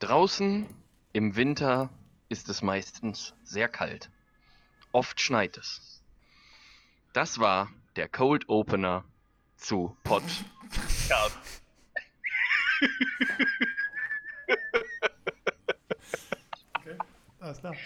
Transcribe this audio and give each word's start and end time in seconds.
Draußen 0.00 0.66
im 1.12 1.36
Winter 1.36 1.90
ist 2.30 2.48
es 2.48 2.62
meistens 2.62 3.34
sehr 3.44 3.68
kalt. 3.68 4.10
Oft 4.92 5.20
schneit 5.20 5.58
es. 5.58 6.02
Das 7.12 7.38
war 7.38 7.68
der 7.96 8.08
Cold 8.08 8.48
Opener 8.48 9.04
zu 9.56 9.94
Pod. 10.02 10.22
Ja. 11.08 11.28
Okay, 16.78 16.96
alles 17.40 17.58
klar. 17.58 17.76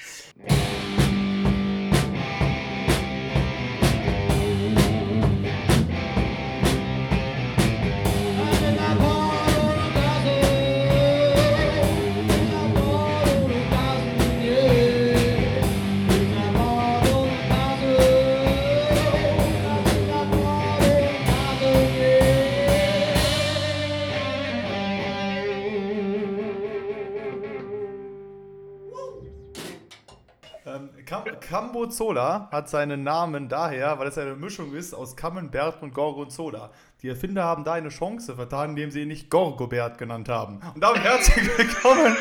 Cambozola 31.32 32.48
hat 32.50 32.69
seinen 32.69 33.02
Namen 33.02 33.48
daher, 33.48 33.98
weil 33.98 34.08
es 34.08 34.19
eine 34.19 34.34
Mischung 34.34 34.74
ist 34.74 34.94
aus 34.94 35.16
Camembert 35.16 35.83
und 35.83 35.94
Gorgonzola. 35.94 36.70
Die 37.02 37.08
Erfinder 37.08 37.44
haben 37.44 37.64
da 37.64 37.72
eine 37.74 37.88
Chance 37.88 38.34
vertan, 38.34 38.70
indem 38.70 38.91
sie 38.91 39.02
ihn 39.02 39.08
nicht 39.08 39.30
Gorgobert 39.30 39.98
genannt 39.98 40.28
haben. 40.28 40.60
Und 40.74 40.83
damit 40.83 41.02
herzlich 41.02 41.47
willkommen. 41.58 42.16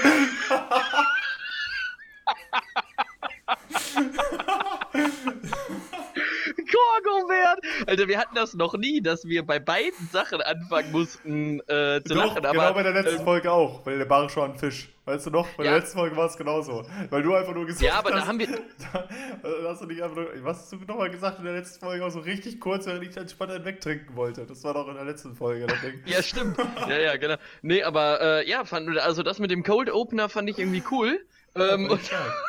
Gorgobert! 7.28 7.88
Alter, 7.88 8.08
wir 8.08 8.18
hatten 8.20 8.36
das 8.36 8.54
noch 8.54 8.76
nie, 8.76 9.02
dass 9.02 9.26
wir 9.26 9.46
bei 9.46 9.60
beiden 9.60 10.08
Sachen 10.12 10.42
anfangen 10.42 10.92
mussten 10.92 11.60
äh, 11.68 12.02
zu 12.06 12.14
Doch, 12.14 12.26
lachen. 12.36 12.46
Aber, 12.46 12.52
genau 12.52 12.74
bei 12.74 12.84
der 12.84 12.94
letzten 12.94 13.20
ähm, 13.20 13.24
Folge 13.26 13.52
auch, 13.52 13.86
weil 13.86 13.98
der 13.98 14.06
Bar 14.06 14.30
schon 14.30 14.52
ein 14.52 14.58
Fisch. 14.58 14.90
Weißt 15.06 15.26
du 15.26 15.32
noch? 15.32 15.48
Bei 15.58 15.66
Ja. 15.66 15.72
der 15.72 15.80
letzten 15.82 15.98
Folge 15.98 16.16
war 16.16 16.28
es 16.28 16.38
genauso. 16.38 16.86
Weil 17.10 17.24
du 17.24 17.34
einfach 17.36 17.54
nur 17.54 17.66
gesagt 17.66 17.84
Ja, 17.84 17.96
aber 18.00 18.12
da 18.12 18.22
hast. 18.22 18.28
haben 18.28 18.40
wir- 18.40 18.48
Da, 18.48 19.08
da 19.44 19.70
hast 19.70 19.82
du 19.82 19.86
nicht 19.86 20.02
einfach 20.02 20.16
nur. 20.16 20.28
Was 20.44 20.58
hast 20.60 20.72
du 20.72 20.78
nochmal 20.78 21.10
gesagt 21.10 21.40
in 21.40 21.46
der 21.46 21.54
letzten 21.56 21.84
Folge? 21.86 22.06
Auch 22.06 22.10
so 22.10 22.20
richtig 22.20 22.60
kurz, 22.62 22.86
während 22.86 23.04
ich 23.04 23.18
entspannt 23.18 23.52
einen 23.52 23.66
wegtrinken 23.66 24.16
wollte. 24.16 24.46
Das 24.46 24.64
war 24.64 24.74
doch 24.74 24.88
in 24.88 24.96
der 24.96 25.04
letzten 25.04 25.36
Folge, 25.36 25.68
das 25.68 25.82
Ding. 25.82 26.02
Ja, 26.06 26.24
stimmt. 26.24 26.58
Ja, 26.88 26.98
ja, 26.98 27.18
genau. 27.18 27.36
Nee, 27.62 27.84
aber 27.84 28.22
äh, 28.22 28.50
ja, 28.50 28.64
fand, 28.64 28.98
also 28.98 29.24
das 29.24 29.40
mit 29.40 29.52
dem 29.52 29.64
Cold 29.64 29.92
Opener 29.92 30.30
fand 30.30 30.50
ich 30.50 30.58
irgendwie 30.58 30.84
cool. 30.92 31.20
Ähm, 31.56 31.90
und, 31.90 32.00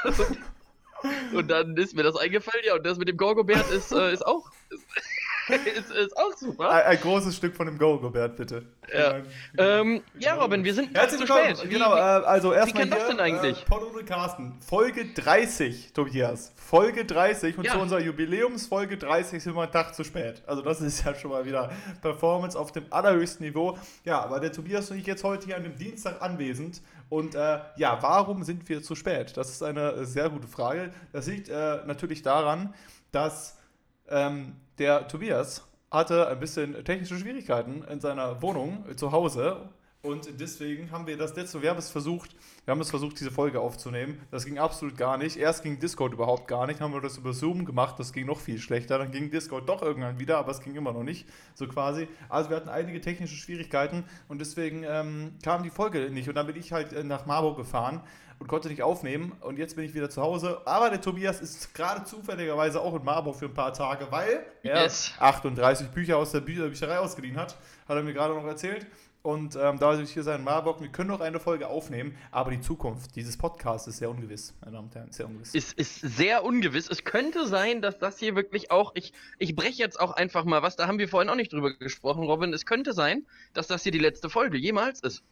und 1.34 1.50
dann 1.50 1.76
ist 1.76 1.94
mir 1.94 2.02
das 2.04 2.16
eingefallen, 2.16 2.64
ja, 2.64 2.74
und 2.74 2.86
das 2.86 2.98
mit 2.98 3.08
dem 3.08 3.16
Gorgobert 3.16 3.68
ist, 3.70 3.92
äh, 3.92 4.12
ist 4.12 4.24
auch. 4.24 4.50
Ist, 5.46 5.90
ist, 5.90 6.16
auch 6.16 6.32
super. 6.38 6.70
Ein, 6.70 6.82
ein 6.84 7.00
großes 7.00 7.36
Stück 7.36 7.54
von 7.54 7.66
dem 7.66 7.76
Go-Gobert, 7.76 8.34
bitte. 8.34 8.64
Ja. 8.90 9.16
Ähm, 9.58 10.02
ja, 10.18 10.36
Robin, 10.36 10.64
wir 10.64 10.72
sind 10.72 10.96
Herzlich 10.96 11.20
zu 11.20 11.28
willkommen. 11.28 11.54
spät. 11.54 11.68
Wie- 11.68 11.74
Genau, 11.74 11.94
äh, 11.94 11.98
also 12.00 12.54
erstmal 12.54 12.84
kann 12.84 12.90
das 12.90 13.00
hier, 13.00 13.08
denn 13.10 13.20
eigentlich? 13.20 13.66
Äh, 13.70 13.74
und 13.74 14.06
Carsten. 14.06 14.58
Folge 14.66 15.04
30, 15.12 15.92
Tobias. 15.92 16.50
Folge 16.56 17.04
30 17.04 17.58
und 17.58 17.64
Ja. 17.64 17.72
zu 17.72 17.78
unserer 17.78 18.00
Jubiläumsfolge 18.00 18.96
30 18.96 19.42
sind 19.42 19.54
wir 19.54 19.64
einen 19.64 19.70
Tag 19.72 19.94
zu 19.94 20.02
spät. 20.02 20.42
Also 20.46 20.62
das 20.62 20.80
ist 20.80 21.04
ja 21.04 21.14
schon 21.14 21.30
mal 21.30 21.44
wieder 21.44 21.70
Performance 22.00 22.58
auf 22.58 22.72
dem 22.72 22.86
allerhöchsten 22.90 23.44
Niveau. 23.44 23.76
Ja, 24.04 24.22
aber 24.22 24.40
der 24.40 24.50
Tobias 24.50 24.90
und 24.90 24.96
ich 24.96 25.06
jetzt 25.06 25.24
heute 25.24 25.44
hier 25.44 25.56
an 25.58 25.64
dem 25.64 25.76
Dienstag 25.76 26.22
anwesend. 26.22 26.80
Und 27.10 27.34
äh, 27.34 27.58
ja, 27.76 27.98
warum 28.00 28.44
sind 28.44 28.66
wir 28.70 28.82
zu 28.82 28.94
spät? 28.94 29.36
Das 29.36 29.50
ist 29.50 29.62
eine 29.62 30.06
sehr 30.06 30.30
gute 30.30 30.48
Frage. 30.48 30.90
Das 31.12 31.26
liegt 31.26 31.50
äh, 31.50 31.84
natürlich 31.84 32.22
daran, 32.22 32.72
dass 33.12 33.58
ähm, 34.08 34.56
der 34.78 35.08
Tobias 35.08 35.66
hatte 35.90 36.26
ein 36.28 36.40
bisschen 36.40 36.84
technische 36.84 37.16
Schwierigkeiten 37.16 37.84
in 37.84 38.00
seiner 38.00 38.42
Wohnung 38.42 38.84
äh, 38.90 38.96
zu 38.96 39.12
Hause 39.12 39.68
und 40.04 40.38
deswegen 40.38 40.90
haben 40.90 41.06
wir 41.06 41.16
das 41.16 41.34
letzte, 41.34 41.62
wir 41.62 41.70
haben 41.70 41.78
es 41.78 41.88
versucht, 41.88 42.36
wir 42.66 42.72
haben 42.72 42.80
es 42.82 42.90
versucht, 42.90 43.18
diese 43.18 43.30
Folge 43.30 43.60
aufzunehmen. 43.60 44.20
Das 44.30 44.44
ging 44.44 44.58
absolut 44.58 44.98
gar 44.98 45.16
nicht. 45.16 45.38
Erst 45.38 45.62
ging 45.62 45.78
Discord 45.78 46.12
überhaupt 46.12 46.46
gar 46.46 46.66
nicht, 46.66 46.82
haben 46.82 46.92
wir 46.92 47.00
das 47.00 47.16
über 47.16 47.32
Zoom 47.32 47.64
gemacht, 47.64 47.98
das 47.98 48.12
ging 48.12 48.26
noch 48.26 48.38
viel 48.38 48.58
schlechter. 48.58 48.98
Dann 48.98 49.12
ging 49.12 49.30
Discord 49.30 49.66
doch 49.66 49.80
irgendwann 49.80 50.18
wieder, 50.18 50.36
aber 50.36 50.50
es 50.50 50.60
ging 50.60 50.74
immer 50.74 50.92
noch 50.92 51.04
nicht, 51.04 51.26
so 51.54 51.66
quasi. 51.66 52.06
Also 52.28 52.50
wir 52.50 52.58
hatten 52.58 52.68
einige 52.68 53.00
technische 53.00 53.36
Schwierigkeiten 53.36 54.04
und 54.28 54.42
deswegen 54.42 54.84
ähm, 54.86 55.36
kam 55.42 55.62
die 55.62 55.70
Folge 55.70 56.10
nicht. 56.10 56.28
Und 56.28 56.34
dann 56.34 56.48
bin 56.48 56.56
ich 56.56 56.70
halt 56.70 56.92
äh, 56.92 57.02
nach 57.02 57.24
Marburg 57.24 57.56
gefahren 57.56 58.02
und 58.44 58.48
konnte 58.48 58.68
nicht 58.68 58.82
aufnehmen. 58.82 59.32
Und 59.40 59.58
jetzt 59.58 59.74
bin 59.74 59.86
ich 59.86 59.94
wieder 59.94 60.10
zu 60.10 60.20
Hause. 60.20 60.60
Aber 60.66 60.90
der 60.90 61.00
Tobias 61.00 61.40
ist 61.40 61.74
gerade 61.74 62.04
zufälligerweise 62.04 62.78
auch 62.78 62.94
in 62.94 63.02
Marburg 63.02 63.36
für 63.36 63.46
ein 63.46 63.54
paar 63.54 63.72
Tage, 63.72 64.06
weil 64.10 64.44
er 64.62 64.82
Yes. 64.82 65.14
38 65.18 65.88
Bücher 65.88 66.18
aus 66.18 66.32
der 66.32 66.40
Bü 66.40 66.54
Bücherei 66.68 66.98
ausgeliehen 66.98 67.38
hat. 67.38 67.56
Hat 67.88 67.96
er 67.96 68.02
mir 68.02 68.12
gerade 68.12 68.34
noch 68.34 68.44
erzählt. 68.44 68.86
Und 69.22 69.56
ähm, 69.56 69.78
da 69.78 69.98
ich 69.98 70.10
hier 70.12 70.22
sein 70.22 70.40
in 70.40 70.44
Marburg, 70.44 70.82
wir 70.82 70.88
können 70.88 71.08
noch 71.08 71.20
eine 71.22 71.40
Folge 71.40 71.68
aufnehmen, 71.68 72.14
aber 72.30 72.50
die 72.50 72.60
Zukunft 72.60 73.16
dieses 73.16 73.38
Podcasts 73.38 73.88
ist 73.88 73.96
sehr 73.96 74.10
ungewiss, 74.10 74.52
meine 74.60 74.72
Damen 74.72 74.88
und 74.88 74.94
Herren, 74.94 75.10
sehr 75.10 75.24
ungewiss. 75.24 75.54
ist, 75.54 75.72
ist 75.78 76.00
sehr 76.02 76.44
ungewiss. 76.44 76.90
Es 76.90 77.04
könnte 77.04 77.46
sein, 77.46 77.80
dass 77.80 77.98
das 77.98 78.18
hier 78.18 78.36
wirklich 78.36 78.70
auch, 78.70 78.92
ich, 78.94 79.14
ich 79.38 79.56
breche 79.56 79.78
jetzt 79.82 79.98
auch 79.98 80.12
einfach 80.12 80.44
mal 80.44 80.60
was, 80.60 80.76
da 80.76 80.86
haben 80.86 80.98
wir 80.98 81.08
vorhin 81.08 81.30
auch 81.30 81.36
nicht 81.36 81.54
drüber 81.54 81.72
gesprochen, 81.72 82.24
Robin. 82.24 82.52
Es 82.52 82.66
könnte 82.66 82.92
sein, 82.92 83.24
dass 83.54 83.66
das 83.66 83.82
hier 83.82 83.92
die 83.92 83.98
letzte 83.98 84.28
Folge 84.28 84.58
jemals 84.58 85.00
ist. 85.00 85.22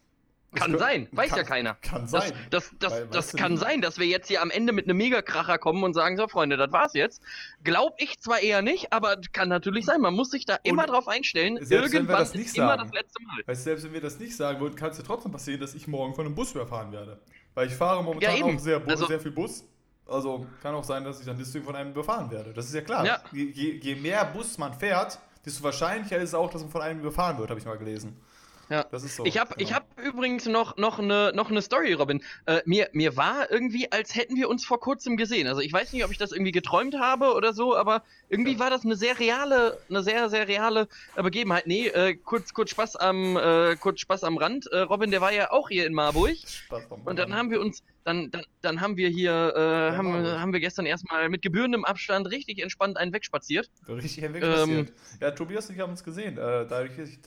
Kann 0.55 0.77
sein, 0.79 1.09
weiß 1.13 1.31
kann- 1.31 1.39
ja 1.39 1.45
keiner. 1.45 1.75
kann 1.81 2.03
Das, 2.03 2.11
sein. 2.11 2.33
das, 2.51 2.71
das, 2.79 2.93
Weil, 2.93 3.07
das 3.07 3.17
weißt 3.17 3.33
du 3.35 3.39
kann 3.39 3.57
sein, 3.57 3.81
dass 3.81 3.99
wir 3.99 4.07
jetzt 4.07 4.29
hier 4.29 4.43
am 4.43 4.51
Ende 4.51 4.73
mit 4.73 4.85
einem 4.87 4.99
Megakracher 4.99 5.57
kommen 5.59 5.83
und 5.83 5.95
sagen, 5.95 6.17
so 6.17 6.29
Freunde, 6.29 6.57
das 6.57 6.71
war's 6.73 6.93
jetzt. 6.95 7.23
Glaub 7.65 7.95
ich 7.99 8.21
zwar 8.21 8.41
eher 8.41 8.61
nicht, 8.63 8.93
aber 8.93 9.17
kann 9.33 9.49
natürlich 9.49 9.87
sein. 9.87 10.01
Man 10.01 10.15
muss 10.15 10.31
sich 10.31 10.45
da 10.45 10.59
immer 10.63 10.87
drauf 10.87 11.09
einstellen. 11.09 11.57
selbst 11.57 11.71
wenn 11.71 11.79
wir 11.81 11.95
Irgendwann 12.01 12.19
das 12.19 12.35
nicht 12.35 12.47
ist 12.47 12.57
immer 12.59 12.69
sagen. 12.77 12.83
das 12.85 12.93
letzte 12.93 13.23
Mal. 13.23 13.43
Weißt 13.47 13.65
selbst 13.65 13.85
wenn 13.85 13.93
wir 13.95 14.01
das 14.03 14.19
nicht 14.19 14.37
sagen 14.37 14.61
würden, 14.61 14.77
kann 14.77 14.91
es 14.91 14.99
ja 14.99 15.05
trotzdem 15.05 15.33
passieren, 15.33 15.61
dass 15.61 15.75
ich 15.75 15.87
morgen 15.89 16.15
von 16.15 16.27
einem 16.27 16.35
Bus 16.35 16.53
überfahren 16.55 16.93
werde. 16.93 17.19
Weil 17.55 17.69
ich 17.69 17.75
fahre 17.75 18.03
momentan 18.05 18.37
Ja, 18.37 18.45
auch 18.45 18.59
sehr, 18.59 18.83
Also- 18.87 19.07
sehr 19.07 19.21
viel 19.21 19.33
Bus. 19.33 19.65
Also 20.07 20.47
kann 20.61 20.75
auch 20.75 20.85
sein, 20.85 21.05
dass 21.05 21.21
ich 21.21 21.27
dann 21.27 21.39
deswegen 21.39 21.65
von 21.65 21.77
einem 21.77 21.93
überfahren 21.93 22.31
werde. 22.31 22.53
Das 22.53 22.67
ist 22.67 22.75
ja 22.75 22.81
klar. 22.83 23.07
Ja. 23.07 23.23
Je, 23.33 23.45
je, 23.45 23.71
je 23.79 23.95
mehr 23.95 24.25
Bus 24.27 24.59
man 24.59 24.75
fährt, 24.75 25.19
desto 25.47 25.63
wahrscheinlicher 25.65 26.17
ist 26.19 26.31
es 26.31 26.35
auch, 26.35 26.51
dass 26.51 26.61
man 26.63 26.71
von 26.71 26.83
einem 26.83 27.01
überfahren 27.01 27.39
wird, 27.39 27.49
habe 27.51 27.59
ich 27.61 27.65
mal 27.65 27.79
gelesen. 27.79 28.21
Ja. 28.73 28.85
Das 28.91 29.05
ist 29.05 29.17
so. 29.17 29.27
Ich 29.27 29.37
habe 29.37 29.55
genau. 29.55 29.69
ich 29.69 29.75
hab 29.75 29.85
übrigens 30.01 30.47
noch, 30.47 30.79
noch, 30.79 30.99
eine, 30.99 31.31
noch 31.35 31.51
eine 31.51 31.61
Story, 31.61 31.93
Robin. 31.93 32.23
Äh, 32.47 32.63
mir, 32.65 32.89
mir 32.93 33.19
war 33.19 33.51
irgendwie, 33.51 33.93
als 33.93 34.15
hätten 34.15 34.35
wir 34.35 34.49
uns 34.49 34.65
vor 34.65 34.81
kurzem 34.81 35.19
gesehen. 35.19 35.47
Also 35.47 35.61
ich 35.61 35.71
weiß 35.71 35.93
nicht, 35.93 36.05
ob 36.07 36.11
ich 36.11 36.17
das 36.17 36.33
irgendwie 36.33 36.53
geträumt 36.53 36.99
habe 36.99 37.35
oder 37.35 37.53
so, 37.53 37.77
aber 37.77 38.03
irgendwie 38.33 38.59
war 38.59 38.71
das 38.71 38.85
eine 38.85 38.97
sehr 38.97 39.19
reale, 39.19 39.79
eine 39.91 40.03
sehr, 40.03 40.31
sehr 40.31 40.49
reale 40.49 40.89
äh, 41.17 41.23
Begebenheit. 41.23 41.67
Nee, 41.67 41.89
äh, 41.89 42.15
kurz, 42.15 42.55
kurz 42.55 42.71
Spaß 42.71 42.97
am, 42.97 43.37
äh, 43.37 43.77
kurz 43.77 44.01
Spaß 44.01 44.25
am 44.25 44.39
Rand. 44.39 44.67
Äh, 44.73 44.79
Robin, 44.79 45.11
der 45.11 45.21
war 45.21 45.33
ja 45.33 45.53
auch 45.53 45.69
hier 45.69 45.87
in 45.87 45.93
Marburg. 45.93 46.37
Spaß 46.39 46.89
beim 46.89 47.03
Und 47.03 47.19
dann 47.19 47.37
haben 47.37 47.51
wir 47.51 47.61
uns, 47.61 47.85
dann, 48.05 48.31
dann, 48.31 48.43
dann 48.63 48.81
haben 48.81 48.97
wir 48.97 49.11
hier, 49.11 49.53
äh, 49.55 49.95
haben, 49.95 50.13
Marburg. 50.13 50.41
haben 50.41 50.53
wir 50.55 50.61
gestern 50.61 50.87
erstmal 50.87 51.29
mit 51.29 51.43
gebührendem 51.43 51.85
Abstand 51.85 52.31
richtig 52.31 52.63
entspannt 52.63 52.97
einen 52.97 53.13
wegspaziert. 53.13 53.71
Richtig 53.87 54.25
hinweg 54.25 54.43
Ähm, 54.43 54.51
passiert. 54.51 54.93
Ja, 55.21 55.31
Tobias 55.33 55.69
und 55.69 55.75
ich 55.75 55.83
haben 55.83 55.91
uns 55.91 56.03
gesehen. 56.03 56.39
Äh, 56.39 56.67
dadurch, 56.67 56.97
dass 56.97 57.11
ich, 57.11 57.19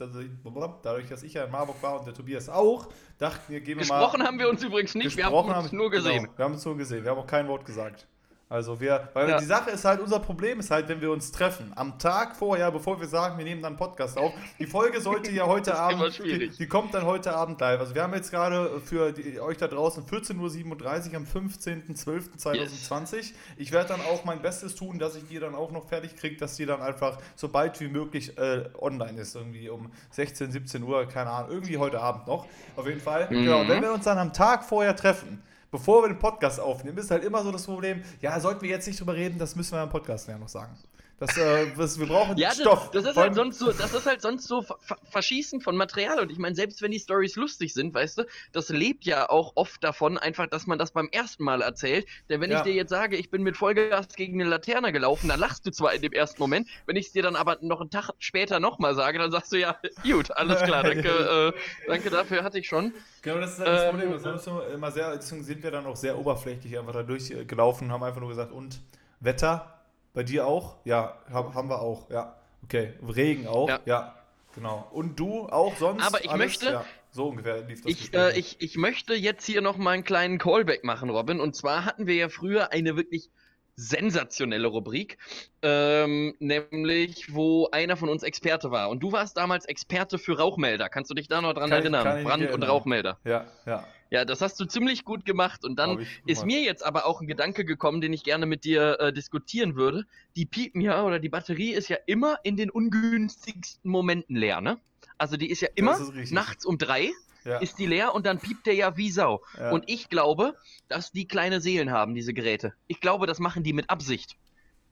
dadurch, 0.82 1.08
dass 1.08 1.22
ich 1.22 1.34
ja 1.34 1.44
in 1.44 1.52
Marburg 1.52 1.80
war 1.82 2.00
und 2.00 2.06
der 2.06 2.14
Tobias 2.14 2.48
auch, 2.48 2.88
dachten 3.18 3.52
wir, 3.52 3.60
gehen 3.60 3.78
wir 3.78 3.86
mal. 3.86 4.00
Gesprochen 4.00 4.26
haben 4.26 4.40
wir 4.40 4.48
uns 4.48 4.60
übrigens 4.64 4.96
nicht, 4.96 5.16
wir 5.16 5.26
haben 5.26 5.34
uns 5.34 5.70
nur 5.70 5.88
gesehen. 5.88 6.24
Genau, 6.24 6.36
wir 6.36 6.44
haben 6.44 6.54
uns 6.54 6.64
nur 6.64 6.76
gesehen. 6.76 7.04
Wir 7.04 7.12
haben 7.12 7.18
auch 7.18 7.28
kein 7.28 7.46
Wort 7.46 7.64
gesagt. 7.64 8.08
Also 8.48 8.80
wir, 8.80 9.08
weil 9.12 9.28
Ja. 9.28 9.38
die 9.38 9.44
Sache 9.44 9.70
ist 9.70 9.84
halt, 9.84 10.00
unser 10.00 10.20
Problem 10.20 10.60
ist 10.60 10.70
halt, 10.70 10.88
wenn 10.88 11.00
wir 11.00 11.10
uns 11.10 11.32
treffen, 11.32 11.72
am 11.74 11.98
Tag 11.98 12.36
vorher, 12.36 12.70
bevor 12.70 13.00
wir 13.00 13.08
sagen, 13.08 13.38
wir 13.38 13.44
nehmen 13.44 13.60
dann 13.60 13.72
einen 13.72 13.76
Podcast 13.76 14.16
auf, 14.16 14.32
die 14.60 14.66
Folge 14.66 15.00
sollte 15.00 15.32
ja 15.32 15.46
heute 15.46 15.74
Abend, 15.78 16.16
die, 16.22 16.50
die 16.50 16.66
kommt 16.68 16.94
dann 16.94 17.04
heute 17.06 17.34
Abend 17.34 17.60
live. 17.60 17.80
Also 17.80 17.96
wir 17.96 18.04
haben 18.04 18.14
jetzt 18.14 18.30
gerade 18.30 18.80
für 18.84 19.10
die, 19.12 19.40
euch 19.40 19.56
da 19.56 19.66
draußen 19.66 20.04
14.37 20.04 21.10
Uhr 21.10 21.16
am 21.16 21.24
15.12.2020. 21.24 23.32
Ich 23.56 23.72
werde 23.72 23.88
dann 23.88 24.00
auch 24.02 24.24
mein 24.24 24.42
Bestes 24.42 24.74
tun, 24.74 24.98
dass 24.98 25.16
ich 25.16 25.26
die 25.28 25.38
dann 25.38 25.54
auch 25.54 25.70
noch 25.70 25.88
fertig 25.88 26.16
kriege, 26.16 26.36
dass 26.36 26.56
die 26.56 26.66
dann 26.66 26.82
einfach 26.82 27.18
so 27.34 27.48
bald 27.48 27.80
wie 27.80 27.88
möglich 27.88 28.36
äh, 28.38 28.64
online 28.78 29.20
ist. 29.20 29.34
Irgendwie 29.34 29.68
um 29.68 29.90
16, 30.10 30.50
17 30.52 30.82
Uhr, 30.82 31.06
keine 31.06 31.30
Ahnung, 31.30 31.50
irgendwie 31.50 31.78
heute 31.78 32.00
Abend 32.00 32.26
noch. 32.26 32.46
Auf 32.76 32.86
jeden 32.86 33.00
Fall. 33.00 33.26
Mhm. 33.30 33.44
Genau, 33.44 33.68
wenn 33.68 33.82
wir 33.82 33.92
uns 33.92 34.04
dann 34.04 34.18
am 34.18 34.32
Tag 34.32 34.64
vorher 34.64 34.94
treffen, 34.96 35.42
bevor 35.76 36.02
wir 36.02 36.08
den 36.08 36.18
Podcast 36.18 36.58
aufnehmen, 36.58 36.96
ist 36.96 37.10
halt 37.10 37.22
immer 37.22 37.42
so 37.42 37.52
das 37.52 37.64
Problem, 37.64 38.02
ja, 38.22 38.40
sollten 38.40 38.62
wir 38.62 38.70
jetzt 38.70 38.86
nicht 38.86 38.98
drüber 38.98 39.14
reden, 39.14 39.38
das 39.38 39.54
müssen 39.56 39.72
wir 39.74 39.82
im 39.82 39.90
Podcast 39.90 40.26
ja 40.26 40.38
noch 40.38 40.48
sagen. 40.48 40.74
Das, 41.18 41.34
äh, 41.38 41.68
das, 41.74 41.98
wir 41.98 42.06
brauchen 42.06 42.36
ja, 42.36 42.50
das, 42.50 42.60
Stoff. 42.60 42.90
Das 42.90 43.04
ist, 43.06 43.16
halt 43.16 43.34
sonst 43.34 43.58
so, 43.58 43.72
das 43.72 43.94
ist 43.94 44.04
halt 44.04 44.20
sonst 44.20 44.46
so 44.46 44.62
Verschießen 45.10 45.62
von 45.62 45.74
Material. 45.74 46.20
Und 46.20 46.30
ich 46.30 46.36
meine, 46.36 46.54
selbst 46.54 46.82
wenn 46.82 46.90
die 46.90 46.98
Stories 46.98 47.36
lustig 47.36 47.72
sind, 47.72 47.94
weißt 47.94 48.18
du, 48.18 48.24
das 48.52 48.68
lebt 48.68 49.04
ja 49.04 49.30
auch 49.30 49.52
oft 49.54 49.82
davon, 49.82 50.18
einfach, 50.18 50.46
dass 50.46 50.66
man 50.66 50.78
das 50.78 50.90
beim 50.90 51.08
ersten 51.10 51.44
Mal 51.44 51.62
erzählt. 51.62 52.06
Denn 52.28 52.42
wenn 52.42 52.50
ja. 52.50 52.58
ich 52.58 52.64
dir 52.64 52.74
jetzt 52.74 52.90
sage, 52.90 53.16
ich 53.16 53.30
bin 53.30 53.42
mit 53.42 53.56
Vollgas 53.56 54.08
gegen 54.08 54.40
eine 54.40 54.50
Laterne 54.50 54.92
gelaufen, 54.92 55.28
dann 55.28 55.40
lachst 55.40 55.64
du 55.64 55.70
zwar 55.70 55.94
in 55.94 56.02
dem 56.02 56.12
ersten 56.12 56.40
Moment. 56.40 56.68
Wenn 56.84 56.96
ich 56.96 57.06
es 57.06 57.12
dir 57.12 57.22
dann 57.22 57.36
aber 57.36 57.56
noch 57.62 57.80
einen 57.80 57.90
Tag 57.90 58.10
später 58.18 58.60
nochmal 58.60 58.94
sage, 58.94 59.18
dann 59.18 59.30
sagst 59.30 59.52
du 59.52 59.56
ja, 59.56 59.78
gut, 60.02 60.30
alles 60.32 60.62
klar, 60.62 60.82
danke, 60.82 61.08
äh, 61.08 61.88
danke 61.88 62.10
dafür, 62.10 62.44
hatte 62.44 62.58
ich 62.58 62.68
schon. 62.68 62.92
Genau, 63.22 63.40
das 63.40 63.54
ist 63.54 63.58
halt 63.60 63.68
das 63.68 63.82
ähm, 63.84 63.90
Problem. 63.90 64.22
Das 64.22 64.46
haben 64.46 64.58
wir 64.58 64.68
immer 64.68 64.90
sehr, 64.90 65.16
deswegen 65.16 65.44
sind 65.44 65.62
wir 65.62 65.70
dann 65.70 65.86
auch 65.86 65.96
sehr 65.96 66.18
oberflächlich 66.18 66.78
einfach 66.78 66.92
da 66.92 67.02
durchgelaufen 67.02 67.86
und 67.86 67.92
haben 67.94 68.02
einfach 68.02 68.20
nur 68.20 68.28
gesagt, 68.28 68.52
und 68.52 68.80
Wetter? 69.20 69.75
Bei 70.16 70.22
dir 70.22 70.46
auch? 70.46 70.76
Ja, 70.86 71.14
haben 71.30 71.68
wir 71.68 71.82
auch, 71.82 72.08
ja. 72.08 72.34
Okay, 72.64 72.94
Regen 73.06 73.46
auch, 73.46 73.68
ja. 73.68 73.80
ja. 73.84 74.14
Genau. 74.54 74.88
Und 74.90 75.20
du 75.20 75.46
auch 75.46 75.76
sonst? 75.76 76.02
Aber 76.02 76.24
ich 76.24 76.30
alles? 76.30 76.38
möchte. 76.38 76.66
Ja, 76.70 76.86
so 77.10 77.28
ungefähr 77.28 77.60
lief 77.60 77.82
das. 77.82 77.92
Ich, 77.92 78.14
äh, 78.14 78.38
ich, 78.38 78.56
ich 78.60 78.78
möchte 78.78 79.12
jetzt 79.12 79.44
hier 79.44 79.60
noch 79.60 79.76
mal 79.76 79.90
einen 79.90 80.04
kleinen 80.04 80.38
Callback 80.38 80.84
machen, 80.84 81.10
Robin. 81.10 81.38
Und 81.38 81.54
zwar 81.54 81.84
hatten 81.84 82.06
wir 82.06 82.14
ja 82.14 82.30
früher 82.30 82.72
eine 82.72 82.96
wirklich 82.96 83.28
sensationelle 83.76 84.66
Rubrik, 84.66 85.18
ähm, 85.62 86.34
nämlich 86.38 87.34
wo 87.34 87.68
einer 87.70 87.96
von 87.96 88.08
uns 88.08 88.22
Experte 88.22 88.70
war. 88.70 88.88
Und 88.88 89.00
du 89.00 89.12
warst 89.12 89.36
damals 89.36 89.66
Experte 89.66 90.18
für 90.18 90.38
Rauchmelder. 90.38 90.88
Kannst 90.88 91.10
du 91.10 91.14
dich 91.14 91.28
da 91.28 91.42
noch 91.42 91.52
dran 91.52 91.70
kann 91.70 91.80
erinnern? 91.80 92.18
Ich, 92.18 92.24
Brand- 92.24 92.42
erinnern. 92.42 92.62
und 92.62 92.68
Rauchmelder. 92.68 93.18
Ja, 93.24 93.46
ja. 93.66 93.86
Ja, 94.08 94.24
das 94.24 94.40
hast 94.40 94.58
du 94.60 94.66
ziemlich 94.66 95.04
gut 95.04 95.24
gemacht. 95.24 95.64
Und 95.64 95.80
dann 95.80 96.06
ist 96.26 96.46
mir 96.46 96.62
jetzt 96.62 96.84
aber 96.86 97.06
auch 97.06 97.20
ein 97.20 97.26
Gedanke 97.26 97.64
gekommen, 97.64 98.00
den 98.00 98.12
ich 98.12 98.22
gerne 98.22 98.46
mit 98.46 98.64
dir 98.64 99.00
äh, 99.00 99.12
diskutieren 99.12 99.74
würde. 99.74 100.06
Die 100.36 100.46
piepen 100.46 100.80
ja, 100.80 101.02
oder 101.02 101.18
die 101.18 101.28
Batterie 101.28 101.72
ist 101.72 101.88
ja 101.88 101.96
immer 102.06 102.38
in 102.44 102.56
den 102.56 102.70
ungünstigsten 102.70 103.90
Momenten 103.90 104.36
leer, 104.36 104.60
ne? 104.60 104.78
Also 105.18 105.36
die 105.36 105.50
ist 105.50 105.60
ja 105.60 105.68
immer 105.74 105.98
ist 106.14 106.32
nachts 106.32 106.64
um 106.64 106.78
drei 106.78 107.10
ja. 107.46 107.58
ist 107.58 107.78
die 107.78 107.86
leer 107.86 108.14
und 108.14 108.26
dann 108.26 108.38
piept 108.38 108.66
der 108.66 108.74
ja 108.74 108.96
wie 108.96 109.10
Sau. 109.10 109.42
Ja. 109.58 109.70
Und 109.70 109.84
ich 109.86 110.08
glaube, 110.08 110.54
dass 110.88 111.12
die 111.12 111.26
kleine 111.26 111.60
Seelen 111.60 111.90
haben, 111.90 112.14
diese 112.14 112.34
Geräte. 112.34 112.74
Ich 112.86 113.00
glaube, 113.00 113.26
das 113.26 113.38
machen 113.38 113.62
die 113.62 113.72
mit 113.72 113.88
Absicht. 113.88 114.36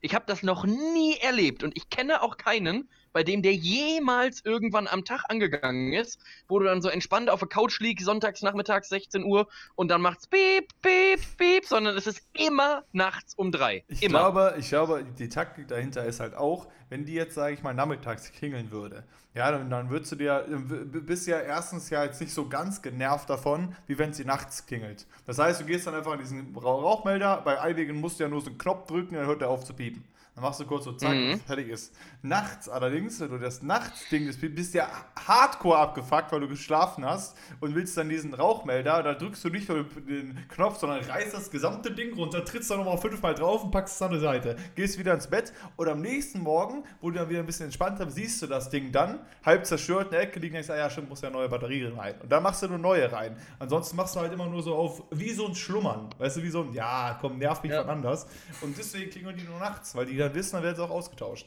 Ich 0.00 0.14
habe 0.14 0.24
das 0.26 0.42
noch 0.42 0.64
nie 0.64 1.16
erlebt 1.16 1.62
und 1.62 1.76
ich 1.76 1.88
kenne 1.88 2.22
auch 2.22 2.36
keinen, 2.36 2.88
bei 3.14 3.22
dem 3.22 3.40
der 3.40 3.54
jemals 3.54 4.44
irgendwann 4.44 4.86
am 4.86 5.04
Tag 5.04 5.22
angegangen 5.28 5.94
ist, 5.94 6.20
wo 6.48 6.58
du 6.58 6.66
dann 6.66 6.82
so 6.82 6.88
entspannt 6.90 7.30
auf 7.30 7.38
der 7.38 7.48
Couch 7.48 7.80
liegst, 7.80 8.04
sonntags 8.04 8.42
nachmittags 8.42 8.90
16 8.90 9.24
Uhr 9.24 9.48
und 9.76 9.88
dann 9.88 10.02
macht's 10.02 10.26
piep, 10.26 10.68
piep, 10.82 11.20
piep, 11.38 11.64
sondern 11.64 11.96
es 11.96 12.06
ist 12.06 12.20
immer 12.34 12.84
nachts 12.92 13.34
um 13.34 13.52
drei. 13.52 13.84
Ich 13.88 14.02
immer. 14.02 14.18
glaube, 14.18 14.56
ich 14.58 14.68
glaube, 14.68 15.04
die 15.18 15.28
Taktik 15.28 15.68
dahinter 15.68 16.04
ist 16.04 16.20
halt 16.20 16.34
auch, 16.34 16.66
wenn 16.90 17.06
die 17.06 17.14
jetzt, 17.14 17.34
sage 17.34 17.54
ich 17.54 17.62
mal, 17.62 17.72
nachmittags 17.72 18.32
klingeln 18.32 18.70
würde, 18.72 19.04
ja, 19.34 19.50
dann, 19.50 19.70
dann 19.70 19.90
würdest 19.90 20.12
du 20.12 20.16
dir, 20.16 20.44
bist 20.48 21.26
ja 21.26 21.40
erstens 21.40 21.90
ja 21.90 22.04
jetzt 22.04 22.20
nicht 22.20 22.32
so 22.32 22.48
ganz 22.48 22.82
genervt 22.82 23.30
davon, 23.30 23.74
wie 23.86 23.98
wenn 23.98 24.12
sie 24.12 24.24
nachts 24.24 24.66
klingelt. 24.66 25.06
Das 25.26 25.38
heißt, 25.38 25.60
du 25.60 25.64
gehst 25.64 25.86
dann 25.86 25.94
einfach 25.94 26.12
in 26.14 26.20
diesen 26.20 26.56
Rauchmelder, 26.56 27.42
bei 27.44 27.60
einigen 27.60 28.00
musst 28.00 28.18
du 28.18 28.24
ja 28.24 28.28
nur 28.28 28.40
so 28.40 28.48
einen 28.48 28.58
Knopf 28.58 28.86
drücken, 28.86 29.14
dann 29.14 29.26
hört 29.26 29.42
er 29.42 29.50
auf 29.50 29.64
zu 29.64 29.72
piepen. 29.72 30.04
Dann 30.34 30.42
machst 30.42 30.58
du 30.58 30.64
kurz 30.64 30.84
so 30.84 30.92
zack 30.92 31.14
mhm. 31.14 31.34
und 31.34 31.42
fertig 31.42 31.68
ist. 31.68 31.94
Nachts 32.22 32.68
allerdings, 32.68 33.20
wenn 33.20 33.30
du 33.30 33.38
das 33.38 33.62
Nachtsding, 33.62 34.26
das 34.26 34.36
bist 34.36 34.74
ja 34.74 34.88
hardcore 35.26 35.78
abgefuckt, 35.78 36.32
weil 36.32 36.40
du 36.40 36.48
geschlafen 36.48 37.04
hast 37.04 37.36
und 37.60 37.76
willst 37.76 37.96
dann 37.96 38.08
diesen 38.08 38.34
Rauchmelder, 38.34 39.04
da 39.04 39.14
drückst 39.14 39.44
du 39.44 39.50
nicht 39.50 39.68
nur 39.68 39.84
den 39.84 40.36
Knopf, 40.48 40.78
sondern 40.78 41.04
reißt 41.04 41.34
das 41.34 41.52
gesamte 41.52 41.92
Ding 41.92 42.14
runter, 42.14 42.44
trittst 42.44 42.68
da 42.70 42.76
nochmal 42.76 42.98
fünfmal 42.98 43.34
drauf 43.34 43.62
und 43.62 43.70
packst 43.70 43.94
es 43.94 44.02
an 44.02 44.10
die 44.10 44.18
Seite. 44.18 44.56
Gehst 44.74 44.98
wieder 44.98 45.14
ins 45.14 45.28
Bett 45.28 45.52
und 45.76 45.88
am 45.88 46.00
nächsten 46.00 46.40
Morgen, 46.40 46.82
wo 47.00 47.10
du 47.10 47.18
dann 47.18 47.28
wieder 47.28 47.38
ein 47.38 47.46
bisschen 47.46 47.66
entspannter 47.66 48.06
bist, 48.06 48.16
siehst 48.16 48.42
du 48.42 48.48
das 48.48 48.70
Ding 48.70 48.90
dann, 48.90 49.20
halb 49.44 49.64
zerstört 49.66 50.06
in 50.06 50.10
der 50.12 50.22
Ecke 50.22 50.40
liegen, 50.40 50.54
denkst, 50.54 50.70
ah 50.70 50.76
ja, 50.76 50.90
stimmt, 50.90 51.10
muss 51.10 51.20
ja 51.20 51.30
neue 51.30 51.48
Batterie 51.48 51.84
rein. 51.96 52.14
Und 52.20 52.32
dann 52.32 52.42
machst 52.42 52.60
du 52.60 52.66
nur 52.66 52.78
neue 52.78 53.10
rein. 53.12 53.36
Ansonsten 53.60 53.96
machst 53.96 54.16
du 54.16 54.20
halt 54.20 54.32
immer 54.32 54.46
nur 54.46 54.64
so 54.64 54.74
auf, 54.74 55.04
wie 55.12 55.30
so 55.30 55.46
ein 55.46 55.54
Schlummern. 55.54 56.10
Weißt 56.18 56.38
du, 56.38 56.42
wie 56.42 56.50
so 56.50 56.62
ein, 56.62 56.72
ja, 56.72 57.16
komm, 57.20 57.38
nerv 57.38 57.62
mich 57.62 57.70
ja. 57.70 57.82
von 57.82 57.90
anders. 57.90 58.26
Und 58.62 58.76
deswegen 58.76 59.10
klingeln 59.10 59.36
die 59.36 59.44
nur 59.44 59.60
nachts, 59.60 59.94
weil 59.94 60.06
die 60.06 60.23
dann 60.24 60.34
wissen, 60.34 60.56
dann 60.56 60.62
werden 60.62 60.76
sie 60.76 60.82
auch 60.82 60.90
ausgetauscht. 60.90 61.46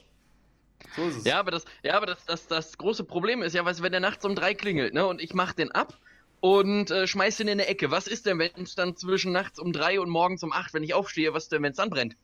So 0.95 1.07
ist 1.07 1.17
es. 1.17 1.25
Ja, 1.25 1.39
aber 1.39 1.51
das, 1.51 1.65
ja, 1.83 1.95
aber 1.95 2.05
das, 2.05 2.25
das, 2.25 2.47
das 2.47 2.77
große 2.77 3.03
Problem 3.03 3.41
ist 3.41 3.53
ja, 3.53 3.65
weißt, 3.65 3.81
wenn 3.81 3.91
der 3.91 4.01
nachts 4.01 4.23
um 4.25 4.35
drei 4.35 4.53
klingelt, 4.53 4.93
ne, 4.93 5.05
und 5.05 5.21
ich 5.21 5.33
mach 5.33 5.53
den 5.53 5.71
ab 5.71 5.97
und 6.39 6.91
äh, 6.91 7.07
schmeiß 7.07 7.37
den 7.37 7.47
in 7.47 7.53
eine 7.53 7.67
Ecke. 7.67 7.91
Was 7.91 8.07
ist 8.07 8.25
denn, 8.25 8.39
wenn 8.39 8.51
es 8.63 8.75
dann 8.75 8.95
zwischen 8.95 9.31
nachts 9.31 9.59
um 9.59 9.73
drei 9.73 9.99
und 9.99 10.09
morgens 10.09 10.43
um 10.43 10.51
acht, 10.51 10.73
wenn 10.73 10.83
ich 10.83 10.93
aufstehe, 10.93 11.33
was 11.33 11.49
denn, 11.49 11.63
wenn 11.63 11.71
es 11.71 11.77
dann 11.77 11.89
brennt? 11.89 12.15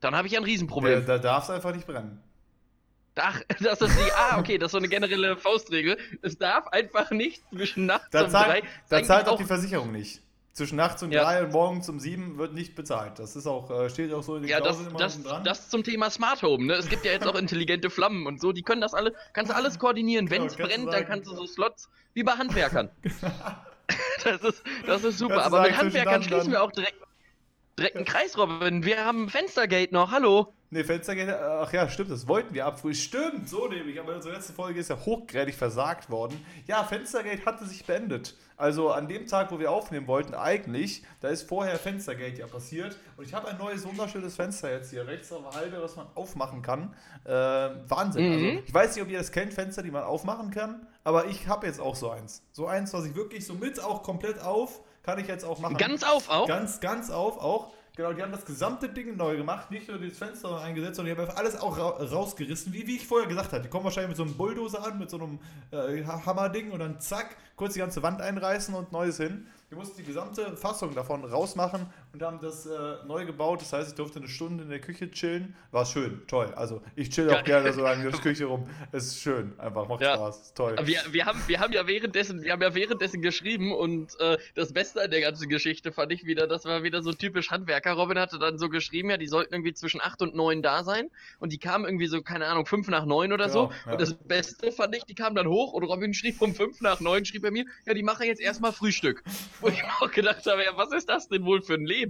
Dann 0.00 0.16
habe 0.16 0.26
ich 0.26 0.32
ja 0.32 0.40
ein 0.40 0.44
Riesenproblem. 0.44 1.00
Ja, 1.00 1.00
da 1.00 1.18
darf 1.18 1.44
es 1.44 1.50
einfach 1.50 1.74
nicht 1.74 1.86
brennen. 1.86 2.20
Ach, 3.14 3.40
das 3.60 3.80
ist 3.80 3.96
die. 3.96 4.12
Ah, 4.12 4.38
okay, 4.38 4.58
das 4.58 4.68
ist 4.68 4.72
so 4.72 4.78
eine 4.78 4.88
generelle 4.88 5.36
Faustregel. 5.36 5.96
Es 6.22 6.38
darf 6.38 6.66
einfach 6.68 7.10
nicht 7.10 7.42
zwischen 7.50 7.86
nachts 7.86 8.10
da 8.10 8.24
um 8.24 8.30
zahlt, 8.30 8.48
drei. 8.48 8.62
Da 8.88 9.02
zahlt 9.04 9.28
auch 9.28 9.38
die 9.38 9.44
Versicherung 9.44 9.92
nicht. 9.92 10.20
Zwischen 10.52 10.76
nachts 10.76 11.02
um 11.02 11.10
ja. 11.10 11.22
drei 11.22 11.42
und 11.44 11.52
morgens 11.52 11.88
um 11.88 11.98
sieben 11.98 12.36
wird 12.36 12.52
nicht 12.52 12.74
bezahlt. 12.74 13.18
Das 13.18 13.36
ist 13.36 13.46
auch, 13.46 13.70
äh, 13.70 13.88
steht 13.88 14.12
auch 14.12 14.22
so 14.22 14.36
in 14.36 14.42
den 14.42 14.50
ja, 14.50 14.60
Klauseln 14.60 14.88
immer 14.88 14.98
das, 14.98 15.22
dran. 15.22 15.44
Das 15.44 15.70
zum 15.70 15.82
Thema 15.82 16.10
Smart 16.10 16.42
Home, 16.42 16.66
ne? 16.66 16.74
Es 16.74 16.88
gibt 16.88 17.06
ja 17.06 17.12
jetzt 17.12 17.26
auch 17.26 17.34
intelligente 17.38 17.88
Flammen 17.88 18.26
und 18.26 18.40
so, 18.40 18.52
die 18.52 18.62
können 18.62 18.82
das 18.82 18.92
alle, 18.92 19.14
kannst 19.32 19.50
du 19.50 19.56
alles 19.56 19.78
koordinieren. 19.78 20.26
Genau, 20.26 20.42
Wenn 20.42 20.48
es 20.48 20.56
brennt, 20.56 20.92
dann 20.92 21.06
kannst 21.06 21.30
du 21.30 21.34
so 21.34 21.46
Slots 21.46 21.88
wie 22.12 22.22
bei 22.22 22.32
Handwerkern. 22.32 22.90
das, 24.24 24.42
ist, 24.42 24.62
das 24.86 25.04
ist 25.04 25.18
super. 25.18 25.44
Aber 25.44 25.62
mit 25.62 25.76
Handwerkern 25.76 26.22
schließen 26.22 26.52
wir 26.52 26.62
auch 26.62 26.72
direkt, 26.72 26.96
direkt 27.78 27.96
einen 27.96 28.04
Kreis, 28.04 28.36
Robin. 28.36 28.84
Wir 28.84 29.04
haben 29.04 29.28
Fenstergate 29.28 29.92
noch, 29.92 30.10
hallo. 30.10 30.52
Ne, 30.70 30.84
Fenstergate, 30.84 31.34
ach 31.38 31.72
ja, 31.72 31.88
stimmt, 31.88 32.10
das 32.10 32.26
wollten 32.26 32.54
wir 32.54 32.64
abfrühen. 32.64 32.94
Stimmt, 32.94 33.48
so 33.48 33.68
nämlich. 33.68 34.00
Aber 34.00 34.14
unsere 34.14 34.34
letzte 34.34 34.54
Folge 34.54 34.80
ist 34.80 34.88
ja 34.88 34.96
hochgradig 34.96 35.54
versagt 35.54 36.08
worden. 36.10 36.44
Ja, 36.66 36.84
Fenstergate 36.84 37.44
hatte 37.44 37.66
sich 37.66 37.84
beendet. 37.84 38.36
Also 38.62 38.92
an 38.92 39.08
dem 39.08 39.26
Tag, 39.26 39.50
wo 39.50 39.58
wir 39.58 39.72
aufnehmen 39.72 40.06
wollten, 40.06 40.34
eigentlich, 40.34 41.02
da 41.18 41.30
ist 41.30 41.48
vorher 41.48 41.80
Fenstergate 41.80 42.38
ja 42.38 42.46
passiert. 42.46 42.96
Und 43.16 43.24
ich 43.24 43.34
habe 43.34 43.48
ein 43.48 43.58
neues, 43.58 43.84
wunderschönes 43.84 44.36
Fenster 44.36 44.70
jetzt 44.70 44.90
hier 44.90 45.04
rechts 45.04 45.32
auf 45.32 45.42
der 45.50 45.60
Halde, 45.60 45.82
was 45.82 45.96
man 45.96 46.06
aufmachen 46.14 46.62
kann. 46.62 46.94
Äh, 47.24 47.30
Wahnsinn. 47.32 48.24
Also, 48.24 48.38
mhm. 48.38 48.50
Also, 48.50 48.62
ich 48.64 48.72
weiß 48.72 48.94
nicht, 48.94 49.04
ob 49.04 49.10
ihr 49.10 49.18
das 49.18 49.32
kennt, 49.32 49.52
Fenster, 49.52 49.82
die 49.82 49.90
man 49.90 50.04
aufmachen 50.04 50.52
kann. 50.52 50.86
Aber 51.02 51.26
ich 51.26 51.48
habe 51.48 51.66
jetzt 51.66 51.80
auch 51.80 51.96
so 51.96 52.10
eins. 52.10 52.44
So 52.52 52.68
eins, 52.68 52.94
was 52.94 53.04
ich 53.04 53.16
wirklich 53.16 53.44
so 53.44 53.54
mit 53.54 53.82
auch 53.82 54.04
komplett 54.04 54.40
auf, 54.40 54.80
kann 55.02 55.18
ich 55.18 55.26
jetzt 55.26 55.44
auch 55.44 55.58
machen. 55.58 55.76
Ganz 55.76 56.04
auf 56.04 56.30
auch? 56.30 56.46
Ganz, 56.46 56.78
ganz 56.78 57.10
auf 57.10 57.38
auch. 57.38 57.72
Genau, 57.94 58.14
die 58.14 58.22
haben 58.22 58.32
das 58.32 58.46
gesamte 58.46 58.88
Ding 58.88 59.18
neu 59.18 59.36
gemacht, 59.36 59.70
nicht 59.70 59.86
nur 59.86 59.98
das 59.98 60.16
Fenster 60.16 60.58
eingesetzt, 60.62 60.96
sondern 60.96 61.14
die 61.14 61.20
haben 61.20 61.28
einfach 61.28 61.38
alles 61.38 61.60
auch 61.60 61.76
ra 61.76 61.90
rausgerissen, 61.90 62.72
wie, 62.72 62.86
wie 62.86 62.96
ich 62.96 63.06
vorher 63.06 63.28
gesagt 63.28 63.52
habe. 63.52 63.62
Die 63.62 63.68
kommen 63.68 63.84
wahrscheinlich 63.84 64.08
mit 64.08 64.16
so 64.16 64.22
einem 64.22 64.34
Bulldozer 64.34 64.82
an, 64.82 64.98
mit 64.98 65.10
so 65.10 65.18
einem 65.18 65.38
äh, 65.72 66.02
Hammerding 66.02 66.70
und 66.70 66.78
dann 66.78 67.00
zack, 67.00 67.36
kurz 67.54 67.74
die 67.74 67.80
ganze 67.80 68.02
Wand 68.02 68.22
einreißen 68.22 68.74
und 68.74 68.92
Neues 68.92 69.18
hin. 69.18 69.46
Wir 69.68 69.76
mussten 69.76 69.98
die 69.98 70.04
gesamte 70.04 70.56
Fassung 70.56 70.94
davon 70.94 71.22
rausmachen 71.22 71.86
und 72.12 72.22
haben 72.22 72.40
das 72.40 72.66
äh, 72.66 72.96
neu 73.06 73.24
gebaut. 73.24 73.62
Das 73.62 73.72
heißt, 73.72 73.90
ich 73.90 73.94
durfte 73.94 74.18
eine 74.18 74.28
Stunde 74.28 74.64
in 74.64 74.70
der 74.70 74.80
Küche 74.80 75.10
chillen. 75.10 75.54
War 75.70 75.86
schön, 75.86 76.22
toll. 76.26 76.52
Also 76.54 76.82
ich 76.94 77.08
chill 77.10 77.30
auch 77.30 77.42
gerne 77.42 77.72
so 77.72 77.80
lange 77.80 78.04
in 78.04 78.10
der 78.10 78.20
Küche 78.20 78.44
rum. 78.44 78.68
Es 78.92 79.06
ist 79.06 79.20
schön, 79.20 79.58
einfach 79.58 79.88
macht 79.88 80.02
ja. 80.02 80.16
Spaß, 80.16 80.42
ist 80.42 80.56
toll. 80.56 80.76
Wir, 80.84 81.00
wir, 81.10 81.24
haben, 81.24 81.40
wir 81.46 81.60
haben 81.60 81.72
ja 81.72 81.86
währenddessen, 81.86 82.42
wir 82.42 82.52
haben 82.52 82.62
ja 82.62 82.74
währenddessen 82.74 83.22
geschrieben 83.22 83.72
und 83.72 84.18
äh, 84.20 84.36
das 84.54 84.72
Beste 84.72 85.02
an 85.02 85.10
der 85.10 85.22
ganzen 85.22 85.48
Geschichte 85.48 85.90
fand 85.92 86.12
ich 86.12 86.26
wieder, 86.26 86.46
das 86.46 86.64
war 86.66 86.82
wieder 86.82 87.02
so 87.02 87.12
typisch 87.12 87.50
Handwerker. 87.50 87.92
Robin 87.92 88.18
hatte 88.18 88.38
dann 88.38 88.58
so 88.58 88.68
geschrieben, 88.68 89.10
ja, 89.10 89.16
die 89.16 89.28
sollten 89.28 89.54
irgendwie 89.54 89.72
zwischen 89.72 90.00
8 90.00 90.20
und 90.22 90.34
9 90.34 90.60
da 90.62 90.84
sein 90.84 91.10
und 91.38 91.52
die 91.52 91.58
kamen 91.58 91.86
irgendwie 91.86 92.08
so, 92.08 92.20
keine 92.22 92.46
Ahnung, 92.46 92.66
5 92.66 92.88
nach 92.88 93.06
9 93.06 93.32
oder 93.32 93.46
genau, 93.46 93.68
so. 93.68 93.72
Ja. 93.86 93.92
Und 93.92 94.00
das 94.00 94.14
Beste 94.14 94.70
fand 94.70 94.94
ich, 94.94 95.04
die 95.04 95.14
kamen 95.14 95.34
dann 95.34 95.48
hoch 95.48 95.72
und 95.72 95.84
Robin 95.84 96.12
schrieb 96.12 96.42
um 96.42 96.54
5 96.54 96.82
nach 96.82 97.00
9, 97.00 97.24
schrieb 97.24 97.44
er 97.44 97.52
mir, 97.52 97.64
ja, 97.86 97.94
die 97.94 98.02
machen 98.02 98.26
jetzt 98.26 98.40
erstmal 98.40 98.72
Frühstück. 98.72 99.22
Wo 99.60 99.68
ich 99.68 99.82
mir 99.82 99.88
auch 100.00 100.10
gedacht 100.10 100.44
habe, 100.46 100.62
ja, 100.62 100.76
was 100.76 100.92
ist 100.92 101.08
das 101.08 101.28
denn 101.28 101.44
wohl 101.44 101.62
für 101.62 101.74
ein 101.74 101.86
Leben? 101.86 102.01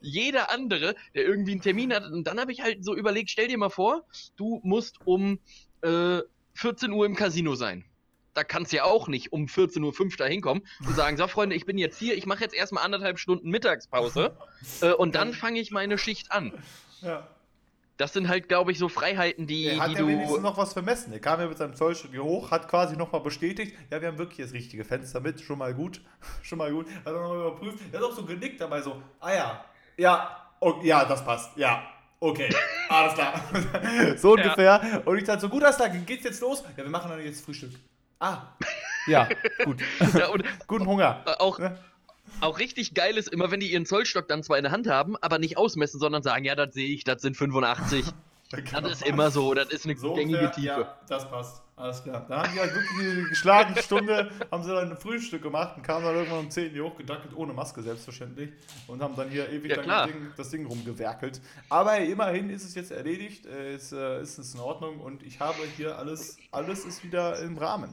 Jeder 0.00 0.50
andere, 0.50 0.94
der 1.14 1.24
irgendwie 1.24 1.52
einen 1.52 1.62
Termin 1.62 1.92
hat, 1.92 2.04
und 2.04 2.24
dann 2.24 2.40
habe 2.40 2.52
ich 2.52 2.62
halt 2.62 2.84
so 2.84 2.94
überlegt, 2.94 3.30
stell 3.30 3.48
dir 3.48 3.58
mal 3.58 3.70
vor, 3.70 4.04
du 4.36 4.60
musst 4.62 4.98
um 5.04 5.38
äh, 5.82 6.20
14 6.54 6.90
Uhr 6.92 7.06
im 7.06 7.14
Casino 7.14 7.54
sein 7.54 7.84
da 8.36 8.44
kannst 8.44 8.72
du 8.72 8.76
ja 8.76 8.84
auch 8.84 9.08
nicht 9.08 9.32
um 9.32 9.46
14.05 9.46 10.02
Uhr 10.02 10.10
da 10.18 10.26
hinkommen 10.26 10.62
und 10.86 10.94
sagen, 10.94 11.16
so 11.16 11.26
Freunde, 11.26 11.56
ich 11.56 11.64
bin 11.64 11.78
jetzt 11.78 11.98
hier, 11.98 12.16
ich 12.16 12.26
mache 12.26 12.42
jetzt 12.42 12.54
erstmal 12.54 12.84
anderthalb 12.84 13.18
Stunden 13.18 13.48
Mittagspause 13.48 14.36
äh, 14.82 14.92
und 14.92 15.14
dann 15.14 15.32
fange 15.32 15.58
ich 15.58 15.70
meine 15.70 15.96
Schicht 15.96 16.30
an. 16.32 16.52
Ja. 17.00 17.26
Das 17.96 18.12
sind 18.12 18.28
halt, 18.28 18.48
glaube 18.48 18.72
ich, 18.72 18.78
so 18.78 18.88
Freiheiten, 18.88 19.46
die, 19.46 19.68
er 19.68 19.80
hat 19.80 19.90
die 19.90 19.94
ja 19.94 20.00
du. 20.00 20.08
wenigstens 20.08 20.42
noch 20.42 20.58
was 20.58 20.74
vermessen. 20.74 21.12
Er 21.12 21.18
kam 21.20 21.40
ja 21.40 21.46
mit 21.46 21.56
seinem 21.56 21.74
Zollstudio 21.74 22.24
hoch, 22.24 22.50
hat 22.50 22.68
quasi 22.68 22.96
nochmal 22.96 23.22
bestätigt, 23.22 23.74
ja, 23.90 24.00
wir 24.00 24.08
haben 24.08 24.18
wirklich 24.18 24.46
das 24.46 24.52
richtige 24.52 24.84
Fenster 24.84 25.20
mit, 25.20 25.40
schon 25.40 25.58
mal 25.58 25.72
gut, 25.72 26.02
schon 26.42 26.58
mal 26.58 26.70
gut. 26.70 26.86
Hat 27.04 27.06
er 27.06 27.20
nochmal 27.20 27.38
überprüft. 27.38 27.78
Er 27.92 28.00
hat 28.00 28.06
auch 28.06 28.14
so 28.14 28.24
genickt 28.24 28.60
dabei, 28.60 28.82
so, 28.82 29.00
ah 29.20 29.32
ja, 29.32 29.64
ja, 29.96 30.50
oh, 30.60 30.74
ja, 30.82 31.04
das 31.04 31.24
passt, 31.24 31.56
ja. 31.56 31.82
Okay, 32.20 32.48
alles 32.88 33.14
klar. 33.14 33.40
so 34.16 34.32
ungefähr. 34.32 34.80
Ja. 34.82 34.98
Und 35.04 35.18
ich 35.18 35.24
dachte 35.24 35.40
so, 35.40 35.48
gut, 35.48 35.62
alles 35.62 35.76
klar, 35.76 35.88
geht's 35.88 36.24
jetzt 36.24 36.40
los? 36.40 36.64
Ja, 36.76 36.82
wir 36.82 36.90
machen 36.90 37.10
dann 37.10 37.22
jetzt 37.24 37.44
Frühstück. 37.44 37.72
Ah, 38.18 38.56
ja, 39.06 39.28
gut. 39.64 39.80
Ja, 40.14 40.30
Guten 40.66 40.86
Hunger. 40.86 41.22
Auch, 41.38 41.58
ne? 41.58 41.78
Auch 42.40 42.58
richtig 42.58 42.94
geil 42.94 43.16
ist 43.16 43.28
immer, 43.28 43.50
wenn 43.50 43.60
die 43.60 43.72
ihren 43.72 43.86
Zollstock 43.86 44.28
dann 44.28 44.42
zwar 44.42 44.58
in 44.58 44.64
der 44.64 44.72
Hand 44.72 44.88
haben, 44.88 45.16
aber 45.16 45.38
nicht 45.38 45.56
ausmessen, 45.56 45.98
sondern 45.98 46.22
sagen, 46.22 46.44
ja, 46.44 46.54
das 46.54 46.74
sehe 46.74 46.88
ich, 46.88 47.04
das 47.04 47.22
sind 47.22 47.36
85. 47.36 48.04
Das 48.48 48.92
ist 48.92 49.02
immer 49.04 49.32
so, 49.32 49.54
das 49.54 49.70
ist 49.70 49.86
eine 49.86 49.96
So 49.96 50.14
gängige 50.14 50.38
ungefähr, 50.38 50.52
Tiefe. 50.52 50.80
Ja, 50.82 50.98
das 51.08 51.28
passt. 51.28 51.62
Alles 51.74 52.02
klar. 52.02 52.24
Dann 52.28 52.38
haben 52.38 52.52
die 52.54 52.60
halt 52.60 52.74
wirklich 52.74 53.12
eine 53.12 53.28
geschlagene 53.28 53.82
Stunde, 53.82 54.30
haben 54.52 54.62
sie 54.62 54.70
dann 54.70 54.92
ein 54.92 54.96
Frühstück 54.96 55.42
gemacht 55.42 55.76
und 55.76 55.82
kamen 55.82 56.04
dann 56.04 56.14
irgendwann 56.14 56.38
um 56.38 56.50
10 56.50 56.78
Uhr 56.78 56.90
hochgedackelt, 56.90 57.36
ohne 57.36 57.52
Maske 57.52 57.82
selbstverständlich. 57.82 58.50
Und 58.86 59.02
haben 59.02 59.16
dann 59.16 59.30
hier 59.30 59.50
ewig 59.50 59.72
Ja, 59.72 59.82
das, 59.82 60.06
Ding, 60.06 60.32
das 60.36 60.50
Ding 60.50 60.66
rumgewerkelt. 60.66 61.40
Aber 61.68 61.98
immerhin 61.98 62.48
ist 62.48 62.64
es 62.64 62.76
jetzt 62.76 62.92
erledigt, 62.92 63.46
äh, 63.46 63.74
es 63.74 63.90
äh, 63.90 64.22
ist 64.22 64.38
es 64.38 64.54
in 64.54 64.60
Ordnung 64.60 65.00
und 65.00 65.24
ich 65.24 65.40
habe 65.40 65.58
hier 65.76 65.98
alles, 65.98 66.38
alles 66.52 66.84
ist 66.84 67.02
wieder 67.02 67.40
im 67.40 67.58
Rahmen. 67.58 67.92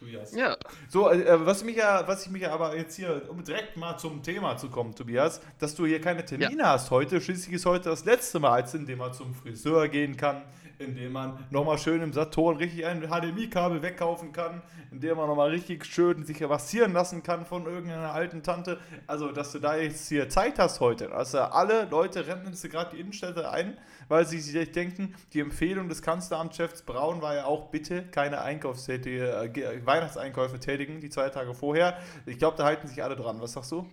Tobias. 0.00 0.34
Ja, 0.34 0.56
So, 0.88 1.10
äh, 1.10 1.46
was, 1.46 1.62
mich 1.62 1.76
ja, 1.76 2.08
was 2.08 2.24
ich 2.24 2.32
mich 2.32 2.42
ja 2.42 2.52
aber 2.52 2.74
jetzt 2.76 2.96
hier, 2.96 3.22
um 3.28 3.44
direkt 3.44 3.76
mal 3.76 3.98
zum 3.98 4.22
Thema 4.22 4.56
zu 4.56 4.70
kommen, 4.70 4.94
Tobias, 4.94 5.42
dass 5.58 5.74
du 5.74 5.84
hier 5.84 6.00
keine 6.00 6.24
Termine 6.24 6.66
hast 6.66 6.90
heute. 6.90 7.20
Schließlich 7.20 7.54
ist 7.54 7.66
heute 7.66 7.90
das 7.90 8.04
letzte 8.06 8.40
Mal, 8.40 8.62
als 8.62 8.74
in 8.74 8.86
dem 8.86 8.98
man 8.98 9.12
zum 9.12 9.34
Friseur 9.34 9.88
gehen 9.88 10.16
kann, 10.16 10.42
in 10.78 10.96
dem 10.96 11.12
man 11.12 11.44
nochmal 11.50 11.76
schön 11.76 12.00
im 12.00 12.14
Saturn 12.14 12.56
richtig 12.56 12.86
ein 12.86 13.02
HDMI-Kabel 13.02 13.82
wegkaufen 13.82 14.32
kann, 14.32 14.62
in 14.90 15.00
dem 15.00 15.18
man 15.18 15.28
nochmal 15.28 15.50
richtig 15.50 15.84
schön 15.84 16.24
sich 16.24 16.40
massieren 16.40 16.94
lassen 16.94 17.22
kann 17.22 17.44
von 17.44 17.66
irgendeiner 17.66 18.14
alten 18.14 18.42
Tante. 18.42 18.78
Also, 19.06 19.30
dass 19.32 19.52
du 19.52 19.58
da 19.58 19.76
jetzt 19.76 20.08
hier 20.08 20.30
Zeit 20.30 20.58
hast 20.58 20.80
heute. 20.80 21.12
Also, 21.12 21.40
alle 21.40 21.84
Leute 21.90 22.26
rennen 22.26 22.46
jetzt 22.46 22.68
gerade 22.70 22.96
die 22.96 23.00
Innenstädte 23.00 23.50
ein, 23.50 23.76
weil 24.10 24.26
sie 24.26 24.40
sich 24.40 24.72
denken, 24.72 25.14
die 25.32 25.40
Empfehlung 25.40 25.88
des 25.88 26.02
Kanzleramtschefs 26.02 26.82
Braun 26.82 27.22
war 27.22 27.36
ja 27.36 27.44
auch, 27.46 27.70
bitte 27.70 28.02
keine 28.02 28.42
Einkaufstätige, 28.42 29.30
äh, 29.30 29.86
Weihnachtseinkäufe 29.86 30.58
tätigen, 30.58 31.00
die 31.00 31.08
zwei 31.08 31.30
Tage 31.30 31.54
vorher. 31.54 31.96
Ich 32.26 32.38
glaube, 32.38 32.56
da 32.56 32.64
halten 32.64 32.88
sich 32.88 33.02
alle 33.02 33.16
dran. 33.16 33.40
Was 33.40 33.52
sagst 33.52 33.70
du? 33.70 33.86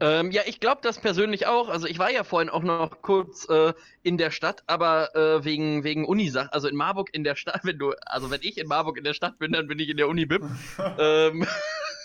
Ähm, 0.00 0.30
ja, 0.30 0.42
ich 0.46 0.60
glaube 0.60 0.80
das 0.82 0.98
persönlich 1.00 1.46
auch. 1.46 1.68
Also 1.68 1.86
ich 1.86 1.98
war 1.98 2.10
ja 2.10 2.22
vorhin 2.24 2.48
auch 2.48 2.62
noch 2.62 3.02
kurz 3.02 3.48
äh, 3.48 3.74
in 4.02 4.16
der 4.16 4.30
Stadt, 4.30 4.62
aber 4.68 5.14
äh, 5.16 5.44
wegen 5.44 5.82
wegen 5.82 6.04
Unisach, 6.04 6.48
also 6.52 6.68
in 6.68 6.76
Marburg 6.76 7.12
in 7.12 7.24
der 7.24 7.34
Stadt, 7.34 7.60
wenn 7.64 7.78
du, 7.78 7.92
also 8.06 8.30
wenn 8.30 8.40
ich 8.42 8.58
in 8.58 8.68
Marburg 8.68 8.96
in 8.96 9.04
der 9.04 9.12
Stadt 9.12 9.38
bin, 9.38 9.52
dann 9.52 9.66
bin 9.66 9.78
ich 9.78 9.88
in 9.88 9.96
der 9.96 10.08
Uni 10.08 10.24
BIP. 10.24 10.42
ähm, 10.98 11.46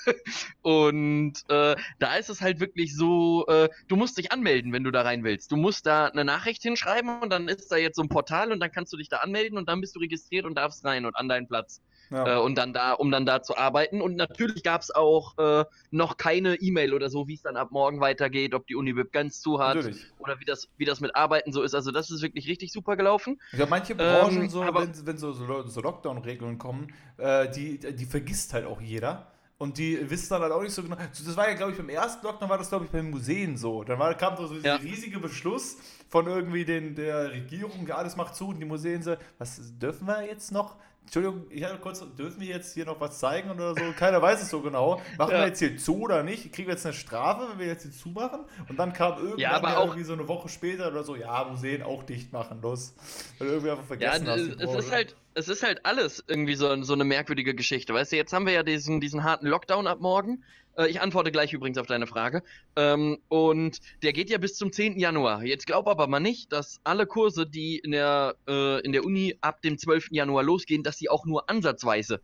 und 0.61 1.33
äh, 1.49 1.75
da 1.99 2.15
ist 2.15 2.29
es 2.29 2.41
halt 2.41 2.59
wirklich 2.59 2.95
so, 2.95 3.45
äh, 3.47 3.69
du 3.87 3.95
musst 3.95 4.17
dich 4.17 4.31
anmelden, 4.31 4.73
wenn 4.73 4.83
du 4.83 4.91
da 4.91 5.01
rein 5.01 5.23
willst. 5.23 5.51
Du 5.51 5.55
musst 5.55 5.85
da 5.85 6.05
eine 6.07 6.25
Nachricht 6.25 6.61
hinschreiben 6.63 7.21
und 7.21 7.29
dann 7.29 7.47
ist 7.47 7.71
da 7.71 7.77
jetzt 7.77 7.95
so 7.95 8.01
ein 8.01 8.09
Portal 8.09 8.51
und 8.51 8.59
dann 8.59 8.71
kannst 8.71 8.93
du 8.93 8.97
dich 8.97 9.09
da 9.09 9.17
anmelden 9.17 9.57
und 9.57 9.67
dann 9.69 9.81
bist 9.81 9.95
du 9.95 9.99
registriert 9.99 10.45
und 10.45 10.55
darfst 10.55 10.83
rein 10.85 11.05
und 11.05 11.15
an 11.15 11.27
deinen 11.27 11.47
Platz. 11.47 11.81
ja. 12.09 12.37
Äh, 12.37 12.39
und 12.41 12.55
dann 12.57 12.73
da, 12.73 12.93
um 12.93 13.11
dann 13.11 13.25
da 13.25 13.41
zu 13.41 13.57
arbeiten. 13.57 14.01
Und 14.01 14.15
natürlich 14.15 14.63
gab 14.63 14.81
es 14.81 14.91
auch 14.93 15.37
äh, 15.37 15.65
noch 15.91 16.17
keine 16.17 16.55
E-Mail 16.55 16.93
oder 16.93 17.09
so, 17.09 17.27
wie 17.27 17.35
es 17.35 17.41
dann 17.41 17.57
ab 17.57 17.71
morgen 17.71 17.99
weitergeht, 18.01 18.53
ob 18.53 18.67
die 18.67 18.75
Unibib 18.75 19.11
ganz 19.11 19.39
zu 19.41 19.59
hat 19.59 19.75
Natürlich. 19.77 20.05
oder 20.19 20.39
wie 20.39 20.45
das, 20.45 20.67
wie 20.77 20.85
das 20.85 20.99
mit 20.99 21.15
Arbeiten 21.15 21.51
so 21.53 21.63
ist. 21.63 21.73
Also 21.73 21.91
das 21.91 22.11
ist 22.11 22.21
wirklich 22.21 22.47
richtig 22.47 22.71
super 22.71 22.95
gelaufen. 22.97 23.39
Glaube, 23.51 23.69
manche 23.69 23.95
Branchen, 23.95 24.41
Ähm, 24.43 24.49
so, 24.49 24.61
aber- 24.63 24.81
wenn, 24.81 25.05
wenn 25.07 25.17
so, 25.17 25.31
so, 25.31 25.63
so 25.67 25.81
Lockdown-Regelungen 25.81 26.57
kommen, 26.57 26.93
äh, 27.17 27.49
die, 27.49 27.79
die 27.79 28.05
vergisst 28.05 28.53
halt 28.53 28.65
auch 28.65 28.81
jeder. 28.81 29.30
Und 29.61 29.77
die 29.77 30.09
wissen 30.09 30.29
dann 30.31 30.41
halt 30.41 30.51
auch 30.51 30.63
nicht 30.63 30.73
so 30.73 30.81
genau. 30.81 30.95
Das 30.95 31.37
war 31.37 31.47
ja, 31.47 31.53
glaube 31.55 31.71
ich, 31.73 31.77
beim 31.77 31.89
ersten 31.89 32.25
Lockdown 32.25 32.49
war 32.49 32.57
das, 32.57 32.69
glaube 32.69 32.85
ich, 32.85 32.91
beim 32.91 33.11
Museen 33.11 33.57
so. 33.57 33.83
Dann 33.83 33.99
war, 33.99 34.11
kam 34.15 34.35
so 34.35 34.47
dieser 34.51 34.65
Ja. 34.67 34.75
riesige 34.77 35.19
Beschluss 35.19 35.77
von 36.09 36.25
irgendwie 36.25 36.65
den, 36.65 36.95
der 36.95 37.29
Regierung, 37.31 37.85
ja, 37.87 37.95
alles 37.95 38.15
macht 38.15 38.35
zu 38.35 38.47
und 38.47 38.59
die 38.59 38.65
Museen 38.65 39.03
so, 39.03 39.15
was 39.37 39.61
dürfen 39.77 40.07
wir 40.07 40.25
jetzt 40.25 40.51
noch? 40.51 40.77
Entschuldigung, 41.03 41.45
ich 41.51 41.63
habe 41.63 41.77
kurz, 41.77 42.03
dürfen 42.17 42.39
wir 42.39 42.47
jetzt 42.47 42.73
hier 42.73 42.85
noch 42.85 42.99
was 42.99 43.19
zeigen 43.19 43.51
oder 43.51 43.75
so? 43.75 43.81
Keiner 43.97 44.19
weiß 44.21 44.41
es 44.41 44.49
so 44.49 44.61
genau. 44.61 44.99
Machen 45.17 45.31
Ja. 45.31 45.39
wir 45.41 45.47
jetzt 45.47 45.59
hier 45.59 45.77
zu 45.77 45.99
oder 46.01 46.23
nicht? 46.23 46.51
Kriegen 46.53 46.67
wir 46.67 46.73
jetzt 46.73 46.85
eine 46.87 46.93
Strafe, 46.95 47.47
wenn 47.51 47.59
wir 47.59 47.67
jetzt 47.67 47.83
hier 47.83 47.91
zumachen? 47.91 48.41
Und 48.67 48.79
dann 48.79 48.93
kam 48.93 49.17
irgendwann 49.17 49.39
Ja, 49.39 49.59
ja 49.61 49.77
auch- 49.77 49.85
irgendwie 49.85 50.03
so 50.05 50.13
eine 50.13 50.27
Woche 50.27 50.49
später 50.49 50.87
oder 50.87 51.03
so, 51.03 51.15
ja, 51.15 51.43
Museen 51.43 51.83
auch 51.83 52.01
dicht 52.03 52.31
machen, 52.33 52.61
los. 52.63 52.93
Weil 53.39 53.47
irgendwie 53.49 53.69
einfach 53.71 53.83
Ja, 53.83 54.11
vergessen 54.13 54.27
hast. 54.27 54.39
es, 54.41 54.85
ist 54.85 54.91
halt, 54.91 55.15
es 55.33 55.47
ist 55.47 55.63
halt 55.63 55.85
alles 55.85 56.23
irgendwie 56.27 56.55
so, 56.55 56.81
so 56.83 56.93
eine 56.93 57.03
merkwürdige 57.03 57.55
Geschichte. 57.55 57.93
Weißt 57.93 58.11
du, 58.11 58.15
jetzt 58.15 58.33
haben 58.33 58.45
wir 58.45 58.53
ja 58.53 58.63
diesen, 58.63 58.99
diesen 58.99 59.23
harten 59.23 59.47
Lockdown 59.47 59.87
ab 59.87 59.99
morgen. 60.01 60.43
Äh, 60.77 60.89
ich 60.89 61.01
antworte 61.01 61.31
gleich 61.31 61.53
übrigens 61.53 61.77
auf 61.77 61.87
deine 61.87 62.07
Frage. 62.07 62.43
Ähm, 62.75 63.19
und 63.29 63.79
der 64.03 64.13
geht 64.13 64.29
ja 64.29 64.37
bis 64.37 64.55
zum 64.55 64.71
10. 64.71 64.99
Januar. 64.99 65.43
Jetzt 65.43 65.67
glaub 65.67 65.87
aber 65.87 66.07
mal 66.07 66.19
nicht, 66.19 66.51
dass 66.51 66.79
alle 66.83 67.05
Kurse, 67.05 67.45
die 67.45 67.79
in 67.79 67.91
der, 67.91 68.35
äh, 68.47 68.81
in 68.81 68.91
der 68.91 69.05
Uni 69.05 69.37
ab 69.41 69.61
dem 69.61 69.77
12. 69.77 70.09
Januar 70.11 70.43
losgehen, 70.43 70.83
dass 70.83 70.97
sie 70.97 71.09
auch 71.09 71.25
nur 71.25 71.49
ansatzweise 71.49 72.21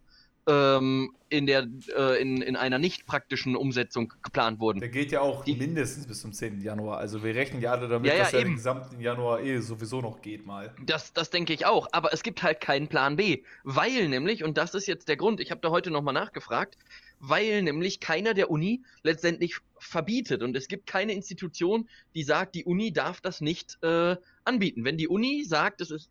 ähm, 0.47 1.11
in, 1.29 1.45
der, 1.45 1.67
äh, 1.95 2.21
in, 2.21 2.41
in 2.41 2.55
einer 2.55 2.79
nicht 2.79 3.05
praktischen 3.05 3.55
Umsetzung 3.57 4.13
geplant 4.23 4.59
wurden. 4.61 4.79
Der 4.79 4.87
geht 4.89 5.11
ja 5.11 5.19
auch 5.19 5.43
Die- 5.43 5.55
mindestens 5.55 6.07
bis 6.07 6.21
zum 6.21 6.31
10. 6.31 6.61
Januar. 6.61 6.97
Also 6.99 7.21
wir 7.23 7.35
rechnen 7.35 7.61
ja 7.61 7.73
alle 7.73 7.87
damit, 7.89 8.07
Ja, 8.09 8.15
ja, 8.17 8.23
dass 8.23 8.33
er 8.33 8.39
den 8.39 8.47
eben. 8.47 8.55
gesamten 8.55 9.01
Januar 9.01 9.41
eh 9.41 9.59
sowieso 9.59 9.99
noch 10.01 10.21
geht 10.21 10.45
mal. 10.45 10.73
Das, 10.85 11.11
das 11.13 11.29
denke 11.29 11.53
ich 11.53 11.65
auch, 11.65 11.87
aber 11.91 12.13
es 12.13 12.23
gibt 12.23 12.43
halt 12.43 12.61
keinen 12.61 12.87
Plan 12.87 13.17
B, 13.17 13.43
weil 13.63 14.07
nämlich, 14.07 14.43
und 14.43 14.57
das 14.57 14.73
ist 14.73 14.87
jetzt 14.87 15.09
der 15.09 15.17
Grund, 15.17 15.41
ich 15.41 15.51
habe 15.51 15.59
da 15.61 15.69
heute 15.69 15.91
nochmal 15.91 16.13
nachgefragt, 16.13 16.77
weil 17.19 17.61
nämlich 17.63 17.99
keiner 17.99 18.33
der 18.33 18.49
Uni 18.49 18.83
letztendlich 19.03 19.57
verbietet 19.79 20.43
und 20.43 20.55
es 20.55 20.67
gibt 20.69 20.87
keine 20.87 21.11
Institution, 21.13 21.89
die 22.15 22.23
sagt, 22.23 22.55
die 22.55 22.63
Uni 22.63 22.93
darf 22.93 23.19
das 23.21 23.41
nicht 23.41 23.77
äh, 23.83 24.15
anbieten. 24.45 24.85
Wenn 24.85 24.97
die 24.97 25.07
Uni 25.09 25.43
sagt, 25.43 25.81
es 25.81 25.91
ist 25.91 26.09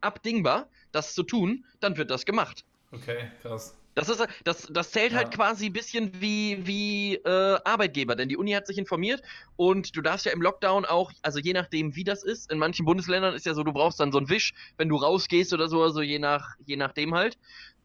unabdingbar, 0.00 0.68
das 0.92 1.14
zu 1.14 1.22
tun, 1.22 1.64
dann 1.80 1.96
wird 1.96 2.10
das 2.10 2.24
gemacht. 2.24 2.64
Okay, 2.92 3.30
krass. 3.42 3.74
Das, 3.94 4.08
ist, 4.08 4.24
das, 4.44 4.68
das 4.70 4.92
zählt 4.92 5.12
halt 5.12 5.30
Ja. 5.30 5.34
quasi 5.34 5.66
ein 5.66 5.72
bisschen 5.72 6.20
wie, 6.20 6.64
wie 6.66 7.16
äh, 7.16 7.58
Arbeitgeber, 7.64 8.14
denn 8.14 8.28
die 8.28 8.36
Uni 8.36 8.52
hat 8.52 8.66
sich 8.66 8.78
informiert 8.78 9.22
und 9.56 9.96
du 9.96 10.02
darfst 10.02 10.24
ja 10.24 10.32
im 10.32 10.40
Lockdown 10.40 10.84
auch, 10.84 11.10
also 11.22 11.40
je 11.40 11.52
nachdem 11.52 11.96
wie 11.96 12.04
das 12.04 12.22
ist, 12.22 12.50
in 12.52 12.58
manchen 12.58 12.86
Bundesländern 12.86 13.34
ist 13.34 13.44
ja 13.44 13.54
so, 13.54 13.64
du 13.64 13.72
brauchst 13.72 13.98
dann 13.98 14.12
so 14.12 14.18
einen 14.18 14.28
Wisch, 14.28 14.52
wenn 14.76 14.88
du 14.88 14.96
rausgehst 14.96 15.52
oder 15.52 15.68
so, 15.68 15.82
also 15.82 16.00
je, 16.00 16.20
nach, 16.20 16.54
je 16.64 16.76
nachdem 16.76 17.14
halt. 17.14 17.38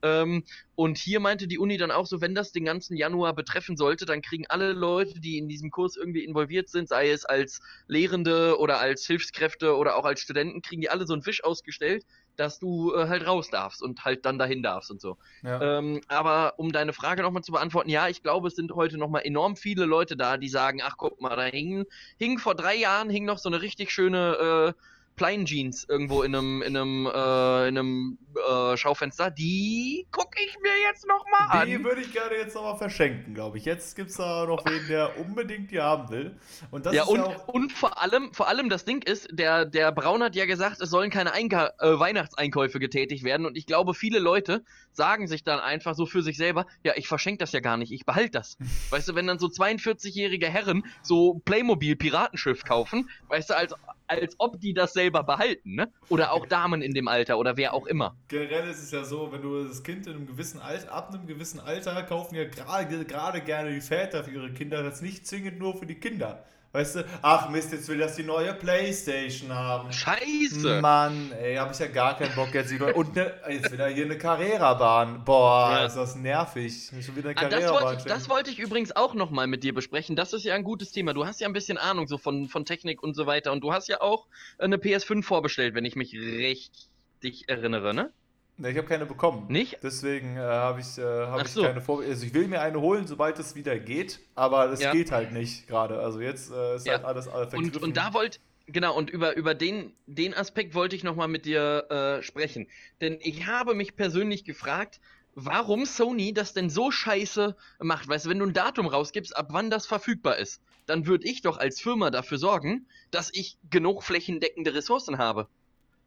Ähm, 0.03 0.43
und 0.75 0.97
hier 0.97 1.19
meinte 1.19 1.47
die 1.47 1.57
Uni 1.57 1.77
dann 1.77 1.91
auch 1.91 2.05
so, 2.05 2.19
wenn 2.19 2.35
das 2.35 2.51
den 2.51 2.65
ganzen 2.65 2.97
Januar 2.97 3.33
betreffen 3.33 3.77
sollte, 3.77 4.05
dann 4.05 4.21
kriegen 4.21 4.45
alle 4.49 4.73
Leute, 4.73 5.19
die 5.19 5.37
in 5.37 5.47
diesem 5.47 5.71
Kurs 5.71 5.95
irgendwie 5.95 6.25
involviert 6.25 6.67
sind, 6.69 6.89
sei 6.89 7.09
es 7.09 7.25
als 7.25 7.61
Lehrende 7.87 8.59
oder 8.59 8.79
als 8.79 9.05
Hilfskräfte 9.05 9.75
oder 9.77 9.95
auch 9.95 10.05
als 10.05 10.19
Studenten, 10.19 10.61
kriegen 10.61 10.81
die 10.81 10.89
alle 10.89 11.07
so 11.07 11.13
einen 11.13 11.25
Wisch 11.25 11.43
ausgestellt, 11.43 12.05
dass 12.35 12.59
du 12.59 12.93
äh, 12.93 13.07
halt 13.07 13.25
raus 13.25 13.49
darfst 13.49 13.81
und 13.81 14.03
halt 14.03 14.25
dann 14.25 14.37
dahin 14.37 14.61
darfst 14.61 14.91
und 14.91 14.99
so. 14.99 15.17
Ja. 15.43 15.79
Ähm, 15.79 16.01
aber 16.07 16.55
um 16.57 16.71
deine 16.71 16.91
Frage 16.91 17.21
nochmal 17.21 17.43
zu 17.43 17.53
beantworten, 17.53 17.89
ja, 17.89 18.09
ich 18.09 18.21
glaube, 18.21 18.49
es 18.49 18.55
sind 18.55 18.73
heute 18.73 18.97
nochmal 18.97 19.21
enorm 19.23 19.55
viele 19.55 19.85
Leute 19.85 20.17
da, 20.17 20.37
die 20.37 20.49
sagen, 20.49 20.81
ach 20.83 20.97
guck 20.97 21.21
mal, 21.21 21.35
da 21.35 21.43
hing, 21.43 21.85
hing 22.17 22.39
vor 22.39 22.55
drei 22.55 22.75
Jahren 22.75 23.09
hing 23.09 23.25
noch 23.25 23.37
so 23.37 23.47
eine 23.47 23.61
richtig 23.61 23.91
schöne 23.91 24.73
äh, 24.75 24.83
Plain 25.15 25.45
Jeans 25.45 25.85
irgendwo 25.87 26.23
in 26.23 26.35
einem, 26.35 26.61
in 26.61 26.75
einem, 26.75 27.05
äh, 27.05 27.67
in 27.67 27.77
einem 27.77 28.17
äh, 28.35 28.75
Schaufenster. 28.77 29.29
Die 29.29 30.07
gucke 30.11 30.37
ich 30.43 30.57
mir 30.61 30.71
jetzt 30.89 31.05
nochmal 31.07 31.65
Die 31.67 31.75
an. 31.75 31.83
würde 31.83 32.01
ich 32.01 32.11
gerne 32.11 32.35
jetzt 32.35 32.55
nochmal 32.55 32.77
verschenken, 32.77 33.33
glaube 33.35 33.57
ich. 33.57 33.65
Jetzt 33.65 33.95
gibt 33.95 34.09
es 34.09 34.17
da 34.17 34.45
noch 34.45 34.65
wen, 34.65 34.87
der 34.87 35.19
unbedingt 35.19 35.69
die 35.71 35.79
haben 35.79 36.09
will. 36.09 36.37
Und 36.71 36.85
das 36.85 36.93
Ja, 36.95 37.03
ist 37.03 37.09
und, 37.09 37.17
ja 37.19 37.25
auch. 37.25 37.47
und 37.49 37.71
vor 37.71 38.01
allem, 38.01 38.33
vor 38.33 38.47
allem 38.47 38.69
das 38.69 38.85
Ding 38.85 39.03
ist, 39.03 39.27
der, 39.31 39.65
der 39.65 39.91
Braun 39.91 40.23
hat 40.23 40.35
ja 40.35 40.45
gesagt, 40.45 40.81
es 40.81 40.89
sollen 40.89 41.11
keine 41.11 41.31
Einka 41.33 41.73
äh, 41.79 41.99
Weihnachtseinkäufe 41.99 42.79
getätigt 42.79 43.23
werden. 43.23 43.45
Und 43.45 43.55
ich 43.57 43.65
glaube, 43.67 43.93
viele 43.93 44.19
Leute 44.19 44.63
sagen 44.91 45.27
sich 45.27 45.43
dann 45.43 45.59
einfach 45.59 45.93
so 45.95 46.05
für 46.05 46.23
sich 46.23 46.37
selber, 46.37 46.65
ja, 46.83 46.93
ich 46.95 47.07
verschenke 47.07 47.39
das 47.39 47.51
ja 47.51 47.59
gar 47.59 47.77
nicht, 47.77 47.91
ich 47.91 48.05
behalte 48.05 48.31
das. 48.31 48.57
weißt 48.89 49.09
du, 49.09 49.15
wenn 49.15 49.27
dann 49.27 49.37
so 49.39 49.47
42-jährige 49.47 50.47
Herren 50.49 50.83
so 51.03 51.41
Playmobil-Piratenschiff 51.45 52.63
kaufen, 52.63 53.09
weißt 53.27 53.51
du, 53.51 53.57
als, 53.57 53.73
als 54.07 54.35
ob 54.39 54.59
die 54.59 54.73
das 54.73 54.93
selber 54.93 55.02
behalten, 55.11 55.75
ne? 55.75 55.91
Oder 56.09 56.31
auch 56.31 56.45
Damen 56.45 56.81
in 56.81 56.93
dem 56.93 57.07
Alter 57.07 57.37
oder 57.37 57.57
wer 57.57 57.73
auch 57.73 57.85
immer. 57.87 58.15
Generell 58.27 58.69
ist 58.69 58.81
es 58.81 58.91
ja 58.91 59.03
so, 59.03 59.31
wenn 59.31 59.41
du 59.41 59.63
das 59.67 59.83
Kind 59.83 60.07
in 60.07 60.13
einem 60.13 60.27
gewissen 60.27 60.59
Alter, 60.59 60.91
ab 60.91 61.09
einem 61.13 61.27
gewissen 61.27 61.59
Alter 61.59 62.01
kaufen 62.03 62.35
ja 62.35 62.45
gerade 62.45 63.03
gerade 63.05 63.41
gerne 63.41 63.71
die 63.71 63.81
Väter 63.81 64.23
für 64.23 64.31
ihre 64.31 64.51
Kinder, 64.53 64.83
das 64.83 65.01
nicht 65.01 65.27
zwingend 65.27 65.59
nur 65.59 65.77
für 65.77 65.85
die 65.85 65.95
Kinder. 65.95 66.43
Weißt 66.75 66.95
du, 66.95 67.05
ach 67.21 67.49
Mist, 67.49 67.71
jetzt 67.71 67.87
will 67.87 67.99
das 67.99 68.15
die 68.15 68.23
neue 68.23 68.51
Playstation 68.55 69.53
haben. 69.53 69.93
Scheiße! 69.93 70.81
Mann, 70.81 71.31
ey, 71.39 71.55
hab 71.57 71.71
ich 71.71 71.77
ja 71.77 71.85
gar 71.85 72.17
keinen 72.17 72.33
Bock 72.33 72.51
jetzt. 72.55 72.71
neue- 72.79 72.95
Und 72.95 73.15
ne, 73.15 73.31
jetzt 73.47 73.71
wieder 73.71 73.87
hier 73.89 74.05
eine 74.05 74.17
Carrera-Bahn. 74.17 75.23
Boah, 75.23 75.69
Ja. 75.71 75.85
ist 75.85 75.95
das 75.95 76.15
nervig. 76.15 76.89
Schon 77.05 77.15
wieder 77.15 77.29
eine 77.29 77.39
Ah, 77.39 77.47
das, 77.47 77.71
wollte 77.71 77.95
ich, 77.99 78.03
das 78.05 78.27
wollte 78.27 78.49
ich 78.49 78.57
übrigens 78.57 78.91
auch 78.95 79.13
nochmal 79.13 79.45
mit 79.45 79.63
dir 79.63 79.71
besprechen. 79.75 80.15
Das 80.15 80.33
ist 80.33 80.45
ja 80.45 80.55
ein 80.55 80.63
gutes 80.63 80.91
Thema. 80.91 81.13
Du 81.13 81.27
hast 81.27 81.39
ja 81.41 81.47
ein 81.47 81.53
bisschen 81.53 81.77
Ahnung 81.77 82.07
so 82.07 82.17
von, 82.17 82.47
von 82.49 82.65
Technik 82.65 83.03
und 83.03 83.13
so 83.13 83.27
weiter. 83.27 83.51
Und 83.51 83.61
du 83.61 83.71
hast 83.71 83.87
ja 83.87 84.01
auch 84.01 84.25
eine 84.57 84.77
PS5 84.77 85.21
vorbestellt, 85.21 85.75
wenn 85.75 85.85
ich 85.85 85.95
mich 85.95 86.15
richtig 86.15 87.47
erinnere, 87.49 87.93
ne? 87.93 88.11
Ne, 88.57 88.69
ich 88.69 88.77
habe 88.77 88.87
keine 88.87 89.05
bekommen. 89.07 89.47
Nicht? 89.49 89.79
Deswegen 89.81 90.37
äh, 90.37 90.41
habe 90.41 90.79
ich, 90.79 90.97
äh, 90.97 91.01
hab 91.01 91.41
ich 91.41 91.51
so. 91.51 91.63
keine 91.63 91.81
vor. 91.81 92.01
Also 92.03 92.25
ich 92.25 92.33
will 92.33 92.47
mir 92.47 92.61
eine 92.61 92.79
holen, 92.79 93.07
sobald 93.07 93.39
es 93.39 93.55
wieder 93.55 93.79
geht, 93.79 94.19
aber 94.35 94.71
es 94.71 94.79
Ja. 94.81 94.91
geht 94.91 95.11
halt 95.11 95.31
nicht 95.31 95.67
gerade. 95.67 95.99
Also 95.99 96.21
jetzt 96.21 96.51
äh, 96.51 96.75
ist 96.75 96.85
Ja. 96.85 96.93
halt 96.93 97.05
alles 97.05 97.25
äh, 97.27 97.31
vergriffen. 97.31 97.65
Und, 97.65 97.77
und 97.81 97.97
da 97.97 98.13
wollte, 98.13 98.37
genau, 98.67 98.95
und 98.95 99.09
über, 99.09 99.35
über 99.35 99.55
den, 99.55 99.93
den 100.05 100.35
Aspekt 100.35 100.75
wollte 100.75 100.95
ich 100.95 101.03
nochmal 101.03 101.27
mit 101.27 101.45
dir 101.45 101.89
äh, 101.89 102.21
sprechen. 102.23 102.67
Denn 103.01 103.17
ich 103.21 103.47
habe 103.47 103.73
mich 103.73 103.95
persönlich 103.95 104.43
gefragt, 104.43 104.99
warum 105.33 105.85
Sony 105.87 106.31
das 106.31 106.53
denn 106.53 106.69
so 106.69 106.91
scheiße 106.91 107.55
macht. 107.79 108.07
Weißt 108.07 108.25
du, 108.25 108.29
wenn 108.29 108.37
du 108.37 108.45
ein 108.45 108.53
Datum 108.53 108.85
rausgibst, 108.85 109.35
ab 109.35 109.47
wann 109.49 109.71
das 109.71 109.87
verfügbar 109.87 110.37
ist, 110.37 110.61
dann 110.85 111.07
würde 111.07 111.25
ich 111.27 111.41
doch 111.41 111.57
als 111.57 111.81
Firma 111.81 112.11
dafür 112.11 112.37
sorgen, 112.37 112.85
dass 113.09 113.31
ich 113.33 113.57
genug 113.71 114.03
flächendeckende 114.03 114.75
Ressourcen 114.75 115.17
habe. 115.17 115.47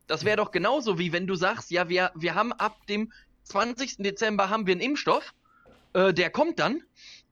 Das 0.06 0.24
wäre 0.24 0.36
doch 0.36 0.50
genauso 0.50 0.98
wie 0.98 1.12
wenn 1.12 1.26
du 1.26 1.34
sagst, 1.34 1.70
ja, 1.70 1.88
wir, 1.88 2.12
wir 2.14 2.34
haben 2.34 2.52
ab 2.52 2.86
dem 2.86 3.12
20. 3.44 3.98
Dezember 3.98 4.50
haben 4.50 4.66
wir 4.66 4.72
einen 4.72 4.80
Impfstoff, 4.80 5.34
äh, 5.92 6.12
der 6.12 6.30
kommt 6.30 6.58
dann 6.58 6.82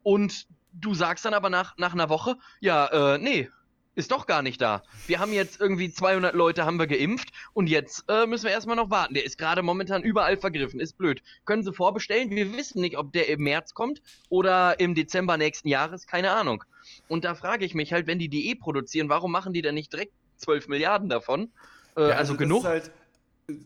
und 0.03 0.47
du 0.73 0.95
sagst 0.95 1.25
dann 1.25 1.35
aber 1.35 1.51
nach, 1.51 1.77
nach 1.77 1.93
einer 1.93 2.09
Woche, 2.09 2.37
ja, 2.61 3.15
äh, 3.15 3.19
nee, 3.19 3.49
ist 3.97 4.11
doch 4.11 4.27
gar 4.27 4.43
nicht 4.43 4.61
da. 4.61 4.83
Wir 5.07 5.21
haben 5.21 5.33
jetzt 5.33 5.61
irgendwie 5.61 5.91
200 5.91 6.35
Leute 6.35 6.65
haben 6.65 6.79
wir 6.79 6.87
geimpft 6.87 7.29
und 7.53 7.69
jetzt 7.69 8.05
äh, 8.09 8.27
müssen 8.27 8.47
wir 8.47 8.51
erstmal 8.51 8.77
noch 8.77 8.91
warten. 8.91 9.15
Der 9.15 9.25
ist 9.25 9.39
gerade 9.39 9.63
momentan 9.63 10.03
überall 10.03 10.37
vergriffen, 10.37 10.81
ist 10.81 10.99
blöd. 10.99 11.23
Können 11.45 11.63
Sie 11.63 11.73
vorbestellen? 11.73 12.31
Wir 12.31 12.53
wissen 12.57 12.81
nicht, 12.81 12.99
ob 12.99 13.13
der 13.13 13.29
im 13.29 13.43
März 13.43 13.73
kommt 13.73 14.03
oder 14.29 14.81
im 14.81 14.95
Dezember 14.95 15.37
nächsten 15.37 15.69
Jahres, 15.69 16.07
keine 16.07 16.33
Ahnung. 16.33 16.65
Und 17.09 17.25
da 17.25 17.35
frage 17.35 17.65
ich 17.65 17.75
mich 17.75 17.93
halt, 17.93 18.07
wenn 18.07 18.19
die 18.19 18.29
die 18.29 18.51
eh 18.51 18.57
produzieren, 18.57 19.09
warum 19.09 19.31
machen 19.31 19.53
die 19.53 19.63
denn 19.63 19.77
nicht 19.77 19.93
direkt 19.93 20.13
12 20.39 20.69
Milliarden 20.69 21.09
davon? 21.09 21.53
Äh, 21.97 22.01
ja, 22.01 22.07
also, 22.09 22.19
also 22.19 22.37
genug. 22.37 22.65
Halt, 22.65 22.91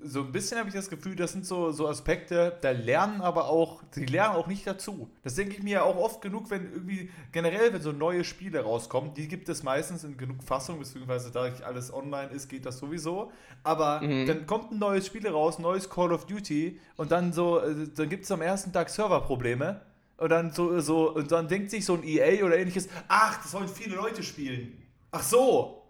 so 0.02 0.22
ein 0.22 0.32
bisschen 0.32 0.58
habe 0.58 0.68
ich 0.68 0.74
das 0.74 0.90
Gefühl, 0.90 1.14
das 1.14 1.32
sind 1.32 1.46
so, 1.46 1.70
so 1.70 1.86
Aspekte, 1.86 2.58
da 2.62 2.72
lernen 2.72 3.20
aber 3.20 3.48
auch, 3.48 3.82
sie 3.92 4.06
lernen 4.06 4.34
auch 4.34 4.48
nicht 4.48 4.66
dazu. 4.66 5.08
Das 5.22 5.36
denke 5.36 5.54
ich 5.54 5.62
mir 5.62 5.84
auch 5.84 5.96
oft 5.96 6.20
genug, 6.20 6.50
wenn 6.50 6.72
irgendwie 6.72 7.10
generell, 7.30 7.72
wenn 7.72 7.80
so 7.80 7.92
neue 7.92 8.24
Spiele 8.24 8.60
rauskommen, 8.60 9.14
die 9.14 9.28
gibt 9.28 9.48
es 9.48 9.62
meistens 9.62 10.02
in 10.02 10.16
genug 10.16 10.42
Fassung, 10.42 10.80
beziehungsweise 10.80 11.30
da 11.30 11.48
alles 11.64 11.92
online 11.92 12.30
ist, 12.32 12.48
geht 12.48 12.66
das 12.66 12.78
sowieso. 12.78 13.30
Aber 13.62 14.00
mhm. 14.00 14.26
dann 14.26 14.46
kommt 14.46 14.72
ein 14.72 14.80
neues 14.80 15.06
Spiel 15.06 15.28
raus, 15.28 15.60
neues 15.60 15.88
Call 15.88 16.12
of 16.12 16.26
Duty 16.26 16.80
und 16.96 17.12
dann 17.12 17.32
so, 17.32 17.60
äh, 17.60 17.86
dann 17.94 18.08
gibt 18.08 18.24
es 18.24 18.32
am 18.32 18.42
ersten 18.42 18.72
Tag 18.72 18.88
Serverprobleme. 18.88 19.80
Und 20.16 20.30
dann 20.30 20.50
so, 20.50 20.80
so, 20.80 21.14
und 21.14 21.30
dann 21.30 21.46
denkt 21.46 21.70
sich 21.70 21.84
so 21.84 21.94
ein 21.94 22.02
EA 22.02 22.44
oder 22.44 22.58
ähnliches, 22.58 22.88
ach, 23.06 23.40
das 23.40 23.52
sollen 23.52 23.68
viele 23.68 23.94
Leute 23.94 24.24
spielen. 24.24 24.76
Ach 25.12 25.22
so, 25.22 25.84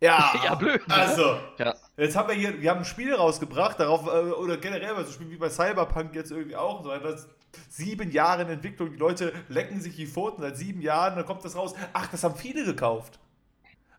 ja, 0.00 0.34
ja 0.44 0.54
blöd. 0.54 0.82
Also, 0.88 1.38
ja. 1.56 1.74
Jetzt 1.96 2.16
haben 2.16 2.28
wir 2.28 2.34
hier, 2.34 2.60
wir 2.60 2.70
haben 2.70 2.78
ein 2.78 2.84
Spiel 2.84 3.14
rausgebracht, 3.14 3.80
darauf, 3.80 4.06
äh, 4.06 4.32
oder 4.32 4.56
generell 4.56 4.94
so 5.04 5.12
Spiel 5.12 5.30
wie 5.30 5.36
bei 5.36 5.50
Cyberpunk 5.50 6.14
jetzt 6.14 6.30
irgendwie 6.30 6.56
auch, 6.56 6.82
so 6.82 6.90
das 6.90 7.28
sieben 7.68 8.10
Jahre 8.10 8.42
in 8.42 8.48
Entwicklung, 8.48 8.90
die 8.90 8.98
Leute 8.98 9.32
lecken 9.48 9.80
sich 9.80 9.96
die 9.96 10.06
Pfoten 10.06 10.42
seit 10.42 10.56
sieben 10.56 10.82
Jahren, 10.82 11.16
dann 11.16 11.26
kommt 11.26 11.44
das 11.44 11.56
raus, 11.56 11.74
ach, 11.92 12.08
das 12.08 12.24
haben 12.24 12.36
viele 12.36 12.64
gekauft. 12.64 13.18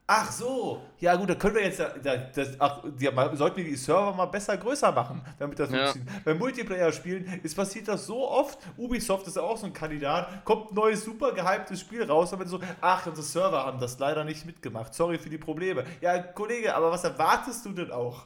Ach 0.08 0.30
so, 0.30 0.82
ja 1.00 1.16
gut, 1.16 1.30
da 1.30 1.36
können 1.36 1.56
wir 1.56 1.64
jetzt, 1.64 1.80
das, 1.80 2.60
ach, 2.60 2.84
ja, 3.00 3.36
sollten 3.36 3.58
wir 3.58 3.64
die 3.64 3.76
Server 3.76 4.14
mal 4.14 4.26
besser 4.26 4.58
größer 4.58 4.92
machen, 4.92 5.22
damit 5.40 5.58
das 5.58 5.72
ja. 5.72 5.86
funktioniert. 5.86 6.26
Bei 6.26 6.34
Multiplayer-Spielen 6.34 7.40
ist 7.44 7.56
passiert 7.56 7.88
das 7.88 8.08
so 8.08 8.28
oft. 8.28 8.60
Ubisoft 8.78 9.28
ist 9.28 9.38
auch 9.38 9.56
so 9.56 9.68
ein 9.68 9.74
Kandidat, 9.74 10.44
kommt 10.44 10.72
ein 10.72 10.76
neues 10.76 11.06
super 11.06 11.32
gehyptes 11.32 11.80
Spiel 11.80 12.04
raus, 12.04 12.34
aber 12.34 12.46
so, 12.46 12.60
ach, 12.82 13.06
unsere 13.06 13.26
Server 13.26 13.66
haben 13.66 13.80
das 13.80 13.98
leider 14.00 14.26
nicht 14.26 14.46
mitgemacht. 14.46 14.94
Sorry 14.94 15.18
für 15.18 15.30
die 15.30 15.38
Probleme. 15.38 15.86
Ja, 16.02 16.20
Kollege, 16.20 16.76
aber 16.76 16.92
was 16.92 17.06
erwartest 17.06 17.66
du 17.66 17.70
denn 17.70 17.92
auch? 17.92 18.26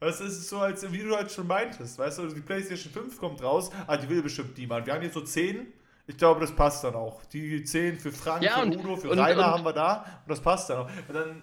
Das 0.00 0.20
ist 0.20 0.48
so, 0.48 0.58
als 0.58 0.90
wie 0.90 1.02
du 1.02 1.14
halt 1.14 1.30
schon 1.30 1.46
meintest, 1.46 1.98
weißt 1.98 2.18
du, 2.18 2.28
die 2.28 2.40
PlayStation 2.40 2.92
5 2.92 3.18
kommt 3.18 3.42
raus, 3.42 3.70
ah, 3.86 3.96
die 3.96 4.08
will 4.08 4.22
bestimmt 4.22 4.56
niemand. 4.56 4.86
Wir 4.86 4.94
haben 4.94 5.02
jetzt 5.02 5.14
so 5.14 5.22
10 5.22 5.66
ich 6.08 6.16
glaube, 6.16 6.40
das 6.40 6.52
passt 6.54 6.84
dann 6.84 6.94
auch. 6.94 7.24
Die 7.26 7.64
10 7.64 7.98
für 7.98 8.12
Frank, 8.12 8.42
ja, 8.42 8.60
für 8.60 8.66
Udo, 8.66 8.96
für 8.96 9.10
und, 9.10 9.18
Rainer 9.18 9.38
und, 9.38 9.44
haben 9.46 9.64
wir 9.64 9.72
da 9.72 10.04
und 10.24 10.30
das 10.30 10.40
passt 10.40 10.70
dann 10.70 10.78
auch. 10.78 10.90
Und 11.08 11.14
dann, 11.14 11.40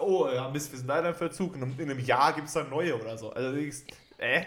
oh 0.00 0.28
ja, 0.32 0.48
Mist, 0.48 0.72
wir 0.72 0.78
sind 0.78 0.88
leider 0.88 1.10
im 1.10 1.14
Verzug. 1.14 1.54
Und 1.54 1.78
in 1.78 1.90
einem 1.90 2.00
Jahr 2.00 2.32
gibt 2.32 2.48
es 2.48 2.54
dann 2.54 2.70
neue 2.70 2.98
oder 2.98 3.18
so. 3.18 3.30
Also, 3.30 3.54
äh? 4.18 4.44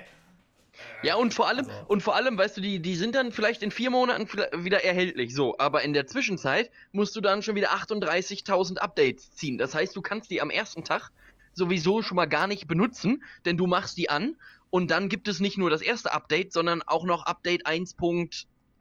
Ja, 1.03 1.15
und 1.15 1.33
vor 1.33 1.47
allem, 1.47 1.67
also. 1.67 1.85
und 1.87 2.01
vor 2.01 2.15
allem, 2.15 2.37
weißt 2.37 2.57
du, 2.57 2.61
die, 2.61 2.79
die 2.79 2.95
sind 2.95 3.13
dann 3.13 3.31
vielleicht 3.31 3.61
in 3.61 3.69
vier 3.69 3.91
Monaten 3.91 4.27
wieder 4.63 4.83
erhältlich, 4.83 5.35
so, 5.35 5.57
aber 5.59 5.83
in 5.83 5.93
der 5.93 6.07
Zwischenzeit 6.07 6.71
musst 6.91 7.15
du 7.15 7.21
dann 7.21 7.43
schon 7.43 7.55
wieder 7.55 7.69
38.000 7.69 8.77
Updates 8.77 9.31
ziehen. 9.35 9.59
Das 9.59 9.75
heißt, 9.75 9.95
du 9.95 10.01
kannst 10.01 10.31
die 10.31 10.41
am 10.41 10.49
ersten 10.49 10.83
Tag 10.83 11.11
sowieso 11.53 12.01
schon 12.01 12.15
mal 12.15 12.25
gar 12.25 12.47
nicht 12.47 12.67
benutzen, 12.67 13.23
denn 13.45 13.57
du 13.57 13.67
machst 13.67 13.97
die 13.97 14.09
an 14.09 14.37
und 14.71 14.89
dann 14.89 15.09
gibt 15.09 15.27
es 15.27 15.39
nicht 15.39 15.57
nur 15.57 15.69
das 15.69 15.81
erste 15.81 16.13
Update, 16.13 16.53
sondern 16.53 16.81
auch 16.81 17.03
noch 17.03 17.25
Update 17.25 17.67
1. 17.67 17.95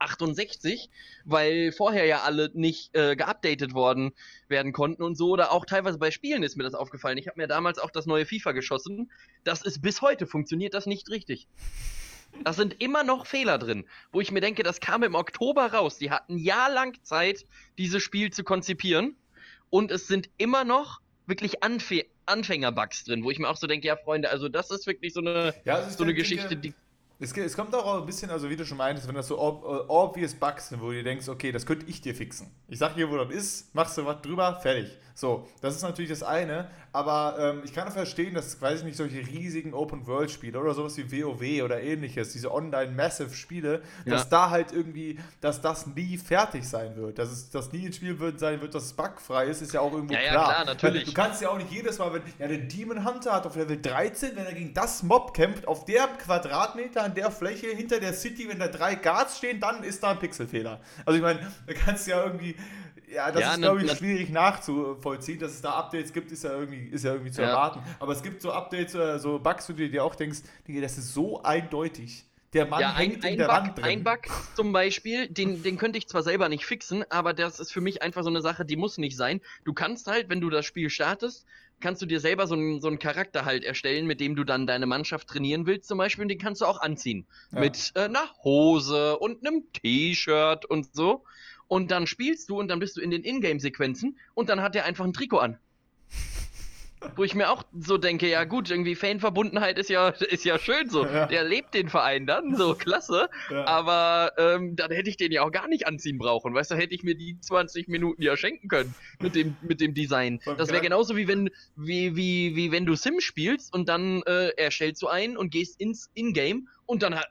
68, 0.01 0.89
weil 1.25 1.71
vorher 1.71 2.05
ja 2.05 2.21
alle 2.21 2.49
nicht 2.53 2.95
äh, 2.95 3.15
geupdatet 3.15 3.73
worden 3.73 4.11
werden 4.47 4.73
konnten 4.73 5.03
und 5.03 5.15
so. 5.15 5.29
Oder 5.29 5.51
auch 5.51 5.65
teilweise 5.65 5.97
bei 5.97 6.11
Spielen 6.11 6.43
ist 6.43 6.57
mir 6.57 6.63
das 6.63 6.73
aufgefallen. 6.73 7.17
Ich 7.17 7.27
habe 7.27 7.39
mir 7.39 7.47
damals 7.47 7.79
auch 7.79 7.91
das 7.91 8.05
neue 8.05 8.25
FIFA 8.25 8.51
geschossen. 8.51 9.11
Das 9.43 9.61
ist 9.61 9.81
bis 9.81 10.01
heute 10.01 10.27
funktioniert 10.27 10.73
das 10.73 10.85
nicht 10.85 11.09
richtig. 11.09 11.47
Da 12.43 12.53
sind 12.53 12.81
immer 12.81 13.03
noch 13.03 13.25
Fehler 13.25 13.57
drin, 13.57 13.85
wo 14.11 14.21
ich 14.21 14.31
mir 14.31 14.41
denke, 14.41 14.63
das 14.63 14.79
kam 14.79 15.03
im 15.03 15.15
Oktober 15.15 15.73
raus. 15.73 15.97
Die 15.97 16.11
hatten 16.11 16.37
jahrelang 16.37 16.97
Zeit, 17.03 17.45
dieses 17.77 18.01
Spiel 18.01 18.31
zu 18.31 18.43
konzipieren. 18.43 19.15
Und 19.69 19.91
es 19.91 20.07
sind 20.07 20.29
immer 20.37 20.63
noch 20.63 21.01
wirklich 21.27 21.63
Anf 21.63 21.91
Anfängerbugs 22.25 23.03
drin, 23.03 23.23
wo 23.23 23.31
ich 23.31 23.39
mir 23.39 23.49
auch 23.49 23.57
so 23.57 23.67
denke, 23.67 23.87
ja, 23.87 23.97
Freunde, 23.97 24.29
also 24.29 24.47
das 24.47 24.71
ist 24.71 24.87
wirklich 24.87 25.13
so 25.13 25.19
eine, 25.19 25.53
ja, 25.65 25.89
so 25.89 26.03
eine 26.03 26.13
Geschichte, 26.13 26.55
die 26.55 26.73
es, 27.21 27.37
es, 27.37 27.55
kommt 27.55 27.73
auch 27.75 27.99
ein 27.99 28.05
bisschen, 28.07 28.31
also 28.31 28.49
wie 28.49 28.55
du 28.55 28.65
schon 28.65 28.77
meintest, 28.77 29.07
wenn 29.07 29.13
das 29.13 29.27
so 29.27 29.39
ob, 29.39 29.63
äh, 29.63 29.67
obvious 29.87 30.33
Bugs 30.33 30.69
sind, 30.69 30.81
wo 30.81 30.91
du 30.91 31.03
denkst, 31.03 31.29
okay, 31.29 31.51
das 31.51 31.67
könnte 31.67 31.85
ich 31.87 32.01
dir 32.01 32.15
fixen. 32.15 32.49
Ich 32.67 32.79
sag 32.79 32.95
dir, 32.95 33.09
wo 33.11 33.17
das 33.17 33.29
ist, 33.29 33.75
machst 33.75 33.95
du 33.97 34.05
was 34.05 34.21
drüber, 34.23 34.59
fertig. 34.59 34.97
So, 35.13 35.47
das 35.61 35.75
ist 35.75 35.83
natürlich 35.83 36.09
das 36.09 36.23
eine, 36.23 36.67
aber 36.93 37.37
ähm, 37.39 37.61
ich 37.63 37.73
kann 37.73 37.87
auch 37.87 37.93
verstehen, 37.93 38.33
dass, 38.33 38.61
weiß 38.61 38.79
ich 38.79 38.85
nicht, 38.85 38.97
solche 38.97 39.19
riesigen 39.19 39.73
Open-World-Spiele 39.73 40.59
oder 40.59 40.73
sowas 40.73 40.97
wie 40.97 41.23
WoW 41.23 41.63
oder 41.63 41.81
ähnliches, 41.81 42.33
diese 42.33 42.51
Online-Massive-Spiele, 42.53 43.81
ja. 44.05 44.13
dass 44.13 44.27
da 44.27 44.49
halt 44.49 44.73
irgendwie, 44.73 45.17
dass 45.39 45.61
das 45.61 45.87
nie 45.87 46.17
fertig 46.17 46.67
sein 46.67 46.97
wird. 46.97 47.17
Dass 47.17 47.31
es 47.31 47.49
das 47.49 47.71
nie 47.71 47.85
ein 47.85 47.93
Spiel 47.93 48.19
wird, 48.19 48.39
sein 48.39 48.59
wird, 48.59 48.75
das 48.75 48.91
bugfrei 48.91 49.45
ist, 49.45 49.61
ist 49.61 49.73
ja 49.73 49.79
auch 49.79 49.93
irgendwo 49.93 50.13
ja, 50.13 50.19
klar. 50.19 50.33
Ja, 50.33 50.43
klar, 50.43 50.65
natürlich. 50.65 51.05
Du 51.05 51.13
kannst 51.13 51.41
ja 51.41 51.49
auch 51.49 51.57
nicht 51.57 51.71
jedes 51.71 51.97
Mal, 51.97 52.13
wenn, 52.13 52.23
ja, 52.37 52.47
der 52.47 52.57
Demon 52.57 53.05
Hunter 53.05 53.33
hat 53.33 53.45
auf 53.45 53.55
Level 53.55 53.81
13, 53.81 54.35
wenn 54.35 54.45
er 54.45 54.53
gegen 54.53 54.73
das 54.73 55.01
Mob 55.03 55.33
kämpft, 55.33 55.67
auf 55.67 55.85
der 55.85 56.07
Quadratmeter, 56.07 57.03
an 57.03 57.15
der 57.15 57.31
Fläche 57.31 57.67
hinter 57.67 58.01
der 58.01 58.13
City, 58.13 58.49
wenn 58.49 58.59
da 58.59 58.67
drei 58.67 58.95
Guards 58.95 59.37
stehen, 59.37 59.61
dann 59.61 59.83
ist 59.83 60.03
da 60.03 60.11
ein 60.11 60.19
Pixelfehler. 60.19 60.81
Also 61.05 61.15
ich 61.15 61.23
meine, 61.23 61.39
da 61.67 61.73
kannst 61.73 62.07
du 62.07 62.11
ja 62.11 62.23
irgendwie 62.25 62.55
ja, 63.13 63.31
das 63.31 63.41
ja, 63.41 63.51
ist, 63.53 63.57
glaube 63.59 63.83
ich, 63.83 63.91
schwierig 63.91 64.29
nachzuvollziehen. 64.29 65.39
Dass 65.39 65.51
es 65.51 65.61
da 65.61 65.71
Updates 65.71 66.13
gibt, 66.13 66.31
ist 66.31 66.43
ja 66.43 66.51
irgendwie, 66.51 66.87
ist 66.89 67.03
ja 67.03 67.13
irgendwie 67.13 67.31
zu 67.31 67.41
ja. 67.41 67.49
erwarten. 67.49 67.81
Aber 67.99 68.13
es 68.13 68.23
gibt 68.23 68.41
so 68.41 68.51
Updates, 68.51 68.95
äh, 68.95 69.19
so 69.19 69.39
Bugs, 69.39 69.69
wo 69.69 69.73
du 69.73 69.89
dir 69.89 70.03
auch 70.03 70.15
denkst, 70.15 70.39
das 70.67 70.97
ist 70.97 71.13
so 71.13 71.43
eindeutig. 71.43 72.25
Der 72.53 72.65
Mann 72.65 72.81
ja, 72.81 72.97
hängt 72.97 73.23
ein, 73.23 73.33
in 73.33 73.37
der 73.37 73.45
Bug, 73.45 73.55
Wand 73.55 73.77
drin. 73.77 73.85
Ein 73.85 74.03
Bug 74.03 74.19
zum 74.55 74.73
Beispiel, 74.73 75.29
den, 75.29 75.63
den 75.63 75.77
könnte 75.77 75.97
ich 75.97 76.07
zwar 76.09 76.21
selber 76.21 76.49
nicht 76.49 76.65
fixen, 76.65 77.09
aber 77.09 77.33
das 77.33 77.61
ist 77.61 77.71
für 77.71 77.79
mich 77.79 78.01
einfach 78.01 78.23
so 78.23 78.29
eine 78.29 78.41
Sache, 78.41 78.65
die 78.65 78.75
muss 78.75 78.97
nicht 78.97 79.15
sein. 79.15 79.39
Du 79.63 79.73
kannst 79.73 80.07
halt, 80.07 80.27
wenn 80.29 80.41
du 80.41 80.49
das 80.49 80.65
Spiel 80.65 80.89
startest, 80.89 81.45
kannst 81.79 82.01
du 82.01 82.05
dir 82.05 82.19
selber 82.19 82.47
so 82.47 82.55
einen, 82.55 82.81
so 82.81 82.89
einen 82.89 82.99
Charakter 82.99 83.45
halt 83.45 83.63
erstellen, 83.63 84.05
mit 84.05 84.19
dem 84.19 84.35
du 84.35 84.43
dann 84.43 84.67
deine 84.67 84.85
Mannschaft 84.85 85.29
trainieren 85.29 85.65
willst 85.65 85.87
zum 85.87 85.97
Beispiel 85.97 86.23
und 86.23 86.29
den 86.29 86.39
kannst 86.39 86.61
du 86.61 86.65
auch 86.65 86.81
anziehen. 86.81 87.25
Ja. 87.51 87.61
Mit 87.61 87.93
äh, 87.95 88.01
einer 88.01 88.29
Hose 88.43 89.17
und 89.17 89.45
einem 89.45 89.63
T-Shirt 89.71 90.65
und 90.65 90.93
so 90.93 91.23
und 91.71 91.89
dann 91.89 92.05
spielst 92.05 92.49
du 92.49 92.59
und 92.59 92.67
dann 92.67 92.79
bist 92.79 92.97
du 92.97 93.01
in 93.01 93.11
den 93.11 93.23
Ingame-Sequenzen 93.23 94.19
und 94.33 94.49
dann 94.49 94.61
hat 94.61 94.75
er 94.75 94.83
einfach 94.83 95.05
ein 95.05 95.13
Trikot 95.13 95.37
an. 95.37 95.57
Wo 97.15 97.23
ich 97.23 97.33
mir 97.33 97.49
auch 97.49 97.63
so 97.79 97.97
denke, 97.97 98.27
ja 98.27 98.43
gut, 98.43 98.69
irgendwie 98.69 98.93
Fanverbundenheit 98.93 99.79
ist 99.79 99.89
ja, 99.89 100.09
ist 100.09 100.43
ja 100.43 100.59
schön 100.59 100.89
so. 100.89 101.05
Ja. 101.05 101.27
Der 101.27 101.45
lebt 101.45 101.73
den 101.73 101.87
Verein 101.87 102.27
dann, 102.27 102.57
so 102.57 102.75
klasse. 102.77 103.29
Ja. 103.49 103.65
Aber 103.67 104.33
ähm, 104.37 104.75
dann 104.75 104.91
hätte 104.91 105.09
ich 105.09 105.15
den 105.15 105.31
ja 105.31 105.43
auch 105.43 105.51
gar 105.53 105.69
nicht 105.69 105.87
anziehen 105.87 106.17
brauchen. 106.17 106.53
Weißt 106.53 106.71
du, 106.71 106.75
hätte 106.75 106.93
ich 106.93 107.03
mir 107.03 107.15
die 107.15 107.39
20 107.39 107.87
Minuten 107.87 108.21
ja 108.21 108.35
schenken 108.35 108.67
können 108.67 108.93
mit 109.21 109.33
dem, 109.33 109.55
mit 109.61 109.79
dem 109.79 109.93
Design. 109.93 110.41
Das 110.57 110.71
wäre 110.71 110.81
genauso 110.81 111.15
wie 111.15 111.29
wenn, 111.29 111.51
wie, 111.77 112.17
wie, 112.17 112.53
wie 112.53 112.73
wenn 112.73 112.85
du 112.85 112.95
Sim 112.95 113.21
spielst 113.21 113.73
und 113.73 113.87
dann 113.87 114.23
äh, 114.23 114.49
erstellst 114.57 115.01
du 115.03 115.07
einen 115.07 115.37
und 115.37 115.51
gehst 115.51 115.79
ins 115.79 116.11
Ingame 116.15 116.63
und 116.85 117.01
dann 117.01 117.15
hat, 117.15 117.29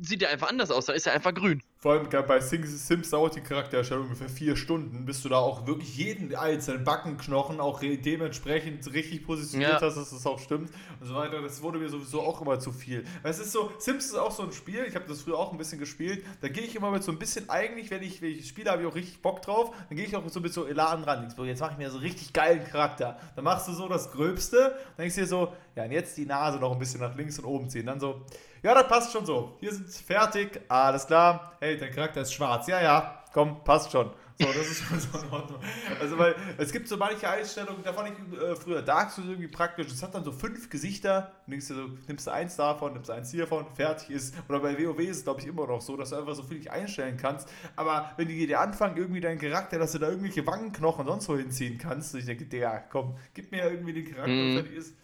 sieht 0.00 0.22
er 0.22 0.30
einfach 0.30 0.48
anders 0.48 0.70
aus, 0.70 0.86
da 0.86 0.92
ist 0.92 1.06
er 1.06 1.12
einfach 1.12 1.34
grün. 1.34 1.62
Vor 1.78 1.92
allem 1.92 2.08
bei 2.08 2.38
Sims 2.40 3.10
dauert 3.10 3.34
die 3.34 3.40
Charaktererstellung 3.40 4.04
ungefähr 4.04 4.28
vier 4.28 4.56
Stunden, 4.56 5.04
bis 5.04 5.20
du 5.22 5.28
da 5.28 5.38
auch 5.38 5.66
wirklich 5.66 5.96
jeden 5.96 6.32
einzelnen 6.34 6.84
Backenknochen 6.84 7.58
auch 7.58 7.80
dementsprechend 7.80 8.92
richtig 8.92 9.26
positioniert 9.26 9.72
ja. 9.72 9.80
hast, 9.80 9.96
dass 9.96 10.10
das 10.10 10.24
auch 10.24 10.38
stimmt 10.38 10.70
und 11.00 11.06
so 11.06 11.14
weiter. 11.14 11.42
Das 11.42 11.60
wurde 11.60 11.78
mir 11.78 11.88
sowieso 11.88 12.22
auch 12.22 12.40
immer 12.40 12.60
zu 12.60 12.70
viel. 12.70 13.04
Weil 13.22 13.32
es 13.32 13.40
ist 13.40 13.50
so, 13.50 13.72
Sims 13.78 14.06
ist 14.06 14.14
auch 14.14 14.30
so 14.30 14.44
ein 14.44 14.52
Spiel, 14.52 14.84
ich 14.86 14.94
habe 14.94 15.06
das 15.08 15.22
früher 15.22 15.36
auch 15.36 15.50
ein 15.50 15.58
bisschen 15.58 15.80
gespielt, 15.80 16.24
da 16.40 16.48
gehe 16.48 16.62
ich 16.62 16.76
immer 16.76 16.92
mit 16.92 17.02
so 17.02 17.10
ein 17.10 17.18
bisschen, 17.18 17.50
eigentlich, 17.50 17.90
wenn 17.90 18.02
ich, 18.02 18.22
wenn 18.22 18.30
ich 18.30 18.46
spiele, 18.46 18.70
habe 18.70 18.82
ich 18.82 18.88
auch 18.88 18.94
richtig 18.94 19.20
Bock 19.20 19.42
drauf, 19.42 19.74
dann 19.88 19.96
gehe 19.96 20.06
ich 20.06 20.14
auch 20.14 20.22
so 20.28 20.38
mit 20.38 20.52
so 20.52 20.66
Elan 20.66 21.02
ran. 21.02 21.24
Jetzt 21.24 21.36
mache 21.36 21.72
ich 21.72 21.78
mir 21.78 21.90
so 21.90 21.98
richtig 21.98 22.32
geilen 22.32 22.64
Charakter. 22.64 23.18
Dann 23.34 23.44
machst 23.44 23.66
du 23.66 23.72
so 23.72 23.88
das 23.88 24.12
Gröbste, 24.12 24.76
dann 24.96 25.04
denkst 25.04 25.16
du 25.16 25.20
dir 25.22 25.26
so, 25.26 25.52
ja, 25.74 25.84
und 25.84 25.90
jetzt 25.90 26.16
die 26.16 26.26
Nase 26.26 26.58
noch 26.58 26.72
ein 26.72 26.78
bisschen 26.78 27.00
nach 27.00 27.16
links 27.16 27.40
und 27.40 27.44
oben 27.44 27.68
ziehen. 27.68 27.86
Dann 27.86 27.98
so, 27.98 28.24
ja, 28.62 28.74
das 28.74 28.86
passt 28.86 29.12
schon 29.12 29.26
so. 29.26 29.56
Hier 29.60 29.72
sind 29.72 29.88
fertig, 29.90 30.60
alles 30.68 31.06
klar. 31.06 31.56
Hey, 31.60 31.76
dein 31.76 31.92
Charakter 31.92 32.20
ist 32.20 32.32
schwarz. 32.32 32.68
Ja, 32.68 32.80
ja, 32.80 33.24
komm, 33.32 33.64
passt 33.64 33.90
schon. 33.90 34.10
So, 34.38 34.46
das 34.46 34.70
ist 34.70 34.84
schon 34.88 35.00
so 35.00 35.18
in 35.18 35.32
Ordnung. 35.32 35.58
Also, 36.00 36.16
weil 36.16 36.36
es 36.58 36.70
gibt 36.70 36.86
so 36.86 36.96
manche 36.96 37.28
Einstellungen, 37.28 37.82
da 37.82 37.92
fand 37.92 38.10
ich 38.10 38.40
äh, 38.40 38.54
früher 38.54 38.82
Dark 38.82 39.10
Souls 39.10 39.28
irgendwie 39.28 39.48
praktisch. 39.48 39.88
Es 39.88 40.02
hat 40.02 40.14
dann 40.14 40.22
so 40.22 40.30
fünf 40.30 40.70
Gesichter. 40.70 41.32
Nimmst 41.46 41.70
du, 41.70 41.98
nimmst 42.06 42.26
du 42.26 42.30
eins 42.30 42.54
davon, 42.54 42.92
nimmst 42.92 43.10
eins 43.10 43.32
hiervon, 43.32 43.66
fertig 43.74 44.10
ist. 44.10 44.34
Oder 44.48 44.60
bei 44.60 44.78
WoW 44.78 45.00
ist 45.00 45.18
es, 45.18 45.24
glaube 45.24 45.40
ich, 45.40 45.46
immer 45.48 45.66
noch 45.66 45.80
so, 45.80 45.96
dass 45.96 46.10
du 46.10 46.16
einfach 46.16 46.34
so 46.34 46.44
viel 46.44 46.68
einstellen 46.68 47.16
kannst. 47.16 47.48
Aber 47.74 48.12
wenn 48.16 48.28
die 48.28 48.46
dir 48.46 48.60
anfangen, 48.60 48.96
irgendwie 48.96 49.20
deinen 49.20 49.40
Charakter, 49.40 49.78
dass 49.78 49.92
du 49.92 49.98
da 49.98 50.08
irgendwelche 50.08 50.46
Wangenknochen 50.46 51.06
sonst 51.06 51.28
wo 51.28 51.36
hinziehen 51.36 51.78
kannst, 51.78 52.14
ich 52.14 52.26
denke, 52.26 52.46
der, 52.46 52.84
komm, 52.90 53.16
gib 53.34 53.50
mir 53.50 53.68
irgendwie 53.68 53.92
den 53.92 54.06
Charakter, 54.06 54.32
mhm. 54.32 54.54
fertig 54.54 54.76
ist 54.76 54.94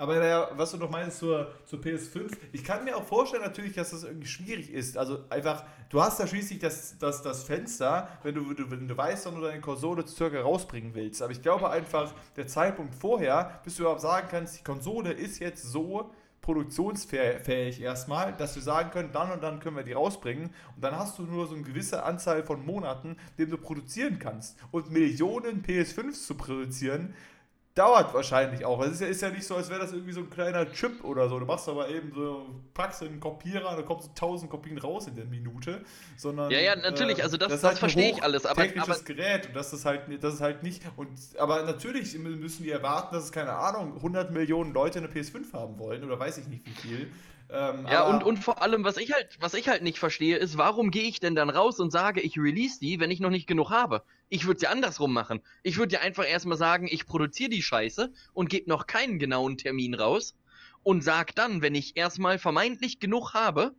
Aber 0.00 0.14
naja, 0.14 0.48
was 0.54 0.70
du 0.70 0.76
noch 0.76 0.90
meinst 0.90 1.18
zur, 1.18 1.50
zur 1.64 1.80
PS5, 1.80 2.30
ich 2.52 2.62
kann 2.62 2.84
mir 2.84 2.96
auch 2.96 3.02
vorstellen 3.02 3.42
natürlich, 3.42 3.74
dass 3.74 3.90
das 3.90 4.04
irgendwie 4.04 4.28
schwierig 4.28 4.72
ist. 4.72 4.96
Also 4.96 5.24
einfach, 5.28 5.64
du 5.90 6.00
hast 6.00 6.20
da 6.20 6.26
schließlich 6.28 6.60
das, 6.60 6.96
das, 6.98 7.20
das 7.20 7.42
Fenster, 7.42 8.08
wenn 8.22 8.36
du, 8.36 8.70
wenn 8.70 8.86
du 8.86 8.96
weißt, 8.96 9.26
wann 9.26 9.34
du 9.34 9.40
deine 9.40 9.60
Konsole 9.60 10.06
circa 10.06 10.40
rausbringen 10.40 10.94
willst. 10.94 11.20
Aber 11.20 11.32
ich 11.32 11.42
glaube 11.42 11.68
einfach, 11.68 12.14
der 12.36 12.46
Zeitpunkt 12.46 12.94
vorher, 12.94 13.60
bis 13.64 13.74
du 13.74 13.82
überhaupt 13.82 14.02
sagen 14.02 14.28
kannst, 14.30 14.60
die 14.60 14.62
Konsole 14.62 15.12
ist 15.12 15.40
jetzt 15.40 15.64
so 15.64 16.12
produktionsfähig 16.42 17.80
erstmal, 17.82 18.32
dass 18.36 18.54
wir 18.54 18.62
sagen 18.62 18.92
können, 18.92 19.10
dann 19.10 19.32
und 19.32 19.42
dann 19.42 19.58
können 19.58 19.76
wir 19.76 19.82
die 19.82 19.94
rausbringen 19.94 20.54
und 20.76 20.84
dann 20.84 20.96
hast 20.96 21.18
du 21.18 21.24
nur 21.24 21.48
so 21.48 21.56
eine 21.56 21.64
gewisse 21.64 22.04
Anzahl 22.04 22.44
von 22.44 22.64
Monaten, 22.64 23.16
den 23.36 23.50
du 23.50 23.58
produzieren 23.58 24.20
kannst. 24.20 24.56
Und 24.70 24.92
Millionen 24.92 25.64
PS5s 25.64 26.24
zu 26.24 26.36
produzieren, 26.36 27.14
dauert 27.78 28.12
wahrscheinlich 28.12 28.64
auch. 28.64 28.80
Es 28.82 28.92
ist 28.92 29.00
ja, 29.00 29.06
ist 29.06 29.22
ja 29.22 29.30
nicht 29.30 29.44
so, 29.44 29.54
als 29.54 29.70
wäre 29.70 29.80
das 29.80 29.92
irgendwie 29.92 30.12
so 30.12 30.20
ein 30.20 30.30
kleiner 30.30 30.70
Chip 30.72 31.04
oder 31.04 31.28
so. 31.28 31.38
Du 31.38 31.46
machst 31.46 31.68
aber 31.68 31.88
eben 31.88 32.12
so, 32.12 32.46
packst 32.74 33.02
einen 33.02 33.20
Kopierer, 33.20 33.76
da 33.76 33.82
kommen 33.82 34.02
so 34.02 34.08
1000 34.08 34.50
Kopien 34.50 34.78
raus 34.78 35.06
in 35.06 35.14
der 35.14 35.26
Minute. 35.26 35.82
Sondern, 36.16 36.50
ja, 36.50 36.58
ja, 36.58 36.76
natürlich, 36.76 37.20
äh, 37.20 37.22
also 37.22 37.36
das, 37.36 37.48
das, 37.48 37.60
das 37.60 37.70
halt 37.70 37.78
verstehe 37.78 38.10
ich 38.10 38.22
alles. 38.22 38.46
Aber, 38.46 38.62
technisches 38.62 38.88
aber, 38.88 39.04
Gerät 39.04 39.46
und 39.46 39.56
das 39.56 39.72
ist 39.72 39.84
halt, 39.84 40.02
das 40.22 40.34
ist 40.34 40.40
halt 40.40 40.62
nicht. 40.62 40.82
Und, 40.96 41.08
aber 41.38 41.62
natürlich 41.62 42.18
müssen 42.18 42.64
die 42.64 42.70
erwarten, 42.70 43.14
dass 43.14 43.24
es, 43.24 43.32
keine 43.32 43.52
Ahnung, 43.52 43.96
100 43.96 44.32
Millionen 44.32 44.72
Leute 44.72 44.98
eine 44.98 45.08
PS5 45.08 45.52
haben 45.52 45.78
wollen 45.78 46.02
oder 46.04 46.18
weiß 46.18 46.38
ich 46.38 46.48
nicht 46.48 46.66
wie 46.66 46.88
viel. 46.88 47.12
Ähm, 47.50 47.86
ja, 47.90 48.06
und, 48.06 48.24
und 48.24 48.36
vor 48.38 48.60
allem, 48.60 48.84
was 48.84 48.98
ich 48.98 49.12
halt, 49.12 49.38
was 49.40 49.54
ich 49.54 49.68
halt 49.68 49.82
nicht 49.82 49.98
verstehe, 49.98 50.36
ist, 50.36 50.58
warum 50.58 50.90
gehe 50.90 51.04
ich 51.04 51.18
denn 51.18 51.34
dann 51.34 51.48
raus 51.48 51.80
und 51.80 51.90
sage, 51.90 52.20
ich 52.20 52.36
release 52.38 52.78
die, 52.78 53.00
wenn 53.00 53.10
ich 53.10 53.20
noch 53.20 53.30
nicht 53.30 53.46
genug 53.46 53.70
habe? 53.70 54.02
Ich 54.28 54.46
würde 54.46 54.56
es 54.56 54.62
ja 54.62 54.70
andersrum 54.70 55.12
machen. 55.12 55.40
Ich 55.62 55.78
würde 55.78 55.94
ja 55.94 56.00
einfach 56.00 56.28
erstmal 56.28 56.58
sagen, 56.58 56.88
ich 56.90 57.06
produziere 57.06 57.50
die 57.50 57.62
Scheiße 57.62 58.12
und 58.32 58.50
gebe 58.50 58.68
noch 58.68 58.86
keinen 58.86 59.18
genauen 59.18 59.56
Termin 59.56 59.94
raus 59.94 60.34
und 60.82 61.02
sag 61.02 61.34
dann, 61.34 61.62
wenn 61.62 61.74
ich 61.74 61.96
erstmal 61.96 62.38
vermeintlich 62.38 63.00
genug 63.00 63.34
habe, 63.34 63.74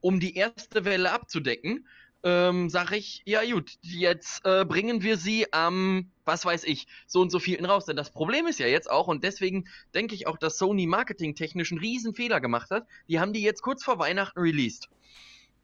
um 0.00 0.20
die 0.20 0.36
erste 0.36 0.84
Welle 0.84 1.12
abzudecken, 1.12 1.86
ähm, 2.24 2.68
sag 2.68 2.92
ich, 2.92 3.22
ja 3.24 3.42
gut, 3.50 3.78
jetzt 3.80 4.44
äh, 4.46 4.64
bringen 4.64 5.02
wir 5.02 5.16
sie 5.16 5.52
am, 5.52 6.10
was 6.24 6.44
weiß 6.44 6.64
ich, 6.64 6.86
so 7.06 7.20
und 7.20 7.30
so 7.30 7.40
vielen 7.40 7.64
raus. 7.64 7.86
Denn 7.86 7.96
das 7.96 8.12
Problem 8.12 8.46
ist 8.46 8.60
ja 8.60 8.66
jetzt 8.66 8.90
auch, 8.90 9.08
und 9.08 9.24
deswegen 9.24 9.64
denke 9.94 10.14
ich 10.14 10.26
auch, 10.26 10.38
dass 10.38 10.58
Sony 10.58 10.86
marketingtechnisch 10.86 11.72
einen 11.72 11.80
riesen 11.80 12.14
Fehler 12.14 12.40
gemacht 12.40 12.70
hat, 12.70 12.86
die 13.08 13.18
haben 13.18 13.32
die 13.32 13.42
jetzt 13.42 13.62
kurz 13.62 13.82
vor 13.82 13.98
Weihnachten 13.98 14.38
released. 14.38 14.88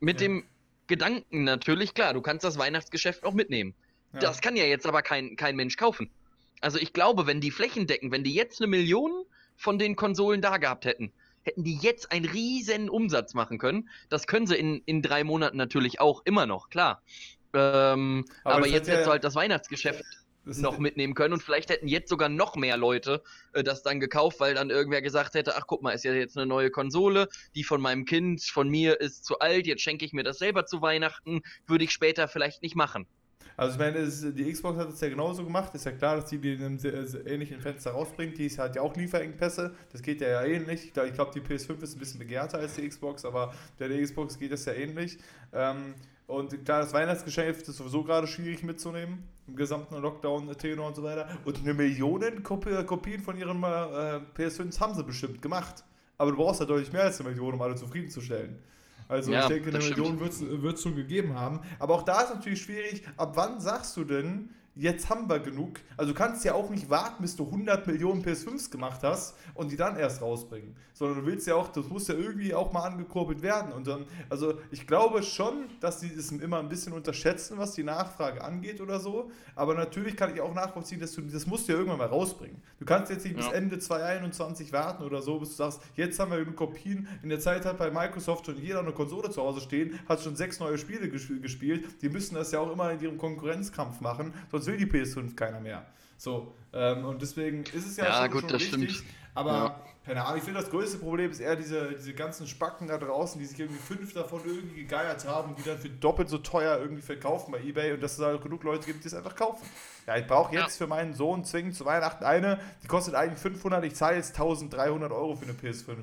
Mit 0.00 0.20
ja. 0.20 0.28
dem 0.28 0.44
Gedanken 0.88 1.44
natürlich, 1.44 1.94
klar, 1.94 2.14
du 2.14 2.22
kannst 2.22 2.44
das 2.44 2.58
Weihnachtsgeschäft 2.58 3.22
noch 3.22 3.34
mitnehmen. 3.34 3.74
Ja. 4.12 4.20
Das 4.20 4.40
kann 4.40 4.56
ja 4.56 4.64
jetzt 4.64 4.86
aber 4.86 5.02
kein, 5.02 5.36
kein 5.36 5.56
Mensch 5.56 5.76
kaufen. 5.76 6.10
Also 6.60 6.78
ich 6.78 6.92
glaube, 6.92 7.26
wenn 7.26 7.40
die 7.40 7.50
Flächen 7.50 7.86
decken, 7.86 8.10
wenn 8.10 8.24
die 8.24 8.34
jetzt 8.34 8.60
eine 8.60 8.68
Million 8.68 9.24
von 9.56 9.78
den 9.78 9.96
Konsolen 9.96 10.40
da 10.40 10.56
gehabt 10.56 10.84
hätten, 10.84 11.12
hätten 11.42 11.64
die 11.64 11.76
jetzt 11.76 12.12
einen 12.12 12.26
riesen 12.26 12.90
Umsatz 12.90 13.34
machen 13.34 13.58
können. 13.58 13.88
Das 14.08 14.26
können 14.26 14.46
sie 14.46 14.56
in, 14.56 14.82
in 14.86 15.02
drei 15.02 15.24
Monaten 15.24 15.56
natürlich 15.56 16.00
auch 16.00 16.22
immer 16.24 16.46
noch, 16.46 16.68
klar. 16.68 17.02
Ähm, 17.54 18.24
aber, 18.44 18.56
aber 18.56 18.66
jetzt 18.66 18.88
hättest 18.88 19.00
ja, 19.00 19.04
du 19.04 19.10
halt 19.10 19.24
das 19.24 19.34
Weihnachtsgeschäft 19.34 20.04
das 20.48 20.58
noch 20.58 20.78
mitnehmen 20.78 21.14
können 21.14 21.34
und 21.34 21.42
vielleicht 21.42 21.68
hätten 21.68 21.88
jetzt 21.88 22.08
sogar 22.08 22.28
noch 22.28 22.56
mehr 22.56 22.76
Leute 22.76 23.22
äh, 23.52 23.62
das 23.62 23.82
dann 23.82 24.00
gekauft, 24.00 24.40
weil 24.40 24.54
dann 24.54 24.70
irgendwer 24.70 25.02
gesagt 25.02 25.34
hätte, 25.34 25.56
ach 25.56 25.66
guck 25.66 25.82
mal, 25.82 25.92
ist 25.92 26.04
ja 26.04 26.12
jetzt 26.12 26.36
eine 26.36 26.46
neue 26.46 26.70
Konsole, 26.70 27.28
die 27.54 27.64
von 27.64 27.80
meinem 27.80 28.04
Kind, 28.06 28.42
von 28.42 28.68
mir 28.68 29.00
ist 29.00 29.24
zu 29.24 29.38
alt, 29.40 29.66
jetzt 29.66 29.82
schenke 29.82 30.04
ich 30.04 30.12
mir 30.12 30.24
das 30.24 30.38
selber 30.38 30.64
zu 30.64 30.80
Weihnachten, 30.80 31.42
würde 31.66 31.84
ich 31.84 31.90
später 31.90 32.28
vielleicht 32.28 32.62
nicht 32.62 32.76
machen. 32.76 33.06
Also 33.58 33.72
ich 33.72 33.78
meine, 33.80 33.98
es, 33.98 34.24
die 34.34 34.52
Xbox 34.52 34.78
hat 34.78 34.88
es 34.88 35.00
ja 35.00 35.08
genauso 35.08 35.42
gemacht. 35.42 35.74
Ist 35.74 35.84
ja 35.84 35.90
klar, 35.90 36.14
dass 36.14 36.26
die 36.26 36.38
die 36.38 36.52
in 36.52 36.62
einem 36.62 36.78
sehr, 36.78 37.04
sehr 37.08 37.26
ähnlichen 37.26 37.60
Fenster 37.60 37.90
rausbringt. 37.90 38.38
Die 38.38 38.48
hat 38.48 38.76
ja 38.76 38.82
auch 38.82 38.94
Lieferengpässe. 38.94 39.74
Das 39.90 40.00
geht 40.00 40.20
ja, 40.20 40.28
ja 40.28 40.44
ähnlich. 40.44 40.84
Ich 40.84 40.92
glaube, 40.92 41.10
glaub, 41.10 41.32
die 41.32 41.40
PS5 41.40 41.82
ist 41.82 41.96
ein 41.96 41.98
bisschen 41.98 42.20
begehrter 42.20 42.58
als 42.58 42.76
die 42.76 42.88
Xbox, 42.88 43.24
aber 43.24 43.52
bei 43.76 43.88
der 43.88 44.00
Xbox 44.00 44.38
geht 44.38 44.52
das 44.52 44.64
ja 44.64 44.74
ähnlich. 44.74 45.18
Ähm, 45.52 45.94
und 46.28 46.64
klar, 46.64 46.82
das 46.82 46.92
Weihnachtsgeschäft 46.92 47.66
ist 47.66 47.78
sowieso 47.78 48.04
gerade 48.04 48.28
schwierig 48.28 48.62
mitzunehmen. 48.62 49.24
Im 49.48 49.56
gesamten 49.56 49.96
Lockdown, 49.96 50.56
Tenor 50.56 50.86
und 50.86 50.94
so 50.94 51.02
weiter. 51.02 51.28
Und 51.44 51.58
eine 51.58 51.74
Million 51.74 52.44
Kopien 52.44 53.20
von 53.20 53.36
ihren 53.36 53.60
äh, 53.64 54.20
PS5s 54.36 54.78
haben 54.78 54.94
sie 54.94 55.02
bestimmt 55.02 55.42
gemacht. 55.42 55.82
Aber 56.16 56.30
du 56.30 56.36
brauchst 56.36 56.60
ja 56.60 56.66
deutlich 56.66 56.92
mehr 56.92 57.02
als 57.02 57.20
eine 57.20 57.30
Million, 57.30 57.54
um 57.54 57.62
alle 57.62 57.74
zufriedenzustellen. 57.74 58.62
Also 59.08 59.32
ja, 59.32 59.42
ich 59.42 59.46
denke, 59.48 59.70
eine 59.70 59.78
Million 59.78 60.20
wird 60.20 60.74
es 60.76 60.82
schon 60.82 60.94
gegeben 60.94 61.34
haben. 61.34 61.60
Aber 61.78 61.94
auch 61.94 62.02
da 62.02 62.20
ist 62.22 62.34
natürlich 62.34 62.62
schwierig, 62.62 63.02
ab 63.16 63.32
wann 63.34 63.60
sagst 63.60 63.96
du 63.96 64.04
denn, 64.04 64.50
jetzt 64.78 65.10
haben 65.10 65.28
wir 65.28 65.40
genug. 65.40 65.80
Also 65.96 66.12
du 66.12 66.18
kannst 66.18 66.44
ja 66.44 66.54
auch 66.54 66.70
nicht 66.70 66.88
warten, 66.88 67.22
bis 67.22 67.34
du 67.34 67.44
100 67.44 67.86
Millionen 67.86 68.24
PS5s 68.24 68.70
gemacht 68.70 69.00
hast 69.02 69.34
und 69.54 69.72
die 69.72 69.76
dann 69.76 69.96
erst 69.96 70.22
rausbringen. 70.22 70.76
Sondern 70.94 71.20
du 71.20 71.26
willst 71.26 71.46
ja 71.48 71.56
auch, 71.56 71.68
das 71.68 71.88
muss 71.88 72.06
ja 72.06 72.14
irgendwie 72.14 72.54
auch 72.54 72.72
mal 72.72 72.84
angekurbelt 72.84 73.42
werden. 73.42 73.72
Und 73.72 73.88
dann, 73.88 74.06
also 74.30 74.54
ich 74.70 74.86
glaube 74.86 75.22
schon, 75.24 75.64
dass 75.80 75.98
die 75.98 76.14
das 76.14 76.30
immer 76.30 76.60
ein 76.60 76.68
bisschen 76.68 76.92
unterschätzen, 76.92 77.58
was 77.58 77.72
die 77.72 77.82
Nachfrage 77.82 78.42
angeht 78.42 78.80
oder 78.80 79.00
so. 79.00 79.30
Aber 79.56 79.74
natürlich 79.74 80.16
kann 80.16 80.32
ich 80.32 80.40
auch 80.40 80.54
nachvollziehen, 80.54 81.00
dass 81.00 81.12
du, 81.12 81.22
das 81.22 81.46
musst 81.46 81.66
du 81.66 81.72
ja 81.72 81.78
irgendwann 81.78 81.98
mal 81.98 82.06
rausbringen. 82.06 82.62
Du 82.78 82.84
kannst 82.84 83.10
jetzt 83.10 83.24
nicht 83.24 83.36
ja. 83.36 83.42
bis 83.42 83.52
Ende 83.52 83.80
2021 83.80 84.72
warten 84.72 85.02
oder 85.02 85.22
so, 85.22 85.40
bis 85.40 85.50
du 85.50 85.54
sagst, 85.56 85.80
jetzt 85.96 86.20
haben 86.20 86.30
wir 86.30 86.38
genug 86.38 86.54
Kopien. 86.54 87.08
In 87.24 87.30
der 87.30 87.40
Zeit 87.40 87.64
hat 87.64 87.78
bei 87.78 87.90
Microsoft 87.90 88.46
schon 88.46 88.56
jeder 88.58 88.78
eine 88.78 88.92
Konsole 88.92 89.30
zu 89.30 89.42
Hause 89.42 89.60
stehen, 89.60 89.98
hat 90.08 90.22
schon 90.22 90.36
sechs 90.36 90.60
neue 90.60 90.78
Spiele 90.78 91.08
gespielt. 91.08 91.84
Die 92.00 92.08
müssen 92.08 92.36
das 92.36 92.52
ja 92.52 92.60
auch 92.60 92.70
immer 92.70 92.92
in 92.92 93.00
ihrem 93.00 93.18
Konkurrenzkampf 93.18 94.00
machen, 94.00 94.32
sonst 94.52 94.67
will 94.68 94.76
die 94.76 94.86
PS5 94.86 95.34
keiner 95.34 95.60
mehr. 95.60 95.84
So, 96.16 96.54
ähm, 96.72 97.04
und 97.04 97.22
deswegen 97.22 97.62
ist 97.64 97.86
es 97.86 97.96
ja, 97.96 98.04
ja 98.04 98.22
schon, 98.22 98.30
gut, 98.30 98.40
schon 98.42 98.50
das 98.50 98.60
wichtig. 98.60 98.96
Stimmt. 98.96 99.12
Aber 99.34 99.52
ja. 99.52 99.80
keine 100.04 100.24
Ahnung, 100.24 100.38
ich 100.38 100.42
finde 100.42 100.60
das 100.60 100.68
größte 100.68 100.98
Problem 100.98 101.30
ist 101.30 101.38
eher 101.38 101.54
diese, 101.54 101.94
diese 101.94 102.12
ganzen 102.12 102.46
Spacken 102.48 102.88
da 102.88 102.98
draußen, 102.98 103.40
die 103.40 103.46
sich 103.46 103.58
irgendwie 103.58 103.78
fünf 103.78 104.12
davon 104.12 104.40
irgendwie 104.44 104.82
gegeiert 104.82 105.24
haben, 105.26 105.54
die 105.56 105.62
dann 105.62 105.78
für 105.78 105.88
doppelt 105.88 106.28
so 106.28 106.38
teuer 106.38 106.78
irgendwie 106.78 107.02
verkaufen 107.02 107.52
bei 107.52 107.60
Ebay 107.62 107.92
und 107.92 108.02
dass 108.02 108.12
es 108.12 108.18
da 108.18 108.36
genug 108.36 108.64
Leute 108.64 108.86
gibt, 108.86 109.04
die 109.04 109.08
es 109.08 109.14
einfach 109.14 109.36
kaufen. 109.36 109.64
Ja, 110.08 110.16
ich 110.16 110.26
brauche 110.26 110.52
jetzt 110.54 110.80
ja. 110.80 110.86
für 110.86 110.88
meinen 110.88 111.14
Sohn 111.14 111.44
zwingend 111.44 111.76
zu 111.76 111.84
Weihnachten 111.84 112.24
eine, 112.24 112.58
die 112.82 112.88
kostet 112.88 113.14
eigentlich 113.14 113.38
500, 113.38 113.84
ich 113.84 113.94
zahle 113.94 114.16
jetzt 114.16 114.30
1300 114.30 115.12
Euro 115.12 115.36
für 115.36 115.44
eine 115.44 115.52
PS5, 115.54 115.98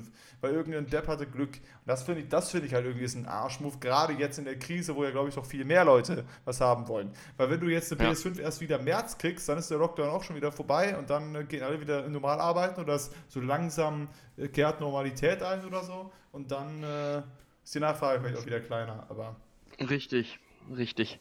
weil 0.46 0.54
irgendein 0.54 0.86
Depp 0.86 1.08
hatte 1.08 1.26
Glück. 1.26 1.56
Und 1.56 1.86
das 1.86 2.04
finde 2.04 2.22
ich, 2.22 2.28
das 2.28 2.54
ich 2.54 2.72
halt 2.72 2.86
irgendwie 2.86 3.04
ist 3.04 3.16
ein 3.16 3.26
Arschmove, 3.26 3.80
gerade 3.80 4.12
jetzt 4.12 4.38
in 4.38 4.44
der 4.44 4.58
Krise, 4.58 4.94
wo 4.94 5.04
ja 5.04 5.10
glaube 5.10 5.28
ich 5.28 5.36
noch 5.36 5.44
viel 5.44 5.64
mehr 5.64 5.84
Leute 5.84 6.24
was 6.44 6.60
haben 6.60 6.86
wollen. 6.88 7.10
Weil 7.36 7.50
wenn 7.50 7.60
du 7.60 7.66
jetzt 7.66 7.92
eine 7.92 8.02
ja. 8.02 8.10
PS5 8.10 8.40
erst 8.40 8.60
wieder 8.60 8.78
im 8.78 8.84
März 8.84 9.18
kriegst, 9.18 9.48
dann 9.48 9.58
ist 9.58 9.70
der 9.70 9.78
Lockdown 9.78 10.08
auch 10.08 10.22
schon 10.22 10.36
wieder 10.36 10.52
vorbei 10.52 10.96
und 10.96 11.10
dann 11.10 11.34
äh, 11.34 11.44
gehen 11.44 11.62
alle 11.62 11.80
wieder 11.80 12.08
normal 12.08 12.40
arbeiten 12.40 12.80
und 12.80 12.86
das 12.86 13.10
so 13.28 13.40
langsam 13.40 14.08
äh, 14.36 14.48
kehrt 14.48 14.80
Normalität 14.80 15.42
ein 15.42 15.64
oder 15.64 15.82
so 15.82 16.12
und 16.32 16.52
dann 16.52 16.82
äh, 16.82 17.18
ist 17.64 17.74
die 17.74 17.80
Nachfrage 17.80 18.20
vielleicht 18.20 18.38
auch 18.38 18.46
wieder 18.46 18.60
kleiner, 18.60 19.06
aber. 19.08 19.36
Richtig, 19.80 20.38
richtig. 20.74 21.18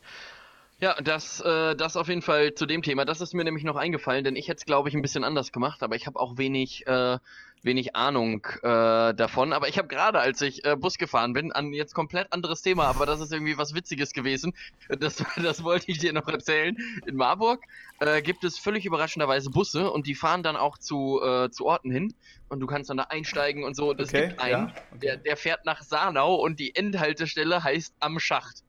Ja, 0.79 0.93
das, 1.01 1.39
äh, 1.39 1.75
das 1.75 1.95
auf 1.95 2.09
jeden 2.09 2.21
Fall 2.21 2.53
zu 2.53 2.65
dem 2.65 2.81
Thema. 2.81 3.05
Das 3.05 3.21
ist 3.21 3.33
mir 3.33 3.45
nämlich 3.45 3.63
noch 3.63 3.77
eingefallen, 3.77 4.25
denn 4.25 4.35
ich 4.35 4.49
hätte 4.49 4.57
es, 4.57 4.65
glaube 4.65 4.89
ich, 4.89 4.95
ein 4.95 5.01
bisschen 5.01 5.23
anders 5.23 5.53
gemacht, 5.53 5.81
aber 5.83 5.95
ich 5.95 6.05
habe 6.05 6.19
auch 6.19 6.37
wenig, 6.37 6.85
äh, 6.85 7.17
wenig 7.65 7.95
Ahnung 7.95 8.45
äh, 8.61 9.13
davon. 9.13 9.51
Aber 9.51 9.67
ich 9.67 9.77
habe 9.77 9.87
gerade, 9.87 10.19
als 10.19 10.41
ich 10.41 10.63
äh, 10.63 10.75
Bus 10.75 10.97
gefahren 10.97 11.33
bin, 11.33 11.51
an 11.51 11.73
jetzt 11.73 11.93
komplett 11.93 12.31
anderes 12.31 12.61
Thema, 12.61 12.85
aber 12.85 13.05
das 13.05 13.19
ist 13.19 13.33
irgendwie 13.33 13.57
was 13.57 13.73
Witziges 13.73 14.13
gewesen. 14.13 14.53
Das, 14.99 15.23
das 15.41 15.63
wollte 15.63 15.91
ich 15.91 15.97
dir 15.97 16.13
noch 16.13 16.27
erzählen. 16.27 16.77
In 17.05 17.15
Marburg 17.15 17.63
äh, 17.99 18.21
gibt 18.21 18.43
es 18.43 18.57
völlig 18.57 18.85
überraschenderweise 18.85 19.49
Busse 19.49 19.91
und 19.91 20.05
die 20.05 20.13
fahren 20.13 20.43
dann 20.43 20.55
auch 20.55 20.77
zu, 20.77 21.19
äh, 21.23 21.49
zu 21.49 21.65
Orten 21.65 21.91
hin 21.91 22.13
und 22.49 22.59
du 22.59 22.67
kannst 22.67 22.89
dann 22.89 22.97
da 22.97 23.03
einsteigen 23.03 23.63
und 23.63 23.75
so. 23.75 23.89
Und 23.89 23.99
es 23.99 24.09
okay, 24.09 24.27
gibt 24.27 24.39
einen, 24.39 24.67
ja, 24.67 24.73
okay. 24.91 24.99
der, 25.01 25.17
der 25.17 25.37
fährt 25.37 25.65
nach 25.65 25.81
Sarnau 25.81 26.35
und 26.35 26.59
die 26.59 26.75
Endhaltestelle 26.75 27.63
heißt 27.63 27.95
Am 27.99 28.19
Schacht. 28.19 28.64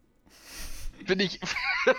Finde 1.06 1.24
ich, 1.24 1.40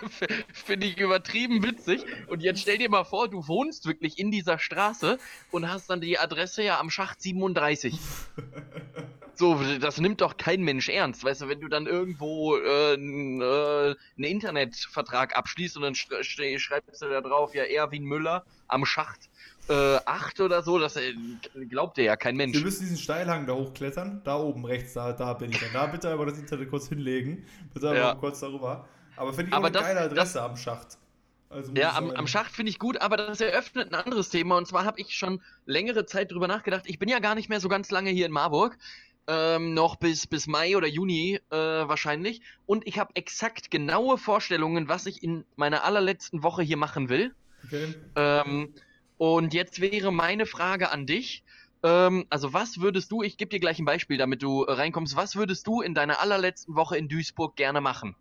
find 0.53 0.83
ich 0.83 0.97
übertrieben 0.97 1.63
witzig. 1.63 2.03
Und 2.27 2.41
jetzt 2.41 2.61
stell 2.61 2.77
dir 2.77 2.89
mal 2.89 3.05
vor, 3.05 3.29
du 3.29 3.47
wohnst 3.47 3.85
wirklich 3.85 4.19
in 4.19 4.31
dieser 4.31 4.59
Straße 4.59 5.17
und 5.51 5.69
hast 5.69 5.89
dann 5.89 6.01
die 6.01 6.19
Adresse 6.19 6.63
ja 6.63 6.79
am 6.79 6.89
Schacht 6.89 7.21
37. 7.21 7.97
So, 9.39 9.61
das 9.79 9.99
nimmt 9.99 10.21
doch 10.21 10.37
kein 10.37 10.63
Mensch 10.63 10.89
ernst. 10.89 11.23
Weißt 11.23 11.41
du, 11.41 11.47
wenn 11.47 11.61
du 11.61 11.67
dann 11.67 11.85
irgendwo 11.85 12.57
äh, 12.57 12.95
äh, 12.95 12.97
einen 12.97 13.95
Internetvertrag 14.17 15.37
abschließt 15.37 15.77
und 15.77 15.83
dann 15.83 15.93
sch 15.93 16.07
schreibst 16.57 17.03
du 17.03 17.07
da 17.07 17.21
drauf, 17.21 17.53
ja, 17.53 17.61
Erwin 17.63 18.03
Müller 18.03 18.45
am 18.67 18.83
Schacht 18.83 19.29
äh, 19.69 19.99
8 20.05 20.39
oder 20.41 20.63
so, 20.63 20.79
das 20.79 20.95
äh, 20.95 21.13
glaubt 21.69 21.97
dir 21.97 22.03
ja 22.03 22.15
kein 22.15 22.35
Mensch. 22.35 22.55
Wir 22.57 22.63
müssen 22.63 22.83
diesen 22.83 22.97
Steilhang 22.97 23.45
da 23.45 23.53
hochklettern. 23.53 24.21
Da 24.23 24.37
oben 24.37 24.65
rechts, 24.65 24.93
da, 24.93 25.13
da 25.13 25.33
bin 25.33 25.51
ich 25.51 25.59
dann. 25.59 25.69
Da 25.73 25.87
bitte 25.87 26.09
aber 26.09 26.25
das 26.25 26.37
Internet 26.39 26.69
kurz 26.69 26.87
hinlegen. 26.87 27.45
Bitte 27.73 27.89
aber 27.89 27.97
ja. 27.97 28.15
kurz 28.15 28.39
darüber. 28.39 28.87
Aber 29.17 29.33
finde 29.33 29.49
ich 29.49 29.55
aber 29.55 29.65
auch 29.65 29.67
eine 29.67 29.73
das, 29.73 29.83
geile 29.83 29.99
Adresse 30.01 30.33
das, 30.35 30.37
am 30.37 30.57
Schacht. 30.57 30.97
Also 31.49 31.71
ja, 31.73 31.95
am, 31.95 32.11
am, 32.11 32.27
Schacht 32.27 32.51
finde 32.51 32.69
ich 32.69 32.79
gut, 32.79 32.99
aber 32.99 33.15
das 33.17 33.39
eröffnet 33.39 33.93
ein 33.93 33.95
anderes 33.95 34.29
Thema. 34.29 34.57
Und 34.57 34.67
zwar 34.67 34.85
habe 34.85 34.99
ich 34.99 35.15
schon 35.15 35.41
längere 35.65 36.05
Zeit 36.05 36.31
drüber 36.31 36.47
nachgedacht. 36.47 36.83
Ich 36.85 36.99
bin 36.99 37.09
ja 37.09 37.19
gar 37.19 37.35
nicht 37.35 37.49
mehr 37.49 37.59
so 37.59 37.69
ganz 37.69 37.89
lange 37.89 38.09
hier 38.09 38.25
in 38.25 38.31
Marburg. 38.31 38.77
Ähm, 39.29 39.73
noch 39.73 39.97
bis, 39.97 40.25
bis 40.27 40.47
Mai 40.47 40.77
oder 40.77 40.87
Juni 40.87 41.39
äh, 41.49 41.55
wahrscheinlich. 41.55 42.41
Und 42.65 42.87
ich 42.87 42.97
habe 42.97 43.11
exakt 43.15 43.71
genaue 43.71 44.17
Vorstellungen, 44.17 44.87
was 44.87 45.05
ich 45.05 45.21
in 45.21 45.45
meiner 45.55 45.83
allerletzten 45.83 46.43
Woche 46.43 46.63
hier 46.63 46.77
machen 46.77 47.09
will. 47.09 47.33
Okay. 47.65 47.93
Ähm, 48.15 48.73
und 49.17 49.53
jetzt 49.53 49.81
wäre 49.81 50.11
meine 50.11 50.45
Frage 50.45 50.91
an 50.91 51.05
dich. 51.05 51.43
Ähm, 51.83 52.25
also 52.29 52.53
was 52.53 52.79
würdest 52.79 53.11
du, 53.11 53.21
ich 53.21 53.37
gebe 53.37 53.49
dir 53.49 53.59
gleich 53.59 53.79
ein 53.79 53.85
Beispiel, 53.85 54.17
damit 54.17 54.43
du 54.43 54.61
reinkommst, 54.61 55.15
was 55.15 55.35
würdest 55.35 55.67
du 55.67 55.81
in 55.81 55.93
deiner 55.93 56.21
allerletzten 56.21 56.75
Woche 56.75 56.97
in 56.97 57.09
Duisburg 57.09 57.55
gerne 57.55 57.81
machen? 57.81 58.15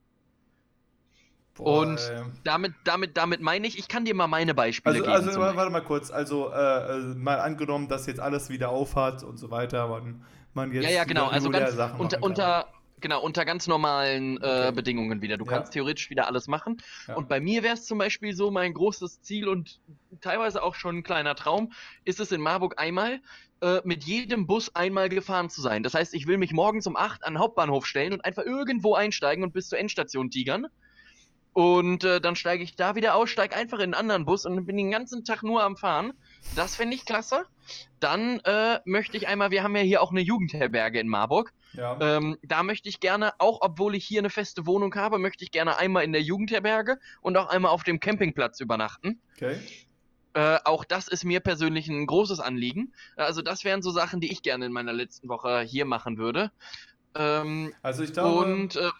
Boah, 1.56 1.80
und 1.80 1.98
ey. 1.98 2.22
damit, 2.44 2.74
damit, 2.84 3.16
damit 3.16 3.40
meine 3.40 3.66
ich, 3.66 3.78
ich 3.78 3.88
kann 3.88 4.04
dir 4.04 4.14
mal 4.14 4.26
meine 4.26 4.54
Beispiele 4.54 4.96
also, 4.96 5.04
geben. 5.04 5.42
Also, 5.42 5.56
warte 5.56 5.70
mal 5.70 5.80
kurz. 5.80 6.10
Also, 6.10 6.52
äh, 6.52 6.56
äh, 6.56 7.14
mal 7.14 7.40
angenommen, 7.40 7.88
dass 7.88 8.06
jetzt 8.06 8.20
alles 8.20 8.50
wieder 8.50 8.68
aufhat 8.68 9.22
und 9.22 9.38
so 9.38 9.50
weiter, 9.50 9.88
man, 9.88 10.24
man 10.54 10.72
jetzt. 10.72 10.84
Ja, 10.84 10.90
ja, 10.90 11.04
genau. 11.04 11.26
Also, 11.28 11.50
ganz 11.50 11.74
unter, 11.98 12.22
unter, 12.22 12.66
Genau, 13.00 13.20
unter 13.20 13.44
ganz 13.44 13.66
normalen 13.66 14.38
äh, 14.38 14.40
okay. 14.40 14.72
Bedingungen 14.72 15.20
wieder. 15.20 15.36
Du 15.36 15.44
ja. 15.44 15.52
kannst 15.52 15.72
theoretisch 15.72 16.08
wieder 16.08 16.28
alles 16.28 16.48
machen. 16.48 16.78
Ja. 17.06 17.14
Und 17.14 17.28
bei 17.28 17.40
mir 17.40 17.62
wäre 17.62 17.74
es 17.74 17.84
zum 17.84 17.98
Beispiel 17.98 18.34
so, 18.34 18.50
mein 18.50 18.72
großes 18.72 19.20
Ziel 19.20 19.48
und 19.48 19.80
teilweise 20.22 20.62
auch 20.62 20.74
schon 20.74 20.98
ein 20.98 21.02
kleiner 21.02 21.34
Traum, 21.34 21.72
ist 22.04 22.20
es 22.20 22.32
in 22.32 22.40
Marburg 22.40 22.80
einmal 22.80 23.20
äh, 23.60 23.80
mit 23.84 24.04
jedem 24.04 24.46
Bus 24.46 24.74
einmal 24.74 25.10
gefahren 25.10 25.50
zu 25.50 25.60
sein. 25.60 25.82
Das 25.82 25.92
heißt, 25.92 26.14
ich 26.14 26.26
will 26.26 26.38
mich 26.38 26.52
morgens 26.52 26.86
um 26.86 26.96
8 26.96 27.22
an 27.24 27.34
den 27.34 27.38
Hauptbahnhof 27.38 27.84
stellen 27.84 28.14
und 28.14 28.24
einfach 28.24 28.44
irgendwo 28.44 28.94
einsteigen 28.94 29.44
und 29.44 29.52
bis 29.52 29.68
zur 29.68 29.78
Endstation 29.78 30.30
tigern. 30.30 30.66
Und 31.56 32.04
äh, 32.04 32.20
dann 32.20 32.36
steige 32.36 32.62
ich 32.62 32.76
da 32.76 32.96
wieder 32.96 33.14
aus, 33.14 33.30
steige 33.30 33.56
einfach 33.56 33.78
in 33.78 33.84
einen 33.84 33.94
anderen 33.94 34.26
Bus 34.26 34.44
und 34.44 34.66
bin 34.66 34.76
den 34.76 34.90
ganzen 34.90 35.24
Tag 35.24 35.42
nur 35.42 35.62
am 35.62 35.78
Fahren. 35.78 36.12
Das 36.54 36.76
finde 36.76 36.94
ich 36.94 37.06
klasse. 37.06 37.46
Dann 37.98 38.40
äh, 38.40 38.80
möchte 38.84 39.16
ich 39.16 39.26
einmal, 39.26 39.50
wir 39.50 39.62
haben 39.62 39.74
ja 39.74 39.80
hier 39.80 40.02
auch 40.02 40.10
eine 40.10 40.20
Jugendherberge 40.20 41.00
in 41.00 41.08
Marburg. 41.08 41.54
Ja. 41.72 41.98
Ähm, 41.98 42.36
da 42.42 42.62
möchte 42.62 42.90
ich 42.90 43.00
gerne, 43.00 43.32
auch 43.38 43.60
obwohl 43.62 43.94
ich 43.94 44.04
hier 44.04 44.18
eine 44.18 44.28
feste 44.28 44.66
Wohnung 44.66 44.94
habe, 44.96 45.18
möchte 45.18 45.44
ich 45.44 45.50
gerne 45.50 45.78
einmal 45.78 46.04
in 46.04 46.12
der 46.12 46.20
Jugendherberge 46.20 46.98
und 47.22 47.38
auch 47.38 47.48
einmal 47.48 47.70
auf 47.70 47.84
dem 47.84 48.00
Campingplatz 48.00 48.60
übernachten. 48.60 49.22
Okay. 49.36 49.56
Äh, 50.34 50.58
auch 50.66 50.84
das 50.84 51.08
ist 51.08 51.24
mir 51.24 51.40
persönlich 51.40 51.88
ein 51.88 52.06
großes 52.06 52.38
Anliegen. 52.38 52.92
Also 53.16 53.40
das 53.40 53.64
wären 53.64 53.80
so 53.80 53.90
Sachen, 53.92 54.20
die 54.20 54.30
ich 54.30 54.42
gerne 54.42 54.66
in 54.66 54.72
meiner 54.72 54.92
letzten 54.92 55.30
Woche 55.30 55.62
hier 55.62 55.86
machen 55.86 56.18
würde. 56.18 56.50
Ähm, 57.14 57.72
also 57.80 58.02
ich 58.02 58.12
glaube, 58.12 58.44
und, 58.44 58.76
äh, 58.76 58.90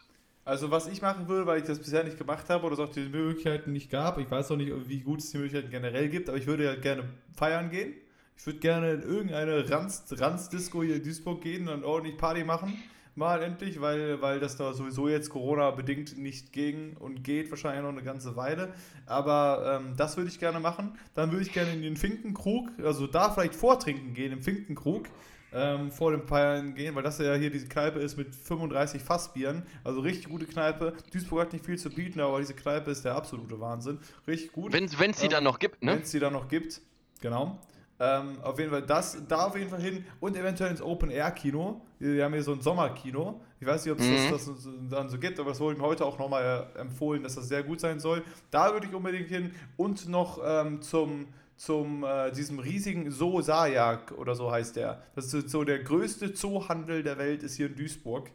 also 0.47 0.71
was 0.71 0.87
ich 0.87 1.03
machen 1.03 1.29
würde, 1.29 1.45
weil 1.45 1.59
ich 1.59 1.67
das 1.67 1.81
bisher 1.81 2.05
nicht 2.05 2.17
gemacht 2.17 2.49
habe 2.49 2.65
oder 2.65 2.75
es 2.75 2.79
auch 2.79 2.93
die 2.93 3.01
Möglichkeiten 3.01 3.73
nicht 3.73 3.91
gab, 3.91 4.17
ich 4.19 4.31
weiß 4.31 4.53
auch 4.53 4.57
nicht, 4.57 4.73
wie 4.89 5.01
gut 5.01 5.19
es 5.19 5.33
die 5.33 5.39
Möglichkeiten 5.39 5.71
generell 5.71 6.09
gibt, 6.09 6.29
aber 6.29 6.39
ich 6.39 6.47
würde 6.47 6.65
ja 6.65 6.77
gerne 6.77 7.05
feiern 7.35 7.69
gehen. 7.69 7.95
Ich 8.39 8.47
würde 8.47 8.61
gerne 8.61 8.93
in 8.93 9.03
irgendeine 9.03 9.69
Ranz-Disco 9.69 10.83
hier 10.83 10.97
in 10.97 11.03
Duisburg 11.03 11.41
gehen 11.41 11.69
und 11.69 11.85
ordentlich 11.85 12.17
Party 12.17 12.45
machen. 12.45 12.75
Mal 13.17 13.43
endlich, 13.43 13.81
weil, 13.81 14.21
weil 14.21 14.39
das 14.41 14.57
da 14.57 14.73
sowieso 14.73 15.09
jetzt 15.09 15.31
Corona-bedingt 15.31 16.19
nicht 16.19 16.53
ging 16.53 16.97
und 16.99 17.25
geht 17.25 17.51
wahrscheinlich 17.51 17.83
noch 17.83 17.89
eine 17.89 18.03
ganze 18.03 18.37
Weile. 18.37 18.75
Aber 19.07 19.81
ähm, 19.81 19.95
das 19.97 20.19
würde 20.19 20.29
ich 20.29 20.39
gerne 20.39 20.61
machen. 20.61 20.97
Dann 21.15 21.33
würde 21.33 21.45
ich 21.45 21.53
gerne 21.53 21.73
in 21.73 21.83
den 21.83 21.97
Finkenkrug, 21.97 22.69
also 22.85 23.07
da 23.07 23.31
vielleicht 23.31 23.55
vortrinken 23.55 24.13
gehen 24.13 24.33
im 24.33 24.43
Finkenkrug. 24.43 25.09
Ähm, 25.59 25.91
vor 25.91 26.11
dem 26.11 26.27
Feiern 26.29 26.75
gehen, 26.75 26.95
weil 26.95 27.03
das 27.03 27.19
ja 27.19 27.35
hier 27.35 27.49
diese 27.49 27.67
Kneipe 27.67 27.99
ist 27.99 28.19
mit 28.19 28.35
35 28.35 29.03
Fassbieren. 29.03 29.63
Also 29.85 30.01
richtig 30.01 30.29
gute 30.29 30.45
Kneipe. 30.45 30.93
Duisburg 31.11 31.41
hat 31.41 31.53
nicht 31.55 31.65
viel 31.65 31.79
zu 31.79 31.89
bieten, 31.89 32.21
aber 32.21 32.41
diese 32.41 32.53
Kneipe 32.53 32.91
ist 32.91 33.07
der 33.07 33.15
absolute 33.15 33.59
Wahnsinn. 33.59 33.99
Richtig 34.27 34.53
gut. 34.53 34.71
Wenn 34.75 34.85
es 34.85 35.19
sie 35.19 35.25
ähm, 35.25 35.31
dann 35.31 35.45
noch 35.45 35.59
gibt, 35.59 35.83
ne? 35.83 35.93
Wenn 35.93 36.03
es 36.03 36.11
sie 36.11 36.21
dann 36.21 36.35
noch 36.35 36.49
gibt, 36.49 36.83
genau. 37.23 37.59
Ähm, 37.99 38.39
auf 38.43 38.59
jeden 38.59 38.71
Fall 38.71 38.83
das, 38.83 39.17
da 39.27 39.47
auf 39.47 39.57
jeden 39.57 39.71
Fall 39.71 39.81
hin 39.81 40.05
und 40.21 40.37
eventuell 40.37 40.71
ins 40.71 40.83
Open-Air-Kino. 40.83 41.81
Wir 41.99 42.25
haben 42.25 42.35
hier 42.35 42.43
so 42.43 42.53
ein 42.53 42.61
Sommerkino. 42.61 43.41
Ich 43.59 43.67
weiß 43.67 43.87
nicht, 43.87 43.93
ob 43.93 44.01
es 44.01 44.07
mhm. 44.07 44.31
das, 44.31 44.45
das, 44.45 44.69
dann 44.91 45.09
so 45.09 45.19
gibt, 45.19 45.41
aber 45.41 45.53
es 45.53 45.61
wurde 45.61 45.79
mir 45.79 45.87
heute 45.87 46.05
auch 46.05 46.19
nochmal 46.19 46.69
äh, 46.75 46.79
empfohlen, 46.81 47.23
dass 47.23 47.37
das 47.37 47.49
sehr 47.49 47.63
gut 47.63 47.81
sein 47.81 47.99
soll. 47.99 48.23
Da 48.51 48.75
würde 48.75 48.87
ich 48.87 48.95
unbedingt 48.95 49.29
hin 49.29 49.55
und 49.79 50.07
noch 50.09 50.39
ähm, 50.45 50.83
zum, 50.83 51.29
zum 51.57 52.05
äh, 52.05 52.31
diesem 52.33 52.59
riesigen 52.59 53.11
Zoo 53.11 53.41
Sajak 53.41 54.13
oder 54.13 54.35
so 54.35 54.51
heißt 54.51 54.77
der. 54.77 55.03
Das 55.15 55.33
ist 55.33 55.51
so 55.51 55.65
der 55.65 55.79
größte 55.79 56.35
Zoohandel 56.35 57.03
der 57.03 57.19
Welt, 57.19 57.43
ist 57.43 57.57
hier 57.57 57.67
in 57.67 57.77
Duisburg. 57.77 58.31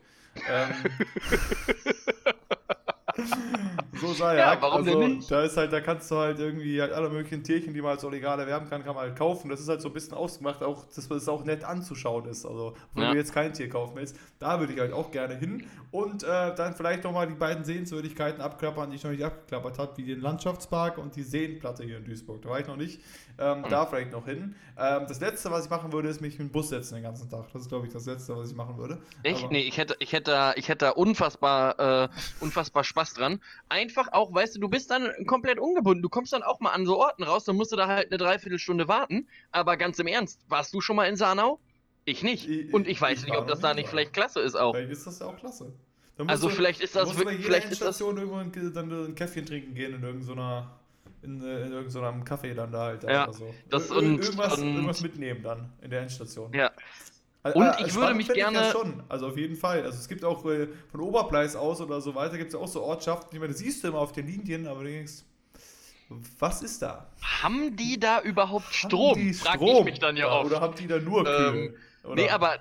Ähm, 0.49 0.69
sei 4.21 4.38
ja. 4.38 4.57
Warum 4.60 4.77
also, 4.77 4.99
denn 4.99 5.15
nicht? 5.15 5.31
Da 5.31 5.43
ist 5.43 5.57
halt, 5.57 5.73
da 5.73 5.81
kannst 5.81 6.10
du 6.12 6.15
halt 6.15 6.39
irgendwie 6.39 6.81
halt 6.81 6.93
alle 6.93 7.10
möglichen 7.10 7.43
Tierchen, 7.43 7.73
die 7.73 7.81
man 7.81 7.91
als 7.91 8.03
legal 8.03 8.39
erwerben 8.39 8.69
kann, 8.69 8.84
kann 8.84 8.95
man 8.95 9.05
halt 9.05 9.15
kaufen. 9.17 9.49
Das 9.49 9.60
ist 9.60 9.69
halt 9.69 9.81
so 9.81 9.89
ein 9.89 9.93
bisschen 9.93 10.13
ausgemacht, 10.13 10.63
auch, 10.63 10.86
dass 10.86 11.10
es 11.10 11.27
auch 11.27 11.43
nett 11.43 11.63
anzuschauen 11.63 12.25
ist. 12.25 12.45
Also, 12.45 12.73
wenn 12.93 13.03
ja. 13.03 13.12
du 13.12 13.17
jetzt 13.17 13.34
kein 13.34 13.53
Tier 13.53 13.69
kaufen 13.69 13.95
willst, 13.95 14.17
da 14.39 14.60
würde 14.60 14.73
ich 14.73 14.79
halt 14.79 14.93
auch 14.93 15.12
gerne 15.12 15.36
hin. 15.36 15.65
Und 15.91 16.23
äh, 16.23 16.55
dann 16.55 16.73
vielleicht 16.73 17.03
nochmal 17.03 17.27
die 17.27 17.36
beiden 17.36 17.65
Sehenswürdigkeiten 17.65 18.41
abklappern, 18.41 18.89
die 18.89 18.95
ich 18.95 19.03
noch 19.03 19.12
nicht 19.12 19.23
abgeklappert 19.23 19.77
habe, 19.77 19.97
wie 19.97 20.05
den 20.05 20.21
Landschaftspark 20.21 20.97
und 20.97 21.15
die 21.15 21.23
Seenplatte 21.23 21.84
hier 21.84 21.97
in 21.97 22.05
Duisburg. 22.05 22.41
Da 22.41 22.49
war 22.49 22.60
ich 22.60 22.67
noch 22.67 22.77
nicht. 22.77 23.01
Ähm, 23.38 23.60
mhm. 23.60 23.69
Da 23.69 23.86
vielleicht 23.86 24.12
noch 24.12 24.25
hin. 24.25 24.55
Ähm, 24.77 25.05
das 25.07 25.19
letzte, 25.19 25.51
was 25.51 25.65
ich 25.65 25.69
machen 25.69 25.91
würde, 25.91 26.10
ist 26.10 26.21
mich 26.21 26.39
in 26.39 26.47
den 26.47 26.51
Bus 26.51 26.69
setzen 26.69 26.95
den 26.95 27.03
ganzen 27.03 27.29
Tag. 27.29 27.45
Das 27.51 27.63
ist, 27.63 27.69
glaube 27.69 27.88
ich, 27.88 27.93
das 27.93 28.05
letzte, 28.05 28.38
was 28.38 28.51
ich 28.51 28.55
machen 28.55 28.77
würde. 28.77 28.99
Echt? 29.23 29.43
Aber 29.43 29.51
nee, 29.51 29.62
ich 29.62 29.77
hätte, 29.77 29.95
ich 29.99 30.13
hätte, 30.13 30.53
ich 30.55 30.69
hätte 30.69 30.93
unfassbar, 30.93 32.05
äh, 32.05 32.10
unfassbar 32.39 32.84
Spaß 32.84 33.13
dran. 33.13 33.41
Einfach 33.69 34.11
auch, 34.12 34.34
weißt 34.34 34.56
du, 34.56 34.60
du 34.60 34.69
bist 34.69 34.91
dann 34.91 35.10
komplett 35.26 35.60
ungebunden. 35.60 36.02
Du 36.02 36.10
kommst 36.10 36.34
dann 36.34 36.43
auch 36.43 36.60
mal 36.60 36.71
an 36.71 36.86
so 36.86 37.00
Orten 37.00 37.24
raus, 37.24 37.45
dann 37.45 37.56
musst 37.56 37.71
du 37.71 37.76
da 37.76 37.88
halt 37.88 38.12
eine 38.12 38.17
Dreiviertelstunde 38.17 38.88
warten. 38.88 39.28
Aber 39.52 39.78
ganz 39.78 40.00
im 40.00 40.08
Ernst, 40.08 40.41
warst 40.47 40.74
du 40.74 40.82
schon 40.82 40.95
mal 40.95 41.06
in 41.06 41.15
Sanau? 41.15 41.60
Ich 42.06 42.24
nicht. 42.24 42.47
Ich, 42.50 42.74
Und 42.74 42.88
ich 42.88 43.00
weiß 43.00 43.19
ich 43.19 43.26
nicht, 43.26 43.38
ob 43.38 43.47
das 43.47 43.60
da 43.60 43.74
nicht 43.74 43.89
vielleicht 43.89 44.13
klasse 44.13 44.41
ist 44.41 44.56
auch. 44.56 44.74
Vielleicht 44.74 44.91
ist 44.91 45.08
das 45.08 45.19
ja 45.19 45.28
auch 45.28 45.38
klasse. 45.38 45.71
Also 46.28 46.50
du, 46.50 46.56
vielleicht 46.56 46.82
ist 46.82 46.95
das 46.95 47.17
wirklich. 47.17 47.43
Vielleicht 47.43 47.71
ist 47.71 47.82
das 47.82 48.00
irgendwo 48.00 48.38
dann 48.69 48.91
ein 48.91 49.15
Käffchen 49.15 49.45
trinken 49.45 49.74
gehen 49.74 49.95
in 49.95 50.04
irgendeiner 50.04 50.71
in, 51.24 51.41
äh, 51.41 51.65
in 51.65 51.71
irgendeinem 51.71 52.24
Café 52.24 52.54
dann 52.54 52.71
da 52.71 52.86
halt. 52.86 53.04
Ja, 53.04 53.32
so. 53.32 53.54
das 53.69 53.89
Ir 53.89 53.97
und, 53.97 54.19
irgendwas, 54.19 54.58
und, 54.58 54.67
irgendwas 54.67 55.02
mitnehmen 55.02 55.43
dann 55.43 55.71
in 55.82 55.89
der 55.89 56.02
Endstation. 56.02 56.52
Ja. 56.54 56.71
Und 57.43 57.63
äh, 57.63 57.86
ich 57.86 57.95
würde 57.95 58.13
mich 58.13 58.27
gerne. 58.27 58.67
Ich 58.67 58.71
schon, 58.71 59.01
also 59.10 59.27
auf 59.27 59.38
jeden 59.38 59.56
Fall. 59.56 59.84
Also 59.84 59.97
es 59.97 60.08
gibt 60.08 60.23
auch 60.23 60.45
äh, 60.45 60.67
von 60.91 61.01
Oberpleis 61.01 61.56
aus 61.56 61.82
oder 61.82 61.99
so 61.99 62.13
weiter, 62.13 62.38
gibt 62.38 62.49
es 62.49 62.54
ja 62.54 62.60
auch 62.60 62.67
so 62.67 62.84
Ortschaften, 62.84 63.36
ich 63.36 63.39
meine, 63.39 63.51
das 63.51 63.60
siehst 63.60 63.84
du 63.84 63.88
immer 63.88 63.99
auf 63.99 64.12
den 64.12 64.27
Linien, 64.27 64.67
aber 64.67 64.84
du 64.84 64.89
denkst, 64.89 65.23
was 66.39 66.62
ist 66.62 66.82
da? 66.82 67.08
Haben 67.41 67.75
die 67.75 67.99
da 67.99 68.21
überhaupt 68.21 68.73
Strom? 68.73 69.15
Die 69.15 69.34
Strom? 69.34 69.60
Frag 69.60 69.62
ich 69.62 69.84
mich 69.86 69.99
dann 69.99 70.17
ja, 70.17 70.27
auch. 70.27 70.45
Oder 70.45 70.62
haben 70.62 70.75
die 70.75 70.88
da 70.88 70.99
nur 70.99 71.23
Kühl? 71.23 71.75
Ähm, 72.04 72.15
nee, 72.15 72.30
aber 72.30 72.56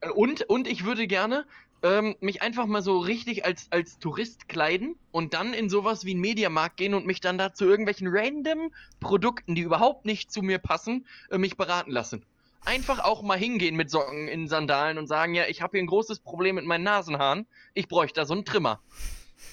äh, 0.00 0.08
und, 0.10 0.42
und 0.42 0.68
ich 0.68 0.84
würde 0.84 1.06
gerne 1.06 1.44
ähm, 1.82 2.14
mich 2.20 2.42
einfach 2.42 2.66
mal 2.66 2.82
so 2.82 2.98
richtig 2.98 3.44
als, 3.44 3.66
als 3.70 3.98
Tourist 3.98 4.48
kleiden 4.48 4.94
und 5.10 5.34
dann 5.34 5.52
in 5.52 5.68
sowas 5.68 6.04
wie 6.04 6.12
einen 6.12 6.20
Mediamarkt 6.20 6.76
gehen 6.76 6.94
und 6.94 7.06
mich 7.06 7.20
dann 7.20 7.38
da 7.38 7.52
zu 7.52 7.64
irgendwelchen 7.64 8.08
random 8.10 8.72
Produkten, 9.00 9.54
die 9.54 9.62
überhaupt 9.62 10.04
nicht 10.04 10.32
zu 10.32 10.42
mir 10.42 10.58
passen, 10.58 11.06
äh, 11.30 11.38
mich 11.38 11.56
beraten 11.56 11.90
lassen. 11.90 12.24
Einfach 12.64 13.00
auch 13.00 13.22
mal 13.22 13.38
hingehen 13.38 13.74
mit 13.74 13.90
Socken 13.90 14.28
in 14.28 14.46
Sandalen 14.48 14.98
und 14.98 15.06
sagen, 15.06 15.34
ja, 15.34 15.44
ich 15.48 15.62
habe 15.62 15.76
hier 15.76 15.82
ein 15.82 15.88
großes 15.88 16.20
Problem 16.20 16.56
mit 16.56 16.64
meinen 16.64 16.84
Nasenhaaren, 16.84 17.46
ich 17.74 17.88
bräuchte 17.88 18.20
da 18.20 18.26
so 18.26 18.34
einen 18.34 18.44
Trimmer. 18.44 18.80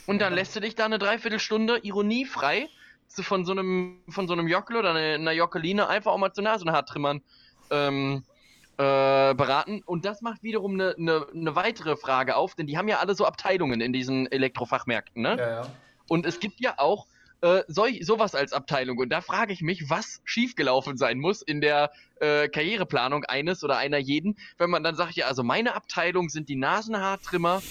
Und 0.06 0.20
dann 0.20 0.34
lässt 0.34 0.56
du 0.56 0.60
dich 0.60 0.76
da 0.76 0.86
eine 0.86 1.00
Dreiviertelstunde 1.00 1.80
ironiefrei 1.80 2.70
von 3.08 3.46
so 3.46 3.52
einem, 3.52 4.02
von 4.10 4.28
so 4.28 4.34
einem 4.34 4.48
Jockel 4.48 4.78
oder 4.78 4.94
einer 4.94 5.32
Jockeline 5.32 5.88
einfach 5.88 6.12
auch 6.12 6.18
mal 6.18 6.32
zu 6.32 6.42
Nasenhaartrimmern 6.42 7.22
ähm, 7.72 8.24
äh, 8.78 9.34
beraten. 9.34 9.82
Und 9.86 10.06
das 10.06 10.22
macht 10.22 10.44
wiederum 10.44 10.76
eine 10.76 10.94
ne, 10.98 11.26
ne 11.34 11.56
weitere 11.56 11.98
Frage 11.98 12.36
auf, 12.36 12.56
denn 12.56 12.68
die 12.68 12.78
haben 12.78 12.88
ja 12.88 13.00
alle 13.00 13.16
so 13.16 13.26
Abteilungen 13.26 13.82
in 13.82 13.92
diesen 13.92 14.32
Elektrofachmärkten, 14.32 15.22
ne? 15.22 15.36
Ja, 15.38 15.50
ja. 15.50 15.62
Und 16.08 16.26
es 16.26 16.40
gibt 16.40 16.60
ja 16.60 16.76
auch 16.78 17.08
äh, 17.42 17.64
solch, 17.68 18.06
sowas 18.06 18.36
als 18.36 18.54
Abteilung. 18.54 18.98
Und 18.98 19.10
da 19.10 19.22
frage 19.22 19.54
ich 19.54 19.62
mich, 19.62 19.90
was 19.90 20.22
schiefgelaufen 20.26 20.98
sein 20.98 21.20
muss 21.20 21.42
in 21.42 21.62
der 21.62 21.92
äh, 22.20 22.50
Karriereplanung 22.50 23.26
eines 23.26 23.64
oder 23.64 23.78
einer 23.78 23.98
jeden, 23.98 24.38
wenn 24.58 24.70
man 24.70 24.84
dann 24.84 24.96
sagt, 24.96 25.14
ja, 25.14 25.28
also 25.28 25.44
meine 25.44 25.76
Abteilung 25.76 26.30
sind 26.30 26.50
die 26.50 26.56
Nasenhaartrimmer 26.56 27.62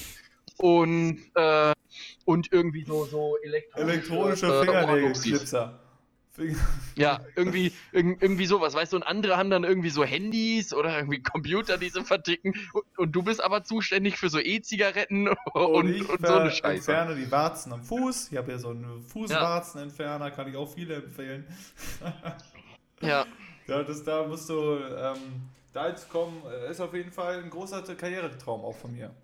und, 0.56 1.20
äh, 1.34 1.72
und 2.24 2.52
irgendwie 2.52 2.84
so, 2.84 3.04
so 3.04 3.36
elektronische, 3.42 3.92
elektronische 3.92 4.46
äh, 4.46 4.64
Fingernägelklipser. 4.64 5.78
Ja, 6.94 7.20
irgendwie, 7.36 7.72
irgendwie 7.92 8.46
sowas, 8.46 8.74
weißt 8.74 8.92
du, 8.92 8.96
und 8.96 9.02
andere 9.02 9.36
haben 9.36 9.50
dann 9.50 9.64
irgendwie 9.64 9.90
so 9.90 10.04
Handys 10.04 10.72
oder 10.72 10.96
irgendwie 10.96 11.22
Computer, 11.22 11.78
die 11.78 11.88
sie 11.88 12.04
verticken 12.04 12.54
und, 12.72 12.84
und 12.98 13.12
du 13.12 13.22
bist 13.22 13.42
aber 13.42 13.64
zuständig 13.64 14.18
für 14.18 14.28
so 14.28 14.38
E-Zigaretten 14.38 15.28
und, 15.28 15.38
und, 15.54 16.10
und 16.10 16.26
so 16.26 16.34
eine 16.34 16.50
Scheiße. 16.50 16.90
Ich 16.90 16.96
entferne 16.96 17.14
die 17.14 17.30
Warzen 17.30 17.72
am 17.72 17.82
Fuß, 17.82 18.30
ich 18.32 18.38
habe 18.38 18.52
ja 18.52 18.58
so 18.58 18.70
einen 18.70 19.02
Fußwarzenentferner, 19.02 20.30
kann 20.30 20.48
ich 20.48 20.56
auch 20.56 20.72
viele 20.72 20.96
empfehlen. 20.96 21.46
ja. 23.00 23.26
Ja, 23.66 23.82
das, 23.82 24.02
da 24.02 24.26
musst 24.26 24.48
du, 24.48 24.78
ähm, 24.78 25.50
da 25.72 25.88
jetzt 25.88 26.08
kommen, 26.08 26.42
äh, 26.46 26.70
ist 26.70 26.80
auf 26.80 26.94
jeden 26.94 27.12
Fall 27.12 27.42
ein 27.42 27.50
großer 27.50 27.82
Karrieretraum 27.82 28.64
auch 28.64 28.74
von 28.74 28.92
mir. 28.92 29.14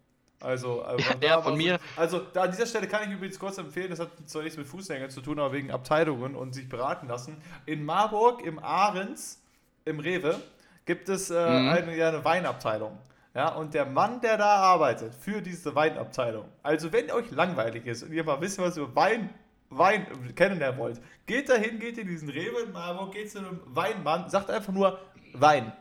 Also, 0.40 0.82
also 0.82 1.04
ja, 1.22 1.40
von 1.40 1.56
mir. 1.56 1.78
Also, 1.96 2.20
da 2.32 2.42
an 2.42 2.50
dieser 2.50 2.66
Stelle 2.66 2.86
kann 2.86 3.08
ich 3.08 3.14
übrigens 3.14 3.38
kurz 3.38 3.58
empfehlen, 3.58 3.90
das 3.90 4.00
hat 4.00 4.10
zwar 4.26 4.42
nichts 4.42 4.58
mit 4.58 4.66
Fußgängern 4.66 5.10
zu 5.10 5.20
tun, 5.20 5.38
aber 5.38 5.52
wegen 5.52 5.70
Abteilungen 5.70 6.34
und 6.34 6.54
sich 6.54 6.68
beraten 6.68 7.08
lassen. 7.08 7.40
In 7.66 7.84
Marburg, 7.84 8.44
im 8.44 8.58
Ahrens, 8.58 9.42
im 9.84 10.00
Rewe, 10.00 10.40
gibt 10.84 11.08
es 11.08 11.30
äh, 11.30 11.34
mhm. 11.34 11.68
eine, 11.68 11.96
ja, 11.96 12.08
eine 12.08 12.24
Weinabteilung. 12.24 12.98
Ja, 13.34 13.48
und 13.48 13.74
der 13.74 13.84
Mann, 13.84 14.20
der 14.20 14.36
da 14.36 14.56
arbeitet 14.56 15.12
für 15.14 15.42
diese 15.42 15.74
Weinabteilung, 15.74 16.44
also 16.62 16.92
wenn 16.92 17.10
euch 17.10 17.32
langweilig 17.32 17.84
ist 17.84 18.04
und 18.04 18.12
ihr 18.12 18.22
mal 18.22 18.40
wisst, 18.40 18.58
was 18.58 18.76
ihr 18.76 18.94
Wein, 18.94 19.30
Wein 19.70 20.06
kennenlernen 20.36 20.78
wollt, 20.78 21.00
geht 21.26 21.48
dahin, 21.48 21.80
geht 21.80 21.98
in 21.98 22.06
diesen 22.06 22.28
Rewe 22.28 22.60
in 22.64 22.72
Marburg, 22.72 23.12
geht 23.12 23.32
zu 23.32 23.38
einem 23.38 23.60
Weinmann, 23.66 24.30
sagt 24.30 24.50
einfach 24.50 24.72
nur 24.72 25.00
Wein. 25.32 25.72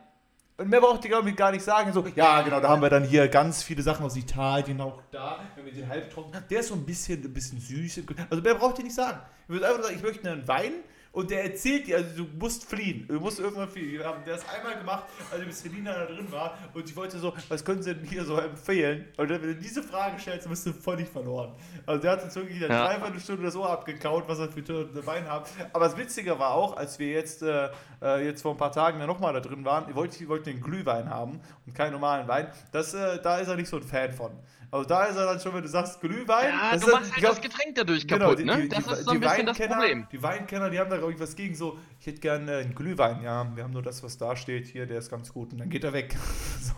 Und 0.56 0.68
mehr 0.68 0.80
braucht 0.80 1.04
ihr, 1.04 1.10
glaube 1.10 1.28
ich, 1.30 1.36
gar 1.36 1.50
nicht 1.50 1.64
sagen. 1.64 1.92
So, 1.92 2.06
ja, 2.14 2.42
genau, 2.42 2.60
da 2.60 2.68
haben 2.68 2.80
wir 2.80 2.90
dann 2.90 3.02
hier 3.02 3.26
ganz 3.26 3.64
viele 3.64 3.82
Sachen 3.82 4.06
aus 4.06 4.16
Italien 4.16 4.80
auch 4.80 5.02
da. 5.10 5.40
Wenn 5.56 5.64
wir 5.64 5.72
den 5.72 5.88
halbtrocken. 5.88 6.44
Der 6.48 6.60
ist 6.60 6.68
so 6.68 6.74
ein 6.74 6.86
bisschen, 6.86 7.22
ein 7.24 7.32
bisschen 7.32 7.58
süß. 7.58 8.02
Also 8.30 8.42
mehr 8.42 8.54
braucht 8.54 8.78
ihr 8.78 8.84
nicht 8.84 8.94
sagen. 8.94 9.18
Ich 9.44 9.48
würde 9.48 9.66
einfach 9.68 9.82
sagen, 9.82 9.96
ich 9.96 10.02
möchte 10.02 10.30
einen 10.30 10.46
Wein 10.46 10.72
und 11.14 11.30
der 11.30 11.44
erzählt 11.44 11.86
dir, 11.86 11.96
also 11.98 12.24
du 12.24 12.28
musst 12.38 12.64
fliehen. 12.64 13.06
Du 13.06 13.20
musst 13.20 13.38
irgendwann 13.38 13.68
fliehen. 13.68 13.92
Wir 13.92 14.04
haben 14.04 14.22
das 14.26 14.42
einmal 14.48 14.76
gemacht, 14.76 15.04
als 15.30 15.42
ich 15.42 15.54
Selina 15.54 15.92
da 15.92 16.06
drin 16.06 16.30
war 16.30 16.58
und 16.74 16.88
ich 16.88 16.96
wollte 16.96 17.18
so, 17.18 17.32
was 17.48 17.64
können 17.64 17.82
sie 17.82 17.94
denn 17.94 18.04
hier 18.04 18.24
so 18.24 18.36
empfehlen? 18.36 19.06
Und 19.16 19.28
wenn 19.28 19.40
du 19.40 19.54
diese 19.54 19.82
Frage 19.82 20.18
stellst, 20.18 20.48
bist 20.48 20.66
du 20.66 20.72
völlig 20.72 21.08
verloren. 21.08 21.54
Also 21.86 22.02
der 22.02 22.12
hat 22.12 22.24
uns 22.24 22.34
wirklich 22.34 22.64
eine 22.64 22.74
ja. 22.74 22.86
Dreiviertelstunde 22.86 23.44
das 23.44 23.54
Ohr 23.54 23.70
abgekaut, 23.70 24.24
was 24.26 24.40
er 24.40 24.48
für 24.50 25.06
Wein 25.06 25.30
hat. 25.30 25.48
Aber 25.72 25.84
das 25.84 25.96
Witzige 25.96 26.36
war 26.38 26.52
auch, 26.52 26.76
als 26.76 26.98
wir 26.98 27.10
jetzt, 27.10 27.42
äh, 27.42 27.68
äh 28.02 28.24
jetzt 28.24 28.42
vor 28.42 28.52
ein 28.52 28.58
paar 28.58 28.72
Tagen 28.72 28.98
da 28.98 29.06
nochmal 29.06 29.32
da 29.32 29.40
drin 29.40 29.64
waren, 29.64 29.88
ich 29.88 29.94
wollte, 29.94 30.20
ich 30.20 30.28
wollte 30.28 30.50
einen 30.50 30.60
Glühwein 30.60 31.08
haben 31.08 31.40
und 31.64 31.74
keinen 31.74 31.92
normalen 31.92 32.26
Wein. 32.26 32.48
Das, 32.72 32.92
äh, 32.92 33.22
da 33.22 33.38
ist 33.38 33.46
er 33.46 33.54
nicht 33.54 33.68
so 33.68 33.76
ein 33.76 33.84
Fan 33.84 34.12
von. 34.12 34.32
Also 34.74 34.88
da 34.88 35.04
ist 35.04 35.14
er 35.14 35.26
dann 35.26 35.38
schon, 35.38 35.54
wenn 35.54 35.62
du 35.62 35.68
sagst 35.68 36.00
Glühwein. 36.00 36.48
Ja, 36.48 36.76
du 36.76 36.90
machst 36.90 37.12
halt 37.12 37.14
glaub, 37.14 37.34
das 37.34 37.42
Getränk 37.42 37.76
dadurch 37.76 38.08
genau, 38.08 38.24
kaputt, 38.24 38.38
genau, 38.38 38.56
die, 38.56 38.62
ne? 38.62 38.68
Das 38.68 38.84
die, 38.84 38.92
ist 38.92 39.04
so 39.04 39.10
ein 39.12 39.20
bisschen 39.20 39.46
das 39.46 39.56
Problem. 39.56 40.08
Die 40.10 40.20
Weinkenner, 40.20 40.68
die 40.68 40.80
haben 40.80 40.90
da, 40.90 40.96
glaube 40.96 41.12
ich, 41.12 41.20
was 41.20 41.36
gegen 41.36 41.54
so, 41.54 41.78
ich 42.00 42.08
hätte 42.08 42.18
gerne 42.18 42.56
einen 42.56 42.74
Glühwein, 42.74 43.22
ja, 43.22 43.48
wir 43.54 43.62
haben 43.62 43.72
nur 43.72 43.82
das, 43.82 44.02
was 44.02 44.18
da 44.18 44.34
steht, 44.34 44.66
hier, 44.66 44.86
der 44.86 44.98
ist 44.98 45.10
ganz 45.10 45.32
gut. 45.32 45.52
Und 45.52 45.58
dann 45.58 45.70
geht 45.70 45.84
er 45.84 45.92
weg. 45.92 46.16
so. 46.60 46.72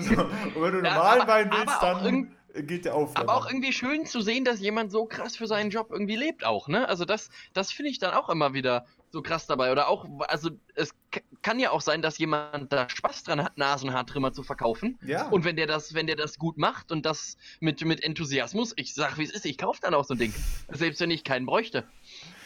So. 0.00 0.22
Und 0.22 0.62
wenn 0.62 0.72
du 0.72 0.78
ja, 0.78 0.94
normalen 0.94 1.20
aber, 1.20 1.30
Wein 1.30 1.50
willst, 1.50 1.82
dann 1.82 2.32
geht 2.66 2.86
der 2.86 2.94
auf. 2.94 3.14
Aber 3.14 3.34
auch 3.34 3.46
irgendwie 3.46 3.74
schön 3.74 4.06
zu 4.06 4.22
sehen, 4.22 4.46
dass 4.46 4.60
jemand 4.60 4.90
so 4.90 5.04
krass 5.04 5.36
für 5.36 5.46
seinen 5.46 5.68
Job 5.68 5.88
irgendwie 5.90 6.16
lebt 6.16 6.42
auch, 6.42 6.68
ne? 6.68 6.88
Also 6.88 7.04
das, 7.04 7.28
das 7.52 7.70
finde 7.70 7.90
ich 7.90 7.98
dann 7.98 8.14
auch 8.14 8.30
immer 8.30 8.54
wieder 8.54 8.86
so 9.16 9.22
krass 9.22 9.46
dabei. 9.46 9.72
Oder 9.72 9.88
auch, 9.88 10.06
also 10.28 10.50
es 10.74 10.94
kann 11.42 11.58
ja 11.58 11.70
auch 11.70 11.80
sein, 11.80 12.02
dass 12.02 12.18
jemand 12.18 12.72
da 12.72 12.88
Spaß 12.88 13.24
dran 13.24 13.42
hat, 13.42 13.56
Nasenhaartrimmer 13.56 14.32
zu 14.32 14.42
verkaufen. 14.42 14.98
Ja. 15.04 15.28
Und 15.28 15.44
wenn 15.44 15.56
der 15.56 15.66
das, 15.66 15.94
wenn 15.94 16.06
der 16.06 16.16
das 16.16 16.38
gut 16.38 16.58
macht 16.58 16.92
und 16.92 17.06
das 17.06 17.36
mit, 17.60 17.84
mit 17.84 18.04
Enthusiasmus, 18.04 18.74
ich 18.76 18.94
sag 18.94 19.18
wie 19.18 19.24
es 19.24 19.30
ist, 19.30 19.46
ich 19.46 19.58
kaufe 19.58 19.80
dann 19.80 19.94
auch 19.94 20.04
so 20.04 20.14
ein 20.14 20.18
Ding. 20.18 20.34
Selbst 20.70 21.00
wenn 21.00 21.10
ich 21.10 21.24
keinen 21.24 21.46
bräuchte. 21.46 21.84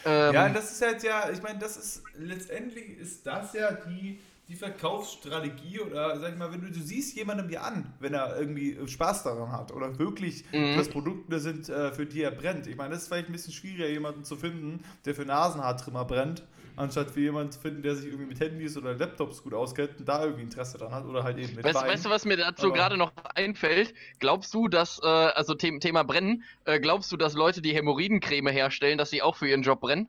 Ähm, 0.05 0.33
ja, 0.33 0.49
das 0.49 0.71
ist 0.71 0.81
halt 0.81 1.03
ja, 1.03 1.29
ich 1.29 1.43
meine, 1.43 1.59
das 1.59 1.77
ist 1.77 2.03
letztendlich 2.15 2.97
ist 2.97 3.27
das 3.27 3.53
ja 3.53 3.71
die 3.71 4.19
die 4.51 4.57
Verkaufsstrategie 4.57 5.79
oder 5.79 6.19
sag 6.19 6.33
ich 6.33 6.37
mal, 6.37 6.51
wenn 6.51 6.59
du, 6.59 6.69
du 6.69 6.81
siehst 6.81 7.15
jemandem 7.15 7.47
dir 7.47 7.63
an, 7.63 7.93
wenn 8.01 8.13
er 8.13 8.37
irgendwie 8.37 8.77
Spaß 8.85 9.23
daran 9.23 9.53
hat 9.53 9.71
oder 9.71 9.97
wirklich 9.97 10.43
mhm. 10.51 10.75
das 10.75 10.89
Produkte 10.89 11.39
sind, 11.39 11.69
äh, 11.69 11.93
für 11.93 12.05
die 12.05 12.21
er 12.21 12.31
brennt. 12.31 12.67
Ich 12.67 12.75
meine, 12.75 12.93
das 12.93 13.03
ist 13.03 13.07
vielleicht 13.07 13.29
ein 13.29 13.31
bisschen 13.31 13.53
schwieriger, 13.53 13.87
jemanden 13.87 14.25
zu 14.25 14.35
finden, 14.35 14.83
der 15.05 15.15
für 15.15 15.23
Nasenhaartrimmer 15.23 16.03
brennt, 16.03 16.43
anstatt 16.75 17.11
für 17.11 17.19
jemanden 17.19 17.51
zu 17.51 17.59
finden, 17.59 17.81
der 17.81 17.95
sich 17.95 18.07
irgendwie 18.07 18.25
mit 18.25 18.39
Handys 18.39 18.77
oder 18.77 18.93
Laptops 18.93 19.43
gut 19.43 19.53
auskennt 19.53 19.99
und 19.99 20.07
da 20.07 20.23
irgendwie 20.23 20.43
Interesse 20.43 20.77
dran 20.77 20.91
hat 20.91 21.05
oder 21.05 21.23
halt 21.23 21.37
eben 21.37 21.55
mit 21.55 21.63
weißt, 21.63 21.81
Wein. 21.81 21.89
weißt 21.89 22.05
du, 22.05 22.09
was 22.09 22.25
mir 22.25 22.37
dazu 22.37 22.71
gerade 22.71 22.97
noch 22.97 23.11
einfällt? 23.35 23.93
Glaubst 24.19 24.53
du, 24.53 24.67
dass, 24.67 24.99
äh, 25.03 25.07
also 25.07 25.55
The 25.57 25.79
Thema 25.79 26.03
Brennen, 26.03 26.43
äh, 26.65 26.79
glaubst 26.79 27.11
du, 27.11 27.17
dass 27.17 27.33
Leute, 27.33 27.61
die 27.61 27.73
Hämorrhoidencreme 27.73 28.47
herstellen, 28.47 28.97
dass 28.97 29.09
sie 29.09 29.21
auch 29.21 29.35
für 29.35 29.47
ihren 29.47 29.61
Job 29.61 29.81
brennen? 29.81 30.07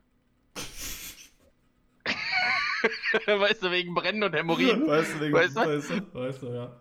weißt 3.25 3.63
du, 3.63 3.71
wegen 3.71 3.93
Brennen 3.93 4.23
und 4.23 4.33
Hämorrhoiden? 4.33 4.87
Weißt 4.87 5.15
du, 5.15 5.19
wegen, 5.21 5.33
weißt 5.33 5.55
du? 5.55 5.61
Weißt 5.61 5.89
du, 5.89 6.13
weißt 6.13 6.41
du 6.41 6.47
ja. 6.47 6.71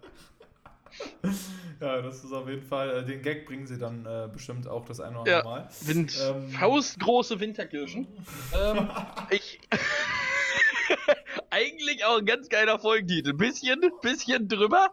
Ja, 1.83 2.01
das 2.01 2.23
ist 2.23 2.33
auf 2.33 2.49
jeden 2.49 2.62
Fall, 2.62 2.99
äh, 2.99 3.05
den 3.05 3.23
Gag 3.23 3.45
bringen 3.45 3.66
sie 3.66 3.77
dann 3.77 4.07
äh, 4.07 4.29
bestimmt 4.33 4.68
auch 4.68 4.85
das 4.85 5.01
eine 5.01 5.18
oder 5.18 5.38
andere 5.38 5.38
ja, 5.38 5.45
Mal. 5.45 5.68
Wind, 5.81 6.16
ähm, 6.23 6.49
faustgroße 6.51 7.40
Winterkirschen. 7.40 8.07
ähm, 8.55 8.88
ich. 9.31 9.59
Eigentlich 11.51 12.05
auch 12.05 12.18
ein 12.18 12.25
ganz 12.25 12.49
geiler 12.49 12.79
Folgentitel. 12.79 13.33
Bisschen, 13.33 13.81
bisschen 14.01 14.47
drüber. 14.47 14.92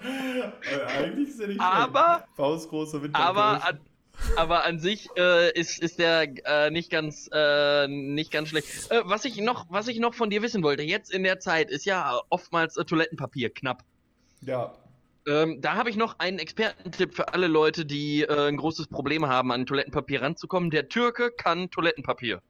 äh, 0.00 0.84
eigentlich 0.96 1.30
ist 1.30 1.40
er 1.40 1.48
nicht 1.48 1.60
aber, 1.60 2.24
Faustgroße 2.36 3.02
Winterkirschen. 3.02 3.36
Aber 3.36 3.66
an, 3.66 3.80
aber 4.36 4.64
an 4.64 4.78
sich 4.78 5.08
äh, 5.16 5.52
ist, 5.52 5.80
ist 5.80 5.98
der 5.98 6.28
äh, 6.44 6.70
nicht 6.70 6.90
ganz 6.90 7.28
äh, 7.32 7.86
nicht 7.88 8.30
ganz 8.30 8.48
schlecht. 8.48 8.90
Äh, 8.90 9.02
was 9.04 9.24
ich 9.24 9.36
noch 9.40 9.66
was 9.70 9.88
ich 9.88 9.98
noch 9.98 10.14
von 10.14 10.30
dir 10.30 10.42
wissen 10.42 10.62
wollte, 10.62 10.82
jetzt 10.82 11.12
in 11.12 11.22
der 11.22 11.40
Zeit 11.40 11.70
ist 11.70 11.84
ja 11.84 12.20
oftmals 12.28 12.76
äh, 12.76 12.84
Toilettenpapier 12.84 13.50
knapp. 13.50 13.84
Ja. 14.42 14.74
Ähm, 15.26 15.60
da 15.60 15.74
habe 15.74 15.90
ich 15.90 15.96
noch 15.96 16.18
einen 16.18 16.38
Expertentipp 16.38 17.14
für 17.14 17.34
alle 17.34 17.48
Leute, 17.48 17.84
die 17.84 18.22
äh, 18.22 18.48
ein 18.48 18.56
großes 18.56 18.86
Problem 18.86 19.26
haben, 19.26 19.52
an 19.52 19.66
Toilettenpapier 19.66 20.22
ranzukommen. 20.22 20.70
Der 20.70 20.88
Türke 20.88 21.30
kann 21.30 21.70
Toilettenpapier. 21.70 22.40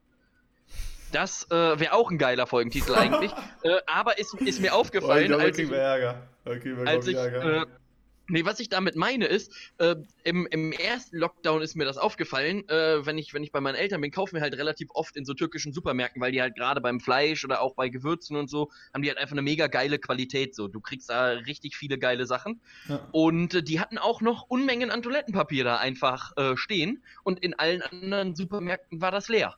Das 1.11 1.47
äh, 1.49 1.79
wäre 1.79 1.93
auch 1.93 2.11
ein 2.11 2.17
geiler 2.17 2.47
Folgentitel 2.47 2.93
eigentlich. 2.93 3.31
äh, 3.63 3.79
aber 3.87 4.19
ist, 4.19 4.33
ist 4.35 4.61
mir 4.61 4.73
aufgefallen, 4.73 5.33
oh, 5.33 5.39
als 5.39 5.57
ich, 5.57 5.71
Ärger. 5.71 6.27
Okay, 6.45 6.75
als 6.85 7.07
ich, 7.07 7.15
Ärger. 7.15 7.63
Äh, 7.63 7.65
Nee, 8.29 8.45
was 8.45 8.59
ich 8.59 8.69
damit 8.69 8.95
meine 8.95 9.25
ist, 9.25 9.51
äh, 9.77 9.95
im, 10.23 10.47
im 10.47 10.71
ersten 10.71 11.17
Lockdown 11.17 11.61
ist 11.61 11.75
mir 11.75 11.85
das 11.85 11.97
aufgefallen, 11.97 12.67
äh, 12.69 13.05
wenn, 13.05 13.17
ich, 13.17 13.33
wenn 13.33 13.43
ich 13.43 13.51
bei 13.51 13.59
meinen 13.59 13.75
Eltern 13.75 14.01
bin, 14.01 14.11
kaufen 14.11 14.35
wir 14.35 14.41
halt 14.41 14.55
relativ 14.55 14.89
oft 14.93 15.17
in 15.17 15.25
so 15.25 15.33
türkischen 15.33 15.73
Supermärkten, 15.73 16.21
weil 16.21 16.31
die 16.31 16.41
halt 16.41 16.55
gerade 16.55 16.79
beim 16.79 16.99
Fleisch 16.99 17.43
oder 17.43 17.61
auch 17.61 17.75
bei 17.75 17.89
Gewürzen 17.89 18.37
und 18.37 18.49
so, 18.49 18.69
haben 18.93 19.01
die 19.01 19.09
halt 19.09 19.17
einfach 19.17 19.33
eine 19.33 19.41
mega 19.41 19.67
geile 19.67 19.99
Qualität. 19.99 20.55
So, 20.55 20.67
du 20.67 20.79
kriegst 20.79 21.09
da 21.09 21.29
richtig 21.29 21.75
viele 21.75 21.97
geile 21.97 22.25
Sachen. 22.25 22.61
Ja. 22.87 23.07
Und 23.11 23.55
äh, 23.55 23.63
die 23.63 23.79
hatten 23.79 23.97
auch 23.97 24.21
noch 24.21 24.45
Unmengen 24.47 24.91
an 24.91 25.01
Toilettenpapier 25.01 25.63
da 25.63 25.77
einfach 25.77 26.35
äh, 26.37 26.55
stehen 26.55 27.03
und 27.23 27.39
in 27.39 27.53
allen 27.55 27.81
anderen 27.81 28.35
Supermärkten 28.35 29.01
war 29.01 29.11
das 29.11 29.27
leer. 29.27 29.55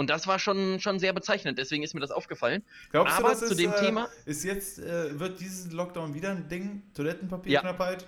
Und 0.00 0.08
das 0.08 0.26
war 0.26 0.38
schon, 0.38 0.80
schon 0.80 0.98
sehr 0.98 1.12
bezeichnend, 1.12 1.58
deswegen 1.58 1.82
ist 1.82 1.92
mir 1.92 2.00
das 2.00 2.10
aufgefallen. 2.10 2.62
Glaubst 2.90 3.18
Aber 3.18 3.34
du, 3.34 3.34
das 3.34 3.40
zu 3.40 3.44
ist, 3.48 3.60
dem 3.60 3.70
äh, 3.70 3.80
Thema. 3.80 4.08
Ist 4.24 4.44
jetzt, 4.44 4.78
äh, 4.78 5.20
wird 5.20 5.38
dieses 5.38 5.72
Lockdown 5.72 6.14
wieder 6.14 6.30
ein 6.30 6.48
Ding? 6.48 6.82
Toilettenpapierknappheit? 6.94 8.06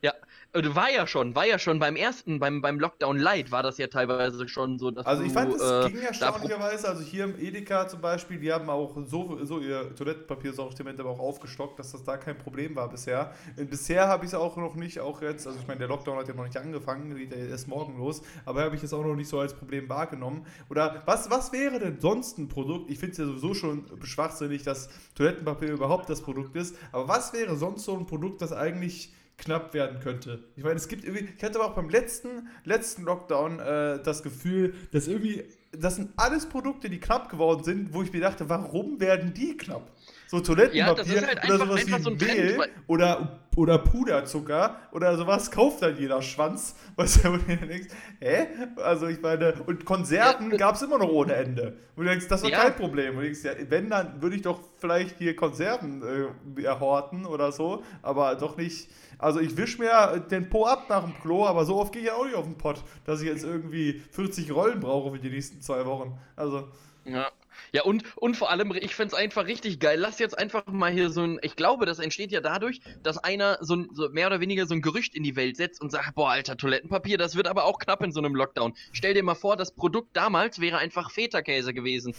Ja. 0.00 0.12
Ja, 0.12 0.14
äh, 0.52 0.74
war 0.74 0.90
ja 0.90 1.06
schon, 1.06 1.34
war 1.34 1.46
ja 1.46 1.58
schon 1.58 1.78
beim 1.78 1.96
ersten, 1.96 2.38
beim, 2.38 2.60
beim 2.60 2.78
Lockdown 2.78 3.18
Light 3.18 3.52
war 3.52 3.62
das 3.62 3.78
ja 3.78 3.86
teilweise 3.86 4.48
schon 4.48 4.78
so, 4.78 4.90
dass 4.90 5.06
Also 5.06 5.22
ich 5.22 5.32
fand, 5.32 5.54
es 5.54 5.62
äh, 5.62 5.90
ging 5.90 6.00
erstaunlicherweise, 6.00 6.88
also 6.88 7.02
hier 7.02 7.24
im 7.24 7.38
Edeka 7.38 7.86
zum 7.88 8.00
Beispiel, 8.00 8.38
die 8.38 8.52
haben 8.52 8.68
auch 8.68 8.96
so, 9.06 9.44
so 9.44 9.60
ihr 9.60 9.94
Toilettenpapiersortiment 9.94 10.98
aber 10.98 11.10
auch 11.10 11.20
aufgestockt, 11.20 11.78
dass 11.78 11.92
das 11.92 12.02
da 12.04 12.16
kein 12.16 12.36
Problem 12.36 12.74
war 12.74 12.88
bisher. 12.88 13.32
Und 13.56 13.70
bisher 13.70 14.08
habe 14.08 14.24
ich 14.24 14.32
es 14.32 14.34
auch 14.34 14.56
noch 14.56 14.74
nicht, 14.74 15.00
auch 15.00 15.22
jetzt, 15.22 15.46
also 15.46 15.58
ich 15.58 15.66
meine, 15.66 15.78
der 15.78 15.88
Lockdown 15.88 16.18
hat 16.18 16.28
ja 16.28 16.34
noch 16.34 16.44
nicht 16.44 16.56
angefangen, 16.56 17.16
geht 17.16 17.30
ja 17.30 17.38
erst 17.38 17.68
morgen 17.68 17.98
los, 17.98 18.22
aber 18.44 18.62
habe 18.62 18.76
ich 18.76 18.82
es 18.82 18.92
auch 18.92 19.04
noch 19.04 19.16
nicht 19.16 19.28
so 19.28 19.38
als 19.38 19.54
Problem 19.54 19.88
wahrgenommen. 19.88 20.46
Oder 20.68 21.02
was, 21.06 21.30
was 21.30 21.52
wäre 21.52 21.78
denn 21.78 22.00
sonst 22.00 22.38
ein 22.38 22.48
Produkt? 22.48 22.90
Ich 22.90 22.98
finde 22.98 23.12
es 23.12 23.18
ja 23.18 23.26
sowieso 23.26 23.54
schon 23.54 23.84
schwachsinnig, 24.02 24.62
dass 24.62 24.88
Toilettenpapier 25.14 25.70
überhaupt 25.70 26.10
das 26.10 26.20
Produkt 26.20 26.56
ist, 26.56 26.76
aber 26.92 27.08
was 27.08 27.32
wäre 27.32 27.56
sonst 27.56 27.84
so 27.84 27.96
ein 27.96 28.06
Produkt, 28.06 28.42
das 28.42 28.52
eigentlich 28.52 29.12
knapp 29.40 29.74
werden 29.74 30.00
könnte. 30.00 30.44
Ich 30.56 30.62
meine, 30.62 30.76
es 30.76 30.88
gibt 30.88 31.04
irgendwie, 31.04 31.28
ich 31.36 31.42
hatte 31.42 31.58
aber 31.58 31.70
auch 31.70 31.74
beim 31.74 31.88
letzten, 31.88 32.48
letzten 32.64 33.02
Lockdown 33.02 33.58
äh, 33.58 34.02
das 34.02 34.22
Gefühl, 34.22 34.74
dass 34.92 35.08
irgendwie, 35.08 35.44
das 35.72 35.96
sind 35.96 36.10
alles 36.16 36.46
Produkte, 36.46 36.88
die 36.88 37.00
knapp 37.00 37.28
geworden 37.28 37.64
sind, 37.64 37.92
wo 37.92 38.02
ich 38.02 38.12
mir 38.12 38.20
dachte, 38.20 38.48
warum 38.48 39.00
werden 39.00 39.34
die 39.34 39.56
knapp? 39.56 39.90
So 40.30 40.38
Toilettenpapier 40.38 41.22
ja, 41.22 41.26
halt 41.26 41.44
oder 41.44 41.58
sowas 41.58 41.86
wie 41.88 42.02
so 42.02 42.10
Mehl 42.12 42.56
Trend, 42.56 42.70
oder, 42.86 43.40
oder 43.56 43.78
Puderzucker 43.78 44.76
oder 44.92 45.16
sowas 45.16 45.50
kauft 45.50 45.82
dann 45.82 45.98
jeder 45.98 46.22
Schwanz. 46.22 46.76
Was 46.94 47.20
du 47.20 47.36
denkst, 47.36 47.88
hä? 48.20 48.46
Also 48.76 49.08
ich 49.08 49.20
meine, 49.20 49.54
und 49.66 49.84
Konserven 49.84 50.52
ja, 50.52 50.56
gab 50.56 50.76
es 50.76 50.82
immer 50.82 50.98
noch 50.98 51.08
ohne 51.08 51.34
Ende. 51.34 51.78
Und 51.96 52.04
du 52.04 52.10
denkst, 52.10 52.28
das 52.28 52.44
war 52.44 52.50
ja. 52.50 52.60
kein 52.60 52.76
Problem. 52.76 53.16
Und 53.16 53.22
du 53.22 53.22
denkst, 53.22 53.42
ja, 53.42 53.52
wenn, 53.70 53.90
dann 53.90 54.22
würde 54.22 54.36
ich 54.36 54.42
doch 54.42 54.60
vielleicht 54.76 55.18
hier 55.18 55.34
Konserven 55.34 56.30
äh, 56.56 56.62
erhorten 56.62 57.26
oder 57.26 57.50
so, 57.50 57.82
aber 58.00 58.36
doch 58.36 58.56
nicht 58.56 58.88
also 59.20 59.40
ich 59.40 59.56
wische 59.56 59.78
mir 59.78 60.24
den 60.30 60.48
Po 60.48 60.66
ab 60.66 60.86
nach 60.88 61.04
dem 61.04 61.14
Klo, 61.20 61.46
aber 61.46 61.64
so 61.64 61.76
oft 61.76 61.92
gehe 61.92 62.02
ich 62.02 62.10
auch 62.10 62.24
nicht 62.24 62.34
auf 62.34 62.44
den 62.44 62.56
Pott, 62.56 62.82
dass 63.04 63.20
ich 63.20 63.28
jetzt 63.28 63.44
irgendwie 63.44 64.02
40 64.12 64.52
Rollen 64.52 64.80
brauche 64.80 65.12
für 65.12 65.18
die 65.18 65.30
nächsten 65.30 65.60
zwei 65.60 65.84
Wochen. 65.86 66.18
Also. 66.36 66.68
Ja. 67.04 67.30
Ja, 67.72 67.82
und, 67.82 68.04
und 68.16 68.36
vor 68.36 68.50
allem, 68.50 68.72
ich 68.74 68.94
find's 68.94 69.14
einfach 69.14 69.46
richtig 69.46 69.78
geil. 69.80 69.98
Lass 69.98 70.18
jetzt 70.18 70.36
einfach 70.36 70.66
mal 70.66 70.90
hier 70.90 71.10
so 71.10 71.22
ein. 71.22 71.38
Ich 71.42 71.56
glaube, 71.56 71.86
das 71.86 71.98
entsteht 71.98 72.32
ja 72.32 72.40
dadurch, 72.40 72.80
dass 73.02 73.18
einer 73.18 73.58
so, 73.60 73.76
ein, 73.76 73.88
so 73.92 74.08
mehr 74.08 74.26
oder 74.26 74.40
weniger 74.40 74.66
so 74.66 74.74
ein 74.74 74.82
Gerücht 74.82 75.14
in 75.14 75.22
die 75.22 75.36
Welt 75.36 75.56
setzt 75.56 75.80
und 75.80 75.90
sagt: 75.90 76.14
Boah, 76.14 76.30
alter, 76.30 76.56
Toilettenpapier, 76.56 77.18
das 77.18 77.36
wird 77.36 77.46
aber 77.46 77.64
auch 77.64 77.78
knapp 77.78 78.02
in 78.02 78.12
so 78.12 78.20
einem 78.20 78.34
Lockdown. 78.34 78.74
Stell 78.92 79.14
dir 79.14 79.22
mal 79.22 79.34
vor, 79.34 79.56
das 79.56 79.72
Produkt 79.72 80.16
damals 80.16 80.60
wäre 80.60 80.78
einfach 80.78 81.10
Feta-Käse 81.10 81.74
gewesen. 81.74 82.14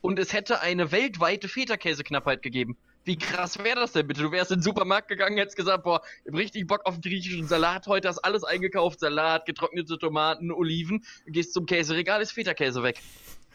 Und 0.00 0.18
es 0.18 0.32
hätte 0.32 0.60
eine 0.60 0.92
weltweite 0.92 1.48
Feta-Käse-Knappheit 1.48 2.42
gegeben. 2.42 2.76
Wie 3.06 3.16
krass 3.16 3.56
wäre 3.62 3.76
das 3.76 3.92
denn 3.92 4.08
bitte? 4.08 4.22
Du 4.22 4.32
wärst 4.32 4.50
in 4.50 4.58
den 4.58 4.62
Supermarkt 4.64 5.06
gegangen, 5.06 5.38
hättest 5.38 5.56
gesagt, 5.56 5.84
boah, 5.84 6.02
ich 6.24 6.32
hab 6.32 6.38
richtig 6.38 6.66
Bock 6.66 6.84
auf 6.84 6.94
einen 6.94 7.02
griechischen 7.02 7.46
Salat. 7.46 7.86
Heute 7.86 8.08
hast 8.08 8.18
alles 8.18 8.42
eingekauft. 8.42 8.98
Salat, 8.98 9.46
getrocknete 9.46 9.96
Tomaten, 9.96 10.50
Oliven. 10.50 11.04
Gehst 11.24 11.54
zum 11.54 11.66
Käseregal, 11.66 12.20
ist 12.20 12.32
Feta-Käse 12.32 12.82
weg. 12.82 13.00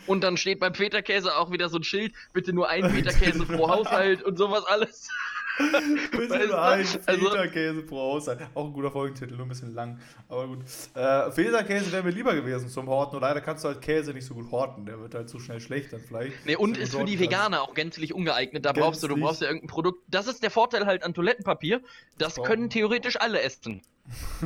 Und 0.07 0.23
dann 0.23 0.37
steht 0.37 0.61
beim 0.61 0.73
Feta-Käse 0.73 1.35
auch 1.35 1.51
wieder 1.51 1.67
so 1.67 1.79
ein 1.79 1.83
Schild, 1.83 2.13
bitte 2.31 2.53
nur 2.53 2.69
ein 2.69 2.89
Feta-Käse 2.91 3.45
pro 3.45 3.69
Haushalt 3.69 4.23
und 4.23 4.37
sowas 4.37 4.63
alles. 4.63 5.09
bisschen 6.11 6.53
ein 6.53 6.85
Feta-Käse 6.85 7.81
pro 7.83 8.13
Haushalt. 8.13 8.39
Auch 8.53 8.65
ein 8.65 8.73
guter 8.73 8.91
Folgentitel, 8.91 9.35
nur 9.35 9.45
ein 9.45 9.49
bisschen 9.49 9.73
lang. 9.73 9.99
Aber 10.29 10.47
gut. 10.47 10.59
Äh, 10.93 11.31
Feta-Käse 11.31 11.91
wäre 11.91 12.03
mir 12.03 12.11
lieber 12.11 12.33
gewesen 12.33 12.69
zum 12.69 12.87
Horten. 12.87 13.15
Und 13.15 13.21
leider 13.21 13.41
kannst 13.41 13.63
du 13.63 13.69
halt 13.69 13.81
Käse 13.81 14.13
nicht 14.13 14.25
so 14.25 14.33
gut 14.33 14.51
horten. 14.51 14.85
Der 14.85 14.99
wird 14.99 15.13
halt 15.15 15.29
so 15.29 15.39
schnell 15.39 15.59
schlecht 15.59 15.93
dann 15.93 16.01
vielleicht. 16.01 16.45
Nee, 16.45 16.55
und 16.55 16.77
ist 16.77 16.95
für 16.95 17.05
die 17.05 17.19
Veganer 17.19 17.61
auch 17.61 17.73
gänzlich 17.73 18.13
ungeeignet. 18.13 18.65
Da 18.65 18.73
brauchst 18.73 19.03
du, 19.03 19.07
du 19.07 19.17
brauchst 19.17 19.41
ja 19.41 19.47
irgendein 19.47 19.69
Produkt. 19.69 20.03
Das 20.07 20.27
ist 20.27 20.43
der 20.43 20.51
Vorteil 20.51 20.85
halt 20.85 21.03
an 21.03 21.13
Toilettenpapier. 21.13 21.81
Das 22.17 22.39
oh. 22.39 22.43
können 22.43 22.69
theoretisch 22.69 23.19
alle 23.19 23.41
essen. 23.41 23.81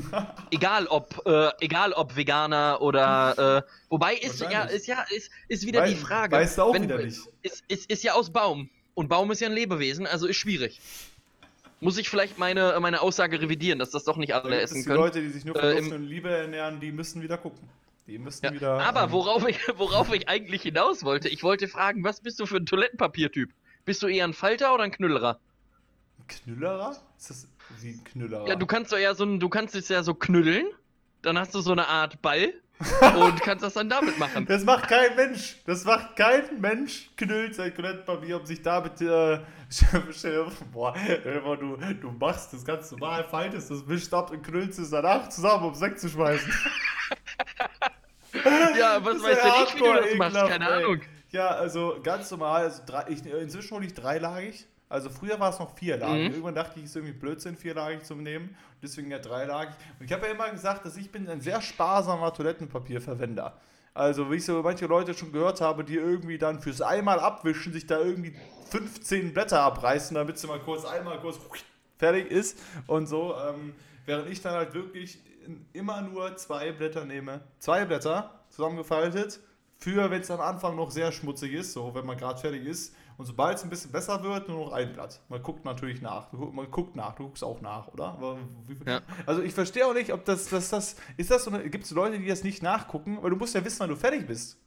egal 0.51 0.88
ob, 0.88 1.26
äh, 1.26 1.49
egal 1.60 1.93
ob 1.93 2.16
Veganer 2.16 2.82
oder 2.82 3.64
äh, 3.66 3.72
wobei 3.89 4.16
ist 4.16 4.41
ja, 4.41 4.64
ist 4.64 4.86
ja, 4.86 5.06
ist, 5.10 5.32
ist 5.47 5.66
wieder 5.66 5.82
Weiß, 5.82 5.89
die 5.89 5.95
Frage. 5.95 6.36
Weißt 6.36 6.58
du 6.58 6.62
auch 6.64 6.74
Wenn, 6.74 6.84
wieder 6.84 6.97
nicht. 6.97 7.20
Ist, 7.41 7.64
ist, 7.68 7.89
ist 7.89 8.03
ja 8.03 8.14
aus 8.14 8.32
Baum. 8.32 8.70
Und 8.96 9.10
Baum 9.10 9.30
ist 9.30 9.41
ja 9.41 9.48
ein 9.48 9.54
Lebewesen, 9.54 10.08
also 10.08 10.26
ist 10.26 10.38
schwierig. 10.38 10.82
Muss 11.82 11.98
ich 11.98 12.10
vielleicht 12.10 12.39
meine, 12.39 12.78
meine 12.80 13.02
Aussage 13.02 13.39
revidieren, 13.39 13.78
dass 13.78 13.91
das 13.91 14.06
doch 14.06 14.18
nicht 14.18 14.34
alle 14.34 14.60
essen 14.60 14.80
die 14.80 14.84
können. 14.86 14.98
Die 14.98 15.04
Leute, 15.04 15.22
die 15.22 15.30
sich 15.30 15.46
nur 15.46 15.54
von 15.54 15.64
äh, 15.64 15.80
Luft 15.80 15.91
und 15.91 16.06
Liebe 16.06 16.30
ernähren, 16.30 16.80
die 16.80 16.91
müssen 16.91 17.22
wieder 17.22 17.38
gucken. 17.38 17.70
Die 18.08 18.18
müssen 18.18 18.46
ja, 18.46 18.54
wieder. 18.54 18.80
Aber 18.80 19.04
ähm, 19.04 19.12
worauf, 19.12 19.48
ich, 19.48 19.60
worauf 19.78 20.14
ich 20.14 20.30
eigentlich 20.30 20.62
hinaus 20.62 21.04
wollte, 21.04 21.28
ich 21.28 21.43
wollte 21.43 21.68
fragen, 21.68 22.04
was 22.04 22.22
bist 22.22 22.39
du 22.39 22.46
für 22.46 22.58
ein 22.58 22.66
Toilettenpapiertyp? 22.66 23.52
Bist 23.84 24.02
du 24.02 24.08
eher 24.08 24.24
ein 24.24 24.34
Falter 24.34 24.74
oder 24.74 24.84
ein 24.84 24.91
Knüllerer? 24.91 25.39
Ein 26.20 26.28
Knüllerer? 26.28 26.96
Ist 27.18 27.30
das 27.30 27.48
wie 27.82 27.89
ein 27.89 28.04
Knüllerer? 28.04 28.48
Ja, 28.48 28.56
du 28.56 28.66
kannst 28.66 28.93
doch 28.93 28.98
ja 28.98 29.14
so 29.14 29.26
du 29.26 29.50
kannst 29.50 29.76
es 29.76 29.89
ja 29.89 30.02
so 30.04 30.14
knüllen, 30.14 30.68
dann 31.22 31.38
hast 31.38 31.54
du 31.54 31.60
so 31.60 31.74
eine 31.74 31.88
Art 31.88 32.22
Ball 32.22 32.54
und 33.15 33.41
kannst 33.41 33.63
das 33.63 33.73
dann 33.73 33.89
damit 33.89 34.19
machen. 34.19 34.45
Das 34.45 34.63
macht 34.65 34.89
kein 34.89 35.15
Mensch. 35.15 35.55
Das 35.65 35.86
macht 35.86 36.17
kein 36.17 36.59
Mensch, 36.59 37.09
knüllt 37.15 37.55
sein 37.55 37.73
Toilettenpapier, 37.73 38.38
um 38.39 38.45
sich 38.45 38.61
damit. 38.61 38.99
Äh, 39.01 39.39
boah, 40.73 40.93
du, 41.57 41.78
du 42.01 42.11
machst 42.11 42.51
das 42.53 42.65
ganz 42.65 42.91
normal, 42.91 43.23
faltest 43.23 43.71
das, 43.71 43.88
wischst 43.88 44.13
ab 44.13 44.32
und 44.32 44.43
knüllst 44.43 44.78
es 44.80 44.89
danach 44.89 45.30
zusammen, 45.30 45.63
um 45.65 45.71
es 45.71 45.80
wegzuschmeißen. 45.80 46.51
ja, 48.78 49.03
was 49.03 49.23
weißt 49.23 49.43
du 49.43 49.61
nicht, 49.61 49.76
wie 49.76 49.80
du 49.80 49.93
das 49.93 50.15
machst? 50.15 50.36
Keine. 50.49 50.69
Ahnung. 50.69 50.99
Ja, 51.32 51.47
also 51.47 51.99
ganz 52.03 52.30
normal. 52.32 52.63
Also 52.63 52.84
drei, 52.86 53.05
ich, 53.09 53.26
inzwischen 53.26 53.76
hole 53.76 53.86
ich 53.86 53.93
dreilagig. 53.93 54.67
Also 54.88 55.10
früher 55.10 55.40
war 55.40 55.50
es 55.50 55.60
noch 55.60 55.76
vierlagig. 55.76 56.30
Mhm. 56.30 56.34
Irgendwann 56.34 56.56
dachte 56.56 56.80
ich, 56.80 56.86
es 56.86 56.92
ist 56.92 56.96
irgendwie 56.98 57.14
Blödsinn, 57.14 57.58
vierlagig 57.58 58.04
zu 58.04 58.16
nehmen. 58.16 58.56
Deswegen 58.82 59.10
ja 59.10 59.20
dreilagig. 59.20 59.76
Und 60.00 60.06
ich 60.06 60.14
habe 60.14 60.28
ja 60.28 60.34
immer 60.34 60.50
gesagt, 60.52 60.86
dass 60.86 60.96
ich 60.96 61.12
bin 61.12 61.28
ein 61.28 61.42
sehr 61.42 61.62
sparsamer 61.62 62.34
Toilettenpapierverwender. 62.34 63.58
Also, 63.94 64.30
wie 64.30 64.36
ich 64.36 64.46
so 64.46 64.62
manche 64.62 64.86
Leute 64.88 65.14
schon 65.14 65.32
gehört 65.32 65.62
habe, 65.62 65.84
die 65.84 65.96
irgendwie 65.96 66.38
dann 66.38 66.60
fürs 66.60 66.82
einmal 66.82 67.20
abwischen, 67.20 67.72
sich 67.72 67.88
da 67.88 67.98
irgendwie 67.98 68.36
15 68.70 69.34
Blätter 69.34 69.62
abreißen, 69.62 70.14
damit 70.16 70.38
sie 70.38 70.48
mal 70.48 70.60
kurz 70.60 70.86
einmal 70.86 71.20
kurz 71.20 71.40
fertig 71.98 72.30
ist 72.30 72.60
und 72.88 73.08
so. 73.08 73.36
Ähm, 73.38 73.74
während 74.06 74.30
ich 74.30 74.42
dann 74.42 74.54
halt 74.54 74.74
wirklich 74.74 75.20
immer 75.74 76.02
nur 76.02 76.36
zwei 76.36 76.72
Blätter 76.72 77.06
nehme. 77.06 77.42
Zwei 77.60 77.86
Blätter 77.86 78.44
zusammengefaltet. 78.50 79.40
Für, 79.78 80.10
wenn 80.10 80.22
es 80.22 80.32
am 80.32 80.42
Anfang 80.42 80.76
noch 80.76 80.92
sehr 80.92 81.12
schmutzig 81.12 81.54
ist, 81.54 81.74
so 81.74 81.94
wenn 81.96 82.06
man 82.06 82.18
gerade 82.18 82.40
fertig 82.40 82.66
ist 82.66 82.96
und 83.18 83.26
sobald 83.26 83.57
es 83.57 83.63
ein 83.63 83.70
bisschen 83.70 83.91
besser 83.91 84.22
wird, 84.24 84.49
nur 84.49 84.66
noch 84.66 84.74
ein 84.74 84.91
Blatt. 84.93 85.22
Man 85.30 85.41
guckt 85.41 85.63
natürlich 85.63 86.01
nach. 86.01 86.32
Man 86.32 86.70
guckt 86.70 86.95
nach, 86.95 87.16
du 87.16 87.24
guckst 87.24 87.43
auch 87.43 87.61
nach, 87.61 87.88
oder? 87.88 88.38
Ja. 88.86 89.01
Also 89.26 89.41
ich 89.41 89.53
verstehe 89.53 89.86
auch 89.86 89.93
nicht, 89.93 90.11
ob 90.11 90.26
das, 90.26 90.49
das, 90.49 90.70
das, 90.70 90.95
ist 91.18 91.32
das 91.32 91.45
so 91.45 91.51
gibt 91.51 91.86
es 91.86 91.91
Leute, 91.91 92.20
die 92.20 92.28
das 92.28 92.43
nicht 92.43 92.61
nachgucken, 92.61 93.18
weil 93.22 93.30
du 93.30 93.36
musst 93.38 93.55
ja 93.55 93.63
wissen, 93.63 93.80
wann 93.80 93.89
du 93.89 93.95
fertig 93.95 94.28
bist. 94.28 94.57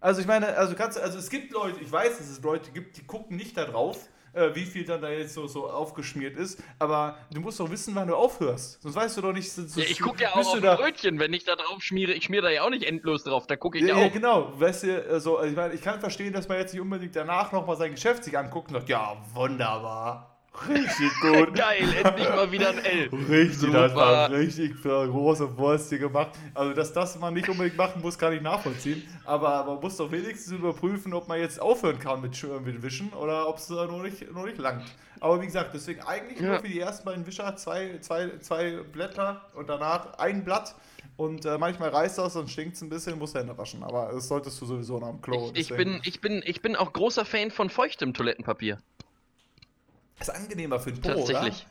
Also 0.00 0.20
ich 0.20 0.26
meine, 0.28 0.56
also 0.56 0.74
kannst 0.76 0.98
also 0.98 1.18
es 1.18 1.28
gibt 1.28 1.52
Leute, 1.52 1.80
ich 1.80 1.90
weiß, 1.90 2.18
dass 2.18 2.28
es 2.28 2.40
Leute 2.42 2.70
gibt, 2.70 2.96
die 2.96 3.04
gucken 3.04 3.36
nicht 3.36 3.56
da 3.56 3.64
drauf, 3.64 4.08
äh, 4.32 4.54
wie 4.54 4.64
viel 4.64 4.84
dann 4.84 5.00
da 5.00 5.10
jetzt 5.10 5.34
so, 5.34 5.46
so 5.46 5.68
aufgeschmiert 5.68 6.36
ist. 6.36 6.62
Aber 6.78 7.18
du 7.32 7.40
musst 7.40 7.60
doch 7.60 7.70
wissen, 7.70 7.94
wann 7.94 8.08
du 8.08 8.14
aufhörst. 8.14 8.82
Sonst 8.82 8.94
weißt 8.94 9.16
du 9.16 9.22
doch 9.22 9.32
nicht. 9.32 9.50
So, 9.50 9.80
ja, 9.80 9.86
ich 9.88 10.00
gucke 10.00 10.22
ja 10.22 10.34
auch 10.34 10.54
auf 10.54 10.60
da 10.60 10.76
Brötchen, 10.76 11.18
wenn 11.18 11.32
ich 11.32 11.44
da 11.44 11.56
drauf 11.56 11.82
schmiere. 11.82 12.12
Ich 12.12 12.24
schmiere 12.24 12.44
da 12.44 12.50
ja 12.50 12.62
auch 12.62 12.70
nicht 12.70 12.84
endlos 12.84 13.24
drauf. 13.24 13.46
Da 13.46 13.56
gucke 13.56 13.78
ich 13.78 13.84
ja, 13.84 13.90
ja, 13.90 13.94
auch. 13.96 14.00
Ja, 14.02 14.08
genau. 14.08 14.52
Weißt 14.60 14.84
du, 14.84 15.08
also, 15.08 15.42
ich, 15.42 15.54
meine, 15.54 15.74
ich 15.74 15.82
kann 15.82 16.00
verstehen, 16.00 16.32
dass 16.32 16.48
man 16.48 16.58
jetzt 16.58 16.72
nicht 16.72 16.82
unbedingt 16.82 17.16
danach 17.16 17.52
nochmal 17.52 17.76
sein 17.76 17.92
Geschäft 17.92 18.24
sich 18.24 18.36
anguckt 18.36 18.68
und 18.68 18.74
sagt, 18.74 18.88
ja, 18.88 19.16
wunderbar. 19.34 20.37
Richtig 20.68 21.10
gut. 21.20 21.54
Geil, 21.54 21.84
endlich 22.02 22.28
mal 22.28 22.50
wieder 22.50 22.70
ein 22.70 22.78
L. 22.78 23.10
Richtig, 23.28 23.58
Super. 23.58 23.88
das 23.88 23.94
war 23.94 24.30
richtig 24.30 24.82
große 24.82 25.56
Wurst 25.56 25.88
hier 25.90 25.98
gemacht. 25.98 26.30
Also, 26.54 26.72
dass 26.74 26.92
das 26.92 27.18
man 27.18 27.34
nicht 27.34 27.48
unbedingt 27.48 27.76
machen 27.76 28.02
muss, 28.02 28.18
kann 28.18 28.32
ich 28.32 28.42
nachvollziehen. 28.42 29.02
Aber 29.24 29.64
man 29.64 29.80
muss 29.80 29.96
doch 29.96 30.10
wenigstens 30.10 30.52
überprüfen, 30.52 31.12
ob 31.14 31.28
man 31.28 31.38
jetzt 31.38 31.60
aufhören 31.60 31.98
kann 31.98 32.20
mit, 32.20 32.42
mit 32.64 32.82
Wischen 32.82 33.12
oder 33.12 33.48
ob 33.48 33.58
es 33.58 33.68
noch 33.68 34.02
nicht, 34.02 34.32
noch 34.32 34.44
nicht 34.44 34.58
langt. 34.58 34.84
Aber 35.20 35.40
wie 35.40 35.46
gesagt, 35.46 35.70
deswegen 35.74 36.00
eigentlich 36.02 36.40
ja. 36.40 36.48
nur 36.48 36.60
für 36.60 36.68
die 36.68 36.78
ersten 36.78 37.04
beiden 37.04 37.26
Wischer 37.26 37.56
zwei, 37.56 37.98
zwei, 38.00 38.30
zwei 38.40 38.78
Blätter 38.92 39.42
und 39.54 39.68
danach 39.68 40.18
ein 40.18 40.44
Blatt. 40.44 40.74
Und 41.16 41.44
äh, 41.44 41.58
manchmal 41.58 41.88
reißt 41.88 42.18
das 42.18 42.36
und 42.36 42.48
stinkt 42.48 42.76
es 42.76 42.82
ein 42.82 42.88
bisschen, 42.88 43.18
musst 43.18 43.34
Hände 43.34 43.56
waschen. 43.58 43.82
Aber 43.82 44.10
das 44.12 44.28
solltest 44.28 44.60
du 44.60 44.66
sowieso 44.66 45.00
nach 45.00 45.08
dem 45.08 45.20
Klo. 45.20 45.50
Ich, 45.52 45.68
ich, 45.70 45.76
bin, 45.76 46.00
ich, 46.04 46.20
bin, 46.20 46.42
ich 46.46 46.62
bin 46.62 46.76
auch 46.76 46.92
großer 46.92 47.24
Fan 47.24 47.50
von 47.50 47.70
feuchtem 47.70 48.14
Toilettenpapier. 48.14 48.78
Ist 50.20 50.30
angenehmer 50.30 50.80
für 50.80 50.92
den 50.92 51.00
Po, 51.00 51.08
Tatsächlich. 51.08 51.66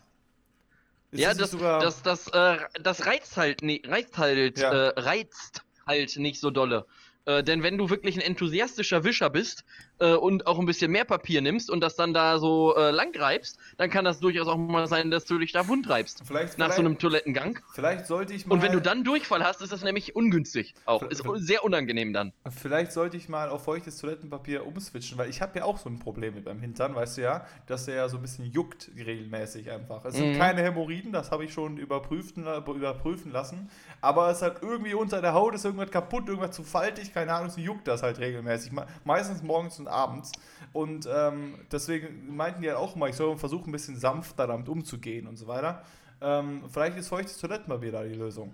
Oder? 1.12 1.22
ja, 1.22 1.34
das, 1.34 1.52
das, 1.52 2.02
das, 2.02 2.28
äh, 2.30 2.58
das 2.82 3.06
reizt 3.06 3.38
halt, 3.38 3.62
nee, 3.62 3.82
reizt 3.86 4.18
halt, 4.18 4.60
ja. 4.60 4.72
äh, 4.72 5.00
reizt 5.00 5.64
halt 5.86 6.18
nicht 6.18 6.40
so 6.40 6.52
dolle. 6.52 6.86
Äh, 7.26 7.44
denn 7.44 7.64
wenn 7.64 7.78
du 7.78 7.90
wirklich 7.90 8.16
ein 8.16 8.22
enthusiastischer 8.22 9.04
Wischer 9.04 9.30
bist 9.30 9.66
äh, 10.00 10.14
und 10.14 10.48
auch 10.48 10.60
ein 10.60 10.66
bisschen 10.66 10.92
mehr 10.92 11.06
Papier 11.06 11.42
nimmst 11.42 11.70
und 11.70 11.82
das 11.82 11.96
dann 11.96 12.14
da 12.14 12.40
so 12.40 12.76
äh, 12.76 12.92
lang 12.92 13.16
reibst, 13.18 13.58
dann 13.78 13.90
kann 13.90 14.06
das 14.06 14.20
durchaus 14.20 14.48
auch 14.48 14.58
mal 14.58 14.88
sein, 14.88 15.12
dass 15.12 15.26
du 15.26 15.38
dich 15.38 15.52
da 15.52 15.68
wund 15.68 15.90
reibst. 15.90 16.24
Vielleicht, 16.26 16.58
nach 16.58 16.68
vielleicht, 16.68 16.76
so 16.78 16.82
einem 16.82 16.98
Toilettengang. 16.98 17.60
Vielleicht 17.74 18.06
sollte 18.06 18.34
ich 18.34 18.46
mal. 18.46 18.56
Und 18.56 18.62
wenn 18.62 18.72
du 18.72 18.82
dann 18.82 19.04
Durchfall 19.04 19.44
hast, 19.44 19.62
ist 19.62 19.72
das 19.72 19.84
nämlich 19.84 20.16
ungünstig. 20.16 20.74
Auch. 20.86 21.04
Ist 21.04 21.24
sehr 21.36 21.64
unangenehm 21.64 22.14
dann. 22.14 22.34
Vielleicht 22.50 22.92
sollte 22.92 23.18
ich 23.18 23.30
mal 23.30 23.50
auf 23.50 23.64
feuchtes 23.64 23.98
Toilettenpapier 23.98 24.66
umswitchen, 24.66 25.18
weil 25.18 25.30
ich 25.30 25.42
habe 25.42 25.60
ja 25.60 25.66
auch 25.66 25.78
so 25.78 25.90
ein 25.90 26.00
Problem 26.00 26.36
mit 26.36 26.46
meinem 26.46 26.62
Hintern, 26.62 26.96
weißt 26.96 27.18
du 27.18 27.22
ja, 27.22 27.46
dass 27.66 27.86
der 27.86 27.96
ja 27.96 28.10
so 28.10 28.18
ein 28.18 28.22
bisschen 28.22 28.46
juckt 28.46 28.92
regelmäßig 28.96 29.72
einfach. 29.72 30.06
Es 30.06 30.16
sind 30.16 30.34
mhm. 30.34 30.38
keine 30.38 30.62
Hämorrhoiden, 30.62 31.12
das 31.12 31.32
habe 31.32 31.46
ich 31.46 31.54
schon 31.54 31.78
überprüfen, 31.78 32.46
überprüfen 32.46 33.32
lassen. 33.32 33.70
Aber 34.02 34.30
es 34.30 34.42
hat 34.42 34.62
irgendwie 34.62 34.94
unter 34.94 35.22
der 35.22 35.34
Haut 35.34 35.56
ist 35.56 35.66
irgendwas 35.66 35.92
kaputt, 35.92 36.28
irgendwas 36.28 36.56
zu 36.56 36.64
faltig, 36.64 37.14
keine 37.14 37.34
Ahnung, 37.34 37.50
so 37.50 37.60
juckt 37.60 37.88
das 37.88 38.04
halt 38.04 38.20
regelmäßig. 38.20 38.72
Meistens 39.04 39.42
morgens 39.44 39.80
und 39.80 39.87
abends. 39.88 40.32
Und 40.74 41.08
ähm, 41.12 41.60
deswegen 41.72 42.36
meinten 42.36 42.62
die 42.62 42.70
halt 42.70 42.78
auch 42.78 42.96
immer, 42.96 43.08
ich 43.08 43.16
soll 43.16 43.38
versuchen, 43.38 43.70
ein 43.70 43.72
bisschen 43.72 43.98
sanfter 43.98 44.48
damit 44.48 44.70
umzugehen 44.70 45.28
und 45.28 45.38
so 45.38 45.48
weiter. 45.48 45.84
Ähm, 46.22 46.64
vielleicht 46.70 46.98
ist 46.98 47.10
feuchtes 47.10 47.38
Toilettenpapier 47.38 47.92
da 47.92 48.04
die 48.04 48.16
Lösung. 48.16 48.54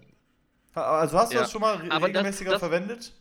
Also 0.74 1.18
hast 1.18 1.32
du 1.32 1.36
ja. 1.36 1.42
das 1.42 1.52
schon 1.52 1.62
mal 1.62 1.76
regelmäßiger 1.76 2.52
das, 2.52 2.62
das, 2.62 2.70
verwendet? 2.70 3.14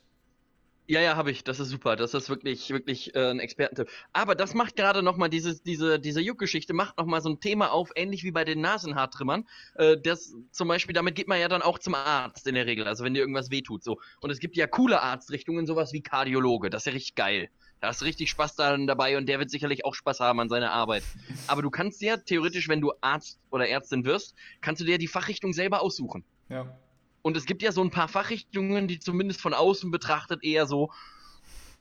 Ja, 0.89 1.01
ja, 1.01 1.17
habe 1.17 1.31
ich. 1.31 1.45
Das 1.45 1.61
ist 1.61 1.69
super. 1.69 1.97
Das 1.97 2.13
ist 2.13 2.29
wirklich, 2.29 2.71
wirklich 2.71 3.15
äh, 3.15 3.31
ein 3.31 3.39
Expertentipp. 3.39 3.89
Aber 4.13 4.35
das 4.35 4.53
macht 4.53 4.75
gerade 4.75 5.03
nochmal 5.03 5.31
diese, 5.31 5.63
diese, 5.63 6.01
diese 6.01 6.21
Juckgeschichte, 6.21 6.75
macht 6.75 6.99
nochmal 6.99 7.21
so 7.21 7.29
ein 7.29 7.41
Thema 7.41 7.71
auf, 7.73 7.91
ähnlich 7.95 8.25
wie 8.25 8.33
bei 8.33 8.45
den 8.45 8.61
Nasenhaartrimmern. 8.61 9.47
Äh, 9.77 9.99
das 10.03 10.35
zum 10.51 10.69
Beispiel, 10.69 10.93
damit 10.93 11.15
geht 11.15 11.29
man 11.29 11.39
ja 11.41 11.49
dann 11.49 11.63
auch 11.63 11.79
zum 11.79 11.95
Arzt 11.95 12.47
in 12.49 12.57
der 12.57 12.67
Regel, 12.67 12.89
also 12.89 13.05
wenn 13.05 13.15
dir 13.15 13.21
irgendwas 13.21 13.51
wehtut. 13.51 13.85
So. 13.85 14.01
Und 14.21 14.31
es 14.31 14.41
gibt 14.41 14.57
ja 14.57 14.67
coole 14.67 15.01
Arztrichtungen, 15.01 15.67
sowas 15.67 15.93
wie 15.93 16.03
Kardiologe. 16.03 16.69
Das 16.69 16.83
ist 16.83 16.87
ja 16.87 16.93
richtig 16.93 17.15
geil. 17.15 17.49
Da 17.83 17.89
hast 17.89 18.01
du 18.01 18.05
richtig 18.05 18.31
Spaß 18.31 18.55
dann 18.55 18.87
dabei 18.87 19.17
und 19.17 19.27
der 19.27 19.41
wird 19.41 19.51
sicherlich 19.51 19.85
auch 19.85 19.97
Spaß 19.97 20.21
haben 20.21 20.39
an 20.39 20.49
seiner 20.49 20.71
Arbeit. 20.71 21.03
Aber 21.49 21.63
du 21.63 21.71
kannst 21.71 22.01
ja 22.01 22.17
theoretisch, 22.17 22.69
wenn 22.69 22.81
du 22.81 22.93
Arzt 23.01 23.41
oder 23.51 23.69
Ärztin 23.69 24.05
wirst, 24.05 24.37
kannst 24.61 24.81
du 24.81 24.85
dir 24.85 24.99
die 24.99 25.09
Fachrichtung 25.09 25.53
selber 25.53 25.83
aussuchen. 25.83 26.25
Ja. 26.49 26.79
Und 27.23 27.37
es 27.37 27.45
gibt 27.45 27.61
ja 27.61 27.73
so 27.73 27.83
ein 27.83 27.91
paar 27.91 28.07
Fachrichtungen, 28.07 28.87
die 28.87 29.01
zumindest 29.01 29.41
von 29.41 29.53
außen 29.53 29.91
betrachtet 29.91 30.45
eher 30.45 30.67
so, 30.67 30.93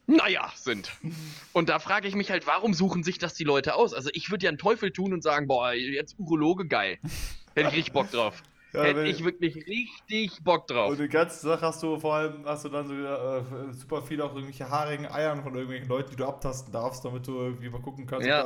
naja, 0.08 0.52
sind. 0.56 0.92
Und 1.54 1.70
da 1.70 1.78
frage 1.78 2.08
ich 2.08 2.16
mich 2.16 2.32
halt, 2.32 2.48
warum 2.48 2.74
suchen 2.74 3.04
sich 3.04 3.20
das 3.20 3.36
die 3.36 3.44
Leute 3.44 3.76
aus? 3.76 3.94
Also 3.94 4.10
ich 4.14 4.32
würde 4.32 4.46
ja 4.46 4.50
einen 4.50 4.58
Teufel 4.58 4.92
tun 4.92 5.14
und 5.14 5.22
sagen, 5.22 5.48
boah, 5.48 5.74
jetzt 5.74 6.16
Urologe, 6.18 6.66
geil. 6.66 6.98
Hätte 7.54 7.70
ich 7.70 7.76
richtig 7.76 7.94
Bock 7.94 8.10
drauf. 8.10 8.42
Ja, 8.74 8.84
Hätte 8.84 9.04
ich 9.04 9.24
wirklich 9.24 9.56
richtig 9.68 10.42
Bock 10.44 10.68
drauf. 10.68 10.92
Und 10.92 11.00
die 11.00 11.10
ganze 11.10 11.40
Sache 11.40 11.62
hast 11.62 11.84
du 11.84 12.00
vor 12.00 12.16
allem, 12.16 12.46
hast 12.46 12.64
du 12.64 12.70
dann 12.70 12.88
so 12.88 12.94
äh, 12.94 13.74
super 13.74 14.02
viel 14.02 14.22
auch 14.22 14.34
irgendwelche 14.34 14.70
haarigen 14.70 15.08
Eiern 15.08 15.44
von 15.44 15.54
irgendwelchen 15.54 15.90
Leuten, 15.90 16.12
die 16.12 16.16
du 16.16 16.26
abtasten 16.26 16.72
darfst, 16.72 17.04
damit 17.04 17.28
du 17.28 17.38
irgendwie 17.38 17.70
mal 17.70 17.82
gucken 17.82 18.06
kannst. 18.06 18.28
Ja. 18.28 18.46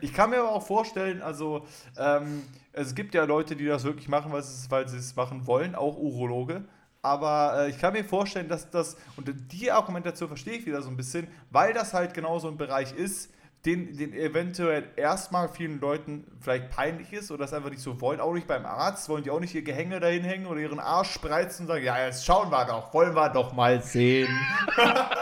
Ich 0.00 0.12
kann 0.12 0.30
mir 0.30 0.38
aber 0.38 0.52
auch 0.52 0.66
vorstellen, 0.66 1.20
also 1.20 1.66
ähm, 1.98 2.42
es 2.72 2.94
gibt 2.94 3.14
ja 3.14 3.24
Leute, 3.24 3.56
die 3.56 3.66
das 3.66 3.84
wirklich 3.84 4.08
machen, 4.08 4.30
weil 4.32 4.42
sie, 4.42 4.70
weil 4.70 4.84
es 4.84 5.16
machen 5.16 5.46
wollen, 5.46 5.74
auch 5.74 5.96
Urologe. 5.96 6.64
Aber 7.02 7.66
äh, 7.66 7.70
ich 7.70 7.78
kann 7.78 7.92
mir 7.92 8.04
vorstellen, 8.04 8.48
dass 8.48 8.70
das, 8.70 8.96
und 9.16 9.32
die 9.52 9.70
Argumentation 9.70 10.28
verstehe 10.28 10.58
ich 10.58 10.66
wieder 10.66 10.82
so 10.82 10.90
ein 10.90 10.96
bisschen, 10.96 11.28
weil 11.50 11.72
das 11.72 11.94
halt 11.94 12.14
genau 12.14 12.38
so 12.38 12.48
ein 12.48 12.56
Bereich 12.56 12.92
ist, 12.92 13.32
den, 13.64 13.96
den 13.96 14.12
eventuell 14.12 14.84
erstmal 14.96 15.48
vielen 15.48 15.80
Leuten 15.80 16.24
vielleicht 16.40 16.70
peinlich 16.70 17.12
ist 17.12 17.30
oder 17.30 17.44
das 17.44 17.52
einfach 17.52 17.70
nicht 17.70 17.82
so 17.82 18.00
wollen. 18.00 18.20
Auch 18.20 18.32
nicht 18.32 18.46
beim 18.46 18.64
Arzt, 18.64 19.08
wollen 19.08 19.24
die 19.24 19.30
auch 19.30 19.40
nicht 19.40 19.54
ihr 19.54 19.62
Gehänge 19.62 19.98
dahin 19.98 20.22
hängen 20.22 20.46
oder 20.46 20.60
ihren 20.60 20.78
Arsch 20.78 21.10
spreizen 21.10 21.64
und 21.64 21.68
sagen, 21.68 21.84
ja, 21.84 22.06
jetzt 22.06 22.24
schauen 22.24 22.50
wir 22.50 22.64
doch, 22.64 22.94
wollen 22.94 23.14
wir 23.14 23.28
doch 23.30 23.52
mal 23.52 23.82
sehen. 23.82 24.28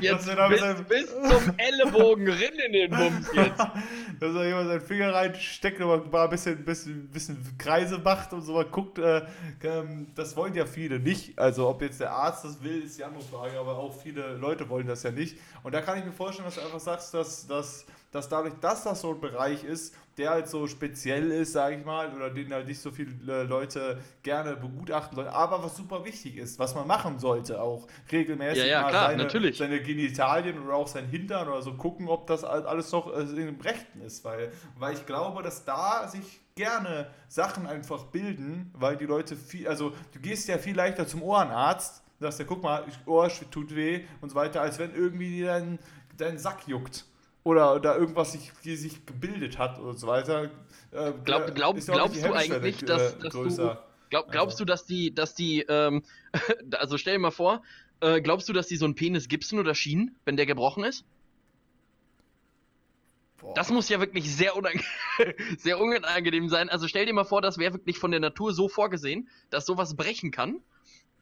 Jetzt 0.00 0.28
er 0.28 0.36
da 0.36 0.48
bis, 0.48 0.62
bis 0.88 1.06
zum 1.06 1.54
Ellenbogen 1.56 2.28
rin 2.28 2.52
in 2.66 2.72
den 2.72 2.90
Bums 2.90 3.30
jetzt. 3.34 3.58
dass 4.20 4.34
er 4.34 4.46
jemand 4.46 4.68
seinen 4.68 4.80
Finger 4.80 5.14
reinsteckt 5.14 5.80
und 5.80 6.12
mal 6.12 6.24
ein 6.24 6.30
bisschen, 6.30 6.64
bisschen, 6.64 7.08
bisschen 7.08 7.58
Kreise 7.58 7.98
macht 7.98 8.32
und 8.32 8.42
so 8.42 8.54
mal 8.54 8.64
guckt. 8.64 8.98
Äh, 8.98 9.22
ähm, 9.62 10.08
das 10.14 10.36
wollen 10.36 10.54
ja 10.54 10.66
viele 10.66 10.98
nicht. 10.98 11.38
Also, 11.38 11.68
ob 11.68 11.82
jetzt 11.82 12.00
der 12.00 12.12
Arzt 12.12 12.44
das 12.44 12.62
will, 12.62 12.82
ist 12.82 12.98
die 12.98 13.04
andere 13.04 13.22
Frage, 13.22 13.58
aber 13.58 13.76
auch 13.76 13.94
viele 13.94 14.34
Leute 14.34 14.68
wollen 14.68 14.86
das 14.86 15.02
ja 15.02 15.10
nicht. 15.10 15.38
Und 15.62 15.74
da 15.74 15.80
kann 15.80 15.98
ich 15.98 16.04
mir 16.04 16.12
vorstellen, 16.12 16.46
dass 16.46 16.56
du 16.56 16.60
einfach 16.62 16.80
sagst, 16.92 17.14
dass, 17.14 17.46
dass, 17.46 17.86
dass 18.10 18.28
dadurch, 18.28 18.54
dass 18.60 18.84
das 18.84 19.00
so 19.00 19.10
ein 19.14 19.20
Bereich 19.20 19.64
ist, 19.64 19.94
der 20.18 20.28
halt 20.30 20.46
so 20.48 20.66
speziell 20.66 21.30
ist, 21.30 21.52
sage 21.52 21.76
ich 21.76 21.84
mal, 21.86 22.12
oder 22.14 22.28
den 22.28 22.52
halt 22.52 22.66
nicht 22.66 22.80
so 22.80 22.90
viele 22.90 23.10
äh, 23.32 23.42
Leute 23.44 23.98
gerne 24.22 24.56
begutachten 24.56 25.16
sollen, 25.16 25.28
aber 25.28 25.62
was 25.62 25.74
super 25.76 26.04
wichtig 26.04 26.36
ist, 26.36 26.58
was 26.58 26.74
man 26.74 26.86
machen 26.86 27.18
sollte, 27.18 27.62
auch 27.62 27.86
regelmäßig 28.10 28.64
Ja, 28.64 28.66
ja, 28.66 28.82
mal 28.82 28.90
klar, 28.90 29.08
seine, 29.08 29.22
natürlich. 29.24 29.56
seine 29.56 29.80
Genitalien 29.82 30.62
oder 30.62 30.74
auch 30.74 30.86
sein 30.88 31.06
Hintern 31.06 31.48
oder 31.48 31.62
so 31.62 31.72
gucken, 31.74 32.08
ob 32.08 32.26
das 32.26 32.44
all- 32.44 32.66
alles 32.66 32.92
noch 32.92 33.10
äh, 33.10 33.20
im 33.22 33.58
Rechten 33.60 34.02
ist, 34.02 34.22
weil, 34.24 34.52
weil 34.78 34.92
ich 34.94 35.06
glaube, 35.06 35.42
dass 35.42 35.64
da 35.64 36.06
sich 36.08 36.40
gerne 36.54 37.06
Sachen 37.28 37.66
einfach 37.66 38.04
bilden, 38.04 38.70
weil 38.74 38.98
die 38.98 39.06
Leute 39.06 39.36
viel, 39.36 39.66
also 39.66 39.92
du 40.12 40.20
gehst 40.20 40.46
ja 40.48 40.58
viel 40.58 40.76
leichter 40.76 41.06
zum 41.06 41.22
Ohrenarzt, 41.22 42.02
sagst 42.20 42.38
ja, 42.38 42.44
guck 42.46 42.62
mal, 42.62 42.84
Ohr 43.06 43.28
tut 43.50 43.74
weh 43.74 44.04
und 44.20 44.28
so 44.30 44.34
weiter, 44.36 44.60
als 44.60 44.78
wenn 44.78 44.94
irgendwie 44.94 45.30
dir 45.30 45.78
dein, 46.22 46.38
Sack 46.38 46.66
juckt. 46.66 47.04
Oder 47.44 47.80
da 47.80 47.96
irgendwas 47.96 48.32
sich, 48.32 48.52
die 48.64 48.76
sich 48.76 49.04
gebildet 49.04 49.58
hat 49.58 49.78
und 49.80 49.98
so 49.98 50.06
weiter. 50.06 50.44
Äh, 50.92 51.12
Glaub, 51.24 51.54
glaub, 51.54 51.76
glaubst 51.84 51.88
du 52.24 52.32
eigentlich, 52.32 52.82
äh, 52.82 52.86
dass, 52.86 53.18
dass 53.18 53.32
du. 53.32 53.76
Glaub, 54.10 54.30
glaubst 54.30 54.56
Also. 54.56 54.58
du, 54.58 54.64
dass 54.66 54.84
die, 54.84 55.14
dass 55.14 55.34
die, 55.34 55.62
ähm, 55.68 56.02
also 56.72 56.98
stell 56.98 57.14
dir 57.14 57.18
mal 57.18 57.30
vor, 57.30 57.62
äh, 58.00 58.20
glaubst 58.20 58.48
du, 58.48 58.52
dass 58.52 58.66
die 58.66 58.76
so 58.76 58.84
einen 58.84 58.94
Penis 58.94 59.26
gipsen 59.28 59.58
oder 59.58 59.74
schienen, 59.74 60.14
wenn 60.24 60.36
der 60.36 60.46
gebrochen 60.46 60.84
ist? 60.84 61.04
Boah. 63.40 63.54
Das 63.54 63.70
muss 63.70 63.88
ja 63.88 63.98
wirklich 64.00 64.32
sehr, 64.34 64.54
unang 64.54 64.80
sehr 65.58 65.80
unangenehm 65.80 66.48
sein. 66.48 66.68
Also 66.68 66.86
stell 66.88 67.06
dir 67.06 67.12
mal 67.12 67.24
vor, 67.24 67.42
das 67.42 67.58
wäre 67.58 67.72
wirklich 67.72 67.98
von 67.98 68.10
der 68.10 68.20
Natur 68.20 68.52
so 68.52 68.68
vorgesehen, 68.68 69.28
dass 69.50 69.66
sowas 69.66 69.96
brechen 69.96 70.30
kann. 70.30 70.60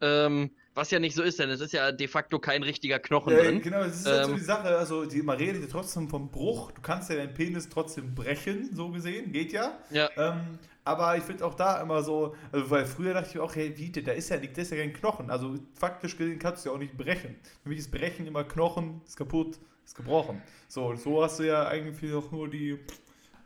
Ähm, 0.01 0.51
was 0.73 0.91
ja 0.91 0.99
nicht 0.99 1.15
so 1.15 1.23
ist, 1.23 1.39
denn 1.39 1.49
es 1.49 1.59
ist 1.59 1.73
ja 1.73 1.91
de 1.91 2.07
facto 2.07 2.39
kein 2.39 2.63
richtiger 2.63 2.99
Knochen 2.99 3.33
Ja, 3.33 3.43
drin. 3.43 3.61
genau, 3.61 3.79
das 3.83 4.01
ist 4.01 4.05
halt 4.05 4.25
so 4.25 4.31
Ähm, 4.31 4.37
die 4.37 4.43
Sache, 4.43 4.77
also 4.77 5.05
die, 5.05 5.21
man 5.21 5.37
redet 5.37 5.61
ja 5.61 5.67
trotzdem 5.69 6.07
vom 6.07 6.29
Bruch, 6.29 6.71
du 6.71 6.81
kannst 6.81 7.09
ja 7.09 7.17
deinen 7.17 7.33
Penis 7.33 7.67
trotzdem 7.69 8.15
brechen, 8.15 8.69
so 8.73 8.89
gesehen, 8.89 9.31
geht 9.31 9.51
ja. 9.51 9.77
Ja. 9.89 10.09
Ähm, 10.17 10.59
aber 10.83 11.15
ich 11.17 11.23
finde 11.23 11.45
auch 11.45 11.53
da 11.53 11.79
immer 11.81 12.01
so, 12.03 12.35
also 12.51 12.69
weil 12.69 12.85
früher 12.85 13.13
dachte 13.13 13.29
ich 13.31 13.39
auch, 13.39 13.55
hey, 13.55 13.73
wie, 13.77 13.91
da 13.91 14.13
ist 14.13 14.29
ja 14.29 14.37
nicht, 14.37 14.57
das 14.57 14.65
ist 14.65 14.71
ja 14.71 14.77
kein 14.77 14.93
Knochen. 14.93 15.29
Also 15.29 15.55
faktisch 15.75 16.17
gesehen 16.17 16.39
kannst 16.39 16.65
du 16.65 16.69
ja 16.69 16.75
auch 16.75 16.79
nicht 16.79 16.97
brechen. 16.97 17.35
Für 17.61 17.69
mich 17.69 17.79
ist 17.79 17.91
Brechen 17.91 18.25
immer 18.25 18.43
Knochen, 18.43 19.01
ist 19.05 19.15
kaputt, 19.15 19.59
ist 19.85 19.95
gebrochen. 19.95 20.41
So, 20.67 20.95
so 20.95 21.23
hast 21.23 21.39
du 21.39 21.43
ja 21.43 21.67
eigentlich 21.67 22.13
auch 22.13 22.31
nur 22.31 22.49
die 22.49 22.79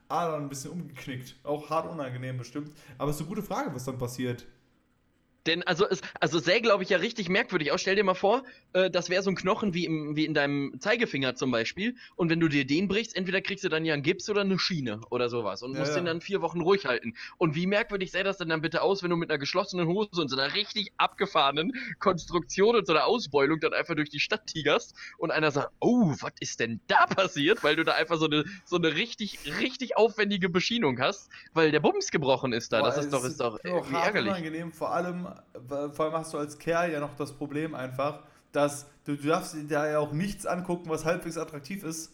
Adern 0.08 0.44
ein 0.44 0.50
bisschen 0.50 0.72
umgeknickt. 0.72 1.36
Auch 1.44 1.70
hart 1.70 1.92
unangenehm 1.92 2.38
bestimmt. 2.38 2.72
Aber 2.98 3.10
es 3.10 3.18
ist 3.18 3.24
eine 3.24 3.30
gute 3.30 3.44
Frage, 3.44 3.74
was 3.74 3.84
dann 3.84 3.98
passiert. 3.98 4.46
Denn 5.46 5.64
also 5.64 5.88
es 5.88 6.02
also 6.20 6.40
sähe, 6.40 6.62
glaube 6.62 6.84
ich, 6.84 6.90
ja 6.90 6.98
richtig 6.98 7.30
merkwürdig 7.30 7.72
aus. 7.72 7.82
Stell 7.82 7.96
dir 7.96 8.04
mal 8.04 8.14
vor, 8.16 8.44
äh, 8.74 8.90
das 8.90 9.10
wäre 9.10 9.22
so 9.22 9.30
ein 9.30 9.36
Knochen 9.36 9.74
wie, 9.74 9.86
im, 9.86 10.16
wie 10.16 10.26
in 10.26 10.34
deinem 10.34 10.80
Zeigefinger 10.80 11.36
zum 11.36 11.52
Beispiel. 11.52 11.96
Und 12.16 12.30
wenn 12.30 12.40
du 12.40 12.48
dir 12.48 12.66
den 12.66 12.88
brichst, 12.88 13.16
entweder 13.16 13.42
kriegst 13.42 13.64
du 13.64 13.70
dann 13.70 13.86
ja 13.86 13.94
einen 13.94 14.04
Gips 14.04 14.30
oder 14.30 14.42
eine 14.42 14.58
Schiene 14.60 15.02
oder 15.10 15.30
sowas 15.30 15.62
und 15.62 15.74
Ja, 15.74 15.80
musst 15.80 15.92
ja. 15.92 15.98
den 15.98 16.06
dann 16.06 16.22
vier 16.22 16.42
Wochen 16.42 16.62
ruhig 16.62 16.86
halten. 16.86 17.16
Und 17.38 17.56
wie 17.56 17.68
merkwürdig 17.68 18.12
sähe 18.12 18.24
das 18.24 18.38
denn 18.38 18.50
dann 18.50 18.62
bitte 18.62 18.82
aus, 18.82 19.04
wenn 19.04 19.10
du 19.10 19.16
mit 19.16 19.30
einer 19.30 19.40
geschlossenen 19.40 19.88
Hose 19.88 20.22
und 20.22 20.30
so 20.30 20.38
einer 20.38 20.54
richtig 20.54 20.92
abgefahrenen 20.98 21.74
Konstruktion 22.00 22.76
und 22.76 22.88
so 22.88 22.94
einer 22.94 23.06
Ausbeulung 23.06 23.60
dann 23.60 23.74
einfach 23.74 23.96
durch 23.96 24.10
die 24.10 24.20
Stadt 24.20 24.48
tigerst 24.48 24.96
und 25.18 25.32
einer 25.32 25.52
sagt, 25.52 25.72
oh, 25.80 26.14
was 26.20 26.34
ist 26.40 26.60
denn 26.60 26.82
da 26.88 27.06
passiert? 27.06 27.64
Weil 27.64 27.76
du 27.76 27.84
da 27.84 27.94
einfach 27.94 28.18
so 28.18 28.26
eine, 28.26 28.46
so 28.66 28.78
eine 28.78 28.96
richtig, 28.96 29.40
richtig 29.60 29.98
aufwendige 29.98 30.50
Beschienung 30.50 31.00
hast, 31.00 31.30
weil 31.54 31.72
der 31.72 31.80
Bums 31.80 32.12
gebrochen 32.12 32.54
ist 32.54 32.74
da. 32.74 32.80
Boah, 32.80 32.88
das 32.88 33.06
ist 33.06 33.14
doch, 33.14 33.24
ist 33.24 33.40
doch 33.40 33.60
irgendwie 33.64 33.96
ärgerlich. 33.96 34.32
unangenehm. 34.32 34.72
Vor 34.72 34.92
allem, 34.94 35.28
vor 35.94 36.06
allem 36.06 36.14
hast 36.14 36.34
du 36.34 36.38
als 36.38 36.58
Kerl 36.58 36.92
ja 36.92 37.00
noch 37.00 37.16
das 37.16 37.32
Problem 37.34 37.76
einfach, 37.76 38.22
dass 38.52 38.86
du, 39.06 39.16
du 39.16 39.28
darfst 39.28 39.54
dir 39.54 39.64
da 39.68 39.88
ja 39.90 40.00
auch 40.00 40.12
nichts 40.12 40.46
angucken, 40.46 40.90
was 40.90 41.06
halbwegs 41.06 41.38
attraktiv 41.38 41.84
ist, 41.84 42.12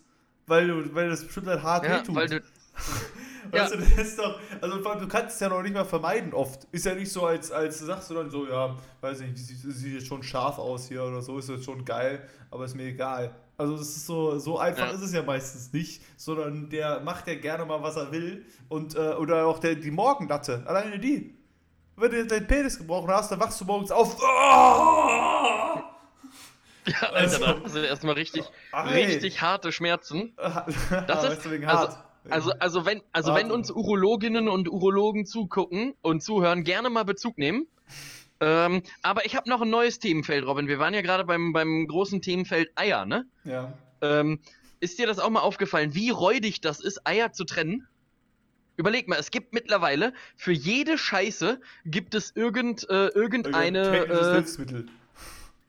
weil 0.48 0.68
du, 0.68 0.94
weil 0.96 1.10
das 1.10 1.24
bestimmt 1.24 1.48
halt 1.48 1.64
hart 1.64 1.86
Ja, 1.86 2.00
wehtut. 2.00 2.16
weil 2.16 2.28
du, 2.28 2.36
weißt 3.52 3.74
ja. 3.74 3.78
du, 3.78 3.78
das 3.78 4.08
ist 4.08 4.20
doch, 4.20 4.40
also 4.62 4.78
du 4.78 5.08
kannst 5.08 5.36
es 5.36 5.40
ja 5.40 5.50
noch 5.50 5.62
nicht 5.62 5.74
mal 5.74 5.86
vermeiden 5.86 6.34
oft. 6.34 6.68
Ist 6.72 6.86
ja 6.86 6.96
nicht 6.96 7.12
so, 7.12 7.26
als, 7.26 7.52
als 7.52 7.80
sagst 7.80 8.10
du 8.10 8.16
dann 8.16 8.30
so, 8.30 8.48
ja, 8.48 8.76
weiß 9.02 9.20
nicht, 9.22 9.38
die 9.38 9.42
sieht, 9.42 9.60
sieht 9.76 9.94
jetzt 9.94 10.08
schon 10.08 10.24
scharf 10.24 10.58
aus 10.58 10.88
hier 10.88 11.04
oder 11.04 11.22
so, 11.22 11.38
ist 11.38 11.50
jetzt 11.50 11.66
schon 11.66 11.86
geil, 11.86 12.28
aber 12.50 12.66
ist 12.66 12.76
mir 12.76 12.86
egal. 12.88 13.36
Also 13.58 13.78
das 13.78 13.90
ist 13.90 14.08
so, 14.08 14.40
so 14.40 14.58
einfach 14.58 14.88
Ja. 14.88 14.94
ist 14.94 15.02
es 15.02 15.14
ja 15.14 15.22
meistens 15.22 15.72
nicht, 15.72 16.02
sondern 16.18 16.70
der 16.70 17.02
macht 17.02 17.28
ja 17.28 17.36
gerne 17.36 17.66
mal, 17.66 17.84
was 17.84 17.96
er 17.96 18.12
will. 18.12 18.44
Und, 18.70 18.96
äh, 18.96 19.14
oder 19.14 19.46
auch 19.46 19.60
der, 19.60 19.76
die 19.76 19.92
Morgenlatte, 19.92 20.64
alleine 20.66 20.98
die. 20.98 21.36
Wenn 22.02 22.12
du 22.12 22.26
deinen 22.26 22.48
Penis 22.48 22.78
gebrochen 22.78 23.10
hast, 23.12 23.32
dann 23.32 23.40
wachst 23.40 23.62
du 23.62 23.66
morgens 23.66 23.92
auf. 23.92 24.18
Oh! 24.20 25.80
Ja, 26.88 27.10
Alter, 27.10 27.16
Also- 27.16 27.40
da 27.40 27.56
hast 27.64 27.76
du 27.76 27.80
erstmal 27.86 28.16
richtig, 28.16 28.44
Ei. 28.72 29.06
richtig 29.06 29.42
harte 29.42 29.72
Schmerzen. 29.72 30.34
Das 30.36 30.66
Das 31.08 31.24
ist 31.38 31.46
also- 31.48 31.68
hart. 31.68 31.98
Also, 32.30 32.52
also 32.60 32.86
wenn, 32.86 33.02
also 33.14 33.34
wenn 33.34 33.52
uns 33.52 33.72
Urologinnen 33.72 34.48
und 34.48 34.70
Urologen 34.70 35.26
zugucken 35.26 35.96
und 36.04 36.22
zuhören, 36.22 36.64
gerne 36.64 36.92
mal 36.92 37.04
Bezug 37.04 37.38
nehmen. 37.40 37.68
Ähm, 38.40 38.84
aber 39.02 39.26
ich 39.26 39.36
habe 39.36 39.50
noch 39.50 39.62
ein 39.62 39.70
neues 39.72 39.98
Themenfeld, 40.00 40.46
Robin. 40.46 40.68
Wir 40.68 40.78
waren 40.78 40.94
ja 40.94 41.02
gerade 41.02 41.26
beim, 41.26 41.52
beim 41.54 41.88
großen 41.88 42.22
Themenfeld 42.22 42.72
Eier, 42.76 43.06
ne? 43.06 43.26
ja. 43.44 43.74
Ähm, 44.02 44.40
ist 44.80 44.98
dir 45.00 45.06
das 45.08 45.20
auch 45.20 45.30
mal 45.30 45.42
aufgefallen, 45.42 45.94
wie 45.96 46.10
räudig 46.10 46.62
das 46.62 46.80
ist, 46.80 47.06
Eier 47.08 47.32
zu 47.34 47.44
trennen? 47.44 47.88
Überleg 48.78 49.08
mal, 49.08 49.20
es 49.20 49.32
gibt 49.32 49.54
mittlerweile 49.54 50.14
für 50.36 50.52
jede 50.54 50.98
Scheiße 50.98 51.60
gibt 51.86 52.16
es 52.16 52.32
irgend, 52.36 52.90
äh, 52.90 53.08
irgendeine 53.10 53.84
Technisches 53.84 54.28
äh, 54.28 54.34
Hilfsmittel. 54.34 54.88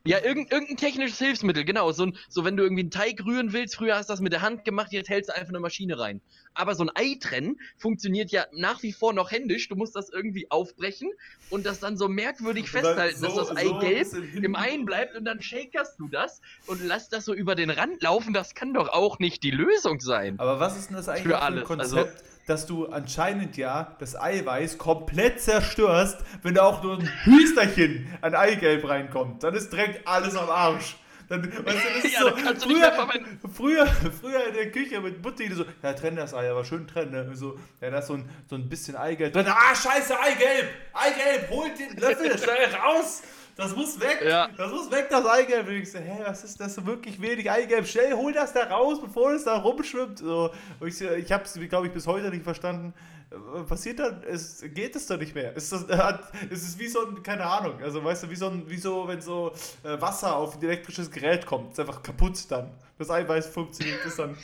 Ja, 0.04 0.18
irgend, 0.18 0.50
irgendein 0.50 0.76
technisches 0.78 1.18
Hilfsmittel, 1.18 1.64
genau. 1.64 1.92
So, 1.92 2.06
ein, 2.06 2.16
so, 2.28 2.44
wenn 2.44 2.56
du 2.56 2.64
irgendwie 2.64 2.82
einen 2.82 2.90
Teig 2.90 3.24
rühren 3.24 3.52
willst, 3.52 3.76
früher 3.76 3.94
hast 3.96 4.08
du 4.08 4.12
das 4.14 4.20
mit 4.20 4.32
der 4.32 4.42
Hand 4.42 4.64
gemacht, 4.64 4.88
jetzt 4.90 5.08
hältst 5.08 5.30
du 5.30 5.34
einfach 5.34 5.50
eine 5.50 5.60
Maschine 5.60 5.96
rein. 5.96 6.20
Aber 6.54 6.74
so 6.74 6.82
ein 6.84 6.90
Ei 6.96 7.16
trennen 7.20 7.60
funktioniert 7.78 8.32
ja 8.32 8.46
nach 8.52 8.82
wie 8.82 8.92
vor 8.92 9.12
noch 9.12 9.30
händisch. 9.30 9.68
Du 9.68 9.76
musst 9.76 9.94
das 9.94 10.08
irgendwie 10.10 10.50
aufbrechen 10.50 11.08
und 11.50 11.66
das 11.66 11.78
dann 11.78 11.96
so 11.96 12.08
merkwürdig 12.08 12.68
festhalten, 12.68 13.16
so- 13.20 13.26
dass 13.26 13.48
das 13.48 13.56
Ei 13.56 13.64
so 13.66 13.74
ein 13.76 13.80
gelb 13.80 14.08
im 14.42 14.56
Ei 14.56 14.76
bleibt 14.84 15.16
und 15.16 15.24
dann 15.24 15.40
shakerst 15.40 16.00
du 16.00 16.08
das 16.08 16.40
und 16.66 16.84
lass 16.84 17.08
das 17.08 17.24
so 17.24 17.32
über 17.32 17.54
den 17.54 17.70
Rand 17.70 18.02
laufen. 18.02 18.32
Das 18.34 18.56
kann 18.56 18.74
doch 18.74 18.88
auch 18.88 19.20
nicht 19.20 19.44
die 19.44 19.52
Lösung 19.52 20.00
sein. 20.00 20.36
Aber 20.40 20.58
was 20.58 20.76
ist 20.76 20.88
denn 20.88 20.96
das 20.96 21.08
eigentlich 21.08 21.22
Für 21.22 21.28
für 21.28 21.36
ein 21.42 21.42
alles, 21.54 21.64
Konzept, 21.64 21.92
also- 22.16 22.31
dass 22.46 22.66
du 22.66 22.86
anscheinend 22.86 23.56
ja 23.56 23.96
das 23.98 24.20
Eiweiß 24.20 24.78
komplett 24.78 25.40
zerstörst, 25.40 26.18
wenn 26.42 26.54
da 26.54 26.62
auch 26.64 26.82
nur 26.82 26.98
ein 26.98 27.08
Hüsterchen 27.24 28.06
an 28.20 28.34
Eigelb 28.34 28.88
reinkommt? 28.88 29.42
Dann 29.42 29.54
ist 29.54 29.72
direkt 29.72 30.06
alles 30.06 30.36
am 30.36 30.48
Arsch. 30.48 30.96
Dann, 31.28 31.42
weißt 31.44 31.56
du, 31.56 32.02
das 32.02 32.12
Ja, 32.12 32.20
so, 32.20 32.30
dann 32.30 32.56
verwenden. 32.92 33.40
früher, 33.54 33.86
früher 33.86 34.48
in 34.48 34.54
der 34.54 34.70
Küche 34.70 35.00
mit 35.00 35.22
Mutti, 35.22 35.48
die 35.48 35.54
so, 35.54 35.64
ja, 35.82 35.92
trenn 35.94 36.16
das 36.16 36.34
Ei, 36.34 36.50
aber 36.50 36.64
schön 36.64 36.86
trennen. 36.86 37.12
Ne? 37.12 37.34
So, 37.34 37.58
ja, 37.80 37.90
da 37.90 38.00
ist 38.00 38.08
so 38.08 38.14
ein, 38.14 38.28
so 38.50 38.56
ein 38.56 38.68
bisschen 38.68 38.96
Eigelb 38.96 39.32
drin. 39.32 39.46
Ah, 39.48 39.74
scheiße, 39.74 40.18
Eigelb! 40.18 40.68
Eigelb, 40.92 41.50
holt 41.50 41.78
den 41.78 41.96
Löffel 41.96 42.36
schnell 42.38 42.74
raus! 42.74 43.22
Das 43.56 43.76
muss 43.76 44.00
weg! 44.00 44.22
Ja. 44.26 44.48
Das 44.56 44.70
muss 44.70 44.90
weg, 44.90 45.08
das 45.10 45.26
Eigelb. 45.26 45.68
Und 45.68 45.74
ich 45.74 45.90
so, 45.92 45.98
hä, 45.98 46.20
was 46.24 46.44
ist 46.44 46.58
das 46.60 46.74
so 46.74 46.86
wirklich 46.86 47.20
wenig 47.20 47.50
Eigelb? 47.50 47.86
Schnell, 47.86 48.12
hol 48.14 48.32
das 48.32 48.52
da 48.52 48.64
raus, 48.64 48.98
bevor 49.00 49.32
es 49.32 49.44
da 49.44 49.56
rumschwimmt. 49.58 50.18
So, 50.20 50.50
und 50.80 50.88
ich, 50.88 51.00
ich 51.00 51.30
habe 51.32 51.44
es, 51.44 51.58
glaube 51.68 51.86
ich, 51.88 51.92
bis 51.92 52.06
heute 52.06 52.30
nicht 52.30 52.44
verstanden. 52.44 52.94
Äh, 53.30 53.62
Passiert 53.64 53.98
dann, 53.98 54.22
es 54.24 54.62
geht 54.74 54.96
es 54.96 55.06
doch 55.06 55.18
nicht 55.18 55.34
mehr. 55.34 55.54
Ist 55.56 55.72
hat, 55.72 56.22
es 56.50 56.62
ist 56.62 56.78
wie 56.78 56.88
so 56.88 57.06
ein, 57.06 57.22
keine 57.22 57.44
Ahnung, 57.44 57.80
also 57.82 58.02
weißt 58.02 58.24
du, 58.24 58.30
wie 58.30 58.36
so 58.36 58.48
ein, 58.48 58.68
wie 58.68 58.76
so, 58.78 59.06
wenn 59.08 59.20
so 59.20 59.52
äh, 59.84 60.00
Wasser 60.00 60.34
auf 60.36 60.56
ein 60.56 60.62
elektrisches 60.62 61.10
Gerät 61.10 61.44
kommt, 61.46 61.72
ist 61.72 61.80
einfach 61.80 62.02
kaputt 62.02 62.38
dann. 62.50 62.70
Das 62.98 63.10
Eiweiß 63.10 63.46
funktioniert, 63.48 64.04
ist 64.04 64.18
dann, 64.18 64.36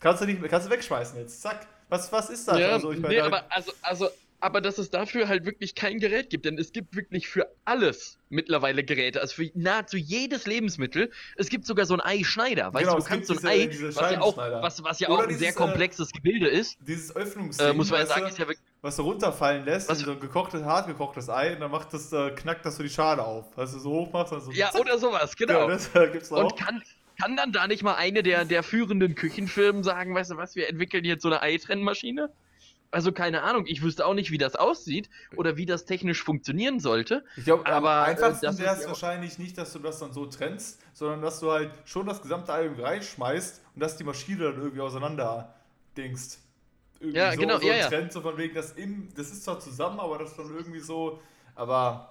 kannst 0.00 0.22
du 0.22 0.26
nicht 0.26 0.42
kannst 0.48 0.66
du 0.66 0.70
wegschmeißen 0.70 1.18
jetzt, 1.18 1.40
zack. 1.40 1.66
Was, 1.88 2.10
was 2.12 2.30
ist 2.30 2.46
das? 2.46 2.58
Ja, 2.58 2.68
also, 2.72 2.92
ich 2.92 3.00
meine, 3.00 3.14
nee, 3.14 3.20
da- 3.20 3.26
aber, 3.26 3.42
also, 3.48 3.72
also, 3.82 4.08
aber 4.40 4.60
dass 4.60 4.78
es 4.78 4.90
dafür 4.90 5.28
halt 5.28 5.44
wirklich 5.44 5.74
kein 5.74 5.98
Gerät 5.98 6.30
gibt, 6.30 6.44
denn 6.44 6.58
es 6.58 6.72
gibt 6.72 6.96
wirklich 6.96 7.28
für 7.28 7.46
alles 7.64 8.18
mittlerweile 8.30 8.82
Geräte, 8.84 9.20
also 9.20 9.34
für 9.34 9.50
nahezu 9.54 9.96
jedes 9.96 10.46
Lebensmittel. 10.46 11.10
Es 11.36 11.48
gibt 11.48 11.66
sogar 11.66 11.86
so 11.86 11.94
ein 11.94 12.00
Eischneider, 12.00 12.72
weißt 12.72 12.84
Genau, 12.84 12.92
du, 12.92 12.98
es 12.98 13.04
du 13.04 13.10
kannst 13.10 13.28
gibt 13.28 13.40
so 13.40 13.46
ein 13.48 13.52
Ei, 13.54 13.68
was 13.94 14.12
ja 14.12 14.20
auch, 14.20 14.36
was, 14.36 14.82
was 14.84 15.00
ja 15.00 15.08
auch 15.08 15.18
ein 15.20 15.28
dieses, 15.28 15.40
sehr 15.42 15.50
äh, 15.50 15.54
komplexes 15.54 16.10
Gebilde 16.12 16.48
ist, 16.48 16.78
dieses 16.86 17.14
Öffnungsding, 17.14 17.66
äh, 17.68 17.72
muss 17.72 17.90
man 17.90 18.00
ja 18.00 18.06
sagen, 18.06 18.26
ist 18.26 18.38
ja 18.38 18.46
wirklich, 18.48 18.66
was 18.82 18.96
du 18.96 19.02
runterfallen 19.02 19.64
lässt, 19.64 19.88
Was- 19.88 20.00
so 20.00 20.12
ein 20.12 20.20
gekochtes, 20.20 20.62
hart 20.62 20.86
gekochtes 20.86 21.28
Ei, 21.28 21.52
und 21.54 21.60
dann 21.60 21.70
macht 21.70 21.92
das, 21.92 22.12
äh, 22.12 22.30
knackt 22.30 22.64
das 22.64 22.76
so 22.76 22.82
die 22.82 22.88
Schale 22.88 23.22
auf. 23.24 23.54
Du, 23.54 23.66
so 23.66 23.90
hoch 23.90 24.12
machst, 24.12 24.32
dann 24.32 24.40
so 24.40 24.50
ja, 24.52 24.70
zack. 24.70 24.80
oder 24.80 24.98
sowas, 24.98 25.34
Ja, 25.38 25.46
genau. 25.46 25.68
das 25.68 25.94
äh, 25.94 26.08
gibt's 26.10 26.32
auch. 26.32 26.44
Und 26.44 26.58
kann, 26.58 26.82
kann 27.20 27.36
dann 27.36 27.52
da 27.52 27.66
nicht 27.66 27.82
mal 27.82 27.94
eine 27.96 28.22
der, 28.22 28.44
der 28.44 28.62
führenden 28.62 29.14
Küchenfirmen 29.14 29.82
sagen, 29.82 30.14
weißt 30.14 30.30
du 30.30 30.36
was, 30.36 30.54
wir 30.56 30.68
entwickeln 30.68 31.04
jetzt 31.04 31.22
so 31.22 31.28
eine 31.28 31.42
Eitrennmaschine? 31.42 32.30
Also 32.90 33.12
keine 33.12 33.42
Ahnung, 33.42 33.66
ich 33.66 33.82
wüsste 33.82 34.04
auch 34.04 34.14
nicht, 34.14 34.30
wie 34.32 34.38
das 34.38 34.56
aussieht 34.56 35.10
oder 35.36 35.56
wie 35.56 35.66
das 35.66 35.84
technisch 35.84 36.22
funktionieren 36.22 36.80
sollte. 36.80 37.24
Ich 37.36 37.44
glaube, 37.44 37.64
Aber, 37.66 37.88
äh, 37.88 38.10
einfachsten 38.10 38.58
wäre 38.58 38.74
ist 38.74 38.80
es 38.80 38.86
wahrscheinlich 38.88 39.38
nicht, 39.38 39.56
dass 39.58 39.72
du 39.72 39.78
das 39.78 40.00
dann 40.00 40.12
so 40.12 40.26
trennst, 40.26 40.80
sondern 40.92 41.22
dass 41.22 41.38
du 41.40 41.52
halt 41.52 41.70
schon 41.84 42.06
das 42.06 42.20
gesamte 42.20 42.52
irgendwie 42.52 42.82
reinschmeißt 42.82 43.62
und 43.74 43.80
dass 43.80 43.96
die 43.96 44.04
Maschine 44.04 44.44
dann 44.44 44.56
irgendwie 44.56 44.80
auseinander 44.80 45.54
dingst. 45.96 46.40
Irgendwie 46.98 47.16
Ja, 47.18 47.32
so, 47.32 47.40
genau, 47.40 47.58
so 47.58 47.66
ja, 47.66 47.76
ja. 47.76 47.88
Trend, 47.88 48.12
so 48.12 48.20
von 48.20 48.36
wegen, 48.36 48.54
das, 48.54 48.72
im, 48.72 49.08
das 49.14 49.30
ist 49.30 49.44
zwar 49.44 49.60
zusammen, 49.60 50.00
aber 50.00 50.18
das 50.18 50.36
dann 50.36 50.54
irgendwie 50.54 50.80
so, 50.80 51.20
aber 51.54 52.09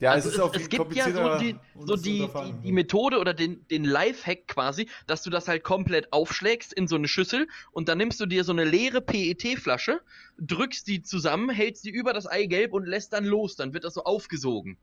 ja, 0.00 0.12
also 0.12 0.30
es 0.30 0.34
ist 0.34 0.56
es, 0.56 0.62
es 0.62 0.68
gibt 0.70 0.94
ja 0.94 1.10
so 1.10 1.38
die, 1.38 1.56
so 1.78 1.94
die, 1.94 2.26
die, 2.26 2.52
die 2.64 2.72
Methode 2.72 3.18
oder 3.18 3.34
den, 3.34 3.66
den 3.68 3.84
Lifehack 3.84 4.48
quasi, 4.48 4.88
dass 5.06 5.22
du 5.22 5.28
das 5.28 5.46
halt 5.46 5.62
komplett 5.62 6.12
aufschlägst 6.12 6.72
in 6.72 6.88
so 6.88 6.96
eine 6.96 7.06
Schüssel 7.06 7.46
und 7.70 7.88
dann 7.88 7.98
nimmst 7.98 8.18
du 8.18 8.24
dir 8.24 8.42
so 8.44 8.52
eine 8.52 8.64
leere 8.64 9.02
PET-Flasche, 9.02 10.00
drückst 10.38 10.86
die 10.86 11.02
zusammen, 11.02 11.50
hältst 11.50 11.84
die 11.84 11.90
über 11.90 12.14
das 12.14 12.26
Eigelb 12.26 12.72
und 12.72 12.86
lässt 12.86 13.12
dann 13.12 13.26
los. 13.26 13.56
Dann 13.56 13.74
wird 13.74 13.84
das 13.84 13.94
so 13.94 14.04
aufgesogen. 14.04 14.78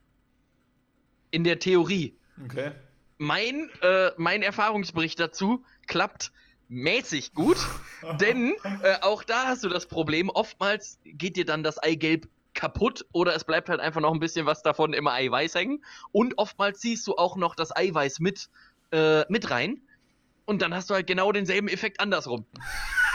In 1.31 1.43
der 1.43 1.57
Theorie. 1.57 2.15
Okay. 2.45 2.71
Mein, 3.17 3.71
äh, 3.81 4.11
mein 4.17 4.43
Erfahrungsbericht 4.43 5.19
dazu 5.19 5.65
klappt 5.87 6.31
mäßig 6.69 7.33
gut, 7.33 7.57
denn 8.19 8.53
äh, 8.83 8.97
auch 9.01 9.23
da 9.23 9.47
hast 9.47 9.63
du 9.63 9.69
das 9.69 9.87
Problem, 9.87 10.29
oftmals 10.29 10.99
geht 11.03 11.37
dir 11.37 11.45
dann 11.45 11.63
das 11.63 11.81
Eigelb 11.81 12.27
kaputt 12.57 13.05
oder 13.13 13.33
es 13.35 13.43
bleibt 13.45 13.69
halt 13.69 13.79
einfach 13.79 14.01
noch 14.01 14.13
ein 14.13 14.19
bisschen 14.19 14.45
was 14.45 14.63
davon 14.63 14.91
im 14.93 15.07
Eiweiß 15.07 15.55
hängen 15.55 15.85
und 16.11 16.37
oftmals 16.37 16.79
ziehst 16.79 17.05
du 17.07 17.15
auch 17.15 17.37
noch 17.37 17.55
das 17.55 17.73
Eiweiß 17.73 18.19
mit, 18.19 18.49
äh, 18.91 19.23
mit 19.31 19.49
rein 19.51 19.81
und 20.45 20.61
dann 20.61 20.73
hast 20.73 20.89
du 20.89 20.95
halt 20.95 21.07
genau 21.07 21.31
denselben 21.31 21.67
Effekt 21.69 21.99
andersrum. 21.99 22.45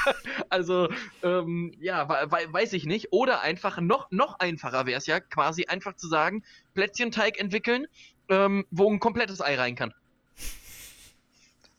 also, 0.49 0.89
ähm, 1.23 1.75
ja, 1.81 2.09
we- 2.09 2.31
we- 2.31 2.53
weiß 2.53 2.73
ich 2.73 2.85
nicht. 2.87 3.13
Oder 3.13 3.41
einfach 3.43 3.81
noch, 3.81 4.11
noch 4.11 4.39
einfacher 4.39 4.87
wäre 4.87 4.99
es 4.99 5.07
ja, 5.07 5.21
quasi 5.21 5.67
einfach 5.67 5.97
zu 5.97 6.09
sagen, 6.09 6.45
Plätzchenteig 6.75 7.39
entwickeln, 7.39 7.87
ähm, 8.29 8.65
wo 8.71 8.91
ein 8.91 9.01
komplettes 9.01 9.41
Ei 9.41 9.55
rein 9.57 9.75
kann. 9.77 9.93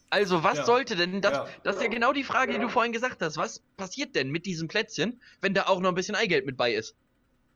Also, 0.09 0.43
was 0.43 0.59
Ja. 0.59 0.65
sollte 0.65 0.95
denn 0.95 1.21
das? 1.21 1.33
Ja. 1.33 1.47
Das 1.63 1.75
ist 1.77 1.81
ja 1.81 1.87
genau 1.89 2.13
die 2.13 2.23
Frage, 2.23 2.53
die 2.53 2.59
du 2.59 2.69
vorhin 2.69 2.91
gesagt 2.93 3.21
hast. 3.21 3.37
Was 3.37 3.61
passiert 3.77 4.15
denn 4.15 4.29
mit 4.29 4.45
diesem 4.45 4.67
Plätzchen, 4.67 5.19
wenn 5.41 5.53
da 5.53 5.63
auch 5.67 5.79
noch 5.79 5.89
ein 5.89 5.95
bisschen 5.95 6.15
Eigelb 6.15 6.45
mit 6.45 6.55
bei 6.55 6.73
ist? 6.73 6.95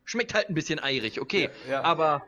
Schmeckt 0.07 0.33
halt 0.33 0.49
ein 0.49 0.53
bisschen 0.55 0.79
eirig, 0.79 1.19
okay. 1.21 1.49
Ja, 1.67 1.71
ja. 1.73 1.81
Aber 1.83 2.23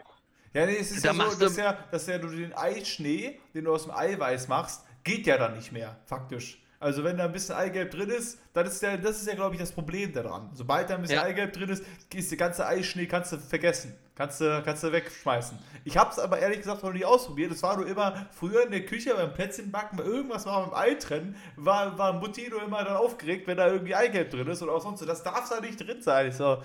Ja, 0.53 0.65
nee, 0.65 0.77
es 0.77 0.91
ist 0.91 1.03
Da 1.05 1.13
ja 1.13 1.30
so, 1.32 1.39
dass 1.39 1.55
ja, 1.57 1.77
dass 1.91 2.05
ja 2.07 2.17
du 2.17 2.27
den 2.27 2.53
Eischnee, 2.53 3.39
den 3.55 3.63
du 3.65 3.73
aus 3.73 3.84
dem 3.84 3.91
Eiweiß 3.93 4.47
machst, 4.49 4.84
geht 5.03 5.25
ja 5.25 5.38
dann 5.38 5.55
nicht 5.55 5.71
mehr, 5.71 5.97
faktisch. 6.05 6.61
Also 6.82 7.03
wenn 7.03 7.17
da 7.17 7.25
ein 7.25 7.32
bisschen 7.32 7.55
Eigelb 7.55 7.91
drin 7.91 8.09
ist, 8.09 8.39
dann 8.53 8.65
ist 8.65 8.82
der, 8.82 8.97
das 8.97 9.17
ist 9.21 9.27
ja, 9.27 9.36
glaube 9.36 9.55
ich, 9.55 9.61
das 9.61 9.71
Problem 9.71 10.13
daran. 10.13 10.49
Sobald 10.53 10.89
da 10.89 10.95
ein 10.95 11.01
bisschen 11.01 11.17
Ja. 11.17 11.23
Eigelb 11.23 11.51
drin 11.53 11.69
ist, 11.69 11.84
ist 12.13 12.32
der 12.32 12.38
ganze 12.38 12.65
Eischnee, 12.65 13.05
kannst 13.05 13.32
du 13.34 13.38
vergessen. 13.38 13.93
Kannst 14.15 14.41
du, 14.41 14.61
kannst 14.65 14.84
du 14.84 14.91
wegschmeißen. 14.91 15.57
Ich 15.86 15.95
habe 15.97 16.11
es 16.11 16.19
aber 16.19 16.39
ehrlich 16.39 16.57
gesagt 16.59 16.84
noch 16.84 16.91
nie 16.91 17.05
ausprobiert. 17.05 17.51
Es 17.53 17.63
war 17.63 17.77
nur 17.77 17.88
immer 17.88 18.27
früher 18.32 18.63
in 18.65 18.71
der 18.71 18.86
Küche 18.86 19.13
beim 19.15 19.34
Plätzchenbacken, 19.34 19.97
bei 19.97 20.03
irgendwas 20.03 20.45
war 20.45 20.65
beim 20.69 20.73
Ei 20.77 20.95
trennen, 20.95 21.38
war, 21.55 21.97
war 21.97 22.11
Mutti 22.13 22.49
nur 22.49 22.61
immer 22.63 22.84
dann 22.84 22.97
aufgeregt, 22.97 23.47
wenn 23.47 23.55
da 23.57 23.67
irgendwie 23.67 23.95
Eigelb 23.95 24.30
drin 24.32 24.47
ist 24.47 24.61
oder 24.61 24.73
auch 24.73 24.82
sonst. 24.82 24.99
so. 24.99 25.05
Das 25.05 25.23
darf 25.23 25.49
da 25.49 25.61
nicht 25.61 25.80
drin 25.80 26.01
sein. 26.01 26.27
Ich 26.27 26.36
so, 26.36 26.61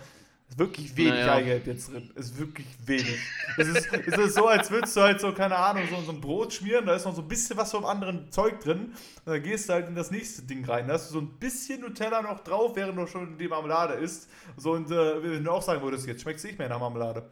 ist 0.49 0.59
wirklich 0.59 0.97
wenig 0.97 1.13
Naja. 1.13 1.35
Eigelb 1.35 1.67
jetzt 1.67 1.93
drin. 1.93 2.11
Ist 2.15 2.39
wirklich 2.39 2.67
wenig. 2.85 3.19
es, 3.57 3.69
ist, 3.69 3.89
es 3.93 4.19
ist 4.19 4.35
so, 4.35 4.47
als 4.47 4.71
würdest 4.71 4.97
du 4.97 5.01
halt 5.01 5.21
so, 5.21 5.33
keine 5.33 5.57
Ahnung, 5.57 5.85
so, 5.91 6.01
so 6.03 6.13
ein 6.13 6.21
Brot 6.21 6.53
schmieren, 6.53 6.87
da 6.87 6.95
ist 6.95 7.05
noch 7.05 7.15
so 7.15 7.23
ein 7.23 7.29
bisschen 7.29 7.57
was 7.57 7.71
vom 7.71 7.85
anderen 7.85 8.31
Zeug 8.31 8.61
drin. 8.61 8.95
Und 9.25 9.33
dann 9.33 9.43
gehst 9.43 9.69
du 9.69 9.73
halt 9.73 9.89
in 9.89 9.95
das 9.95 10.11
nächste 10.11 10.43
Ding 10.43 10.65
rein. 10.65 10.87
Da 10.87 10.95
hast 10.95 11.11
du 11.11 11.15
so 11.15 11.21
ein 11.21 11.39
bisschen 11.39 11.81
Nutella 11.81 12.23
noch 12.23 12.41
drauf, 12.41 12.77
während 12.77 12.99
du 12.99 13.07
schon 13.07 13.37
die 13.39 13.49
Marmelade 13.49 13.95
isst. 13.95 14.29
So, 14.57 14.73
und 14.73 14.91
äh, 14.91 15.23
wenn 15.23 15.43
du 15.45 15.51
auch 15.51 15.63
sagen 15.63 15.83
würdest, 15.83 16.07
jetzt 16.07 16.23
schmeckt 16.23 16.39
es 16.39 16.45
nicht 16.45 16.59
mehr 16.59 16.69
nach 16.69 16.79
Marmelade. 16.81 17.29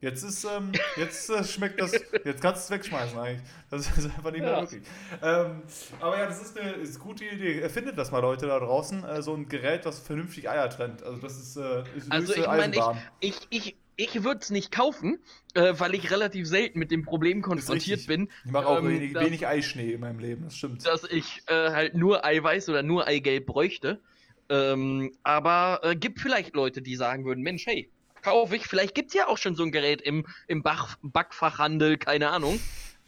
Jetzt 0.00 0.22
ist, 0.22 0.44
ähm, 0.44 0.72
jetzt 0.96 1.30
äh, 1.30 1.42
schmeckt 1.42 1.80
das, 1.80 1.92
jetzt 2.24 2.42
kannst 2.42 2.68
du 2.68 2.74
es 2.74 2.78
wegschmeißen 2.78 3.18
eigentlich. 3.18 3.40
Das 3.70 3.86
ist 3.96 4.04
einfach 4.04 4.30
nicht 4.30 4.42
mehr 4.42 4.52
Ja. 4.52 4.60
möglich. 4.60 4.82
Ähm, 5.22 5.62
aber 6.00 6.18
ja, 6.18 6.26
das 6.26 6.42
ist 6.42 6.58
eine, 6.58 6.72
ist 6.72 6.96
eine 6.96 7.04
gute 7.04 7.24
Idee. 7.24 7.60
Erfindet 7.60 7.96
das 7.96 8.10
mal 8.10 8.18
Leute 8.20 8.46
da 8.46 8.58
draußen, 8.58 9.04
äh, 9.04 9.22
so 9.22 9.34
ein 9.34 9.48
Gerät, 9.48 9.86
was 9.86 9.98
vernünftig 10.00 10.50
Eier 10.50 10.68
trennt. 10.68 11.02
Also 11.02 11.18
das 11.22 11.38
ist, 11.38 11.56
äh, 11.56 11.82
ist 11.96 12.12
Also 12.12 12.34
ich 12.34 12.46
meine, 12.46 12.76
ich, 13.20 13.34
ich, 13.48 13.48
ich, 13.48 13.76
ich 13.96 14.22
würde 14.22 14.40
es 14.42 14.50
nicht 14.50 14.70
kaufen, 14.70 15.18
äh, 15.54 15.72
weil 15.78 15.94
ich 15.94 16.10
relativ 16.10 16.46
selten 16.46 16.78
mit 16.78 16.90
dem 16.90 17.02
Problem 17.02 17.40
konfrontiert 17.40 18.06
bin, 18.06 18.28
Ich 18.44 18.50
mache 18.50 18.66
auch 18.66 18.80
ähm, 18.80 18.88
wenig, 18.90 19.14
das- 19.14 19.24
wenig 19.24 19.46
Eischnee 19.46 19.92
in 19.92 20.00
meinem 20.00 20.18
Leben, 20.18 20.44
das 20.44 20.56
stimmt. 20.58 20.86
dass 20.86 21.04
ich 21.04 21.42
äh, 21.46 21.70
halt 21.70 21.94
nur 21.94 22.22
Eiweiß 22.22 22.68
oder 22.68 22.82
nur 22.82 23.06
Eigelb 23.06 23.46
bräuchte. 23.46 24.02
Ähm, 24.50 25.12
aber 25.22 25.80
äh, 25.82 25.96
gibt 25.96 26.20
vielleicht 26.20 26.54
Leute, 26.54 26.82
die 26.82 26.94
sagen 26.96 27.24
würden, 27.24 27.42
Mensch, 27.42 27.66
hey, 27.66 27.90
kaufe 28.26 28.56
ich. 28.56 28.66
Vielleicht 28.66 28.94
gibt 28.94 29.08
es 29.08 29.14
ja 29.14 29.28
auch 29.28 29.38
schon 29.38 29.54
so 29.54 29.62
ein 29.62 29.70
Gerät 29.70 30.02
im, 30.02 30.26
im 30.48 30.62
Bach, 30.62 30.96
Backfachhandel, 31.02 31.96
keine 31.96 32.30
Ahnung. 32.30 32.58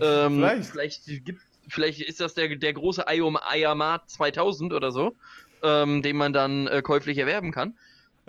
Ähm, 0.01 0.37
Vielleicht. 0.37 0.71
Vielleicht, 0.71 1.05
gibt, 1.25 1.43
vielleicht 1.69 2.01
ist 2.01 2.21
das 2.21 2.35
der, 2.35 2.55
der 2.55 2.73
große 2.73 3.05
Iom 3.09 3.37
Eiermat 3.37 4.09
2000 4.09 4.73
oder 4.73 4.93
so, 4.93 5.17
ähm, 5.63 6.03
den 6.03 6.17
man 6.17 6.33
dann 6.33 6.69
äh, 6.69 6.83
käuflich 6.83 7.19
erwerben 7.19 7.51
kann. 7.51 7.75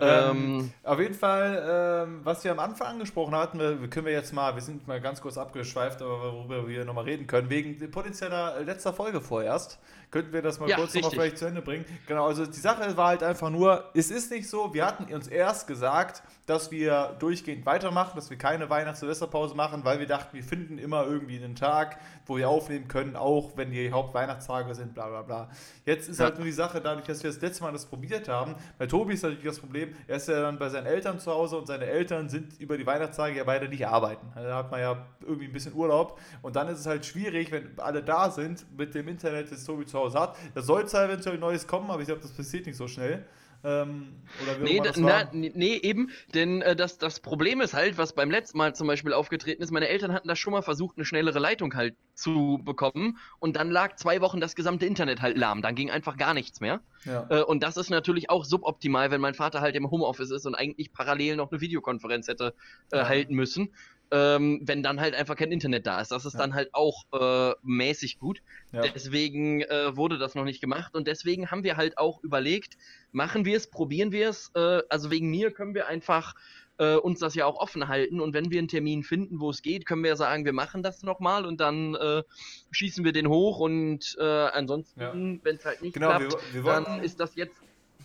Ähm, 0.00 0.60
Ähm, 0.60 0.72
Auf 0.82 0.98
jeden 0.98 1.14
Fall, 1.14 2.06
ähm, 2.08 2.20
was 2.24 2.42
wir 2.42 2.50
am 2.50 2.58
Anfang 2.58 2.88
angesprochen 2.88 3.34
hatten, 3.34 3.58
wir, 3.60 3.80
wir 3.80 3.88
können 3.88 4.06
wir 4.06 4.12
jetzt 4.12 4.32
mal, 4.32 4.54
wir 4.54 4.62
sind 4.62 4.88
mal 4.88 5.00
ganz 5.00 5.20
kurz 5.20 5.36
abgeschweift, 5.38 6.00
aber 6.02 6.32
worüber 6.32 6.66
wir 6.66 6.84
nochmal 6.84 7.04
reden 7.04 7.26
können, 7.26 7.50
wegen 7.50 7.78
potenzieller 7.90 8.56
äh, 8.56 8.62
letzter 8.64 8.92
Folge 8.94 9.20
vorerst, 9.20 9.78
könnten 10.10 10.32
wir 10.32 10.42
das 10.42 10.58
mal 10.58 10.68
Ja, 10.68 10.76
kurz 10.76 10.94
nochmal 10.94 11.08
richtig. 11.10 11.20
vielleicht 11.20 11.38
zu 11.38 11.46
Ende 11.46 11.62
bringen. 11.62 11.84
Genau, 12.06 12.26
also 12.26 12.44
die 12.46 12.58
Sache 12.58 12.96
war 12.96 13.08
halt 13.08 13.22
einfach 13.22 13.50
nur, 13.50 13.84
es 13.94 14.10
ist 14.10 14.30
nicht 14.30 14.48
so, 14.48 14.74
wir 14.74 14.84
hatten 14.84 15.12
uns 15.12 15.28
erst 15.28 15.66
gesagt, 15.66 16.22
dass 16.46 16.72
wir 16.72 17.14
durchgehend 17.20 17.64
weitermachen, 17.64 18.12
dass 18.16 18.28
wir 18.28 18.36
keine 18.36 18.68
Weihnachts-Silvesterpause 18.68 19.54
machen, 19.54 19.84
weil 19.84 20.00
wir 20.00 20.06
dachten, 20.08 20.36
wir 20.36 20.42
finden 20.42 20.78
immer 20.78 21.04
irgendwie 21.06 21.36
einen 21.42 21.54
Tag, 21.54 21.98
wo 22.26 22.36
wir 22.36 22.48
aufnehmen 22.48 22.88
können, 22.88 23.14
auch 23.14 23.56
wenn 23.56 23.70
die 23.70 23.92
Hauptweihnachtstage 23.92 24.74
sind, 24.74 24.94
bla 24.94 25.08
bla 25.08 25.22
bla. 25.22 25.48
Jetzt 25.84 26.08
ist 26.08 26.18
Ja. 26.18 26.24
halt 26.26 26.36
nur 26.38 26.44
die 26.46 26.52
Sache, 26.52 26.80
dadurch, 26.80 27.06
dass 27.06 27.22
wir 27.22 27.30
das 27.30 27.40
letzte 27.40 27.62
Mal 27.62 27.72
das 27.72 27.86
probiert 27.86 28.28
haben, 28.28 28.56
bei 28.78 28.86
Tobi 28.86 29.14
ist 29.14 29.22
natürlich 29.22 29.44
das 29.44 29.60
Problem, 29.60 29.94
er 30.08 30.16
ist 30.16 30.26
ja 30.28 30.40
dann 30.42 30.58
bei 30.58 30.68
seinen 30.68 30.86
Eltern 30.86 31.20
zu 31.20 31.30
Hause 31.30 31.56
und 31.56 31.66
seine 31.68 31.84
Eltern 31.86 32.28
sind 32.28 32.58
über 32.58 32.76
die 32.76 32.86
Weihnachtstage 32.86 33.36
ja 33.36 33.44
beide 33.44 33.68
nicht 33.68 33.86
arbeiten. 33.86 34.26
Also 34.34 34.48
Da 34.48 34.56
hat 34.56 34.70
man 34.72 34.80
ja 34.80 35.06
irgendwie 35.20 35.46
ein 35.46 35.52
bisschen 35.52 35.72
Urlaub 35.74 36.18
und 36.42 36.56
dann 36.56 36.66
ist 36.68 36.80
es 36.80 36.86
halt 36.86 37.06
schwierig, 37.06 37.52
wenn 37.52 37.78
alle 37.78 38.02
da 38.02 38.28
sind 38.30 38.66
mit 38.76 38.94
dem 38.96 39.06
Internet, 39.06 39.52
das 39.52 39.62
Tobi 39.64 39.86
zu 39.86 39.98
Hause 39.98 39.99
hat. 40.14 40.36
Da 40.54 40.62
soll 40.62 40.86
zwar 40.88 41.04
eventuell 41.06 41.38
Neues 41.38 41.66
kommen, 41.66 41.90
aber 41.90 42.00
ich 42.00 42.06
glaube, 42.06 42.22
das 42.22 42.32
passiert 42.32 42.66
nicht 42.66 42.76
so 42.76 42.88
schnell. 42.88 43.24
Ähm, 43.62 44.14
Nee, 44.62 44.80
na, 44.96 45.28
nee, 45.32 45.52
nee, 45.54 45.74
eben, 45.74 46.10
denn 46.34 46.62
äh, 46.62 46.74
das, 46.74 46.96
das 46.96 47.20
Problem 47.20 47.60
ist 47.60 47.74
halt, 47.74 47.98
was 47.98 48.14
beim 48.14 48.30
letzten 48.30 48.56
Mal 48.56 48.74
zum 48.74 48.86
Beispiel 48.86 49.12
aufgetreten 49.12 49.62
ist, 49.62 49.70
meine 49.70 49.88
Eltern 49.88 50.14
hatten 50.14 50.28
da 50.28 50.34
schon 50.34 50.52
mal 50.54 50.62
versucht, 50.62 50.96
eine 50.96 51.04
schnellere 51.04 51.38
Leitung 51.38 51.74
halt 51.74 51.94
zu 52.14 52.60
bekommen 52.64 53.18
und 53.38 53.56
dann 53.56 53.70
lag 53.70 53.96
zwei 53.96 54.22
Wochen 54.22 54.40
das 54.40 54.54
gesamte 54.54 54.86
Internet 54.86 55.20
halt 55.20 55.36
lahm, 55.36 55.60
dann 55.60 55.74
ging 55.74 55.90
einfach 55.90 56.16
gar 56.16 56.32
nichts 56.32 56.60
mehr. 56.60 56.80
Ja. 57.04 57.26
Äh, 57.28 57.42
und 57.42 57.62
das 57.62 57.76
ist 57.76 57.90
natürlich 57.90 58.30
auch 58.30 58.46
suboptimal, 58.46 59.10
wenn 59.10 59.20
mein 59.20 59.34
Vater 59.34 59.60
halt 59.60 59.76
im 59.76 59.90
Homeoffice 59.90 60.30
ist 60.30 60.46
und 60.46 60.54
eigentlich 60.54 60.92
parallel 60.94 61.36
noch 61.36 61.50
eine 61.52 61.60
Videokonferenz 61.60 62.28
hätte 62.28 62.54
äh, 62.92 62.98
Ja. 62.98 63.08
halten 63.08 63.34
müssen. 63.34 63.74
Ähm, 64.12 64.60
wenn 64.64 64.82
dann 64.82 65.00
halt 65.00 65.14
einfach 65.14 65.36
kein 65.36 65.52
Internet 65.52 65.86
da 65.86 66.00
ist. 66.00 66.10
Das 66.10 66.24
ist 66.24 66.34
Ja. 66.34 66.40
dann 66.40 66.54
halt 66.54 66.74
auch 66.74 67.04
äh, 67.12 67.54
mäßig 67.62 68.18
gut. 68.18 68.42
Ja. 68.72 68.82
Deswegen 68.82 69.60
äh, 69.62 69.96
wurde 69.96 70.18
das 70.18 70.34
noch 70.34 70.44
nicht 70.44 70.60
gemacht 70.60 70.94
und 70.94 71.06
deswegen 71.06 71.50
haben 71.50 71.62
wir 71.62 71.76
halt 71.76 71.96
auch 71.96 72.22
überlegt, 72.24 72.76
machen 73.12 73.44
wir 73.44 73.56
es, 73.56 73.70
probieren 73.70 74.10
wir 74.10 74.28
es. 74.28 74.50
Äh, 74.54 74.82
also 74.88 75.10
wegen 75.10 75.30
mir 75.30 75.52
können 75.52 75.74
wir 75.74 75.86
einfach 75.86 76.34
äh, 76.78 76.96
uns 76.96 77.20
das 77.20 77.34
ja 77.34 77.44
auch 77.46 77.56
offen 77.60 77.88
halten 77.88 78.20
und 78.20 78.32
wenn 78.34 78.50
wir 78.50 78.58
einen 78.58 78.68
Termin 78.68 79.02
finden, 79.04 79.38
wo 79.38 79.50
es 79.50 79.62
geht, 79.62 79.86
können 79.86 80.02
wir 80.02 80.16
sagen, 80.16 80.44
wir 80.44 80.54
machen 80.54 80.82
das 80.82 81.02
nochmal 81.02 81.44
und 81.46 81.60
dann 81.60 81.94
äh, 81.94 82.22
schießen 82.70 83.04
wir 83.04 83.12
den 83.12 83.28
hoch 83.28 83.58
und 83.60 84.16
äh, 84.18 84.24
ansonsten, 84.24 85.00
Ja. 85.00 85.12
wenn 85.14 85.56
es 85.56 85.64
halt 85.64 85.82
nicht 85.82 85.92
Genau, 85.94 86.16
klappt, 86.16 86.32
wir, 86.54 86.64
wir 86.64 86.72
dann 86.72 87.04
ist 87.04 87.20
das 87.20 87.36
jetzt 87.36 87.54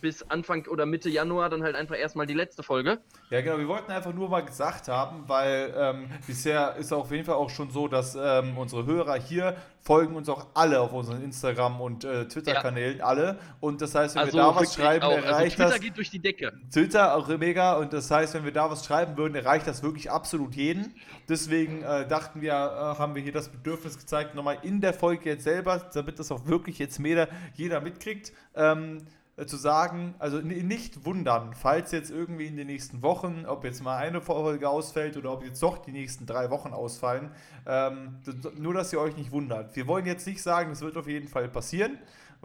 bis 0.00 0.22
Anfang 0.22 0.66
oder 0.66 0.86
Mitte 0.86 1.08
Januar 1.08 1.48
dann 1.50 1.62
halt 1.62 1.74
einfach 1.74 1.96
erstmal 1.96 2.26
die 2.26 2.34
letzte 2.34 2.62
Folge. 2.62 2.98
Ja, 3.30 3.40
genau, 3.40 3.58
wir 3.58 3.68
wollten 3.68 3.90
einfach 3.90 4.12
nur 4.12 4.28
mal 4.28 4.44
gesagt 4.44 4.88
haben, 4.88 5.24
weil 5.26 5.74
ähm, 5.76 6.08
bisher 6.26 6.76
ist 6.76 6.92
auf 6.92 7.10
jeden 7.10 7.24
Fall 7.24 7.34
auch 7.36 7.50
schon 7.50 7.70
so, 7.70 7.88
dass 7.88 8.16
ähm, 8.20 8.56
unsere 8.58 8.86
Hörer 8.86 9.16
hier 9.16 9.56
folgen 9.80 10.16
uns 10.16 10.28
auch 10.28 10.48
alle 10.54 10.80
auf 10.80 10.92
unseren 10.92 11.22
Instagram- 11.22 11.80
und 11.80 12.04
äh, 12.04 12.26
Twitter-Kanälen, 12.26 13.00
alle. 13.00 13.38
Und 13.60 13.80
das 13.80 13.94
heißt, 13.94 14.16
wenn 14.16 14.22
Also 14.22 14.36
wir 14.38 14.42
da 14.42 14.56
was 14.56 14.74
schreiben, 14.74 15.04
auch. 15.04 15.12
Also 15.12 15.26
erreicht 15.26 15.56
Twitter 15.56 15.70
das. 15.70 15.80
geht 15.80 15.96
durch 15.96 16.10
die 16.10 16.18
Decke. 16.18 16.52
Twitter 16.72 17.14
auch 17.14 17.28
mega 17.28 17.76
und 17.76 17.92
das 17.92 18.10
heißt, 18.10 18.34
wenn 18.34 18.44
wir 18.44 18.52
da 18.52 18.68
was 18.70 18.84
schreiben 18.84 19.16
würden, 19.16 19.34
erreicht 19.36 19.66
das 19.66 19.82
wirklich 19.84 20.10
absolut 20.10 20.54
jeden. 20.56 20.94
Deswegen 21.28 21.82
äh, 21.82 22.06
dachten 22.06 22.40
wir, 22.40 22.52
äh, 22.52 22.98
haben 22.98 23.14
wir 23.14 23.22
hier 23.22 23.32
das 23.32 23.48
Bedürfnis 23.48 23.96
gezeigt, 23.96 24.34
nochmal 24.34 24.58
in 24.62 24.80
der 24.80 24.92
Folge 24.92 25.30
jetzt 25.30 25.44
selber, 25.44 25.88
damit 25.94 26.18
das 26.18 26.32
auch 26.32 26.46
wirklich 26.46 26.78
jetzt 26.78 26.98
jeder, 26.98 27.28
jeder 27.54 27.80
mitkriegt, 27.80 28.32
ähm, 28.54 28.98
äh, 28.98 29.00
zu 29.44 29.58
sagen, 29.58 30.14
also 30.18 30.38
nicht 30.38 31.04
wundern, 31.04 31.52
falls 31.52 31.92
jetzt 31.92 32.10
irgendwie 32.10 32.46
in 32.46 32.56
den 32.56 32.68
nächsten 32.68 33.02
Wochen, 33.02 33.44
ob 33.46 33.64
jetzt 33.64 33.82
mal 33.82 33.98
eine 33.98 34.22
Folge 34.22 34.66
ausfällt 34.66 35.18
oder 35.18 35.30
ob 35.30 35.44
jetzt 35.44 35.62
doch 35.62 35.76
die 35.76 35.92
nächsten 35.92 36.24
drei 36.24 36.48
Wochen 36.50 36.72
ausfallen, 36.72 37.30
ähm, 37.66 38.16
nur 38.56 38.72
dass 38.72 38.94
ihr 38.94 39.00
euch 39.00 39.14
nicht 39.14 39.32
wundert. 39.32 39.76
Wir 39.76 39.86
wollen 39.86 40.06
jetzt 40.06 40.26
nicht 40.26 40.42
sagen, 40.42 40.70
das 40.70 40.80
wird 40.80 40.96
auf 40.96 41.06
jeden 41.06 41.28
Fall 41.28 41.48
passieren, 41.48 41.98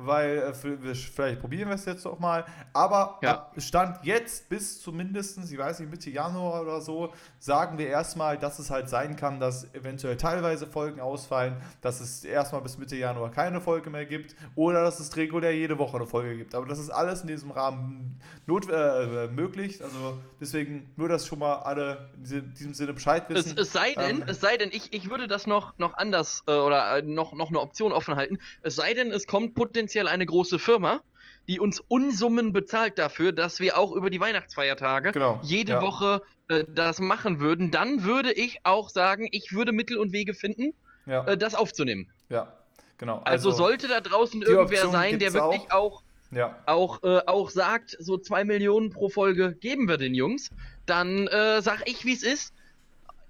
weil 0.06 0.38
äh, 0.38 0.54
vielleicht 0.54 1.40
probieren 1.42 1.70
wir 1.70 1.76
es 1.76 1.86
jetzt 1.86 2.06
auch 2.06 2.20
mal. 2.20 2.46
Aber 2.74 3.20
Ja. 3.22 3.52
Stand 3.58 4.00
jetzt 4.04 4.50
bis 4.50 4.82
zumindest, 4.82 5.38
ich 5.52 5.58
weiß 5.58 5.80
nicht, 5.80 5.90
Mitte 5.92 6.10
Januar 6.10 6.62
oder 6.62 6.82
so, 6.82 7.14
sagen 7.40 7.78
wir 7.78 7.88
erstmal, 7.88 8.38
dass 8.38 8.60
es 8.60 8.70
halt 8.70 8.90
sein 8.90 9.16
kann, 9.16 9.40
dass 9.40 9.74
eventuell 9.74 10.18
teilweise 10.18 10.68
Folgen 10.68 11.00
ausfallen, 11.00 11.58
dass 11.82 12.00
es 12.02 12.24
erstmal 12.24 12.62
bis 12.62 12.78
Mitte 12.78 12.96
Januar 12.96 13.32
keine 13.32 13.62
Folge 13.62 13.90
mehr 13.90 14.06
gibt 14.06 14.36
oder 14.56 14.82
dass 14.84 15.00
es 15.00 15.16
regulär 15.18 15.56
jede 15.56 15.78
Woche 15.78 15.98
eine 15.98 16.08
Folge 16.08 16.38
gibt. 16.38 16.56
Aber 16.56 16.66
das 16.66 16.80
ist 16.80 16.90
alles 16.90 17.22
in 17.22 17.28
diesem 17.28 17.52
Rahmen 17.52 18.20
not 18.46 18.68
äh, 18.70 19.28
möglich. 19.28 19.84
Also 19.84 20.18
deswegen 20.40 20.90
nur, 20.96 21.10
dass 21.10 21.28
schon 21.28 21.40
mal 21.40 21.56
alle 21.60 22.10
in 22.16 22.24
diese- 22.24 22.42
diesem 22.44 22.74
Sinne 22.74 22.94
Bescheid 22.94 23.26
Es, 23.30 23.36
wissen. 23.46 23.58
es 23.58 23.72
sei 23.74 23.94
denn, 23.94 24.22
Ähm, 24.22 24.24
es 24.28 24.40
sei 24.40 24.58
denn, 24.58 24.70
ich, 24.72 24.94
ich 24.94 25.10
würde 25.10 25.28
das 25.28 25.48
noch, 25.48 25.78
noch 25.78 25.94
anders 25.96 26.44
äh, 26.48 26.52
oder 26.52 26.98
äh, 26.98 27.02
noch, 27.02 27.34
noch 27.34 27.50
eine 27.50 27.60
Option 27.60 27.92
offen 27.92 28.16
halten. 28.16 28.40
Es 28.62 28.76
sei 28.76 28.94
denn, 28.94 29.12
es 29.12 29.28
kommt 29.28 29.56
potenziell 29.56 29.91
eine 30.00 30.26
große 30.26 30.60
Firma, 30.60 31.02
die 31.48 31.60
uns 31.60 31.80
Unsummen 31.88 32.54
bezahlt 32.54 32.98
dafür, 32.98 33.32
dass 33.32 33.60
wir 33.60 33.78
auch 33.78 33.92
über 33.92 34.10
die 34.10 34.20
Weihnachtsfeiertage 34.20 35.12
Genau, 35.12 35.40
jede 35.44 35.74
ja. 35.74 35.82
Woche 35.82 36.22
äh, 36.48 36.64
das 36.68 37.00
machen 37.00 37.40
würden. 37.40 37.72
Dann 37.72 38.04
würde 38.04 38.32
ich 38.32 38.60
auch 38.64 38.90
sagen, 38.90 39.28
ich 39.32 39.52
würde 39.52 39.72
Mittel 39.72 39.98
und 39.98 40.14
Wege 40.14 40.34
finden, 40.34 40.74
ja, 41.06 41.26
äh, 41.26 41.38
das 41.38 41.56
aufzunehmen. 41.56 42.10
ja, 42.30 42.54
genau. 42.98 43.22
Also, 43.26 43.52
sollte 43.52 43.88
da 43.88 44.02
draußen 44.02 44.42
irgendwer 44.42 44.64
Option 44.64 44.92
sein, 44.92 45.20
der 45.20 45.34
wirklich 45.34 45.72
auch 45.72 46.04
ja. 46.32 46.58
auch, 46.66 47.04
äh, 47.04 47.20
auch 47.26 47.50
sagt, 47.50 47.98
so 48.00 48.18
zwei 48.18 48.44
Millionen 48.44 48.90
pro 48.90 49.10
Folge 49.10 49.54
geben 49.54 49.88
wir 49.88 49.98
den 49.98 50.16
Jungs, 50.16 50.50
dann 50.86 51.28
äh, 51.28 51.62
sag 51.62 51.88
ich, 51.88 52.06
wie 52.06 52.14
es 52.14 52.24
ist. 52.24 52.54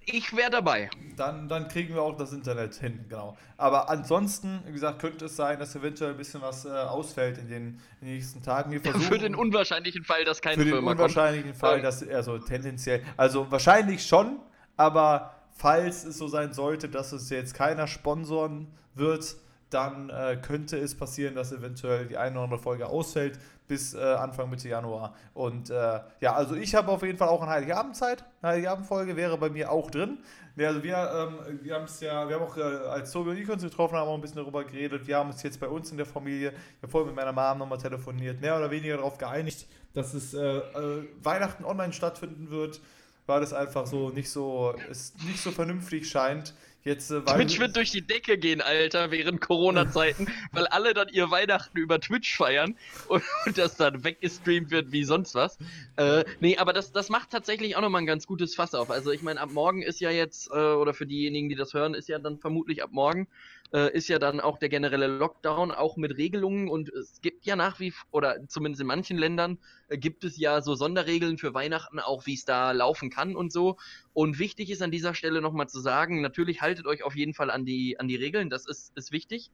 Ich 0.06 0.36
wäre 0.36 0.50
dabei. 0.50 0.90
Dann, 1.16 1.48
dann 1.48 1.68
kriegen 1.68 1.94
wir 1.94 2.02
auch 2.02 2.18
das 2.18 2.34
Internet 2.34 2.74
hin, 2.76 3.06
genau. 3.08 3.38
Aber 3.58 3.90
ansonsten, 3.90 4.62
wie 4.66 4.72
gesagt, 4.72 5.00
könnte 5.00 5.26
es 5.26 5.36
sein, 5.36 5.60
dass 5.60 5.76
eventuell 5.76 6.12
ein 6.12 6.18
bisschen 6.18 6.42
was 6.42 6.66
äh, 6.66 6.70
ausfällt 6.70 7.38
in 7.38 7.48
den, 7.48 7.80
in 8.02 8.08
den 8.08 8.16
nächsten 8.16 8.42
Tagen. 8.42 8.72
Wir 8.72 8.82
versuchen, 8.82 9.04
Für 9.04 9.20
den 9.20 9.36
unwahrscheinlichen 9.36 10.04
Fall, 10.04 10.26
dass 10.26 10.42
keine 10.42 10.58
für 10.58 10.64
den 10.64 10.74
Firma 10.74 10.92
kommt. 10.92 11.02
unwahrscheinlichen 11.02 11.54
Fall, 11.54 11.82
dass 11.82 12.08
also 12.08 12.40
tendenziell, 12.40 13.04
also 13.16 13.52
wahrscheinlich 13.52 14.06
schon, 14.06 14.40
aber 14.76 15.36
falls 15.52 16.04
es 16.04 16.18
so 16.18 16.28
sein 16.28 16.54
sollte, 16.54 16.90
dass 16.90 17.12
es 17.12 17.30
jetzt 17.30 17.54
keiner 17.54 17.86
sponsoren 17.86 18.68
wird, 18.96 19.36
dann 19.70 20.10
äh, 20.10 20.38
könnte 20.42 20.78
es 20.78 20.96
passieren, 20.98 21.36
dass 21.36 21.52
eventuell 21.52 22.08
die 22.08 22.18
eine 22.18 22.36
oder 22.36 22.44
andere 22.44 22.60
Folge 22.60 22.88
ausfällt 22.88 23.40
bis 23.72 23.94
äh, 23.94 24.00
Anfang 24.00 24.50
Mitte 24.50 24.68
Januar. 24.68 25.16
Und 25.34 25.70
äh, 25.70 26.02
ja, 26.20 26.34
also 26.34 26.56
ich 26.56 26.76
habe 26.76 26.92
auf 26.92 27.04
jeden 27.04 27.18
Fall 27.18 27.30
auch 27.30 27.42
eine 27.42 27.52
Heiligabend-Zeit. 27.52 28.26
Heiligabend-Folge 28.44 29.16
wäre 29.16 29.38
bei 29.38 29.50
mir 29.50 29.72
auch 29.72 29.90
drin. 29.90 30.18
Also 30.58 30.84
wir, 30.84 30.98
ähm, 30.98 31.60
wir 31.64 31.76
haben 31.76 31.86
es 31.86 32.02
ja, 32.02 32.28
wir 32.28 32.36
haben 32.36 32.44
auch, 32.44 32.58
äh, 32.58 32.62
als 32.62 33.14
Tobi 33.14 33.30
und 33.30 33.38
ich 33.38 33.50
uns 33.50 33.64
getroffen 33.64 33.96
haben, 33.96 34.10
auch 34.10 34.16
ein 34.16 34.20
bisschen 34.20 34.36
darüber 34.36 34.66
geredet. 34.66 35.08
Wir 35.08 35.16
haben 35.16 35.30
uns 35.30 35.42
jetzt 35.42 35.58
bei 35.58 35.70
uns 35.70 35.90
in 35.90 35.96
der 35.96 36.06
Familie, 36.06 36.50
ich 36.50 36.82
habe 36.84 36.92
vorhin 36.92 37.08
mit 37.08 37.16
meiner 37.16 37.32
Mom 37.32 37.60
nochmal 37.60 37.78
telefoniert, 37.78 38.42
mehr 38.42 38.58
oder 38.58 38.70
weniger 38.70 38.98
darauf 38.98 39.18
geeinigt, 39.18 39.70
dass 39.94 40.14
es 40.14 40.34
äh, 40.34 40.58
äh, 40.58 41.08
Weihnachten 41.24 41.64
online 41.64 41.94
stattfinden 41.94 42.50
wird, 42.50 42.82
weil 43.26 43.42
es 43.42 43.54
einfach 43.54 43.88
so 43.88 44.10
nicht 44.10 44.30
so, 44.30 44.76
es 44.90 45.14
nicht 45.26 45.42
so 45.42 45.52
vernünftig 45.52 46.10
scheint. 46.10 46.54
Jetzt, 46.84 47.12
äh, 47.12 47.22
Twitch 47.22 47.60
wird 47.60 47.76
durch 47.76 47.92
die 47.92 48.02
Decke 48.02 48.38
gehen, 48.38 48.60
Alter, 48.60 49.12
während 49.12 49.40
Corona-Zeiten, 49.40 50.28
weil 50.52 50.66
alle 50.68 50.94
dann 50.94 51.10
ihr 51.10 51.30
Weihnachten 51.30 51.78
über 51.78 52.00
Twitch 52.00 52.36
feiern 52.36 52.76
und, 53.08 53.24
und 53.46 53.58
das 53.58 53.78
dann 53.78 54.04
weggestreamt 54.04 54.72
wird 54.72 54.92
wie 54.92 55.04
sonst 55.04 55.36
was. 55.36 55.60
Äh, 55.98 56.24
nee, 56.40 56.58
aber 56.58 56.74
das, 56.74 56.92
das 56.92 57.10
macht 57.10 57.30
tatsächlich 57.30 57.76
auch 57.76 57.82
nochmal 57.82 58.02
ein 58.02 58.08
ganz 58.08 58.26
gutes 58.26 58.56
Fass 58.56 58.74
auf. 58.74 58.90
Also 58.90 59.12
ich 59.12 59.22
meine, 59.22 59.40
ab 59.40 59.52
morgen 59.52 59.84
ist 59.84 60.00
ja 60.00 60.10
jetzt, 60.10 60.50
äh, 60.50 60.54
oder 60.54 60.94
für 60.94 61.06
diejenigen, 61.06 61.50
die 61.50 61.56
das 61.56 61.74
hören, 61.74 61.94
ist 61.94 62.10
ja 62.10 62.18
dann 62.18 62.40
vermutlich 62.40 62.82
ab 62.82 62.90
morgen, 62.92 63.28
äh, 63.74 63.96
ist 63.96 64.08
ja 64.08 64.20
dann 64.20 64.40
auch 64.40 64.58
der 64.58 64.70
generelle 64.70 65.08
Lockdown, 65.08 65.72
auch 65.72 65.98
mit 65.98 66.18
Regelungen 66.18 66.70
und 66.70 66.90
es 66.90 67.22
gibt 67.22 67.46
ja 67.46 67.56
nach 67.56 67.80
wie, 67.80 67.94
oder 68.12 68.48
zumindest 68.48 68.82
in 68.82 68.88
manchen 68.88 69.18
Ländern, 69.18 69.60
äh, 69.88 69.98
gibt 69.98 70.24
es 70.24 70.38
ja 70.38 70.62
so 70.62 70.76
Sonderregeln 70.76 71.38
für 71.38 71.54
Weihnachten, 71.54 72.00
auch 72.00 72.26
wie 72.26 72.34
es 72.34 72.46
da 72.46 72.72
laufen 72.72 73.10
kann 73.10 73.36
und 73.36 73.52
so. 73.52 73.78
Und 74.14 74.40
wichtig 74.40 74.70
ist 74.70 74.82
an 74.82 74.92
dieser 74.92 75.14
Stelle 75.14 75.42
nochmal 75.42 75.70
zu 75.70 75.80
sagen, 75.80 76.22
natürlich 76.22 76.62
haltet 76.62 76.86
euch 76.86 77.04
auf 77.04 77.16
jeden 77.16 77.34
Fall 77.34 77.50
an 77.50 77.66
die, 77.66 78.00
an 78.00 78.08
die 78.08 78.18
Regeln, 78.18 78.50
das 78.50 78.66
ist, 78.66 78.96
ist 78.96 79.12
wichtig. 79.12 79.52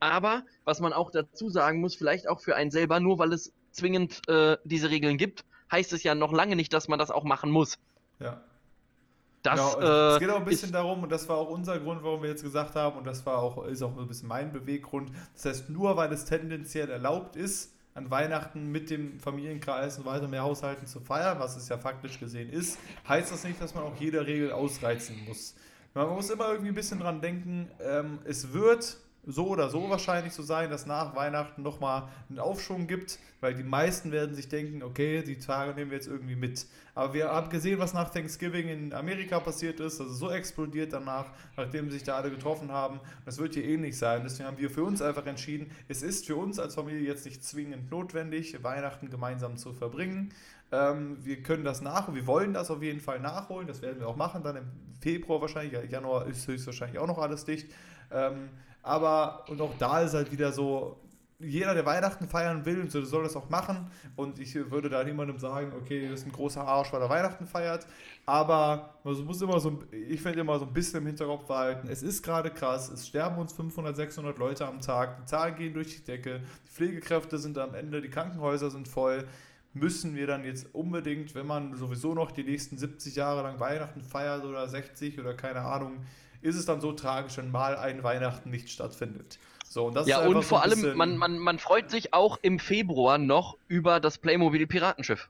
Aber 0.00 0.44
was 0.64 0.80
man 0.80 0.92
auch 0.92 1.10
dazu 1.10 1.48
sagen 1.48 1.80
muss, 1.80 1.96
vielleicht 1.96 2.28
auch 2.28 2.40
für 2.40 2.54
einen 2.54 2.70
selber, 2.70 3.00
nur 3.00 3.18
weil 3.18 3.32
es 3.32 3.52
zwingend 3.72 4.28
äh, 4.28 4.56
diese 4.64 4.90
Regeln 4.90 5.16
gibt, 5.16 5.44
heißt 5.72 5.92
es 5.92 6.02
ja 6.02 6.14
noch 6.14 6.32
lange 6.32 6.56
nicht, 6.56 6.72
dass 6.72 6.88
man 6.88 6.98
das 6.98 7.10
auch 7.10 7.24
machen 7.24 7.50
muss. 7.50 7.78
ja. 8.20 8.42
Das, 9.56 9.74
genau, 9.76 10.10
es- 10.10 10.16
äh, 10.16 10.18
geht 10.20 10.30
auch 10.30 10.38
ein 10.38 10.44
bisschen 10.44 10.66
ist, 10.68 10.74
darum, 10.74 11.02
und 11.02 11.10
das 11.12 11.28
war 11.28 11.36
auch 11.36 11.48
unser 11.50 11.78
Grund, 11.78 12.02
warum 12.02 12.22
wir 12.22 12.30
jetzt 12.30 12.42
gesagt 12.42 12.74
haben, 12.74 12.98
und 12.98 13.06
das 13.06 13.24
war 13.26 13.38
auch, 13.38 13.64
ist 13.66 13.82
auch 13.82 13.96
ein 13.96 14.06
bisschen 14.06 14.28
mein 14.28 14.52
Beweggrund. 14.52 15.10
Das 15.34 15.44
heißt, 15.44 15.70
nur 15.70 15.96
weil 15.96 16.12
es 16.12 16.24
tendenziell 16.24 16.90
erlaubt 16.90 17.36
ist, 17.36 17.72
an 17.94 18.10
Weihnachten 18.10 18.70
mit 18.70 18.90
dem 18.90 19.18
Familienkreis 19.18 19.98
und 19.98 20.04
weiter 20.04 20.28
mehr 20.28 20.42
Haushalten 20.42 20.86
zu 20.86 21.00
feiern, 21.00 21.38
was 21.40 21.56
es 21.56 21.68
ja 21.68 21.78
faktisch 21.78 22.20
gesehen 22.20 22.48
ist, 22.50 22.78
heißt 23.08 23.32
das 23.32 23.42
nicht, 23.42 23.60
dass 23.60 23.74
man 23.74 23.82
auch 23.84 23.96
jede 23.98 24.24
Regel 24.24 24.52
ausreizen 24.52 25.16
muss. 25.26 25.54
Man 25.94 26.08
muss 26.10 26.30
immer 26.30 26.48
irgendwie 26.50 26.68
ein 26.68 26.74
bisschen 26.76 27.00
dran 27.00 27.20
denken, 27.20 27.68
ähm, 27.80 28.20
es 28.24 28.52
wird 28.52 28.98
so 29.30 29.48
oder 29.48 29.68
so 29.68 29.90
wahrscheinlich 29.90 30.32
so 30.32 30.42
sein, 30.42 30.70
dass 30.70 30.86
nach 30.86 31.14
Weihnachten 31.14 31.62
nochmal 31.62 32.08
einen 32.30 32.38
Aufschwung 32.38 32.86
gibt, 32.86 33.18
weil 33.40 33.54
die 33.54 33.62
meisten 33.62 34.10
werden 34.10 34.34
sich 34.34 34.48
denken, 34.48 34.82
okay, 34.82 35.22
die 35.22 35.38
Tage 35.38 35.74
nehmen 35.74 35.90
wir 35.90 35.98
jetzt 35.98 36.08
irgendwie 36.08 36.34
mit. 36.34 36.66
Aber 36.94 37.12
wir 37.12 37.28
haben 37.28 37.50
gesehen, 37.50 37.78
was 37.78 37.92
nach 37.92 38.10
Thanksgiving 38.10 38.68
in 38.68 38.92
Amerika 38.94 39.38
passiert 39.38 39.80
ist, 39.80 40.00
also 40.00 40.12
so 40.12 40.30
explodiert 40.30 40.94
danach, 40.94 41.26
nachdem 41.56 41.90
sich 41.90 42.02
da 42.02 42.16
alle 42.16 42.30
getroffen 42.30 42.72
haben. 42.72 43.00
Das 43.26 43.38
wird 43.38 43.54
hier 43.54 43.64
ähnlich 43.64 43.98
sein. 43.98 44.22
Deswegen 44.24 44.48
haben 44.48 44.58
wir 44.58 44.70
für 44.70 44.82
uns 44.82 45.02
einfach 45.02 45.26
entschieden, 45.26 45.70
es 45.88 46.02
ist 46.02 46.26
für 46.26 46.36
uns 46.36 46.58
als 46.58 46.74
Familie 46.74 47.06
jetzt 47.06 47.26
nicht 47.26 47.44
zwingend 47.44 47.90
notwendig, 47.90 48.64
Weihnachten 48.64 49.10
gemeinsam 49.10 49.58
zu 49.58 49.74
verbringen. 49.74 50.32
Ähm, 50.72 51.18
wir 51.22 51.42
können 51.42 51.64
das 51.64 51.82
nach, 51.82 52.12
wir 52.12 52.26
wollen 52.26 52.54
das 52.54 52.70
auf 52.70 52.82
jeden 52.82 53.00
Fall 53.00 53.20
nachholen. 53.20 53.68
Das 53.68 53.82
werden 53.82 54.00
wir 54.00 54.08
auch 54.08 54.16
machen, 54.16 54.42
dann 54.42 54.56
im 54.56 54.66
Februar 55.00 55.40
wahrscheinlich. 55.40 55.74
Ja, 55.74 55.82
Januar 55.82 56.26
ist 56.26 56.48
höchstwahrscheinlich 56.48 56.98
auch 56.98 57.06
noch 57.06 57.18
alles 57.18 57.44
dicht. 57.44 57.70
Ähm, 58.10 58.48
aber, 58.88 59.44
und 59.48 59.60
auch 59.60 59.74
da 59.78 60.00
ist 60.02 60.14
halt 60.14 60.32
wieder 60.32 60.52
so, 60.52 60.96
jeder, 61.40 61.72
der 61.72 61.86
Weihnachten 61.86 62.26
feiern 62.28 62.64
will, 62.66 62.90
so- 62.90 63.04
soll 63.04 63.22
das 63.22 63.36
auch 63.36 63.48
machen. 63.48 63.88
Und 64.16 64.40
ich 64.40 64.56
würde 64.56 64.88
da 64.88 65.04
niemandem 65.04 65.38
sagen, 65.38 65.72
okay, 65.80 66.08
das 66.08 66.20
ist 66.20 66.26
ein 66.26 66.32
großer 66.32 66.66
Arsch, 66.66 66.92
weil 66.92 67.00
er 67.00 67.08
Weihnachten 67.08 67.46
feiert. 67.46 67.86
Aber 68.26 68.94
man 69.04 69.24
muss 69.24 69.40
immer 69.40 69.60
so, 69.60 69.78
ich 69.92 70.20
finde 70.20 70.40
immer 70.40 70.58
so 70.58 70.64
ein 70.66 70.72
bisschen 70.72 71.00
im 71.00 71.06
Hinterkopf 71.06 71.44
behalten, 71.46 71.86
es 71.88 72.02
ist 72.02 72.24
gerade 72.24 72.50
krass, 72.50 72.88
es 72.90 73.06
sterben 73.06 73.38
uns 73.38 73.52
500, 73.52 73.94
600 73.94 74.36
Leute 74.38 74.66
am 74.66 74.80
Tag, 74.80 75.18
die 75.20 75.24
Zahlen 75.26 75.54
gehen 75.54 75.74
durch 75.74 75.96
die 75.96 76.02
Decke, 76.04 76.40
die 76.66 76.70
Pflegekräfte 76.72 77.38
sind 77.38 77.56
am 77.56 77.72
Ende, 77.74 78.00
die 78.02 78.10
Krankenhäuser 78.10 78.70
sind 78.70 78.88
voll. 78.88 79.24
Müssen 79.74 80.16
wir 80.16 80.26
dann 80.26 80.44
jetzt 80.44 80.74
unbedingt, 80.74 81.36
wenn 81.36 81.46
man 81.46 81.76
sowieso 81.76 82.14
noch 82.14 82.32
die 82.32 82.42
nächsten 82.42 82.78
70 82.78 83.14
Jahre 83.14 83.42
lang 83.42 83.60
Weihnachten 83.60 84.02
feiert 84.02 84.44
oder 84.44 84.66
60 84.66 85.20
oder 85.20 85.34
keine 85.34 85.60
Ahnung, 85.60 85.98
ist 86.40 86.56
es 86.56 86.66
dann 86.66 86.80
so 86.80 86.92
tragisch, 86.92 87.36
wenn 87.36 87.50
mal 87.50 87.76
ein 87.76 88.02
Weihnachten 88.02 88.50
nicht 88.50 88.70
stattfindet. 88.70 89.38
So, 89.68 89.86
und 89.86 89.94
das 89.94 90.06
ja, 90.06 90.20
und 90.20 90.34
so 90.34 90.42
vor 90.42 90.62
ein 90.62 90.72
allem, 90.72 90.96
man, 90.96 91.16
man, 91.18 91.38
man 91.38 91.58
freut 91.58 91.90
sich 91.90 92.14
auch 92.14 92.38
im 92.40 92.58
Februar 92.58 93.18
noch 93.18 93.56
über 93.68 94.00
das 94.00 94.18
Playmobil 94.18 94.66
Piratenschiff. 94.66 95.28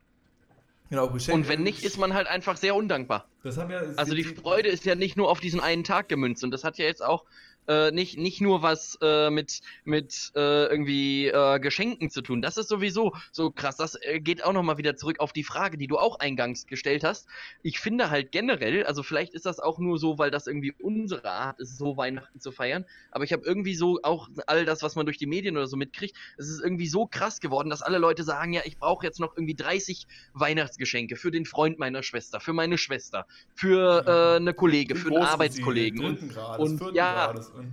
genau, 0.91 1.09
Geschenke- 1.09 1.33
Und 1.35 1.49
wenn 1.49 1.63
nicht, 1.63 1.83
ist 1.83 1.99
man 1.99 2.15
halt 2.15 2.29
einfach 2.29 2.57
sehr 2.57 2.77
undankbar. 2.77 3.27
Ja, 3.43 3.51
Also 3.97 4.15
die 4.15 4.25
Freude 4.25 4.69
ist 4.69 4.85
ja 4.85 4.95
nicht 4.95 5.17
nur 5.17 5.29
auf 5.31 5.41
diesen 5.41 5.61
einen 5.61 5.83
Tag 5.83 6.09
gemünzt 6.09 6.45
und 6.45 6.53
das 6.53 6.63
hat 6.63 6.79
ja 6.79 6.85
jetzt 6.85 7.03
auch 7.03 7.25
äh, 7.69 7.91
nicht, 7.91 8.19
nicht 8.19 8.41
nur 8.41 8.63
was 8.63 8.99
äh, 9.03 9.31
mit, 9.31 9.61
mit 9.85 10.33
äh, 10.35 10.67
irgendwie 10.67 11.29
äh, 11.29 11.61
Geschenken 11.61 12.11
zu 12.11 12.23
tun. 12.23 12.43
Das 12.43 12.57
ist 12.57 12.69
sowieso 12.69 13.15
so 13.31 13.51
krass. 13.51 13.77
Das 13.77 13.95
äh, 14.01 14.21
geht 14.21 14.45
auch 14.45 14.53
nochmal 14.53 14.79
wieder 14.79 14.97
zurück 14.97 15.21
auf 15.21 15.33
die 15.33 15.45
Frage, 15.45 15.77
die 15.77 15.87
du 15.87 15.99
auch 15.99 16.19
eingangs 16.19 16.67
gestellt 16.67 17.05
hast. 17.05 17.29
Ich 17.63 17.79
finde 17.79 18.11
halt 18.11 18.33
generell, 18.33 18.85
also 18.85 19.03
vielleicht 19.03 19.35
ist 19.35 19.47
das 19.47 19.61
auch 19.61 19.79
nur 19.79 19.99
so, 19.99 20.19
weil 20.19 20.31
das 20.31 20.47
irgendwie 20.47 20.73
unsere 20.81 21.31
Art 21.31 21.61
ist, 21.61 21.77
so 21.77 21.97
Weihnachten 21.97 22.41
zu 22.41 22.53
feiern, 22.53 22.85
aber 23.11 23.25
ich 23.25 23.33
habe 23.33 23.45
irgendwie 23.45 23.75
so 23.75 24.01
auch 24.03 24.29
all 24.47 24.65
das, 24.65 24.83
was 24.83 24.97
man 24.97 25.07
durch 25.07 25.19
die 25.19 25.27
Medien 25.27 25.57
oder 25.57 25.67
so 25.67 25.77
mitkriegt, 25.77 26.17
es 26.39 26.49
ist 26.49 26.63
irgendwie 26.63 26.89
so 26.89 27.07
krass 27.07 27.41
geworden, 27.41 27.71
dass 27.71 27.83
alle 27.83 27.99
Leute 27.99 28.25
sagen, 28.25 28.53
ja, 28.53 28.63
ich 28.65 28.79
brauche 28.79 29.05
jetzt 29.05 29.21
noch 29.21 29.37
irgendwie 29.37 29.55
30 29.55 30.07
Weihnachtsgeschenke 30.33 31.17
für 31.17 31.31
den 31.31 31.45
Freund 31.45 31.79
meiner 31.79 32.03
Schwester, 32.03 32.41
für 32.41 32.53
meine 32.53 32.79
Schwester, 32.79 33.27
für 33.55 34.05
äh, 34.07 34.37
eine 34.37 34.55
Kollege, 34.55 34.97
für 34.97 35.09
einen 35.09 35.23
Arbeitskollegen 35.23 36.05
und, 36.05 36.31
Grades, 36.31 36.59
und 36.59 36.79
vierten 36.79 36.97
ja. 36.97 37.27
Grades. 37.27 37.53
Und, 37.59 37.73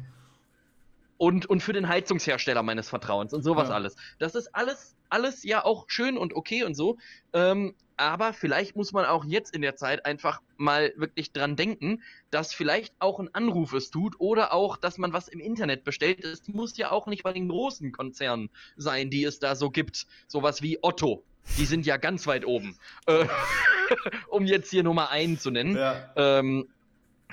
und, 1.18 1.46
und 1.46 1.62
für 1.64 1.74
den 1.74 1.88
Heizungshersteller 1.88 2.64
meines 2.64 2.90
Vertrauens 2.90 3.34
und 3.34 3.44
sowas 3.44 3.70
Ja. 3.70 3.76
alles. 3.76 3.96
Das 4.20 4.36
ist 4.36 4.54
alles, 4.54 4.96
alles 5.10 5.44
ja 5.44 5.64
auch 5.64 5.86
schön 5.88 6.18
und 6.18 6.36
okay 6.36 6.64
und 6.64 6.76
so. 6.76 6.98
Ähm, 7.34 7.76
aber 7.98 8.34
vielleicht 8.34 8.76
muss 8.76 8.92
man 8.92 9.06
auch 9.06 9.24
jetzt 9.24 9.56
in 9.56 9.62
der 9.62 9.78
Zeit 9.78 10.06
einfach 10.06 10.42
mal 10.58 10.92
wirklich 10.98 11.32
dran 11.32 11.56
denken, 11.56 12.04
dass 12.30 12.54
vielleicht 12.54 12.94
auch 13.00 13.20
ein 13.22 13.34
Anruf 13.34 13.72
es 13.72 13.90
tut 13.90 14.16
oder 14.20 14.52
auch, 14.54 14.76
dass 14.76 14.98
man 14.98 15.14
was 15.14 15.30
im 15.30 15.40
Internet 15.40 15.86
bestellt. 15.86 16.26
Es 16.26 16.50
muss 16.50 16.76
ja 16.78 16.92
auch 16.92 17.08
nicht 17.08 17.24
bei 17.24 17.32
den 17.32 17.48
großen 17.48 17.94
Konzernen 17.94 18.50
sein, 18.76 19.10
die 19.10 19.24
es 19.24 19.40
da 19.40 19.56
so 19.56 19.70
gibt. 19.70 20.08
Sowas 20.28 20.62
wie 20.62 20.80
Otto. 20.82 21.24
Die 21.58 21.66
sind 21.66 21.86
ja 21.86 21.96
ganz 21.96 22.28
weit 22.28 22.46
oben. 22.46 22.78
Äh, 23.06 23.26
um 24.28 24.46
jetzt 24.46 24.72
hier 24.72 24.84
Nummer 24.84 25.12
einen 25.12 25.40
zu 25.40 25.52
nennen. 25.52 25.78
ja. 25.78 26.10
Ähm, 26.18 26.68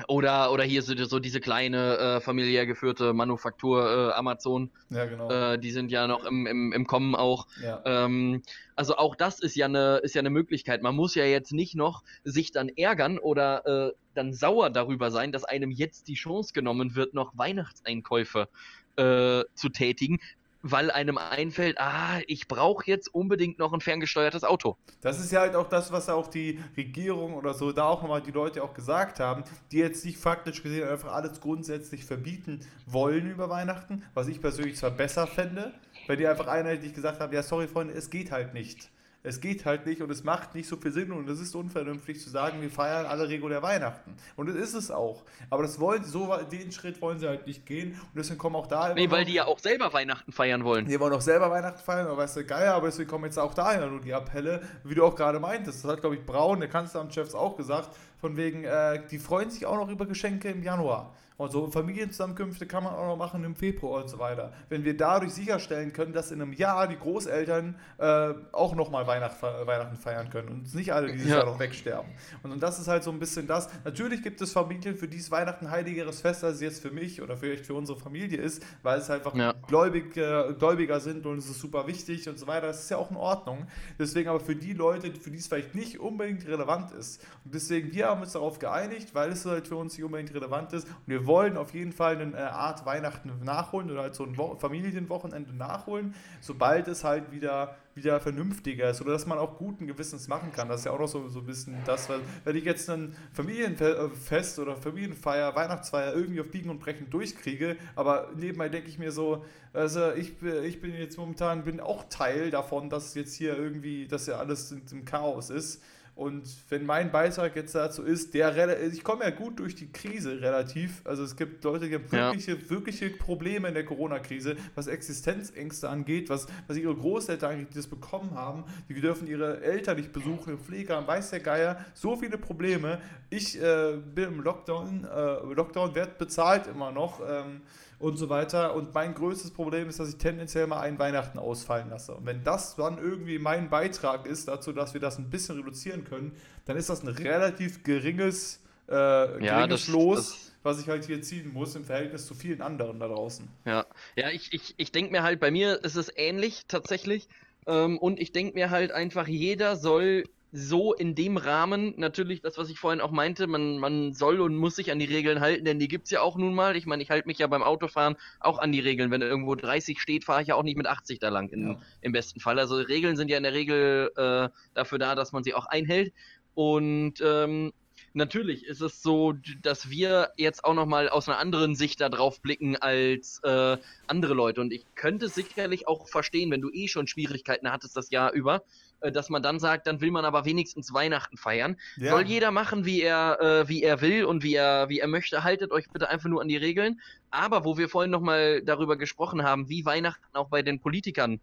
Oder, 0.09 0.51
oder 0.53 0.65
hier 0.65 0.83
so, 0.83 0.95
so 1.05 1.19
diese 1.19 1.41
kleine 1.41 1.99
äh, 1.99 2.21
familiär 2.21 2.65
geführte 2.65 3.13
Manufaktur 3.13 4.11
äh, 4.11 4.13
Amazon. 4.13 4.71
Ja, 4.89 5.05
genau. 5.05 5.31
Äh, 5.31 5.59
die 5.59 5.71
sind 5.71 5.91
ja 5.91 6.07
noch 6.07 6.25
im, 6.25 6.47
im, 6.47 6.73
im 6.73 6.87
Kommen 6.87 7.15
auch. 7.15 7.47
ja. 7.63 7.83
Ähm, 7.85 8.43
also 8.75 8.97
auch 8.97 9.15
das 9.15 9.41
ist 9.41 9.55
ja 9.55 9.67
eine 9.67 9.99
ist 9.99 10.15
ja 10.15 10.21
eine 10.21 10.31
Möglichkeit. 10.31 10.83
Man 10.83 10.97
muss 10.97 11.15
ja 11.15 11.25
jetzt 11.25 11.53
nicht 11.53 11.75
noch 11.75 12.03
sich 12.25 12.53
dann 12.53 12.71
ärgern 12.71 13.19
oder 13.19 13.67
äh, 13.67 13.93
dann 14.15 14.33
sauer 14.33 14.71
darüber 14.71 15.11
sein, 15.11 15.31
dass 15.31 15.45
einem 15.45 15.71
jetzt 15.71 16.09
die 16.09 16.15
Chance 16.15 16.55
genommen 16.55 16.95
wird, 16.95 17.13
noch 17.13 17.37
Weihnachtseinkäufe 17.37 18.49
äh, 18.97 19.45
zu 19.55 19.69
tätigen, 19.69 20.21
weil 20.63 20.91
einem 20.91 21.19
einfällt, 21.19 21.79
ah, 21.79 22.21
ich 22.27 22.49
brauche 22.49 22.87
jetzt 22.87 23.13
unbedingt 23.13 23.59
noch 23.59 23.73
ein 23.73 23.81
ferngesteuertes 23.81 24.45
Auto. 24.45 24.77
Das 25.01 25.19
ist 25.19 25.33
ja 25.33 25.41
halt 25.41 25.57
auch 25.57 25.69
das, 25.69 25.93
was 25.93 26.09
auch 26.09 26.29
die 26.29 26.61
Regierung 26.77 27.35
oder 27.35 27.53
so 27.55 27.73
da 27.73 27.89
auch 27.89 28.03
nochmal 28.03 28.23
die 28.23 28.31
Leute 28.31 28.63
auch 28.63 28.73
gesagt 28.73 29.21
haben, 29.21 29.45
die 29.73 29.79
jetzt 29.79 30.05
nicht 30.05 30.19
faktisch 30.19 30.63
gesehen 30.63 30.89
einfach 30.89 31.13
alles 31.13 31.41
grundsätzlich 31.41 32.05
verbieten 32.05 32.61
wollen 32.87 33.31
über 33.31 33.51
Weihnachten, 33.51 34.05
was 34.15 34.29
ich 34.29 34.41
persönlich 34.41 34.77
zwar 34.77 34.93
besser 34.93 35.27
fände, 35.27 35.75
weil 36.07 36.17
die 36.17 36.27
einfach 36.27 36.47
einheitlich 36.47 36.95
gesagt 36.95 37.21
haben, 37.21 37.33
ja 37.33 37.43
sorry 37.43 37.67
Freunde, 37.67 37.95
es 37.95 38.11
geht 38.11 38.31
halt 38.31 38.55
nicht. 38.55 38.92
Es 39.25 39.41
geht 39.41 39.65
halt 39.65 39.87
nicht 39.87 40.03
und 40.03 40.11
es 40.11 40.25
macht 40.25 40.55
nicht 40.55 40.69
so 40.69 40.77
viel 40.77 40.91
Sinn 40.91 41.13
und 41.13 41.29
es 41.29 41.41
ist 41.41 41.55
unvernünftig 41.55 42.21
zu 42.21 42.29
sagen, 42.29 42.61
wir 42.61 42.71
feiern 42.71 43.07
alle 43.07 43.29
regulär 43.29 43.63
Weihnachten. 43.63 44.17
Und 44.35 44.49
das 44.49 44.57
ist 44.57 44.75
es 44.75 44.91
auch. 44.91 45.23
Aber 45.49 45.63
das 45.63 45.79
wollen, 45.79 46.03
so 46.05 46.37
den 46.51 46.73
Schritt 46.73 47.01
wollen 47.01 47.21
sie 47.21 47.29
halt 47.29 47.47
nicht 47.47 47.65
gehen 47.65 47.93
und 47.93 48.17
deswegen 48.17 48.39
kommen 48.39 48.57
auch 48.57 48.67
da 48.67 48.95
Nee, 48.95 49.11
weil 49.11 49.25
die 49.25 49.35
ja 49.35 49.47
auch 49.47 49.61
selber 49.61 49.93
Weihnachten 49.93 50.33
feiern 50.33 50.65
wollen. 50.65 50.89
wir 50.89 50.99
wollen 50.99 51.13
auch 51.13 51.21
selber 51.21 51.51
Weihnachten 51.51 51.83
feiern, 51.83 52.07
aber 52.09 52.17
weißt 52.17 52.39
du, 52.39 52.45
geil, 52.45 52.69
aber 52.69 52.89
deswegen 52.89 53.09
kommen 53.09 53.27
jetzt 53.27 53.39
auch 53.39 53.55
daher 53.55 53.87
nur 53.87 54.01
die 54.01 54.13
Appelle, 54.13 54.61
wie 54.83 54.95
du 54.95 55.05
auch 55.05 55.15
gerade 55.15 55.39
meintest. 55.39 55.85
Das 55.85 55.91
hat, 55.93 56.01
glaube 56.01 56.17
ich, 56.17 56.27
Braun, 56.27 56.59
der 56.59 56.69
Kanzleramtschef, 56.69 57.33
auch 57.35 57.57
gesagt, 57.57 57.97
von 58.21 58.37
wegen, 58.37 58.65
äh, 58.65 59.03
die 59.09 59.19
freuen 59.19 59.51
sich 59.51 59.67
auch 59.67 59.77
noch 59.77 59.89
über 59.89 60.07
Geschenke 60.07 60.49
im 60.49 60.63
Januar. 60.63 61.15
Und 61.37 61.51
so 61.53 61.67
Familienzusammenkünfte 61.71 62.67
kann 62.67 62.85
man 62.85 62.95
auch 62.95 63.07
noch 63.07 63.17
machen 63.17 63.43
im 63.45 63.57
Februar 63.57 64.03
und 64.03 64.09
so 64.09 64.19
weiter. 64.19 64.53
Wenn 64.69 64.85
wir 64.85 64.97
dadurch 64.97 65.33
sicherstellen 65.33 65.93
können, 65.93 66.13
dass 66.13 66.31
in 66.31 66.41
einem 66.43 66.53
Jahr 66.53 66.87
die 66.89 66.99
Großeltern 66.99 67.75
äh, 67.99 68.35
auch 68.53 68.75
nochmal 68.75 69.07
Weihnacht, 69.07 69.41
Weihnachten 69.43 69.97
feiern 69.97 70.31
können 70.31 70.49
und 70.49 70.75
nicht 70.75 70.93
alle 70.93 71.11
dieses 71.13 71.29
Ja. 71.31 71.39
Jahr 71.39 71.47
noch 71.47 71.59
wegsterben. 71.59 72.11
Und, 72.43 72.53
und 72.53 72.63
das 72.63 72.79
ist 72.79 72.89
halt 72.89 73.03
so 73.03 73.11
ein 73.11 73.19
bisschen 73.19 73.47
das. 73.47 73.69
Natürlich 73.85 74.23
gibt 74.23 74.41
es 74.41 74.53
Familien, 74.53 74.97
für 74.97 75.09
die 75.09 75.17
ist 75.19 75.31
Weihnachten 75.31 75.67
ein 75.67 75.71
heiligeres 75.71 76.21
Fest, 76.21 76.45
als 76.45 76.57
es 76.57 76.61
jetzt 76.61 76.83
für 76.83 76.91
mich 76.91 77.23
oder 77.23 77.37
vielleicht 77.37 77.67
für 77.67 77.75
unsere 77.75 77.99
Familie 77.99 78.39
ist, 78.41 78.63
weil 78.83 78.99
es 78.99 79.11
einfach 79.11 79.35
Ja. 79.35 79.53
gläubig, 79.67 80.17
äh, 80.17 80.53
Gläubiger 80.59 81.01
sind 81.01 81.27
und 81.27 81.39
es 81.39 81.49
ist 81.49 81.61
super 81.61 81.87
wichtig 81.87 82.29
und 82.29 82.39
so 82.39 82.47
weiter. 82.47 82.67
Das 82.69 82.81
ist 82.83 82.91
ja 82.91 82.97
auch 82.99 83.11
in 83.11 83.17
Ordnung. 83.17 83.67
Deswegen 83.99 84.29
aber 84.29 84.41
für 84.41 84.57
die 84.57 84.73
Leute, 84.75 85.13
für 85.15 85.31
die 85.31 85.39
es 85.39 85.47
vielleicht 85.47 85.75
nicht 85.75 85.99
unbedingt 86.01 86.47
relevant 86.47 86.93
ist. 86.93 87.25
Und 87.45 87.55
deswegen, 87.55 87.93
wir 87.93 88.09
haben 88.09 88.21
uns 88.23 88.33
darauf 88.33 88.59
geeinigt, 88.59 89.15
weil 89.15 89.31
es 89.33 89.45
halt 89.47 89.67
für 89.69 89.77
uns 89.77 89.95
nicht 89.97 90.05
unbedingt 90.05 90.35
relevant 90.35 90.73
ist. 90.73 90.87
Und 90.87 91.07
wir 91.07 91.22
wollen 91.27 91.57
auf 91.57 91.75
jeden 91.75 91.93
Fall 91.93 92.17
eine 92.19 92.37
äh, 92.37 92.41
Art 92.41 92.85
Weihnachten 92.87 93.33
nachholen 93.45 93.91
oder 93.91 94.03
halt 94.03 94.15
so 94.15 94.25
ein 94.25 94.37
Wo 94.37 94.57
Familienwochenende 94.57 95.53
nachholen, 95.55 96.15
sobald 96.41 96.89
es 96.89 97.05
halt 97.05 97.31
wieder 97.33 97.77
wieder 97.95 98.21
vernünftiger 98.21 98.89
ist 98.89 99.03
oder 99.03 99.13
dass 99.13 99.27
man 99.27 99.37
auch 99.37 99.59
guten 99.59 99.87
Gewissens 99.87 100.27
machen 100.27 100.51
kann. 100.51 100.67
Das 100.67 100.81
ist 100.81 100.87
ja 100.87 100.93
auch 100.93 100.99
noch 100.99 101.09
so, 101.09 101.29
so 101.29 101.41
ein 101.41 101.45
bisschen 101.47 101.77
das, 101.85 102.09
weil 102.09 102.21
wenn 102.45 102.57
ich 102.57 102.65
jetzt 102.65 102.89
ein 102.89 103.15
Familienfest 103.35 104.59
oder 104.59 104.77
Familienfeier, 104.77 105.55
Weihnachtsfeier 105.55 106.15
irgendwie 106.15 106.41
auf 106.41 106.51
Biegen 106.51 106.71
und 106.71 106.81
Brechen 106.81 107.11
durchkriege, 107.11 107.77
aber 107.95 108.31
nebenbei 108.35 108.69
denke 108.71 108.89
ich 108.89 108.99
mir 108.99 109.13
so, 109.13 109.45
also 109.73 110.13
ich, 110.13 110.39
bin- 110.39 110.65
ich 110.65 110.81
bin 110.81 110.95
jetzt 110.95 111.19
momentan 111.19 111.65
bin 111.65 111.81
auch 111.81 112.05
Teil 112.09 112.51
davon, 112.51 112.89
dass 112.91 113.15
jetzt 113.15 113.35
hier 113.35 113.57
irgendwie, 113.57 114.07
dass 114.07 114.27
ja 114.27 114.37
alles 114.39 114.73
im 114.73 115.05
Chaos 115.05 115.51
ist. 115.51 115.83
Und 116.15 116.47
wenn 116.69 116.85
mein 116.85 117.11
Beitrag 117.11 117.57
jetzt 117.57 117.75
dazu 117.75 118.03
ist, 118.03 118.35
der 118.35 118.55
rela- 118.55 118.79
ich 118.93 119.03
komme 119.03 119.25
ja 119.25 119.31
gut 119.31 119.59
durch 119.59 119.75
die 119.75 119.91
Krise 119.91 120.41
relativ. 120.43 121.01
Also 121.05 121.23
es 121.25 121.37
gibt 121.37 121.65
Leute, 121.65 121.89
die 121.89 121.95
haben 121.95 122.05
Ja. 122.13 122.27
wirkliche, 122.27 122.71
wirkliche 122.71 123.11
Probleme 123.11 123.69
in 123.69 123.75
der 123.75 123.87
Corona-Krise, 123.87 124.57
was 124.75 124.89
Existenzängste 124.89 125.89
angeht, 125.89 126.29
was, 126.29 126.47
was 126.69 126.77
ihre 126.77 126.95
Großeltern 126.95 127.51
eigentlich 127.53 127.69
die 127.71 127.77
das 127.77 127.87
bekommen 127.87 128.33
haben. 128.35 128.65
Die 128.91 129.01
dürfen 129.01 129.27
ihre 129.27 129.63
Eltern 129.63 129.97
nicht 129.97 130.13
besuchen, 130.13 130.53
im 130.53 130.59
Pflegeheim, 130.59 131.07
weiß 131.07 131.31
der 131.31 131.41
Geier. 131.41 131.83
So 131.95 132.15
viele 132.17 132.37
Probleme. 132.37 133.01
Ich 133.31 133.61
äh, 133.61 133.97
bin 134.15 134.25
im 134.25 134.41
Lockdown, 134.43 135.05
äh, 135.05 135.55
Lockdown 135.55 135.95
wird 135.95 136.19
bezahlt 136.19 136.67
immer 136.67 136.93
noch. 136.93 137.21
Ähm, 137.27 137.63
und 138.03 138.17
so 138.17 138.29
weiter. 138.29 138.75
Und 138.75 138.93
mein 138.95 139.15
größtes 139.15 139.53
Problem 139.53 139.89
ist, 139.89 139.99
dass 140.01 140.09
ich 140.09 140.17
tendenziell 140.17 140.67
mal 140.67 140.81
einen 140.81 140.99
Weihnachten 140.99 141.39
ausfallen 141.39 141.89
lasse. 141.91 142.15
Und 142.15 142.27
wenn 142.27 142.43
das 142.45 142.77
dann 142.77 142.99
irgendwie 142.99 143.39
mein 143.39 143.71
Beitrag 143.71 144.27
ist 144.27 144.49
dazu, 144.49 144.73
dass 144.73 144.93
wir 144.95 145.01
das 145.01 145.19
ein 145.19 145.31
bisschen 145.31 145.57
reduzieren 145.59 146.05
können, 146.05 146.37
dann 146.67 146.77
ist 146.77 146.89
das 146.91 147.03
ein 147.03 147.09
relativ 147.09 147.83
geringes, 147.85 148.61
äh, 148.89 148.93
geringes 148.93 149.47
Ja, 149.47 149.67
das- 149.67 149.89
Los, 149.89 150.17
das- 150.17 150.53
was 150.65 150.81
ich 150.81 150.89
halt 150.89 151.05
hier 151.05 151.23
ziehen 151.23 151.53
muss 151.53 151.75
im 151.75 151.85
Verhältnis 151.85 152.27
zu 152.27 152.35
vielen 152.35 152.61
anderen 152.63 153.01
da 153.01 153.09
draußen. 153.09 153.49
Ja, 153.65 153.87
ja 154.17 154.31
ich, 154.31 154.53
ich, 154.53 154.75
ich 154.77 154.93
denke 154.93 155.11
mir 155.13 155.23
halt, 155.23 155.41
bei 155.41 155.51
mir 155.51 155.83
ist 155.85 155.97
es 155.97 156.11
ähnlich 156.15 156.65
tatsächlich. 156.69 157.29
Ähm, 157.67 157.99
und 157.99 158.19
ich 158.21 158.33
denke 158.33 158.55
mir 158.55 158.71
halt 158.71 158.91
einfach, 158.93 159.29
jeder 159.29 159.77
soll 159.77 160.25
so 160.55 160.93
in 160.93 161.15
dem 161.15 161.39
Rahmen, 161.39 161.95
natürlich 161.97 162.43
das, 162.43 162.59
was 162.59 162.69
ich 162.69 162.79
vorhin 162.79 163.01
auch 163.01 163.11
meinte, 163.11 163.47
man, 163.47 163.79
man 163.79 164.13
soll 164.13 164.39
und 164.41 164.55
muss 164.55 164.77
sich 164.77 164.93
an 164.93 164.99
die 164.99 165.07
Regeln 165.07 165.41
halten, 165.41 165.65
denn 165.65 165.79
die 165.79 165.89
gibt's 165.89 166.11
ja 166.11 166.21
auch 166.21 166.37
nun 166.37 166.55
mal. 166.55 166.77
Ich 166.77 166.85
meine, 166.85 167.03
ich 167.03 167.09
halte 167.11 167.27
mich 167.27 167.39
ja 167.39 167.47
beim 167.47 167.63
Autofahren 167.63 168.17
auch 168.39 168.59
an 168.59 168.71
die 168.71 168.81
Regeln. 168.81 169.11
Wenn 169.11 169.23
irgendwo 169.23 169.55
30 169.55 169.99
steht, 169.99 170.25
fahre 170.25 170.43
ich 170.43 170.49
ja 170.49 170.55
auch 170.55 170.63
nicht 170.63 170.77
mit 170.77 170.87
80 170.87 171.19
da 171.21 171.31
lang, 171.31 171.49
in, 171.49 171.71
Ja. 171.71 171.81
im 172.03 172.13
besten 172.13 172.39
Fall. 172.41 172.59
Also 172.59 172.77
Regeln 172.77 173.17
sind 173.17 173.31
ja 173.31 173.39
in 173.39 173.45
der 173.45 173.55
Regel 173.55 174.11
äh, 174.15 174.49
dafür 174.75 174.99
da, 174.99 175.15
dass 175.15 175.33
man 175.33 175.43
sie 175.43 175.55
auch 175.55 175.65
einhält. 175.65 176.13
Und 176.55 177.15
ähm, 177.25 177.73
natürlich 178.13 178.67
ist 178.67 178.83
es 178.83 179.01
so, 179.03 179.33
dass 179.63 179.89
wir 179.89 180.33
jetzt 180.37 180.65
auch 180.65 180.75
nochmal 180.75 181.09
aus 181.09 181.29
einer 181.29 181.39
anderen 181.39 181.75
Sicht 181.75 181.99
da 182.03 182.11
drauf 182.11 182.43
blicken 182.43 182.77
als 182.77 183.41
äh, 183.43 183.79
andere 184.07 184.35
Leute. 184.35 184.61
Und 184.61 184.73
ich 184.73 184.85
könnte 184.97 185.29
sicherlich 185.29 185.89
auch 185.89 186.09
verstehen, 186.09 186.51
wenn 186.51 186.61
du 186.61 186.71
eh 186.71 186.89
schon 186.89 187.07
Schwierigkeiten 187.07 187.73
hattest 187.73 187.97
das 187.97 188.11
Jahr 188.11 188.33
über, 188.33 188.65
dass 189.11 189.29
man 189.31 189.43
dann 189.43 189.59
sagt, 189.59 189.87
dann 189.87 190.01
will 190.01 190.11
man 190.11 190.25
aber 190.25 190.45
wenigstens 190.45 190.93
Weihnachten 190.93 191.37
feiern. 191.37 191.77
Ja. 191.97 192.13
Soll 192.13 192.23
jeder 192.23 192.51
machen, 192.51 192.85
wie 192.85 193.03
er, 193.03 193.41
äh, 193.41 193.69
wie 193.69 193.83
er 193.83 194.01
will 194.01 194.25
und 194.25 194.43
wie 194.43 194.55
er, 194.55 194.89
wie 194.89 195.01
er 195.01 195.09
möchte. 195.09 195.43
Haltet 195.43 195.73
euch 195.73 195.89
bitte 195.91 196.09
einfach 196.09 196.29
nur 196.29 196.41
an 196.41 196.49
die 196.49 196.57
Regeln. 196.57 197.01
Aber 197.31 197.65
wo 197.65 197.79
wir 197.79 197.89
vorhin 197.89 198.11
nochmal 198.11 198.63
darüber 198.63 198.97
gesprochen 198.97 199.43
haben, 199.43 199.69
wie 199.69 199.85
Weihnachten 199.85 200.25
auch 200.35 200.49
bei 200.49 200.63
den 200.63 200.81
Politikern 200.81 201.41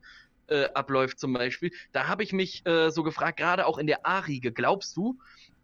äh, 0.47 0.65
abläuft 0.73 1.19
zum 1.19 1.33
Beispiel, 1.33 1.71
da 1.91 2.07
habe 2.07 2.23
ich 2.23 2.31
mich 2.31 2.65
äh, 2.65 2.91
so 2.91 3.03
gefragt, 3.03 3.37
gerade 3.37 3.65
auch 3.65 3.77
in 3.77 3.87
der 3.87 4.05
A-Riege, 4.05 4.51
glaubst 4.51 4.95
du, 4.95 5.19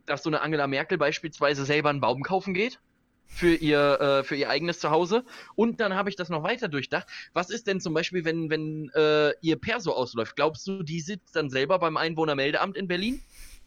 dass 0.05 0.23
so 0.23 0.29
eine 0.29 0.41
Angela 0.41 0.67
Merkel 0.67 0.97
beispielsweise 0.97 1.65
selber 1.65 1.89
einen 1.89 2.01
Baum 2.01 2.23
kaufen 2.23 2.53
geht? 2.53 2.79
Für 3.28 3.53
ihr, 3.53 3.99
äh, 3.99 4.23
für 4.23 4.36
ihr 4.36 4.49
eigenes 4.49 4.80
Zuhause. 4.80 5.26
Und 5.55 5.82
dann 5.82 5.93
habe 5.95 6.09
ich 6.09 6.15
das 6.15 6.30
noch 6.30 6.43
weiter 6.43 6.69
durchdacht. 6.69 7.07
Was 7.34 7.49
ist 7.49 7.67
denn 7.67 7.82
zum 7.82 7.93
Beispiel, 7.93 8.23
wenn, 8.23 8.49
wenn 8.49 8.89
äh, 8.95 9.34
ihr 9.41 9.57
Perso 9.57 9.91
ausläuft? 9.91 10.36
Glaubst 10.36 10.67
du, 10.67 10.84
die 10.84 11.01
sitzt 11.01 11.36
dann 11.36 11.49
selber 11.49 11.80
beim 11.80 11.97
Einwohnermeldeamt 11.97 12.78
in 12.78 12.88
Berlin? 12.88 13.21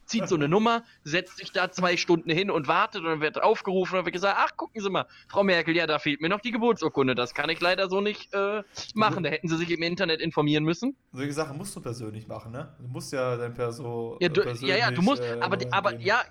Zieht 0.09 0.29
so 0.29 0.35
eine 0.35 0.49
Nummer, 0.49 0.85
setzt 1.05 1.37
sich 1.37 1.53
da 1.53 1.71
zwei 1.71 1.97
Stunden 1.97 2.31
hin 2.31 2.51
und 2.51 2.67
wartet 2.67 3.03
und 3.03 3.07
dann 3.07 3.21
wird 3.21 3.43
aufgerufen 3.43 3.93
und 3.93 3.99
dann 3.99 4.07
wird 4.07 4.15
gesagt, 4.15 4.37
ach, 4.39 4.57
gucken 4.57 4.81
Sie 4.81 4.91
mal, 4.91 5.07
Frau 5.29 5.45
Merkel, 5.45 5.77
ja, 5.77 5.87
da 5.87 5.99
fehlt 5.99 6.21
mir 6.21 6.29
noch 6.29 6.41
die 6.41 6.51
Geburtsurkunde. 6.51 7.15
Das 7.15 7.35
kann 7.35 7.51
ich 7.51 7.61
leider 7.61 7.89
so 7.89 8.01
nicht 8.01 8.33
äh, 8.33 8.63
machen. 8.95 9.23
Da 9.23 9.31
hätten 9.31 9.49
Sie 9.49 9.57
sich 9.57 9.71
im 9.71 9.83
Internet 9.83 10.21
informieren 10.21 10.65
müssen. 10.65 10.97
Solche 11.13 11.33
Sachen 11.33 11.59
musst 11.59 11.77
du 11.77 11.81
persönlich 11.81 12.27
machen, 12.27 12.53
ne? 12.53 12.75
Du 12.81 12.89
musst 12.89 13.13
ja 13.13 13.37
dein 13.37 13.55
Perso. 13.55 14.17
Ja, 14.21 14.29
du, 14.29 14.43
persönlich, 14.43 14.77
ja, 14.77 14.87
ja, 14.87 14.91
du 14.91 15.03
musst, 15.03 15.23
äh, 15.23 15.39
aber, 15.41 15.59
aber 15.71 16.01
ja, 16.01 16.23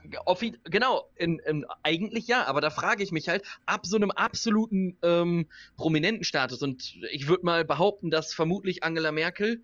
genau, 0.63 1.09
in, 1.15 1.39
in, 1.39 1.65
eigentlich 1.83 2.27
ja, 2.27 2.45
aber 2.45 2.61
da 2.61 2.69
frage 2.69 3.03
ich 3.03 3.11
mich 3.11 3.29
halt, 3.29 3.45
ab 3.65 3.85
so 3.85 3.95
einem 3.95 4.11
absoluten 4.11 4.97
ähm, 5.03 5.47
prominenten 5.75 6.23
Status 6.23 6.61
und 6.61 6.97
ich 7.11 7.27
würde 7.27 7.45
mal 7.45 7.63
behaupten, 7.63 8.09
dass 8.09 8.33
vermutlich 8.33 8.83
Angela 8.83 9.11
Merkel 9.11 9.61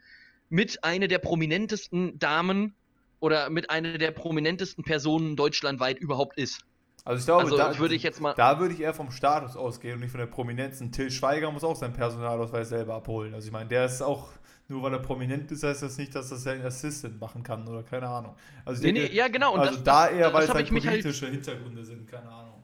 mit 0.49 0.83
einer 0.83 1.07
der 1.07 1.19
prominentesten 1.19 2.19
Damen 2.19 2.75
oder 3.23 3.49
mit 3.49 3.69
einer 3.69 3.97
der 3.97 4.11
prominentesten 4.11 4.83
Personen 4.83 5.37
deutschlandweit 5.37 5.97
überhaupt 5.97 6.37
ist. 6.37 6.59
Also 7.05 7.19
ich 7.19 7.25
glaube, 7.25 7.43
Also 7.43 7.55
da 7.57 7.79
würde 7.79 7.95
ich 7.95 8.03
jetzt 8.03 8.19
mal. 8.19 8.33
Da 8.33 8.59
würde 8.59 8.73
ich 8.73 8.81
eher 8.81 8.93
vom 8.93 9.11
Status 9.11 9.55
ausgehen 9.55 9.95
und 9.95 10.01
nicht 10.01 10.11
von 10.11 10.19
der 10.19 10.27
Prominenz. 10.27 10.81
Ein 10.81 10.91
Till 10.91 11.09
Schweiger 11.09 11.49
muss 11.49 11.63
auch 11.63 11.77
seinen 11.77 11.93
Personalausweis 11.93 12.67
selber 12.67 12.95
abholen. 12.95 13.33
Also 13.33 13.47
ich 13.47 13.53
meine, 13.53 13.69
der 13.69 13.85
ist 13.85 14.01
auch, 14.01 14.31
nur 14.67 14.83
weil 14.83 14.91
er 14.91 14.99
prominent 14.99 15.49
ist, 15.53 15.63
heißt 15.63 15.83
das 15.83 15.97
nicht, 15.97 16.13
dass 16.15 16.29
das 16.29 16.43
sein 16.43 16.65
Assistant 16.65 17.19
machen 17.21 17.43
kann 17.43 17.65
oder 17.65 17.83
keine 17.83 18.09
Ahnung. 18.09 18.35
Also 18.65 18.81
Nee, 18.83 18.91
denke, 18.91 19.09
nee, 19.09 19.17
ja, 19.17 19.29
genau. 19.29 19.53
Und 19.53 19.61
also 19.61 19.75
das, 19.75 19.83
da 19.85 20.09
eher, 20.09 20.33
weil 20.33 20.43
es 20.43 20.53
halt 20.53 20.69
halt- 20.69 20.83
politische 20.83 21.27
Hintergründe 21.27 21.85
sind, 21.85 22.05
keine 22.11 22.29
Ahnung. 22.29 22.62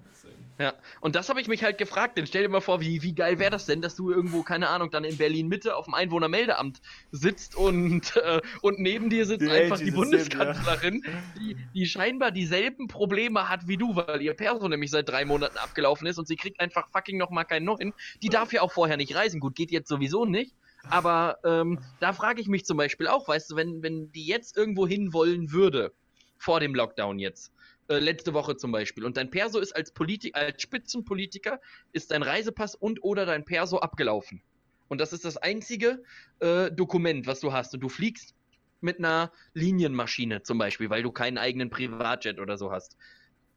Ja, 0.59 0.73
und 0.99 1.15
das 1.15 1.29
habe 1.29 1.39
ich 1.39 1.47
mich 1.47 1.63
halt 1.63 1.77
gefragt. 1.77 2.17
Denn 2.17 2.27
stell 2.27 2.43
dir 2.43 2.49
mal 2.49 2.59
vor, 2.59 2.81
wie, 2.81 3.01
wie 3.01 3.13
geil 3.13 3.39
wäre 3.39 3.49
das 3.49 3.65
denn, 3.65 3.81
dass 3.81 3.95
du 3.95 4.11
irgendwo, 4.11 4.43
keine 4.43 4.67
Ahnung, 4.67 4.91
dann 4.91 5.05
in 5.05 5.17
Berlin 5.17 5.47
Mitte 5.47 5.75
auf 5.75 5.85
dem 5.85 5.93
Einwohnermeldeamt 5.93 6.81
sitzt 7.11 7.55
und, 7.55 8.15
äh, 8.17 8.41
und 8.61 8.79
neben 8.79 9.09
dir 9.09 9.25
sitzt 9.25 9.47
Die 9.47 9.49
einfach 9.49 9.79
die. 9.79 9.91
Bundeskanzlerin, 9.91 11.03
die, 11.39 11.55
die 11.73 11.85
scheinbar 11.85 12.31
dieselben 12.31 12.87
Probleme 12.89 13.47
hat 13.47 13.67
wie 13.67 13.77
du, 13.77 13.95
weil 13.95 14.21
ihr 14.21 14.33
Perso 14.33 14.67
nämlich 14.67 14.91
seit 14.91 15.07
drei 15.07 15.23
Monaten 15.23 15.57
abgelaufen 15.57 16.05
ist 16.07 16.19
und 16.19 16.27
sie 16.27 16.35
kriegt 16.35 16.59
einfach 16.59 16.89
fucking 16.89 17.17
nochmal 17.17 17.45
keinen 17.45 17.65
neuen. 17.65 17.93
Die 18.21 18.29
darf 18.29 18.51
ja 18.51 18.61
auch 18.61 18.71
vorher 18.73 18.97
nicht 18.97 19.15
reisen. 19.15 19.39
Gut, 19.39 19.55
geht 19.55 19.71
jetzt 19.71 19.87
sowieso 19.87 20.25
nicht. 20.25 20.53
Aber 20.89 21.37
ähm, 21.45 21.79
da 21.99 22.13
frage 22.13 22.41
ich 22.41 22.47
mich 22.47 22.65
zum 22.65 22.77
Beispiel 22.77 23.07
auch, 23.07 23.27
weißt 23.27 23.51
du, 23.51 23.55
wenn, 23.55 23.81
wenn 23.81 24.11
die 24.11 24.25
jetzt 24.25 24.57
irgendwo 24.57 24.87
hin 24.87 25.13
wollen 25.13 25.51
würde, 25.51 25.93
vor 26.37 26.59
dem 26.59 26.73
Lockdown 26.73 27.19
jetzt, 27.19 27.51
äh, 27.89 27.99
letzte 27.99 28.33
Woche 28.33 28.55
zum 28.55 28.71
Beispiel. 28.71 29.03
Und 29.03 29.17
dein 29.17 29.29
Perso 29.29 29.59
ist 29.59 29.75
als, 29.75 29.91
Politi 29.91 30.31
als 30.33 30.61
Spitzenpolitiker, 30.61 31.59
ist 31.91 32.11
dein 32.11 32.23
Reisepass 32.23 32.75
und 32.75 33.03
oder 33.03 33.25
dein 33.25 33.45
Perso 33.45 33.79
abgelaufen. 33.79 34.41
Und 34.87 34.99
das 35.01 35.13
ist 35.13 35.25
das 35.25 35.37
einzige 35.37 36.03
äh, 36.39 36.71
Dokument, 36.71 37.27
was 37.27 37.39
du 37.39 37.51
hast. 37.51 37.73
Und 37.73 37.81
du 37.81 37.89
fliegst 37.89 38.35
mit 38.81 38.99
einer 38.99 39.31
Linienmaschine 39.53 40.43
zum 40.43 40.57
Beispiel, 40.57 40.89
weil 40.89 41.03
du 41.03 41.11
keinen 41.11 41.37
eigenen 41.37 41.69
Privatjet 41.69 42.39
oder 42.39 42.57
so 42.57 42.71
hast. 42.71 42.95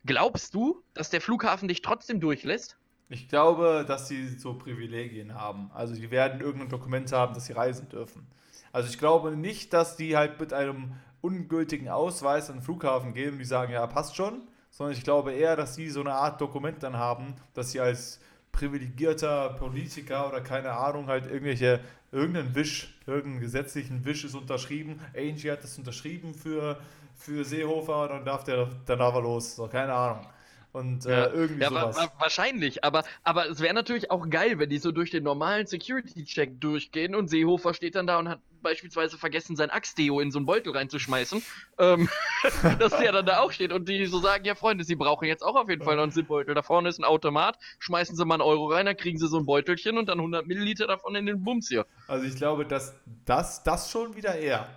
Glaubst 0.04 0.54
du, 0.54 0.82
dass 0.94 1.10
der 1.10 1.20
Flughafen 1.20 1.68
dich 1.68 1.80
trotzdem 1.80 2.20
durchlässt? 2.20 2.76
Ich 3.08 3.28
glaube, 3.28 3.84
dass 3.86 4.08
sie 4.08 4.38
so 4.38 4.54
Privilegien 4.54 5.34
haben. 5.34 5.70
Also 5.72 5.94
die 5.94 6.10
werden 6.10 6.40
irgendein 6.40 6.70
Dokument 6.70 7.12
haben, 7.12 7.34
dass 7.34 7.46
sie 7.46 7.52
reisen 7.52 7.88
dürfen. 7.88 8.26
Also 8.72 8.88
ich 8.88 8.98
glaube 8.98 9.36
nicht, 9.36 9.72
dass 9.74 9.96
die 9.96 10.16
halt 10.16 10.40
mit 10.40 10.52
einem 10.52 10.94
ungültigen 11.22 11.88
Ausweis 11.88 12.50
an 12.50 12.56
den 12.56 12.62
Flughafen 12.62 13.14
gehen 13.14 13.32
und 13.32 13.38
die 13.38 13.46
sagen, 13.46 13.72
ja, 13.72 13.86
passt 13.86 14.16
schon, 14.16 14.42
sondern 14.70 14.94
ich 14.94 15.04
glaube 15.04 15.32
eher, 15.32 15.56
dass 15.56 15.74
sie 15.74 15.88
so 15.88 16.00
eine 16.00 16.12
Art 16.12 16.40
Dokument 16.40 16.82
dann 16.82 16.98
haben, 16.98 17.34
dass 17.54 17.72
sie 17.72 17.80
als 17.80 18.20
privilegierter 18.50 19.54
Politiker 19.54 20.28
oder 20.28 20.42
keine 20.42 20.72
Ahnung 20.72 21.06
halt 21.06 21.26
irgendwelche 21.26 21.80
irgendeinen 22.10 22.54
Wisch, 22.54 22.94
irgendeinen 23.06 23.40
gesetzlichen 23.40 24.04
Wisch 24.04 24.24
ist 24.24 24.34
unterschrieben. 24.34 25.00
Angie 25.16 25.50
hat 25.50 25.64
das 25.64 25.78
unterschrieben 25.78 26.34
für, 26.34 26.78
für 27.14 27.44
Seehofer 27.44 28.08
dann 28.08 28.24
darf 28.24 28.44
der, 28.44 28.68
dann 28.84 28.98
darf 28.98 29.14
er 29.14 29.22
los. 29.22 29.56
So, 29.56 29.66
keine 29.66 29.94
Ahnung. 29.94 30.26
Und 30.72 31.04
äh, 31.04 31.26
irgendwie 31.26 31.62
ja, 31.62 31.68
sowas. 31.68 31.96
Wa 31.96 32.12
wahrscheinlich, 32.18 32.82
aber, 32.82 33.04
aber 33.24 33.50
es 33.50 33.60
wäre 33.60 33.74
natürlich 33.74 34.10
auch 34.10 34.30
geil, 34.30 34.58
wenn 34.58 34.70
die 34.70 34.78
so 34.78 34.90
durch 34.90 35.10
den 35.10 35.22
normalen 35.22 35.66
Security-Check 35.66 36.60
durchgehen 36.62 37.14
und 37.14 37.28
Seehofer 37.28 37.74
steht 37.74 37.94
dann 37.94 38.06
da 38.06 38.18
und 38.18 38.30
hat 38.30 38.40
beispielsweise 38.62 39.18
vergessen, 39.18 39.54
sein 39.54 39.68
Axtdeo 39.68 40.20
in 40.20 40.30
so 40.30 40.38
einen 40.38 40.46
Beutel 40.46 40.72
reinzuschmeißen, 40.72 41.42
ähm, 41.78 42.08
dass 42.78 42.96
der 42.96 43.12
dann 43.12 43.26
da 43.26 43.40
auch 43.40 43.52
steht 43.52 43.70
und 43.70 43.86
die 43.88 44.06
so 44.06 44.18
sagen, 44.18 44.46
ja 44.46 44.54
Freunde, 44.54 44.84
sie 44.84 44.96
brauchen 44.96 45.26
jetzt 45.26 45.42
auch 45.42 45.56
auf 45.56 45.68
jeden 45.68 45.84
Fall 45.84 45.96
noch 45.96 46.04
einen 46.04 46.12
Zipbeutel. 46.12 46.54
Da 46.54 46.62
vorne 46.62 46.88
ist 46.88 46.98
ein 46.98 47.04
Automat, 47.04 47.58
schmeißen 47.78 48.16
sie 48.16 48.24
mal 48.24 48.36
einen 48.36 48.42
Euro 48.42 48.68
rein, 48.68 48.86
dann 48.86 48.96
kriegen 48.96 49.18
sie 49.18 49.28
so 49.28 49.38
ein 49.38 49.44
Beutelchen 49.44 49.98
und 49.98 50.08
dann 50.08 50.18
100 50.18 50.46
Milliliter 50.46 50.86
davon 50.86 51.14
in 51.16 51.26
den 51.26 51.42
Bums 51.42 51.68
hier. 51.68 51.86
Also 52.08 52.24
ich 52.24 52.36
glaube, 52.36 52.64
dass 52.64 52.94
das, 53.26 53.62
das 53.62 53.90
schon 53.90 54.16
wieder 54.16 54.36
eher. 54.36 54.68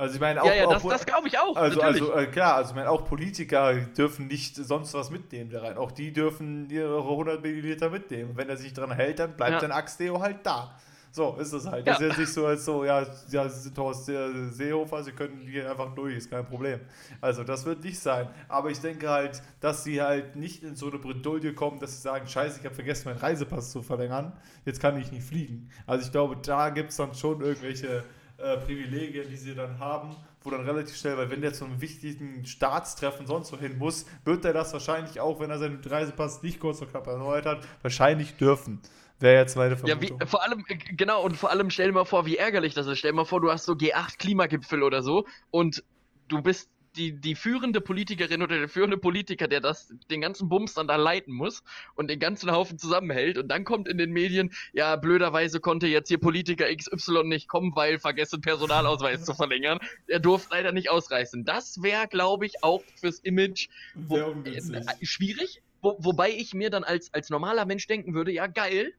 Also 0.00 0.14
ich 0.14 0.20
meine 0.20 0.42
auch. 0.42 0.46
Ja, 0.46 0.54
ja, 0.54 0.66
das, 0.66 0.82
das 0.82 1.04
glaube 1.04 1.28
ich 1.28 1.38
auch. 1.38 1.54
Also, 1.54 1.82
also 1.82 2.14
äh, 2.14 2.26
klar, 2.26 2.54
also 2.54 2.70
ich 2.70 2.74
meine 2.74 2.88
auch 2.88 3.04
Politiker 3.04 3.74
dürfen 3.74 4.28
nicht 4.28 4.56
sonst 4.56 4.94
was 4.94 5.10
mitnehmen 5.10 5.50
da 5.50 5.60
rein. 5.60 5.76
Auch 5.76 5.92
die 5.92 6.10
dürfen 6.10 6.70
ihre 6.70 7.00
100 7.00 7.42
Milliliter 7.42 7.90
mitnehmen. 7.90 8.30
Wenn 8.34 8.48
er 8.48 8.56
sich 8.56 8.72
dran 8.72 8.92
hält, 8.92 9.18
dann 9.18 9.36
bleibt 9.36 9.52
ja. 9.52 9.60
sein 9.60 9.72
Axtdeo 9.72 10.18
halt 10.18 10.38
da. 10.42 10.74
So 11.12 11.36
ist 11.36 11.52
es 11.52 11.66
halt. 11.66 11.86
Ja. 11.86 11.92
Das 11.92 12.00
ist 12.00 12.08
jetzt 12.08 12.18
nicht 12.18 12.32
so 12.32 12.46
als 12.46 12.64
so, 12.64 12.82
ja, 12.82 13.04
ja, 13.30 13.46
Sie 13.50 13.60
sind 13.60 13.76
Horst 13.76 14.06
Seehofer, 14.06 15.02
Sie 15.02 15.12
können 15.12 15.46
hier 15.46 15.70
einfach 15.70 15.94
durch, 15.94 16.16
ist 16.16 16.30
kein 16.30 16.46
Problem. 16.46 16.80
Also 17.20 17.44
das 17.44 17.66
wird 17.66 17.84
nicht 17.84 17.98
sein. 17.98 18.26
Aber 18.48 18.70
ich 18.70 18.80
denke 18.80 19.10
halt, 19.10 19.42
dass 19.60 19.84
sie 19.84 20.00
halt 20.00 20.34
nicht 20.34 20.62
in 20.62 20.76
so 20.76 20.88
eine 20.88 20.98
Bredouille 20.98 21.52
kommen, 21.52 21.78
dass 21.78 21.96
sie 21.96 22.00
sagen, 22.00 22.26
scheiße, 22.26 22.60
ich 22.60 22.64
habe 22.64 22.74
vergessen, 22.74 23.10
meinen 23.10 23.18
Reisepass 23.18 23.70
zu 23.70 23.82
verlängern, 23.82 24.32
jetzt 24.64 24.80
kann 24.80 24.98
ich 24.98 25.12
nicht 25.12 25.26
fliegen. 25.26 25.68
Also 25.86 26.06
ich 26.06 26.12
glaube, 26.12 26.38
da 26.40 26.70
gibt 26.70 26.88
es 26.90 26.96
dann 26.96 27.12
schon 27.12 27.42
irgendwelche 27.42 28.04
äh, 28.42 28.56
Privilegien, 28.58 29.28
die 29.28 29.36
sie 29.36 29.54
dann 29.54 29.78
haben, 29.78 30.16
wo 30.42 30.50
dann 30.50 30.64
relativ 30.64 30.96
schnell, 30.96 31.16
weil 31.16 31.30
wenn 31.30 31.40
der 31.40 31.52
zu 31.52 31.64
einem 31.64 31.80
wichtigen 31.80 32.44
Staatstreffen 32.46 33.26
sonst 33.26 33.52
wo 33.52 33.58
hin 33.58 33.78
muss, 33.78 34.06
wird 34.24 34.44
er 34.44 34.52
das 34.52 34.72
wahrscheinlich 34.72 35.20
auch, 35.20 35.40
wenn 35.40 35.50
er 35.50 35.58
seinen 35.58 35.82
Reisepass 35.84 36.42
nicht 36.42 36.60
kurz 36.60 36.78
vor 36.78 36.88
knapp 36.88 37.06
erneuert 37.06 37.46
hat, 37.46 37.66
wahrscheinlich 37.82 38.36
dürfen. 38.36 38.80
Wäre 39.18 39.38
jetzt 39.40 39.56
meine 39.56 39.76
Vermutung. 39.76 40.18
Ja, 40.18 40.20
wie, 40.20 40.26
vor 40.26 40.42
allem, 40.42 40.64
äh, 40.68 40.76
genau, 40.76 41.22
und 41.22 41.36
vor 41.36 41.50
allem 41.50 41.68
stell 41.70 41.88
dir 41.88 41.92
mal 41.92 42.06
vor, 42.06 42.24
wie 42.24 42.36
ärgerlich 42.36 42.72
das 42.72 42.86
ist. 42.86 42.98
Stell 42.98 43.12
dir 43.12 43.16
mal 43.16 43.26
vor, 43.26 43.40
du 43.40 43.50
hast 43.50 43.66
so 43.66 43.74
G8-Klimagipfel 43.74 44.82
oder 44.82 45.02
so 45.02 45.26
und 45.50 45.84
du 46.28 46.40
bist 46.40 46.70
die, 46.96 47.12
die 47.12 47.34
führende 47.34 47.80
Politikerin 47.80 48.42
oder 48.42 48.58
der 48.58 48.68
führende 48.68 48.98
Politiker, 48.98 49.48
der 49.48 49.60
das, 49.60 49.92
den 50.10 50.20
ganzen 50.20 50.48
Bums 50.48 50.74
dann 50.74 50.88
da 50.88 50.96
leiten 50.96 51.32
muss 51.32 51.62
und 51.94 52.08
den 52.08 52.18
ganzen 52.18 52.50
Haufen 52.50 52.78
zusammenhält 52.78 53.38
und 53.38 53.48
dann 53.48 53.64
kommt 53.64 53.88
in 53.88 53.98
den 53.98 54.10
Medien, 54.10 54.52
ja, 54.72 54.96
blöderweise 54.96 55.60
konnte 55.60 55.86
jetzt 55.86 56.08
hier 56.08 56.18
Politiker 56.18 56.66
XY 56.74 57.24
nicht 57.24 57.48
kommen, 57.48 57.74
weil 57.74 57.98
vergessen 57.98 58.40
Personalausweis 58.40 59.24
zu 59.24 59.34
verlängern. 59.34 59.78
Er 60.06 60.20
durfte 60.20 60.54
leider 60.54 60.72
nicht 60.72 60.90
ausreißen. 60.90 61.44
Das 61.44 61.82
wäre, 61.82 62.08
glaube 62.08 62.46
ich, 62.46 62.62
auch 62.62 62.82
fürs 62.96 63.20
Image 63.20 63.68
wo, 63.94 64.16
äh, 64.16 64.60
schwierig. 65.02 65.62
Wo, 65.82 65.96
wobei 65.98 66.30
ich 66.30 66.52
mir 66.52 66.70
dann 66.70 66.84
als, 66.84 67.12
als 67.14 67.30
normaler 67.30 67.64
Mensch 67.64 67.86
denken 67.86 68.14
würde, 68.14 68.32
ja, 68.32 68.46
geil, 68.46 68.92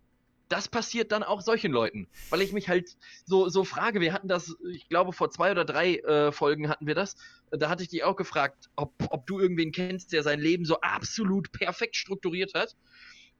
das 0.51 0.67
passiert 0.67 1.11
dann 1.11 1.23
auch 1.23 1.41
solchen 1.41 1.71
Leuten. 1.71 2.07
Weil 2.29 2.41
ich 2.41 2.51
mich 2.51 2.67
halt 2.67 2.97
so, 3.25 3.47
so 3.47 3.63
frage, 3.63 4.01
wir 4.01 4.11
hatten 4.11 4.27
das, 4.27 4.55
ich 4.71 4.89
glaube, 4.89 5.13
vor 5.13 5.31
zwei 5.31 5.51
oder 5.51 5.63
drei 5.63 5.95
äh, 5.97 6.31
Folgen 6.31 6.67
hatten 6.69 6.87
wir 6.87 6.95
das. 6.95 7.15
Da 7.51 7.69
hatte 7.69 7.83
ich 7.83 7.89
dich 7.89 8.03
auch 8.03 8.15
gefragt, 8.15 8.69
ob, 8.75 8.93
ob 9.09 9.25
du 9.27 9.39
irgendwen 9.39 9.71
kennst, 9.71 10.11
der 10.11 10.23
sein 10.23 10.39
Leben 10.39 10.65
so 10.65 10.81
absolut 10.81 11.51
perfekt 11.51 11.95
strukturiert 11.95 12.53
hat. 12.53 12.75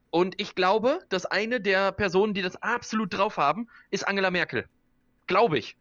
Und 0.10 0.40
ich 0.40 0.56
glaube, 0.56 1.00
dass 1.10 1.26
eine 1.26 1.60
der 1.60 1.92
Personen, 1.92 2.34
die 2.34 2.42
das 2.42 2.62
absolut 2.62 3.14
drauf 3.14 3.38
haben, 3.38 3.68
ist 3.90 4.08
Angela 4.08 4.32
Merkel. 4.32 4.66
Glaube 5.28 5.58
ich. 5.58 5.78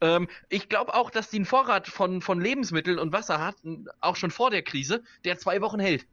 Ähm, 0.00 0.28
ich 0.48 0.68
glaube 0.68 0.94
auch, 0.94 1.10
dass 1.10 1.30
die 1.30 1.36
einen 1.36 1.44
Vorrat 1.46 1.86
von, 1.86 2.22
von 2.22 2.40
Lebensmitteln 2.40 2.98
und 2.98 3.12
Wasser 3.12 3.44
hat, 3.44 3.56
auch 4.00 4.16
schon 4.16 4.30
vor 4.32 4.50
der 4.50 4.62
Krise, 4.62 5.02
der 5.24 5.38
zwei 5.38 5.60
Wochen 5.60 5.78
hält. 5.78 6.06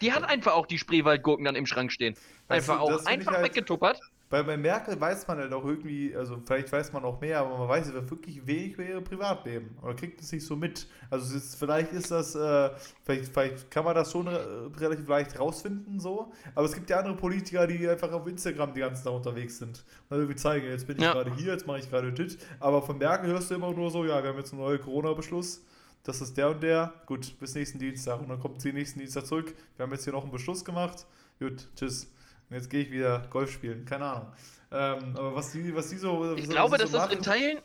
Die 0.00 0.12
hat 0.12 0.24
einfach 0.24 0.54
auch 0.54 0.66
die 0.66 0.78
Spreewaldgurken 0.78 1.44
dann 1.44 1.56
im 1.56 1.66
Schrank 1.66 1.92
stehen. 1.92 2.14
Einfach 2.48 2.78
du, 2.78 2.82
auch 2.82 3.06
einfach 3.06 3.32
halt, 3.32 3.44
weggetuppert. 3.44 4.00
Weil 4.30 4.44
bei 4.44 4.58
Merkel 4.58 5.00
weiß 5.00 5.26
man 5.26 5.38
halt 5.38 5.52
auch 5.54 5.64
irgendwie, 5.64 6.14
also 6.14 6.38
vielleicht 6.44 6.70
weiß 6.70 6.92
man 6.92 7.02
auch 7.04 7.18
mehr, 7.18 7.40
aber 7.40 7.56
man 7.56 7.68
weiß 7.68 7.92
wirklich 7.94 8.46
wenig 8.46 8.74
über 8.74 8.84
ihr 8.84 9.00
Privatleben. 9.00 9.76
Oder 9.82 9.94
kriegt 9.94 10.20
es 10.20 10.30
nicht 10.32 10.44
so 10.44 10.54
mit. 10.54 10.86
Also 11.10 11.34
ist, 11.34 11.56
vielleicht 11.58 11.92
ist 11.92 12.10
das, 12.10 12.34
äh, 12.34 12.70
vielleicht, 13.04 13.32
vielleicht 13.32 13.70
kann 13.70 13.84
man 13.84 13.94
das 13.94 14.12
schon 14.12 14.28
relativ 14.28 15.08
leicht 15.08 15.38
rausfinden, 15.38 15.98
so. 15.98 16.30
Aber 16.54 16.66
es 16.66 16.74
gibt 16.74 16.90
ja 16.90 16.98
andere 16.98 17.16
Politiker, 17.16 17.66
die 17.66 17.88
einfach 17.88 18.12
auf 18.12 18.26
Instagram 18.26 18.74
die 18.74 18.80
ganze 18.80 19.02
Zeit 19.02 19.12
unterwegs 19.14 19.58
sind. 19.58 19.82
Und 20.10 20.18
irgendwie 20.18 20.36
zeigen, 20.36 20.66
jetzt 20.66 20.86
bin 20.86 20.98
ich 20.98 21.04
ja. 21.04 21.12
gerade 21.12 21.34
hier, 21.34 21.52
jetzt 21.52 21.66
mache 21.66 21.78
ich 21.78 21.88
gerade 21.88 22.12
dit. 22.12 22.38
Aber 22.60 22.82
von 22.82 22.98
Merkel 22.98 23.30
hörst 23.30 23.50
du 23.50 23.54
immer 23.54 23.72
nur 23.72 23.90
so, 23.90 24.04
ja, 24.04 24.22
wir 24.22 24.30
haben 24.30 24.38
jetzt 24.38 24.52
einen 24.52 24.60
neuen 24.60 24.80
Corona-Beschluss 24.80 25.62
das 26.08 26.22
ist 26.22 26.38
der 26.38 26.48
und 26.48 26.62
der. 26.62 26.94
Gut, 27.04 27.38
bis 27.38 27.54
nächsten 27.54 27.78
Dienstag. 27.78 28.20
Und 28.20 28.28
dann 28.28 28.40
kommt 28.40 28.62
sie 28.62 28.72
nächsten 28.72 28.98
Dienstag 28.98 29.26
zurück. 29.26 29.54
Wir 29.76 29.84
haben 29.84 29.92
jetzt 29.92 30.04
hier 30.04 30.14
noch 30.14 30.22
einen 30.22 30.32
Beschluss 30.32 30.64
gemacht. 30.64 31.06
Gut, 31.38 31.68
tschüss. 31.76 32.10
Und 32.48 32.56
jetzt 32.56 32.70
gehe 32.70 32.82
ich 32.82 32.90
wieder 32.90 33.26
Golf 33.28 33.52
spielen. 33.52 33.84
Keine 33.84 34.06
Ahnung. 34.06 34.32
Ähm, 34.70 35.14
aber 35.16 35.34
was 35.34 35.52
die, 35.52 35.74
was 35.74 35.90
die 35.90 35.98
so. 35.98 36.34
Ich 36.34 36.48
glaube, 36.48 36.78
dass 36.78 36.92
so 36.92 36.96
das 36.96 37.12
in 37.12 37.22
Teilen. 37.22 37.58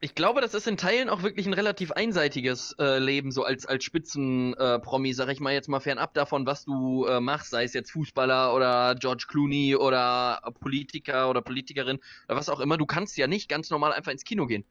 Ich 0.00 0.14
glaube, 0.14 0.42
das 0.42 0.52
ist 0.52 0.66
in 0.66 0.76
Teilen 0.76 1.08
auch 1.08 1.22
wirklich 1.22 1.46
ein 1.46 1.54
relativ 1.54 1.90
einseitiges 1.92 2.76
äh, 2.78 2.98
Leben, 2.98 3.32
so 3.32 3.44
als, 3.44 3.64
als 3.64 3.82
Spitzenpromi, 3.82 5.08
äh, 5.08 5.12
sag 5.14 5.30
ich 5.30 5.40
mal 5.40 5.54
jetzt 5.54 5.70
mal 5.70 5.80
fernab 5.80 6.12
davon, 6.12 6.44
was 6.44 6.66
du 6.66 7.06
äh, 7.06 7.18
machst, 7.18 7.50
sei 7.50 7.64
es 7.64 7.72
jetzt 7.72 7.90
Fußballer 7.92 8.54
oder 8.54 8.94
George 8.96 9.24
Clooney 9.26 9.74
oder 9.74 10.52
Politiker 10.60 11.30
oder 11.30 11.40
Politikerin 11.40 11.98
oder 12.28 12.36
was 12.36 12.50
auch 12.50 12.60
immer. 12.60 12.76
Du 12.76 12.84
kannst 12.84 13.16
ja 13.16 13.26
nicht 13.26 13.48
ganz 13.48 13.70
normal 13.70 13.94
einfach 13.94 14.12
ins 14.12 14.24
Kino 14.24 14.46
gehen. 14.46 14.66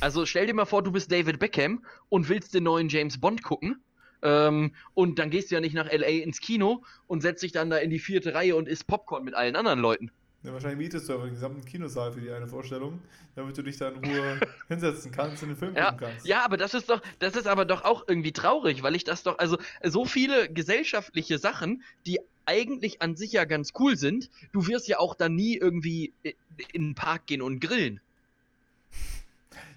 Also 0.00 0.26
stell 0.26 0.46
dir 0.46 0.54
mal 0.54 0.64
vor, 0.64 0.82
du 0.82 0.92
bist 0.92 1.10
David 1.10 1.38
Beckham 1.38 1.84
und 2.08 2.28
willst 2.28 2.54
den 2.54 2.64
neuen 2.64 2.88
James 2.88 3.20
Bond 3.20 3.42
gucken. 3.42 3.82
Ähm, 4.22 4.74
und 4.94 5.18
dann 5.18 5.30
gehst 5.30 5.50
du 5.50 5.54
ja 5.54 5.60
nicht 5.60 5.74
nach 5.74 5.90
LA 5.92 6.22
ins 6.22 6.40
Kino 6.40 6.82
und 7.06 7.20
setzt 7.20 7.42
dich 7.42 7.52
dann 7.52 7.70
da 7.70 7.76
in 7.76 7.90
die 7.90 7.98
vierte 7.98 8.34
Reihe 8.34 8.56
und 8.56 8.68
isst 8.68 8.86
Popcorn 8.86 9.24
mit 9.24 9.34
allen 9.34 9.54
anderen 9.54 9.80
Leuten. 9.80 10.10
Ja, 10.44 10.52
wahrscheinlich 10.52 10.78
mietest 10.78 11.08
du 11.08 11.14
aber 11.14 11.24
den 11.24 11.34
gesamten 11.34 11.64
Kinosaal 11.64 12.12
für 12.12 12.20
die 12.20 12.30
eine 12.30 12.46
Vorstellung, 12.46 13.00
damit 13.34 13.56
du 13.56 13.62
dich 13.62 13.78
da 13.78 13.88
in 13.88 14.04
Ruhe 14.04 14.40
hinsetzen 14.68 15.10
kannst 15.10 15.42
und 15.42 15.50
den 15.50 15.56
Film 15.56 15.74
ja, 15.74 15.90
gucken 15.90 16.08
kannst. 16.08 16.26
Ja, 16.26 16.44
aber 16.44 16.58
das 16.58 16.74
ist 16.74 16.90
doch, 16.90 17.00
das 17.18 17.34
ist 17.34 17.46
aber 17.46 17.64
doch 17.64 17.82
auch 17.84 18.04
irgendwie 18.06 18.32
traurig, 18.32 18.82
weil 18.82 18.94
ich 18.94 19.04
das 19.04 19.22
doch, 19.22 19.38
also 19.38 19.56
so 19.82 20.04
viele 20.04 20.52
gesellschaftliche 20.52 21.38
Sachen, 21.38 21.82
die 22.04 22.20
eigentlich 22.44 23.00
an 23.00 23.16
sich 23.16 23.32
ja 23.32 23.46
ganz 23.46 23.72
cool 23.78 23.96
sind, 23.96 24.28
du 24.52 24.66
wirst 24.66 24.86
ja 24.86 24.98
auch 24.98 25.14
dann 25.14 25.34
nie 25.34 25.56
irgendwie 25.56 26.12
in 26.72 26.88
den 26.88 26.94
Park 26.94 27.26
gehen 27.26 27.40
und 27.40 27.60
grillen. 27.60 28.00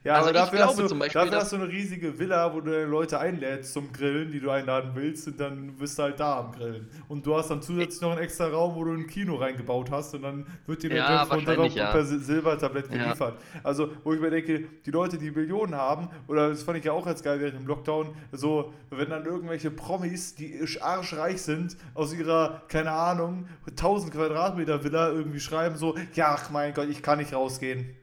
Ja, 0.08 0.14
also 0.16 0.30
aber 0.30 0.40
dafür, 0.40 0.66
hast, 0.66 0.80
du, 0.80 0.98
Beispiel, 0.98 1.22
dafür 1.22 1.38
hast 1.38 1.52
du 1.52 1.58
eine 1.58 1.68
riesige 1.68 2.18
Villa, 2.18 2.54
wo 2.54 2.62
du 2.62 2.72
deine 2.72 2.86
Leute 2.86 3.20
einlädst 3.20 3.74
zum 3.74 3.92
Grillen, 3.92 4.32
die 4.32 4.40
du 4.40 4.50
einladen 4.50 4.92
willst, 4.94 5.28
und 5.28 5.38
dann 5.38 5.76
bist 5.76 6.00
du 6.00 6.04
halt 6.04 6.18
da 6.20 6.40
am 6.40 6.54
Grillen. 6.54 6.90
Und 7.10 7.26
du 7.26 7.36
hast 7.36 7.50
dann 7.50 7.62
zusätzlich 7.62 8.02
noch 8.02 8.12
einen 8.12 8.22
extra 8.22 8.48
Raum, 8.48 8.76
wo 8.76 8.86
du 8.86 8.94
ein 8.94 9.06
Kino 9.06 9.36
reingebaut 9.36 9.92
hast, 9.92 10.14
und 10.16 10.22
dann 10.22 10.48
wird 10.66 10.84
dir 10.84 10.96
ja, 10.96 11.26
der 11.26 11.56
Drinks 11.56 11.76
ja. 11.76 11.92
per 11.92 12.06
Silbertablett 12.06 12.90
geliefert. 12.90 13.36
Ja. 13.54 13.60
Also, 13.64 13.92
wo 14.06 14.14
ich 14.14 14.22
mir 14.22 14.30
denke, 14.30 14.70
die 14.86 14.92
Leute, 14.92 15.18
die 15.18 15.30
Millionen 15.30 15.76
haben, 15.76 16.08
oder 16.30 16.50
das 16.50 16.64
fand 16.64 16.78
ich 16.78 16.86
ja 16.86 16.94
auch 16.94 17.06
als 17.06 17.22
geil 17.22 17.42
während 17.42 17.60
dem 17.60 17.68
Lockdown, 17.68 18.16
so, 18.32 18.74
wenn 18.90 19.10
dann 19.10 19.26
irgendwelche 19.26 19.72
Promis, 19.72 20.36
die 20.36 20.58
arschreich 20.80 21.42
sind, 21.42 21.76
aus 21.96 22.14
ihrer, 22.14 22.62
keine 22.70 22.92
Ahnung, 22.92 23.50
1000 23.70 24.14
Quadratmeter 24.14 24.86
Villa 24.86 25.10
irgendwie 25.10 25.42
schreiben, 25.42 25.76
so, 25.76 25.96
ja, 26.14 26.38
ach 26.40 26.50
mein 26.50 26.74
Gott, 26.74 26.88
ich 26.88 27.02
kann 27.02 27.18
nicht 27.18 27.34
rausgehen. 27.34 27.94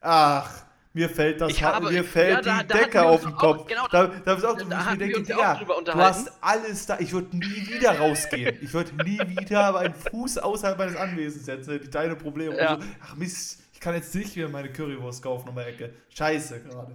Ach 0.00 0.67
mir 0.98 1.08
fällt 1.08 1.40
das 1.40 1.62
habe, 1.62 1.90
mir 1.90 2.04
fällt 2.04 2.44
ja, 2.44 2.62
die 2.62 2.68
da, 2.68 2.78
Decke 2.78 3.02
auf 3.02 3.22
den 3.22 3.34
Kopf. 3.34 3.60
Auch, 3.60 3.66
genau, 3.66 3.86
da, 3.88 4.06
da, 4.06 4.34
da, 4.34 4.50
auch, 4.50 4.56
da 4.56 4.80
ich 4.80 4.98
mir 4.98 5.12
denke, 5.12 5.30
ja, 5.30 5.54
du 5.54 5.94
hast 5.94 6.32
alles 6.40 6.86
da. 6.86 6.98
Ich 6.98 7.12
würde 7.12 7.36
nie 7.36 7.68
wieder 7.68 7.98
rausgehen. 7.98 8.58
ich 8.60 8.72
würde 8.72 8.90
nie 9.04 9.18
wieder 9.18 9.76
einen 9.78 9.94
Fuß 9.94 10.38
außerhalb 10.38 10.76
meines 10.76 10.96
Anwesens 10.96 11.44
setzen. 11.44 11.80
Deine 11.90 12.16
Probleme. 12.16 12.56
Ja. 12.56 12.80
So, 12.80 12.86
ach 13.00 13.16
Mist, 13.16 13.60
ich 13.72 13.80
kann 13.80 13.94
jetzt 13.94 14.12
nicht 14.14 14.34
wieder 14.34 14.48
meine 14.48 14.72
Currywurst 14.72 15.22
kaufen 15.22 15.48
um 15.48 15.54
die 15.54 15.62
Ecke. 15.62 15.94
Scheiße 16.14 16.60
gerade. 16.62 16.94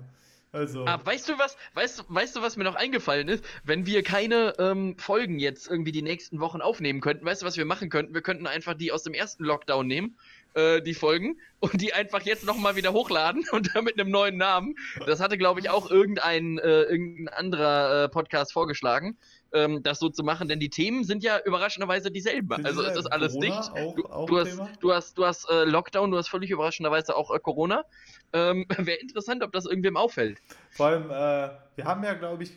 Also. 0.52 0.86
Ah, 0.86 1.00
weißt 1.04 1.30
du 1.30 1.40
was, 1.40 1.58
weißt, 1.74 2.06
weißt 2.10 2.36
du, 2.36 2.42
was 2.42 2.58
mir 2.58 2.64
noch 2.64 2.76
eingefallen 2.76 3.28
ist? 3.28 3.44
Wenn 3.64 3.88
wir 3.88 4.04
keine 4.04 4.54
ähm, 4.60 4.96
Folgen 5.00 5.40
jetzt 5.40 5.68
irgendwie 5.68 5.92
die 5.92 6.04
nächsten 6.04 6.40
Wochen 6.42 6.62
aufnehmen 6.62 7.02
könnten, 7.02 7.26
weißt 7.26 7.42
du, 7.42 7.46
was 7.48 7.58
wir 7.58 7.66
machen 7.66 7.90
könnten? 7.90 8.14
Wir 8.14 8.22
könnten 8.22 8.46
einfach 8.46 8.76
die 8.76 8.92
aus 8.92 9.02
dem 9.02 9.16
ersten 9.16 9.46
Lockdown 9.46 9.88
nehmen, 9.88 10.16
äh, 10.54 10.82
die 10.82 10.94
Folgen, 10.94 11.38
und 11.60 11.82
die 11.82 11.94
einfach 11.94 12.22
jetzt 12.24 12.46
nochmal 12.46 12.76
wieder 12.76 12.92
hochladen 12.92 13.46
und 13.52 13.74
dann 13.74 13.86
mit 13.86 14.00
einem 14.00 14.12
neuen 14.12 14.38
Namen. 14.38 14.76
Das 15.06 15.20
hatte, 15.20 15.38
glaube 15.38 15.60
ich, 15.60 15.70
auch 15.70 15.90
irgendein, 15.90 16.58
äh, 16.58 16.84
irgendein 16.84 17.30
anderer 17.30 18.04
äh, 18.04 18.10
Podcast 18.10 18.52
vorgeschlagen 18.52 19.18
ähm, 19.54 19.84
das 19.84 20.00
so 20.00 20.10
zu 20.10 20.24
machen, 20.24 20.48
denn 20.48 20.60
die 20.60 20.70
Themen 20.70 21.04
sind 21.04 21.24
ja 21.24 21.40
überraschenderweise 21.46 22.12
dieselben. 22.12 22.56
Sind 22.56 22.66
also 22.66 22.84
es 22.84 22.98
ist 22.98 23.06
alles 23.08 23.34
Corona 23.34 23.60
dicht. 23.60 23.72
Auch, 23.72 23.96
du, 23.96 24.06
auch 24.06 24.26
du, 24.26 24.40
hast, 24.40 24.60
du, 24.80 24.94
hast, 24.94 25.18
du 25.18 25.26
hast 25.26 25.50
äh, 25.50 25.64
Lockdown, 25.64 26.12
du 26.12 26.18
hast 26.18 26.28
völlig 26.28 26.50
überraschenderweise 26.50 27.16
auch 27.16 27.34
äh, 27.34 27.40
Corona. 27.40 27.86
Ähm, 28.34 28.66
Wäre 28.78 28.98
interessant, 28.98 29.44
ob 29.44 29.52
das 29.52 29.66
irgendwem 29.66 29.96
auffällt. 29.96 30.40
Vor 30.72 30.88
allem, 30.88 31.06
äh, 31.06 31.52
wir 31.76 31.86
haben 31.86 32.04
ja, 32.04 32.14
glaube 32.14 32.44
ich, 32.44 32.52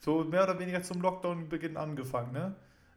so 0.00 0.24
mehr 0.24 0.44
oder 0.44 0.58
weniger 0.58 0.82
zum 0.82 1.00
Lockdown-Beginn 1.00 1.76
angefangen, 1.76 2.32
ne? 2.32 2.54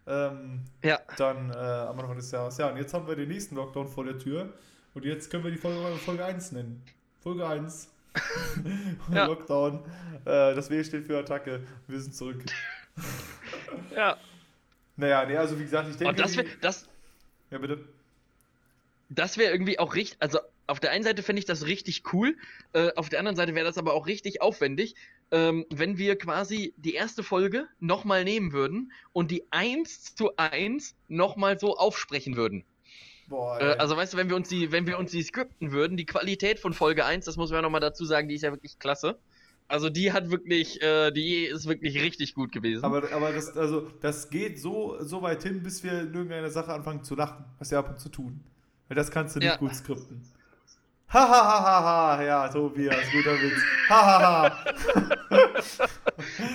Ähm, 0.09 0.61
ja. 0.83 0.99
Dann 1.17 1.51
äh, 1.51 1.53
am 1.53 1.99
Anfang 1.99 2.15
des 2.15 2.31
Jahres. 2.31 2.57
Ja, 2.57 2.69
und 2.69 2.77
jetzt 2.77 2.93
haben 2.93 3.07
wir 3.07 3.15
den 3.15 3.29
nächsten 3.29 3.55
Lockdown 3.55 3.87
vor 3.87 4.03
der 4.03 4.17
Tür. 4.17 4.51
Und 4.95 5.05
jetzt 5.05 5.29
können 5.29 5.43
wir 5.43 5.51
die 5.51 5.57
Folge, 5.57 5.97
Folge 5.97 6.25
1 6.25 6.51
nennen. 6.51 6.83
Folge 7.21 7.47
1. 7.47 7.93
ja. 9.13 9.27
Lockdown. 9.27 9.85
Äh, 10.25 10.55
das 10.55 10.69
W 10.71 10.83
steht 10.83 11.05
für 11.05 11.19
Attacke. 11.19 11.61
Wir 11.87 12.01
sind 12.01 12.15
zurück. 12.15 12.43
ja. 13.95 14.17
Naja, 14.97 15.25
nee, 15.25 15.37
also 15.37 15.57
wie 15.59 15.63
gesagt, 15.63 15.87
ich 15.89 15.95
denke. 15.95 16.09
Und 16.09 16.19
das 16.19 16.35
wäre. 16.35 16.47
Das, 16.59 16.89
ja, 17.51 17.59
bitte. 17.59 17.85
Das 19.09 19.37
wäre 19.37 19.51
irgendwie 19.51 19.77
auch 19.77 19.93
richtig. 19.95 20.17
Also 20.19 20.39
auf 20.67 20.79
der 20.79 20.91
einen 20.91 21.03
Seite 21.03 21.23
fände 21.23 21.39
ich 21.39 21.45
das 21.45 21.65
richtig 21.65 22.13
cool, 22.13 22.37
äh, 22.73 22.91
auf 22.95 23.09
der 23.09 23.19
anderen 23.19 23.35
Seite 23.35 23.55
wäre 23.55 23.65
das 23.65 23.77
aber 23.77 23.93
auch 23.93 24.05
richtig 24.05 24.41
aufwendig, 24.41 24.95
ähm, 25.31 25.65
wenn 25.69 25.97
wir 25.97 26.17
quasi 26.17 26.73
die 26.77 26.93
erste 26.93 27.23
Folge 27.23 27.67
nochmal 27.79 28.23
nehmen 28.23 28.51
würden 28.51 28.91
und 29.13 29.31
die 29.31 29.43
1 29.51 30.15
zu 30.15 30.35
1 30.37 30.95
nochmal 31.07 31.59
so 31.59 31.77
aufsprechen 31.77 32.35
würden. 32.35 32.63
Boah, 33.27 33.61
äh, 33.61 33.75
also 33.77 33.95
weißt 33.95 34.13
du, 34.13 34.17
wenn 34.17 34.29
wir 34.29 34.35
uns 34.35 34.49
die, 34.49 34.71
wenn 34.71 34.87
wir 34.87 34.97
uns 34.97 35.11
die 35.11 35.21
skripten 35.21 35.71
würden, 35.71 35.97
die 35.97 36.05
Qualität 36.05 36.59
von 36.59 36.73
Folge 36.73 37.05
1, 37.05 37.25
das 37.25 37.37
muss 37.37 37.51
man 37.51 37.57
ja 37.57 37.61
nochmal 37.61 37.81
dazu 37.81 38.05
sagen, 38.05 38.27
die 38.27 38.35
ist 38.35 38.41
ja 38.41 38.51
wirklich 38.51 38.79
klasse. 38.79 39.19
Also 39.67 39.91
die 39.91 40.11
hat 40.11 40.31
wirklich, 40.31 40.81
äh, 40.81 41.11
die 41.11 41.45
ist 41.45 41.67
wirklich 41.67 42.01
richtig 42.01 42.33
gut 42.33 42.51
gewesen. 42.51 42.83
Aber, 42.83 43.11
aber 43.11 43.31
das, 43.31 43.55
also, 43.55 43.87
das 44.01 44.31
geht 44.31 44.59
so, 44.59 44.97
so 44.99 45.21
weit 45.21 45.43
hin, 45.43 45.61
bis 45.61 45.83
wir 45.83 45.91
in 45.91 46.13
irgendeiner 46.13 46.49
Sache 46.49 46.73
anfangen 46.73 47.03
zu 47.03 47.15
lachen, 47.15 47.45
was 47.59 47.69
wir 47.69 47.77
ab 47.77 47.89
und 47.89 47.99
zu 47.99 48.09
tun. 48.09 48.39
Weil 48.87 48.95
das 48.95 49.11
kannst 49.11 49.35
du 49.35 49.39
nicht 49.39 49.49
ja. 49.49 49.57
gut 49.57 49.75
skripten. 49.75 50.23
Hahaha, 51.11 52.17
ha, 52.17 52.23
ja, 52.23 52.47
Tobias, 52.49 52.97
guter 53.11 53.33
Witz. 53.41 53.59
Hahaha. 53.89 54.55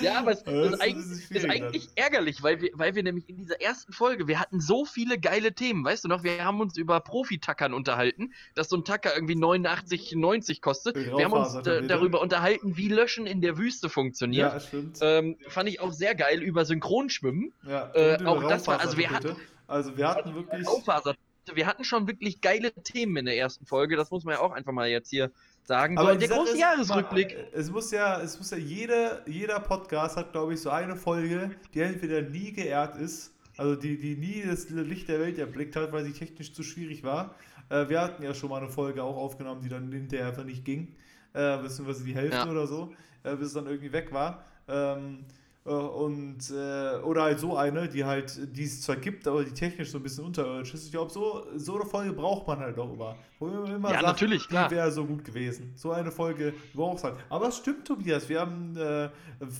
ja, 0.01 0.21
aber 0.21 0.31
es 0.31 0.43
ist, 0.43 0.81
eigentlich, 0.81 1.31
ist 1.31 1.51
eigentlich 1.51 1.89
ärgerlich, 1.97 2.41
weil 2.41 2.61
wir, 2.61 2.71
weil 2.75 2.95
wir 2.95 3.03
nämlich 3.03 3.29
in 3.29 3.37
dieser 3.37 3.61
ersten 3.61 3.93
Folge, 3.93 4.29
wir 4.29 4.39
hatten 4.39 4.61
so 4.61 4.85
viele 4.85 5.19
geile 5.19 5.55
Themen, 5.55 5.85
weißt 5.85 6.05
du 6.05 6.09
noch, 6.09 6.23
wir 6.23 6.45
haben 6.45 6.61
uns 6.61 6.77
über 6.77 7.01
Profi-Tackern 7.01 7.75
unterhalten, 7.75 8.33
dass 8.55 8.69
so 8.69 8.77
ein 8.77 8.85
Tacker 8.85 9.13
irgendwie 9.13 9.35
89, 9.35 10.13
90 10.15 10.63
kostet. 10.63 10.95
Wir 10.95 11.25
haben 11.25 11.33
uns 11.33 11.57
äh, 11.67 11.85
darüber 11.89 12.21
unterhalten, 12.21 12.77
wie 12.77 12.89
Löschen 12.89 13.27
in 13.27 13.41
der 13.41 13.59
Wüste 13.59 13.89
funktioniert. 13.89 14.53
Ja, 14.53 14.61
stimmt. 14.61 14.99
Ähm, 15.01 15.37
fand 15.49 15.69
ich 15.69 15.81
auch 15.81 15.93
sehr 15.93 16.15
geil 16.15 16.41
über 16.41 16.65
Synchronschwimmen. 16.65 17.53
Ja, 17.67 17.91
äh, 17.95 18.25
auch 18.25 18.49
das 18.49 18.69
war, 18.69 18.79
also 18.79 18.97
wir 18.99 19.11
hatten, 19.11 19.35
also 19.67 19.97
wir 19.97 20.09
hatten 20.09 20.33
wirklich. 20.37 20.69
Auffaser 20.69 21.17
wir 21.55 21.66
hatten 21.66 21.84
schon 21.84 22.07
wirklich 22.07 22.40
geile 22.40 22.72
Themen 22.72 23.16
in 23.16 23.26
der 23.26 23.36
ersten 23.36 23.66
Folge, 23.66 23.97
das 23.97 24.11
muss 24.11 24.24
man 24.24 24.34
ja 24.34 24.40
auch 24.40 24.53
einfach 24.53 24.72
mal 24.72 24.88
jetzt 24.88 25.11
hier 25.11 25.30
sagen. 25.64 25.99
Aber 25.99 26.16
der 26.16 26.28
große 26.28 26.59
Jahresrückblick. 26.59 27.36
Es 27.53 27.70
muss 27.70 27.90
ja, 27.90 28.20
es 28.20 28.38
muss 28.38 28.51
ja 28.51 28.57
jeder, 28.57 29.28
jeder 29.28 29.61
Podcast 29.61 30.16
hat, 30.16 30.32
glaube 30.32 30.55
ich, 30.55 30.61
so 30.61 30.70
eine 30.70 30.97
Folge, 30.97 31.51
die 31.72 31.80
entweder 31.80 32.22
nie 32.22 32.53
geehrt 32.53 32.97
ist, 32.97 33.32
also 33.57 33.76
die, 33.76 33.99
die 33.99 34.16
nie 34.16 34.42
das 34.47 34.68
Licht 34.70 35.09
der 35.09 35.20
Welt 35.20 35.38
erblickt 35.38 35.76
hat, 35.76 35.92
weil 35.92 36.05
sie 36.05 36.12
technisch 36.12 36.53
zu 36.53 36.62
schwierig 36.62 37.05
war. 37.05 37.34
Äh, 37.68 37.88
wir 37.88 38.01
hatten 38.01 38.22
ja 38.22 38.34
schon 38.34 38.51
mal 38.51 38.61
eine 38.61 38.70
Folge 38.70 39.03
auch 39.03 39.16
aufgenommen, 39.16 39.62
die 39.62 39.68
dann 39.68 39.90
hinterher 39.90 40.28
einfach 40.28 40.45
nicht 40.45 40.64
ging. 40.64 40.95
Äh, 41.32 41.59
beziehungsweise 41.59 42.05
die 42.05 42.14
Hälfte 42.14 42.36
ja. 42.36 42.51
oder 42.51 42.66
so, 42.66 42.95
äh, 43.22 43.34
bis 43.36 43.49
es 43.49 43.55
dann 43.55 43.66
irgendwie 43.66 43.92
weg 43.92 44.12
war. 44.12 44.45
Ähm, 44.68 45.24
äh, 45.28 45.43
und 45.65 46.51
äh, 46.51 46.97
oder 47.03 47.23
halt 47.23 47.41
so 47.41 47.57
eine, 47.57 47.89
die 47.89 48.05
halt, 48.05 48.55
die 48.55 48.65
es 48.65 48.83
zwar 48.83 48.97
gibt, 48.97 49.27
aber 49.27 49.45
die 49.45 49.53
technisch 49.53 49.91
so 49.91 49.99
ein 49.99 50.03
bisschen 50.03 50.25
unterirdisch 50.25 50.75
ist. 50.75 50.85
Ich 50.85 50.93
glaube, 50.93 51.11
so, 51.11 51.47
so 51.57 51.77
eine 51.77 51.87
Folge 51.87 52.12
braucht 52.12 52.47
man 52.47 52.59
halt 52.59 52.79
auch 52.79 52.93
immer. 52.93 53.17
Wo 53.39 53.47
man 53.47 53.77
immer 53.77 53.89
ja, 53.89 53.95
sagt, 53.95 54.07
natürlich, 54.07 54.47
klar. 54.47 54.69
die 54.69 54.75
wäre 54.75 54.93
so 54.93 55.07
gut 55.07 55.25
gewesen. 55.25 55.73
So 55.75 55.93
eine 55.93 56.11
Folge 56.12 56.53
brauchst 56.75 57.05
halt. 57.05 57.17
Aber 57.31 57.49
es 57.49 57.57
stimmt, 57.57 57.87
Tobias. 57.87 58.29
Wir 58.29 58.41
haben, 58.41 58.77
äh, 58.77 59.09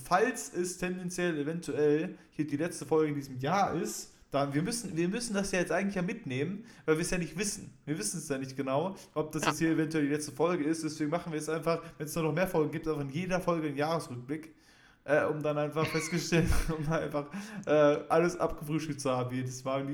falls 0.03 0.53
es 0.53 0.77
tendenziell 0.77 1.39
eventuell 1.39 2.15
hier 2.31 2.45
die 2.45 2.57
letzte 2.57 2.85
Folge 2.85 3.09
in 3.09 3.15
diesem 3.15 3.39
Jahr 3.39 3.73
ist, 3.73 4.11
dann, 4.29 4.53
wir 4.53 4.61
müssen, 4.61 4.95
wir 4.95 5.07
müssen 5.07 5.33
das 5.33 5.51
ja 5.53 5.59
jetzt 5.59 5.71
eigentlich 5.71 5.95
ja 5.95 6.03
mitnehmen, 6.03 6.65
weil 6.85 6.97
wir 6.97 7.01
es 7.01 7.09
ja 7.09 7.17
nicht 7.17 7.35
wissen. 7.35 7.73
Wir 7.85 7.97
wissen 7.97 8.19
es 8.19 8.29
ja 8.29 8.37
nicht 8.37 8.55
genau, 8.55 8.95
ob 9.15 9.31
das 9.31 9.41
ja. 9.41 9.49
jetzt 9.49 9.57
hier 9.57 9.71
eventuell 9.71 10.03
die 10.03 10.13
letzte 10.13 10.33
Folge 10.33 10.65
ist. 10.65 10.83
Deswegen 10.83 11.09
machen 11.09 11.31
wir 11.31 11.39
es 11.39 11.49
einfach, 11.49 11.81
wenn 11.97 12.05
es 12.05 12.15
noch 12.15 12.31
mehr 12.31 12.47
Folgen 12.47 12.69
gibt, 12.69 12.87
einfach 12.87 13.01
in 13.01 13.09
jeder 13.09 13.39
Folge 13.39 13.69
einen 13.69 13.77
Jahresrückblick 13.77 14.53
äh, 15.05 15.23
um 15.23 15.41
dann 15.41 15.57
einfach 15.57 15.85
festgestellt, 15.85 16.49
um 16.77 16.91
einfach 16.91 17.27
äh, 17.65 17.71
alles 18.09 18.39
abgefrühstückt 18.39 18.99
zu 18.99 19.11
haben 19.11 19.33
jedes 19.33 19.63
Mal. 19.63 19.85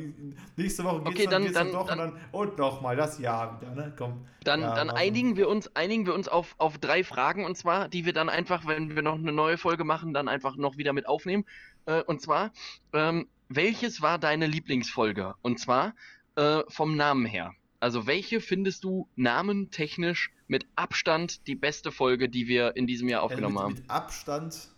nächste 0.55 0.83
Woche 0.83 1.03
geht 1.03 1.07
es 1.07 1.13
okay, 1.13 1.27
dann, 1.29 1.43
dann, 1.43 1.53
dann, 1.53 1.71
doch 1.71 1.87
dann, 1.87 1.99
und 1.99 2.13
dann 2.13 2.21
und 2.31 2.57
nochmal 2.57 2.95
das 2.95 3.19
Jahr 3.19 3.59
wieder, 3.59 3.75
ne? 3.75 3.93
Komm. 3.97 4.25
Dann, 4.43 4.61
ja, 4.61 4.73
dann 4.73 4.89
einigen 4.89 5.35
wir 5.35 5.49
uns, 5.49 5.75
einigen 5.75 6.05
wir 6.05 6.13
uns 6.13 6.27
auf, 6.27 6.55
auf 6.57 6.77
drei 6.77 7.03
Fragen 7.03 7.45
und 7.45 7.57
zwar, 7.57 7.89
die 7.89 8.05
wir 8.05 8.13
dann 8.13 8.29
einfach, 8.29 8.65
wenn 8.65 8.95
wir 8.95 9.01
noch 9.01 9.15
eine 9.15 9.33
neue 9.33 9.57
Folge 9.57 9.83
machen, 9.83 10.13
dann 10.13 10.27
einfach 10.27 10.55
noch 10.55 10.77
wieder 10.77 10.93
mit 10.93 11.07
aufnehmen. 11.07 11.45
Äh, 11.85 12.01
und 12.03 12.21
zwar, 12.21 12.51
ähm, 12.93 13.27
welches 13.49 14.01
war 14.01 14.17
deine 14.17 14.47
Lieblingsfolge? 14.47 15.35
Und 15.41 15.59
zwar 15.59 15.93
äh, 16.35 16.61
vom 16.69 16.95
Namen 16.95 17.25
her. 17.25 17.53
Also 17.81 18.07
welche 18.07 18.39
findest 18.39 18.83
du 18.83 19.09
namentechnisch 19.15 20.31
mit 20.47 20.67
Abstand 20.75 21.47
die 21.47 21.55
beste 21.55 21.91
Folge, 21.91 22.29
die 22.29 22.47
wir 22.47 22.75
in 22.77 22.87
diesem 22.87 23.09
Jahr 23.09 23.23
aufgenommen 23.23 23.55
mit, 23.55 23.63
haben? 23.63 23.73
Mit 23.73 23.89
Abstand 23.89 24.70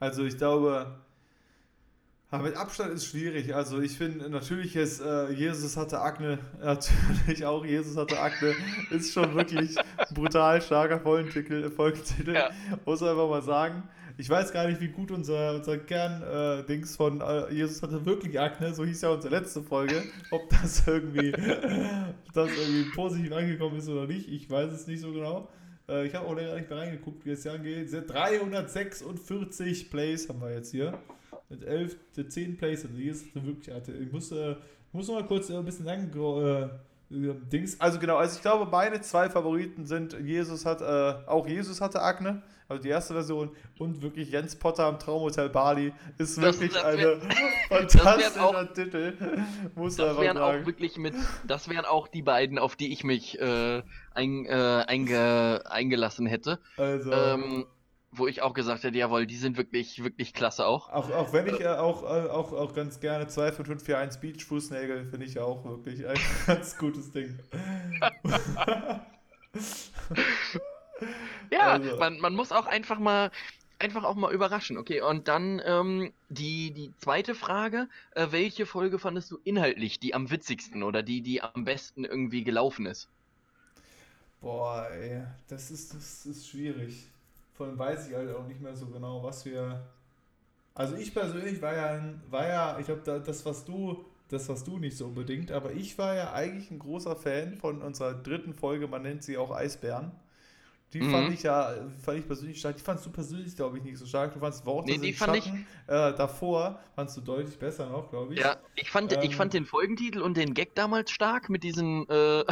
also 0.00 0.24
ich 0.24 0.36
glaube, 0.36 0.94
mit 2.42 2.56
Abstand 2.56 2.92
ist 2.92 3.06
schwierig. 3.06 3.54
Also 3.54 3.80
ich 3.80 3.96
finde 3.96 4.28
natürlich 4.28 4.76
ist 4.76 5.00
äh, 5.00 5.30
Jesus 5.30 5.76
hatte 5.76 6.00
Akne, 6.00 6.38
natürlich 6.60 7.46
auch 7.46 7.64
Jesus 7.64 7.96
hatte 7.96 8.18
Akne, 8.18 8.54
ist 8.90 9.12
schon 9.12 9.34
wirklich 9.34 9.76
brutal 10.12 10.60
starker 10.60 11.00
Folgentitel, 11.00 11.70
Folgentitel 11.70 12.34
ja. 12.34 12.50
muss 12.84 13.00
man 13.00 13.10
einfach 13.10 13.28
mal 13.28 13.42
sagen. 13.42 13.84
Ich 14.16 14.30
weiß 14.30 14.52
gar 14.52 14.68
nicht, 14.68 14.80
wie 14.80 14.88
gut 14.88 15.10
unser, 15.10 15.56
unser 15.56 15.76
Kern-Dings 15.76 16.94
äh, 16.94 16.96
von 16.96 17.20
äh, 17.20 17.52
Jesus 17.52 17.82
hatte 17.82 18.06
wirklich 18.06 18.38
Akne, 18.38 18.72
so 18.72 18.84
hieß 18.84 19.02
ja 19.02 19.08
unsere 19.08 19.34
letzte 19.34 19.60
Folge. 19.60 20.04
Ob 20.30 20.48
das 20.50 20.86
irgendwie, 20.86 21.32
das 22.32 22.48
irgendwie 22.56 22.90
positiv 22.94 23.32
angekommen 23.32 23.78
ist 23.78 23.88
oder 23.88 24.06
nicht, 24.06 24.28
ich 24.28 24.48
weiß 24.48 24.72
es 24.72 24.86
nicht 24.86 25.00
so 25.00 25.12
genau. 25.12 25.48
Äh, 25.88 26.06
ich 26.06 26.14
habe 26.14 26.26
auch 26.26 26.34
länger 26.34 26.54
nicht 26.54 26.68
mehr 26.68 26.78
reingeguckt, 26.78 27.24
wie 27.24 27.30
es 27.30 27.42
hier 27.42 27.52
angeht. 27.52 27.90
346 27.92 29.90
Plays 29.90 30.28
haben 30.28 30.40
wir 30.40 30.52
jetzt 30.52 30.70
hier. 30.70 30.98
Mit 31.48 31.62
11, 31.62 31.96
10 32.28 32.56
Plays. 32.56 32.84
Also 32.84 32.96
hier 32.96 33.12
ist 33.12 33.34
wirklich. 33.34 33.74
Ich 34.00 34.12
muss, 34.12 34.32
äh, 34.32 34.56
muss 34.92 35.08
noch 35.08 35.14
mal 35.14 35.26
kurz 35.26 35.50
äh, 35.50 35.56
ein 35.56 35.64
bisschen 35.64 35.84
lang. 35.84 36.10
Äh, 36.14 36.68
Dings. 37.10 37.80
Also 37.80 37.98
genau, 37.98 38.16
also 38.16 38.36
ich 38.36 38.42
glaube, 38.42 38.70
meine 38.70 39.00
zwei 39.00 39.28
Favoriten 39.28 39.84
sind 39.86 40.18
Jesus 40.24 40.64
hat, 40.64 40.80
äh, 40.80 41.28
auch 41.28 41.46
Jesus 41.46 41.80
hatte 41.80 42.00
Akne, 42.02 42.42
also 42.68 42.82
die 42.82 42.88
erste 42.88 43.14
Version, 43.14 43.50
und 43.78 44.02
wirklich 44.02 44.30
Jens 44.30 44.56
Potter 44.56 44.84
am 44.84 44.98
Traumhotel 44.98 45.50
Bali 45.50 45.92
ist 46.18 46.40
wirklich 46.40 46.72
das, 46.72 46.82
das 46.82 46.96
wär, 46.96 47.20
eine 47.70 47.88
fantastischer 47.88 48.44
auch, 48.44 48.72
Titel. 48.72 49.14
Muss 49.74 49.96
das 49.96 50.18
wären 50.18 50.38
sagen. 50.38 50.62
auch 50.62 50.66
wirklich 50.66 50.96
mit, 50.96 51.14
das 51.46 51.68
wären 51.68 51.84
auch 51.84 52.08
die 52.08 52.22
beiden, 52.22 52.58
auf 52.58 52.76
die 52.76 52.92
ich 52.92 53.04
mich 53.04 53.38
äh, 53.40 53.82
ein, 54.14 54.46
äh, 54.46 54.84
einge, 54.86 55.62
eingelassen 55.66 56.26
hätte. 56.26 56.58
Also. 56.76 57.12
Ähm, 57.12 57.66
wo 58.16 58.28
ich 58.28 58.42
auch 58.42 58.54
gesagt 58.54 58.84
hätte, 58.84 58.96
jawohl, 58.96 59.26
die 59.26 59.36
sind 59.36 59.56
wirklich, 59.56 60.04
wirklich 60.04 60.32
klasse 60.32 60.66
auch. 60.66 60.88
Auch, 60.88 61.10
auch 61.10 61.32
wenn 61.32 61.48
ich 61.48 61.60
äh, 61.60 61.66
auch, 61.66 62.04
äh, 62.04 62.28
auch, 62.28 62.52
auch 62.52 62.72
ganz 62.72 63.00
gerne 63.00 63.26
2 63.26 63.50
von 63.52 63.66
5 63.66 63.82
für 63.82 63.98
1 63.98 64.20
Beach 64.20 64.44
Fußnägel 64.44 65.06
finde 65.06 65.26
ich 65.26 65.40
auch 65.40 65.64
wirklich 65.64 66.06
ein 66.06 66.16
ganz 66.46 66.78
gutes 66.78 67.10
Ding. 67.10 67.36
ja, 71.66 71.72
also. 71.72 71.96
man, 71.98 72.20
man 72.20 72.34
muss 72.34 72.52
auch 72.52 72.66
einfach 72.66 72.98
mal 72.98 73.30
einfach 73.78 74.04
auch 74.04 74.14
mal 74.14 74.32
überraschen, 74.32 74.78
okay? 74.78 75.00
Und 75.00 75.28
dann 75.28 75.60
ähm, 75.64 76.12
die, 76.28 76.70
die 76.72 76.92
zweite 76.98 77.34
Frage, 77.34 77.88
äh, 78.12 78.28
welche 78.30 78.66
Folge 78.66 78.98
fandest 78.98 79.30
du 79.30 79.38
inhaltlich 79.44 79.98
die 80.00 80.14
am 80.14 80.30
witzigsten 80.30 80.82
oder 80.82 81.02
die, 81.02 81.20
die 81.20 81.42
am 81.42 81.64
besten 81.64 82.04
irgendwie 82.04 82.44
gelaufen 82.44 82.86
ist? 82.86 83.08
Boah, 84.40 84.88
ey, 84.92 85.22
das 85.48 85.70
ist, 85.70 85.94
das 85.94 86.26
ist 86.26 86.48
schwierig. 86.48 87.06
Vor 87.54 87.66
allem 87.66 87.78
weiß 87.78 88.08
ich 88.08 88.14
halt 88.14 88.34
auch 88.34 88.46
nicht 88.46 88.60
mehr 88.60 88.76
so 88.76 88.86
genau, 88.86 89.22
was 89.22 89.44
wir. 89.44 89.86
Also 90.74 90.96
ich 90.96 91.14
persönlich 91.14 91.62
war 91.62 91.74
ja, 91.74 92.14
war 92.30 92.46
ja, 92.48 92.78
ich 92.78 92.86
glaube, 92.86 93.22
das, 93.24 93.44
was 93.46 93.64
du, 93.64 94.04
das, 94.28 94.48
was 94.48 94.64
du 94.64 94.78
nicht 94.78 94.96
so 94.96 95.06
unbedingt, 95.06 95.52
aber 95.52 95.72
ich 95.72 95.96
war 95.98 96.14
ja 96.14 96.32
eigentlich 96.32 96.70
ein 96.70 96.80
großer 96.80 97.14
Fan 97.16 97.56
von 97.56 97.80
unserer 97.80 98.14
dritten 98.14 98.54
Folge, 98.54 98.88
man 98.88 99.02
nennt 99.02 99.22
sie 99.22 99.38
auch 99.38 99.52
Eisbären. 99.52 100.10
Die 100.94 101.00
mhm. 101.00 101.10
fand 101.10 101.32
ich 101.32 101.42
ja, 101.42 101.74
fand 102.02 102.20
ich 102.20 102.26
persönlich 102.26 102.60
stark. 102.60 102.76
Die 102.76 102.82
fandst 102.82 103.04
du 103.04 103.10
persönlich, 103.10 103.56
glaube 103.56 103.78
ich, 103.78 103.82
nicht 103.82 103.98
so 103.98 104.06
stark. 104.06 104.32
Du 104.32 104.38
fandst 104.38 104.64
Worte 104.64 104.92
nee, 104.92 104.98
die 104.98 105.12
fand 105.12 105.36
Schatten, 105.36 105.66
ich, 105.88 105.92
äh, 105.92 106.14
davor 106.14 106.78
fandst 106.94 107.16
du 107.16 107.20
deutlich 107.20 107.58
besser 107.58 107.90
noch, 107.90 108.10
glaube 108.10 108.32
ich. 108.32 108.38
Ja, 108.38 108.58
ich 108.76 108.92
fand, 108.92 109.12
ähm, 109.12 109.18
ich 109.22 109.34
fand 109.34 109.54
den 109.54 109.66
Folgentitel 109.66 110.22
und 110.22 110.36
den 110.36 110.54
Gag 110.54 110.76
damals 110.76 111.10
stark 111.10 111.50
mit 111.50 111.64
diesen, 111.64 112.08
äh, 112.08 112.38
ja. 112.38 112.44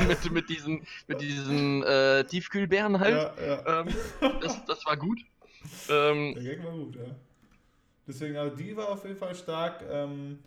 mit, 0.06 0.30
mit 0.30 0.50
diesen, 0.50 0.86
mit 1.06 1.22
diesen 1.22 1.82
äh, 1.84 2.24
Tiefkühlbären 2.24 3.00
halt. 3.00 3.32
Ja, 3.38 3.46
ja. 3.46 3.80
Ähm, 3.80 3.94
das, 4.42 4.62
das 4.66 4.84
war 4.84 4.98
gut. 4.98 5.18
Ähm, 5.88 6.34
Der 6.34 6.42
Gag 6.42 6.64
war 6.64 6.72
gut, 6.72 6.96
ja. 6.96 7.16
Deswegen, 8.06 8.36
aber 8.36 8.50
die 8.50 8.76
war 8.76 8.90
auf 8.90 9.04
jeden 9.04 9.16
Fall 9.16 9.34
stark. 9.34 9.82
Ähm, 9.90 10.40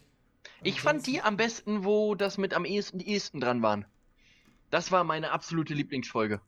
ich 0.61 0.81
fand 0.81 1.07
die 1.07 1.19
am 1.21 1.35
besten, 1.35 1.83
wo 1.83 2.13
das 2.13 2.37
mit 2.37 2.53
am 2.53 2.63
ehesten, 2.63 2.99
die 2.99 3.09
ehesten 3.09 3.39
dran 3.39 3.63
waren. 3.63 3.85
Das 4.69 4.91
war 4.91 5.03
meine 5.03 5.31
absolute 5.31 5.73
Lieblingsfolge. 5.73 6.41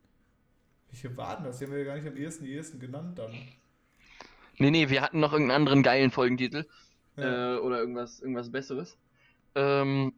Welche 0.91 1.15
waren 1.17 1.43
das? 1.43 1.57
Die 1.57 1.65
haben 1.65 1.71
wir 1.71 1.79
ja 1.79 1.85
gar 1.85 1.95
nicht 1.95 2.07
am 2.07 2.17
ehesten 2.17 2.43
die 2.43 2.53
ehesten 2.53 2.79
genannt 2.79 3.17
dann. 3.17 3.31
Nee, 4.57 4.71
nee, 4.71 4.89
wir 4.89 5.01
hatten 5.01 5.19
noch 5.19 5.31
irgendeinen 5.31 5.61
anderen 5.61 5.83
geilen 5.83 6.11
Folgentitel. 6.11 6.67
Ja. 7.17 7.55
Äh, 7.55 7.59
oder 7.59 7.79
irgendwas, 7.79 8.19
irgendwas 8.19 8.51
Besseres. 8.51 8.97
Ähm, 9.55 10.13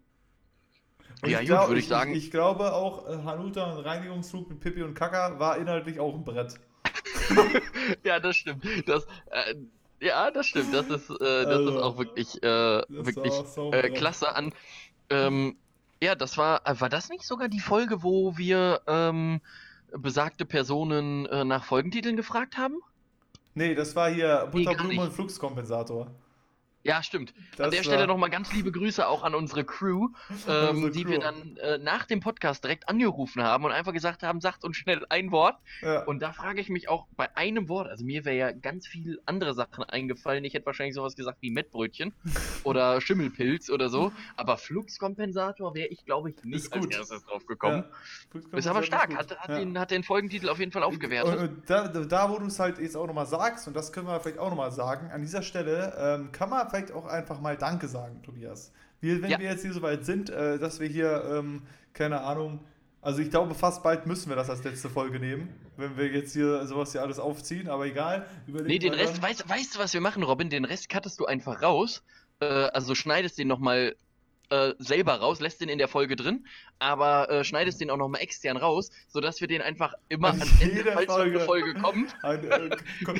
ja, 1.25 1.39
gut, 1.39 1.69
würde 1.69 1.79
ich 1.79 1.87
sagen. 1.87 2.11
Ich, 2.11 2.25
ich, 2.25 2.31
glaube 2.31 2.73
auch, 2.73 3.07
äh, 3.07 3.23
Hanuta 3.23 3.71
und 3.71 3.85
Reinigungsflug 3.85 4.49
mit 4.49 4.59
Pippi 4.59 4.83
und 4.83 4.93
Kaka 4.93 5.39
war 5.39 5.57
inhaltlich 5.57 5.99
auch 5.99 6.13
ein 6.13 6.25
Brett. 6.25 6.59
ja, 8.03 8.19
das 8.19 8.35
stimmt. 8.35 8.65
Das, 8.87 9.05
äh, 9.31 9.55
ja, 10.01 10.31
das 10.31 10.47
stimmt. 10.47 10.73
Das 10.73 10.87
ist, 10.87 11.09
äh, 11.09 11.15
das 11.19 11.47
also, 11.47 11.69
ist 11.69 11.77
auch 11.77 11.97
wirklich, 11.97 12.43
äh, 12.43 12.83
wirklich 12.89 13.33
so 13.33 13.71
äh, 13.71 13.89
klasse 13.91 14.35
an. 14.35 14.53
Ähm, 15.09 15.55
ja, 16.01 16.15
das 16.15 16.37
war, 16.37 16.61
war 16.65 16.89
das 16.89 17.09
nicht 17.09 17.23
sogar 17.23 17.47
die 17.47 17.61
Folge, 17.61 18.03
wo 18.03 18.37
wir 18.37 18.81
ähm, 18.87 19.39
besagte 19.97 20.45
Personen 20.45 21.25
äh, 21.27 21.43
nach 21.43 21.63
Folgentiteln 21.63 22.15
gefragt 22.15 22.57
haben? 22.57 22.77
Nee, 23.55 23.75
das 23.75 23.95
war 23.95 24.09
hier 24.09 24.49
Butterblume 24.51 24.93
nee, 24.93 24.99
und 24.99 25.13
Fluxkompensator. 25.13 26.11
Ja, 26.83 27.01
stimmt. 27.01 27.33
Das 27.55 27.65
an 27.65 27.71
der 27.71 27.83
Stelle 27.83 28.07
nochmal 28.07 28.29
ganz 28.29 28.51
liebe 28.51 28.69
Grüße 28.69 29.07
auch 29.07 29.23
an 29.23 29.35
unsere 29.35 29.63
Crew, 29.63 30.09
ähm, 30.49 30.69
unsere 30.69 30.91
die 30.91 31.03
Crew. 31.03 31.11
wir 31.11 31.19
dann 31.19 31.55
äh, 31.57 31.77
nach 31.77 32.05
dem 32.05 32.19
Podcast 32.19 32.63
direkt 32.63 32.89
angerufen 32.89 33.41
haben 33.41 33.63
und 33.63 33.71
einfach 33.71 33.93
gesagt 33.93 34.21
haben, 34.21 34.41
sagt 34.41 34.65
uns 34.65 34.75
schnell 34.75 35.05
ein 35.07 35.31
Wort. 35.31 35.55
Ja. 35.81 36.03
Und 36.03 36.21
da 36.21 36.33
frage 36.33 36.59
ich 36.59 36.67
mich 36.67 36.89
auch 36.89 37.07
bei 37.15 37.35
einem 37.37 37.69
Wort, 37.69 37.87
also 37.87 38.03
mir 38.03 38.25
wäre 38.25 38.35
ja 38.35 38.51
ganz 38.51 38.85
viel 38.85 39.21
andere 39.25 39.53
Sachen 39.53 39.85
eingefallen. 39.85 40.43
Ich 40.43 40.53
hätte 40.53 40.65
wahrscheinlich 40.65 40.95
sowas 40.95 41.15
gesagt 41.15 41.37
wie 41.41 41.51
Mettbrötchen 41.51 42.13
oder 42.63 42.99
Schimmelpilz 42.99 43.69
oder 43.69 43.87
so. 43.87 44.11
Aber 44.35 44.57
Fluxkompensator 44.57 45.73
wäre 45.75 45.87
ich, 45.87 46.03
glaube 46.03 46.31
ich, 46.31 46.43
nicht 46.43 46.73
als 46.73 46.85
erstes 46.87 47.23
drauf 47.23 47.45
gekommen. 47.45 47.85
Ja. 48.33 48.57
Ist 48.57 48.67
aber 48.67 48.83
stark, 48.83 49.15
hat, 49.15 49.37
hat, 49.37 49.49
ja. 49.49 49.59
den, 49.59 49.79
hat 49.79 49.91
den 49.91 50.03
Folgentitel 50.03 50.49
auf 50.49 50.59
jeden 50.59 50.73
Fall 50.73 50.83
aufgewertet. 50.83 51.39
Und, 51.39 51.47
und 51.47 51.69
da, 51.69 51.87
da, 51.87 52.29
wo 52.29 52.39
du 52.39 52.47
es 52.47 52.59
halt 52.59 52.77
jetzt 52.79 52.97
auch 52.97 53.07
nochmal 53.07 53.25
sagst, 53.25 53.69
und 53.69 53.73
das 53.73 53.93
können 53.93 54.07
wir 54.07 54.19
vielleicht 54.19 54.39
auch 54.39 54.49
nochmal 54.49 54.73
sagen, 54.73 55.11
an 55.11 55.21
dieser 55.21 55.43
Stelle 55.43 55.95
ähm, 55.97 56.31
kann 56.33 56.49
man 56.49 56.72
vielleicht 56.73 56.91
auch 56.91 57.05
einfach 57.05 57.39
mal 57.39 57.55
Danke 57.55 57.87
sagen, 57.87 58.21
Tobias. 58.23 58.71
Wir, 58.99 59.21
wenn 59.21 59.29
ja. 59.29 59.39
wir 59.39 59.49
jetzt 59.49 59.61
hier 59.61 59.73
so 59.73 59.81
weit 59.81 60.05
sind, 60.05 60.29
äh, 60.29 60.57
dass 60.57 60.79
wir 60.79 60.87
hier, 60.87 61.23
ähm, 61.31 61.63
keine 61.93 62.21
Ahnung, 62.21 62.61
also 63.01 63.21
ich 63.21 63.29
glaube, 63.29 63.53
fast 63.53 63.83
bald 63.83 64.07
müssen 64.07 64.29
wir 64.29 64.35
das 64.35 64.49
als 64.49 64.63
letzte 64.63 64.89
Folge 64.89 65.19
nehmen, 65.19 65.49
wenn 65.77 65.97
wir 65.97 66.07
jetzt 66.07 66.33
hier 66.33 66.65
sowas 66.65 66.93
hier 66.93 67.01
alles 67.01 67.19
aufziehen, 67.19 67.67
aber 67.69 67.85
egal. 67.85 68.25
Nee, 68.47 68.79
den 68.79 68.93
Rest, 68.93 69.21
weißt, 69.21 69.47
weißt, 69.47 69.75
du, 69.75 69.79
was 69.79 69.93
wir 69.93 70.01
machen, 70.01 70.23
Robin? 70.23 70.49
Den 70.49 70.65
Rest 70.65 70.89
cuttest 70.89 71.19
du 71.19 71.25
einfach 71.25 71.61
raus. 71.61 72.01
Äh, 72.39 72.45
also 72.45 72.95
schneidest 72.95 73.37
den 73.37 73.49
nochmal 73.49 73.95
äh, 74.49 74.73
selber 74.79 75.15
raus, 75.15 75.41
lässt 75.41 75.61
den 75.61 75.69
in 75.69 75.77
der 75.77 75.87
Folge 75.87 76.15
drin, 76.15 76.47
aber 76.79 77.29
äh, 77.29 77.43
schneidest 77.43 77.79
den 77.81 77.89
auch 77.89 77.97
nochmal 77.97 78.21
extern 78.21 78.57
raus, 78.57 78.91
sodass 79.07 79.39
wir 79.41 79.47
den 79.47 79.61
einfach 79.61 79.93
immer 80.09 80.29
also 80.29 80.41
ans 80.41 80.61
Ende, 80.61 80.91
falls 80.91 81.05
Folge, 81.05 81.39
Folge 81.39 81.73
kommt. 81.75 82.15
Ein, 82.23 82.43
äh, 82.43 82.69
kommt 83.05 83.19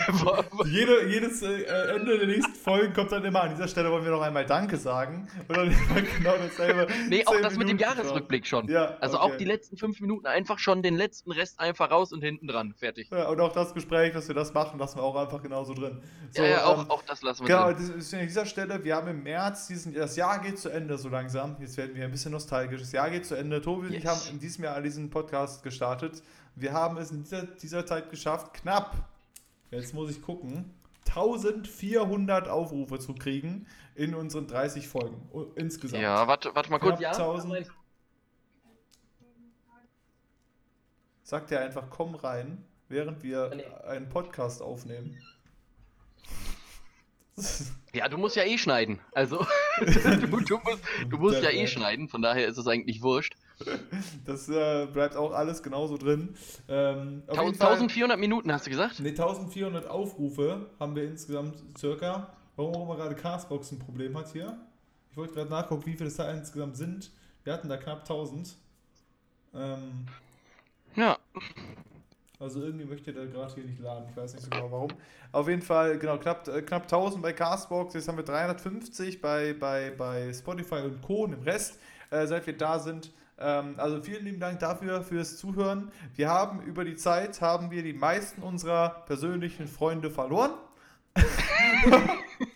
jede, 0.66 1.08
jedes 1.08 1.42
äh, 1.42 1.64
Ende 1.96 2.18
der 2.18 2.28
nächsten 2.28 2.56
Folgen 2.56 2.94
kommt 2.94 3.12
dann 3.12 3.24
immer 3.24 3.44
an 3.44 3.52
dieser 3.52 3.68
Stelle 3.68 3.92
wollen 3.92 4.04
wir 4.04 4.12
noch 4.12 4.22
einmal 4.22 4.46
Danke 4.46 4.78
sagen. 4.78 5.28
Und 5.48 5.58
dann 5.58 5.70
genau 6.18 6.36
dasselbe. 6.38 6.88
Nee, 7.08 7.26
auch 7.26 7.34
das 7.42 7.54
Minuten 7.54 7.60
mit 7.60 7.70
dem 7.70 7.78
Jahresrückblick 7.78 8.46
schon. 8.46 8.68
Ja, 8.68 8.98
also 9.00 9.20
okay. 9.20 9.34
auch 9.34 9.38
die 9.38 9.46
letzten 9.46 9.78
fünf 9.78 10.00
Minuten 10.02 10.26
einfach 10.26 10.60
schon 10.60 10.82
den 10.84 10.96
letzten 10.96 11.32
Rest 11.32 11.60
einfach 11.60 11.92
raus 11.92 12.12
und 12.12 12.22
hinten 12.22 12.48
dran. 12.48 12.74
Fertig. 12.78 13.10
Ja, 13.12 13.30
und 13.30 13.40
auch 13.40 13.54
das 13.54 13.74
Gespräch, 13.74 14.14
dass 14.14 14.28
wir 14.28 14.36
das 14.36 14.54
machen, 14.54 14.80
lassen 14.80 14.98
wir 14.98 15.04
auch 15.04 15.16
einfach 15.16 15.42
genauso 15.42 15.74
drin. 15.74 16.02
So, 16.32 16.42
ja, 16.42 16.50
ja, 16.50 16.66
auch, 16.66 16.84
ähm, 16.84 16.92
auch 16.92 17.04
das 17.04 17.22
lassen 17.22 17.48
wir 17.48 17.48
genau, 17.48 17.72
drin. 17.72 17.78
Genau, 17.78 18.22
an 18.22 18.28
dieser 18.28 18.46
Stelle, 18.46 18.84
wir 18.84 18.96
haben 18.96 19.08
im 19.08 19.24
März 19.24 19.68
diesen, 19.68 19.94
das 19.94 20.16
Jahr 20.16 20.40
geht 20.40 20.60
zu 20.60 20.70
Ende 20.70 20.98
so 20.98 21.10
langsam. 21.10 21.56
Jetzt 21.60 21.78
werden 21.78 21.96
wir 21.96 22.04
ein 22.04 22.12
bisschen 22.12 22.32
nostalgisch. 22.32 22.82
Das 22.82 22.92
Jahr 22.92 23.10
geht 23.10 23.26
zu 23.26 23.36
Ende. 23.36 23.43
Tobi 23.62 23.88
und 23.88 23.94
yes. 23.94 24.04
ich 24.04 24.10
haben 24.10 24.22
in 24.32 24.40
diesem 24.40 24.64
Jahr 24.64 24.82
diesen 24.82 25.10
Podcast 25.10 25.64
gestartet. 25.64 26.22
Wir 26.56 26.74
haben 26.74 26.98
es 26.98 27.12
in 27.12 27.24
dieser, 27.24 27.44
dieser 27.44 27.86
Zeit 27.86 28.10
geschafft, 28.10 28.54
knapp, 28.54 28.96
jetzt 29.72 29.94
muss 29.94 30.12
ich 30.12 30.22
gucken, 30.22 30.74
1400 31.08 32.48
Aufrufe 32.48 33.00
zu 33.00 33.14
kriegen 33.14 33.68
in 33.96 34.16
unseren 34.16 34.48
30 34.48 34.88
Folgen 34.88 35.30
insgesamt. 35.56 36.02
Ja, 36.02 36.28
warte, 36.28 36.56
warte 36.56 36.72
mal 36.72 36.80
kurz. 36.80 37.00
Ja, 37.00 37.12
1000. 37.12 37.70
Sagt 41.24 41.52
er 41.52 41.62
einfach, 41.62 41.90
komm 41.90 42.16
rein, 42.16 42.64
während 42.90 43.24
wir 43.24 43.52
einen 43.88 44.10
Podcast 44.10 44.62
aufnehmen. 44.62 45.18
Ja, 47.96 48.10
du 48.10 48.18
musst 48.18 48.36
ja 48.36 48.44
eh 48.44 48.58
schneiden. 48.58 49.00
Also, 49.12 49.46
du, 49.80 49.86
du, 50.42 50.58
musst, 50.58 50.84
du 51.08 51.18
musst 51.20 51.44
ja 51.44 51.52
eh 51.52 51.68
schneiden, 51.68 52.10
von 52.10 52.24
daher 52.24 52.48
ist 52.48 52.58
es 52.58 52.66
eigentlich 52.66 53.04
wurscht. 53.04 53.36
Das 54.26 54.50
äh, 54.50 54.88
bleibt 54.88 55.16
auch 55.16 55.32
alles 55.32 55.62
genauso 55.62 55.98
drin. 55.98 56.36
Ähm, 56.68 57.22
1400 57.28 58.20
Minuten 58.20 58.52
hast 58.52 58.66
du 58.66 58.72
gesagt? 58.72 59.00
Ne, 59.00 59.10
1400 59.10 59.86
Aufrufe 59.86 60.72
haben 60.80 60.96
wir 60.96 61.04
insgesamt 61.04 61.62
circa. 61.78 62.36
Warum 62.56 62.76
auch 62.76 62.84
immer 62.86 62.96
gerade 62.96 63.14
Castbox 63.16 63.72
ein 63.72 63.80
Problem 63.80 64.18
hat 64.18 64.32
hier. 64.32 64.58
Ich 65.12 65.18
wollte 65.18 65.36
gerade 65.36 65.52
nachgucken, 65.52 65.86
wie 65.86 65.96
viele 65.96 66.08
es 66.08 66.16
da 66.16 66.32
insgesamt 66.32 66.76
sind. 66.76 67.12
Wir 67.44 67.54
hatten 67.54 67.70
da 67.70 67.78
knapp 67.78 68.00
1000. 68.00 68.56
Ähm, 69.54 70.08
ja. 70.96 71.20
Also 72.44 72.62
irgendwie 72.62 72.86
möchte 72.86 73.14
der 73.14 73.28
gerade 73.28 73.54
hier 73.54 73.64
nicht 73.64 73.80
laden. 73.80 74.06
Ich 74.10 74.18
weiß 74.18 74.34
nicht 74.34 74.44
so 74.44 74.50
genau 74.50 74.70
warum. 74.70 74.90
Auf 75.32 75.48
jeden 75.48 75.62
Fall, 75.62 75.98
genau, 75.98 76.18
knapp, 76.18 76.46
äh, 76.50 76.62
knapp 76.62 76.84
1000 76.84 77.24
bei 77.24 77.32
Castbox. 77.32 77.94
Jetzt 77.94 78.10
haben 78.10 78.18
wir 78.18 78.26
350 78.26 79.22
bei, 79.22 79.54
bei, 79.54 79.94
bei 79.98 80.34
Spotify 80.34 80.82
und 80.84 81.02
Co. 81.02 81.24
und 81.24 81.34
im 81.34 81.42
Rest, 81.44 81.80
äh, 82.12 82.28
seit 82.28 82.46
wir 82.46 82.58
da 82.58 82.80
sind. 82.80 83.14
Ähm, 83.40 83.76
also 83.78 84.02
vielen 84.02 84.26
lieben 84.26 84.42
Dank 84.42 84.60
dafür, 84.60 85.04
fürs 85.04 85.38
Zuhören. 85.38 85.90
Wir 86.16 86.30
haben 86.30 86.62
über 86.64 86.84
die 86.84 86.98
Zeit, 86.98 87.40
haben 87.40 87.72
wir 87.72 87.82
die 87.82 87.94
meisten 87.94 88.42
unserer 88.42 88.90
persönlichen 89.06 89.68
Freunde 89.68 90.12
verloren. 90.12 90.52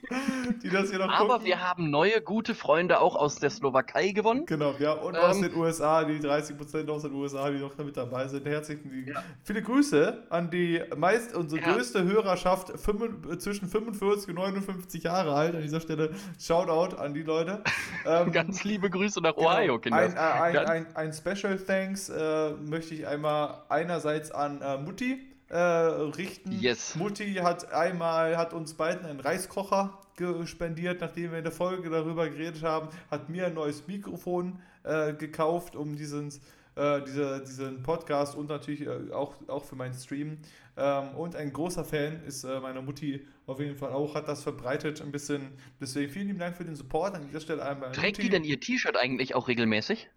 die 0.63 0.69
das 0.69 0.89
hier 0.89 0.99
noch 0.99 1.09
Aber 1.09 1.35
gucken. 1.35 1.45
wir 1.45 1.61
haben 1.61 1.89
neue 1.89 2.21
gute 2.21 2.55
Freunde 2.55 3.01
auch 3.01 3.15
aus 3.15 3.35
der 3.35 3.49
Slowakei 3.49 4.11
gewonnen. 4.11 4.45
Genau, 4.45 4.73
ja, 4.79 4.93
und 4.93 5.15
ähm, 5.15 5.21
aus 5.21 5.41
den 5.41 5.55
USA, 5.55 6.03
die 6.03 6.19
30% 6.19 6.89
aus 6.89 7.01
den 7.03 7.13
USA, 7.13 7.49
die 7.49 7.57
noch 7.57 7.77
mit 7.77 7.97
dabei 7.97 8.27
sind. 8.27 8.45
Herzlichen 8.45 9.05
ja. 9.07 9.23
viele 9.43 9.61
Grüße 9.61 10.23
an 10.29 10.49
die 10.49 10.81
meist 10.95 11.35
unsere 11.35 11.61
ja. 11.61 11.73
größte 11.73 12.03
Hörerschaft 12.03 12.79
fünf, 12.79 13.03
zwischen 13.39 13.67
45 13.67 14.29
und 14.29 14.35
59 14.35 15.03
Jahre 15.03 15.33
alt. 15.33 15.55
An 15.55 15.61
dieser 15.61 15.81
Stelle 15.81 16.11
Shoutout 16.39 16.97
an 16.97 17.13
die 17.13 17.23
Leute. 17.23 17.63
Ähm, 18.05 18.31
Ganz 18.31 18.63
liebe 18.63 18.89
Grüße 18.89 19.19
nach 19.21 19.35
genau, 19.35 19.49
Ohio, 19.49 19.79
Kinder. 19.79 19.97
Ein, 19.97 20.15
äh, 20.15 20.19
ein, 20.19 20.57
ein, 20.57 20.95
ein, 20.95 21.13
Special 21.13 21.57
Thanks 21.57 22.07
äh, 22.07 22.51
möchte 22.51 22.93
ich 22.93 23.05
einmal 23.05 23.63
einerseits 23.67 24.31
an 24.31 24.61
äh, 24.61 24.77
Mutti 24.77 25.36
äh, 25.49 25.57
richten. 25.57 26.51
Yes. 26.51 26.95
Mutti 26.95 27.35
hat 27.35 27.71
einmal, 27.71 28.37
hat 28.37 28.53
uns 28.53 28.73
beiden 28.73 29.05
einen 29.05 29.19
Reiskocher 29.19 29.99
gespendiert, 30.15 31.01
nachdem 31.01 31.31
wir 31.31 31.37
in 31.37 31.43
der 31.43 31.53
Folge 31.53 31.89
darüber 31.89 32.27
geredet 32.29 32.63
haben, 32.63 32.89
hat 33.11 33.29
mir 33.29 33.45
ein 33.45 33.53
neues 33.53 33.87
Mikrofon 33.87 34.59
äh, 34.83 35.13
gekauft, 35.13 35.75
um 35.75 35.95
diesen, 35.95 36.29
äh, 36.75 37.01
diese, 37.05 37.43
diesen 37.43 37.83
Podcast 37.83 38.35
und 38.35 38.49
natürlich 38.49 38.81
äh, 38.81 39.11
auch, 39.13 39.35
auch 39.47 39.63
für 39.63 39.75
meinen 39.75 39.93
Stream. 39.93 40.39
Ähm, 40.75 41.09
und 41.15 41.35
ein 41.35 41.53
großer 41.53 41.85
Fan 41.85 42.23
ist 42.25 42.43
äh, 42.43 42.59
meine 42.59 42.81
Mutti 42.81 43.25
auf 43.45 43.59
jeden 43.59 43.75
Fall 43.75 43.91
auch, 43.91 44.15
hat 44.15 44.27
das 44.27 44.43
verbreitet 44.43 45.01
ein 45.01 45.11
bisschen. 45.11 45.49
Deswegen 45.79 46.11
vielen 46.11 46.27
lieben 46.27 46.39
Dank 46.39 46.57
für 46.57 46.65
den 46.65 46.75
Support 46.75 47.15
an 47.15 47.25
dieser 47.27 47.39
Stelle 47.39 47.63
einmal. 47.63 47.91
Trägt 47.91 48.17
Mutti. 48.17 48.21
die 48.23 48.29
denn 48.29 48.43
ihr 48.43 48.59
T-Shirt 48.59 48.97
eigentlich 48.97 49.35
auch 49.35 49.47
regelmäßig? 49.47 50.09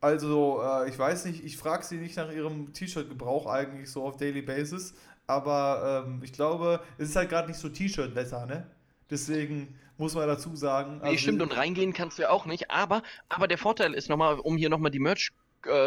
Also, 0.00 0.62
äh, 0.62 0.88
ich 0.88 0.98
weiß 0.98 1.24
nicht, 1.26 1.44
ich 1.44 1.56
frage 1.56 1.84
sie 1.84 1.96
nicht 1.96 2.16
nach 2.16 2.30
ihrem 2.30 2.72
T-Shirt-Gebrauch 2.72 3.46
eigentlich 3.46 3.90
so 3.90 4.04
auf 4.04 4.16
Daily 4.16 4.42
Basis, 4.42 4.94
aber 5.26 6.04
ähm, 6.06 6.20
ich 6.22 6.32
glaube, 6.32 6.80
es 6.98 7.10
ist 7.10 7.16
halt 7.16 7.30
gerade 7.30 7.48
nicht 7.48 7.58
so 7.58 7.68
T-Shirt-Wetter, 7.68 8.46
ne? 8.46 8.70
Deswegen 9.10 9.78
muss 9.96 10.14
man 10.14 10.26
dazu 10.28 10.54
sagen. 10.54 11.00
Also, 11.00 11.12
nee, 11.12 11.18
stimmt, 11.18 11.42
und 11.42 11.56
reingehen 11.56 11.92
kannst 11.92 12.18
du 12.18 12.22
ja 12.22 12.30
auch 12.30 12.46
nicht, 12.46 12.70
aber, 12.70 13.02
aber 13.28 13.48
der 13.48 13.58
Vorteil 13.58 13.94
ist 13.94 14.08
nochmal, 14.08 14.38
um 14.38 14.56
hier 14.56 14.68
nochmal 14.68 14.90
die 14.90 14.98
Merch 14.98 15.32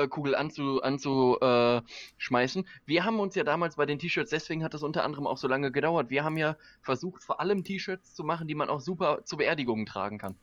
Kugel 0.10 0.36
anzuschmeißen. 0.36 0.81
Anzu, 0.84 1.38
äh, 1.41 2.64
wir 2.86 3.06
haben 3.06 3.19
uns 3.19 3.36
ja 3.36 3.44
damals 3.44 3.76
bei 3.76 3.86
den 3.86 3.99
T-Shirts, 3.99 4.30
deswegen 4.30 4.64
hat 4.64 4.73
das 4.73 4.84
unter 4.84 5.03
anderem 5.03 5.27
auch 5.27 5.38
so 5.38 5.48
lange 5.48 5.72
gedauert. 5.72 6.10
Wir 6.10 6.23
haben 6.23 6.38
ja 6.38 6.57
versucht, 6.81 7.23
vor 7.23 7.40
allem 7.40 7.64
T-Shirts 7.64 8.14
zu 8.14 8.23
machen, 8.23 8.48
die 8.48 8.56
man 8.56 8.69
auch 8.69 8.81
super 8.81 9.23
zu 9.23 9.38
Beerdigungen 9.38 9.86
tragen 9.86 10.18
kann. 10.18 10.36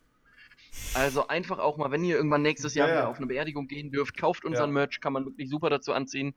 Also 0.94 1.28
einfach 1.28 1.58
auch 1.58 1.76
mal, 1.76 1.90
wenn 1.90 2.04
ihr 2.04 2.16
irgendwann 2.16 2.42
nächstes 2.42 2.74
Jahr 2.74 2.88
Ja, 2.88 2.94
ja. 2.94 3.08
auf 3.08 3.18
eine 3.18 3.26
Beerdigung 3.26 3.66
gehen 3.68 3.90
dürft, 3.90 4.16
kauft 4.16 4.44
unseren 4.44 4.70
Ja. 4.70 4.74
Merch, 4.74 5.00
kann 5.00 5.12
man 5.12 5.26
wirklich 5.26 5.50
super 5.50 5.68
dazu 5.68 5.92
anziehen. 5.92 6.34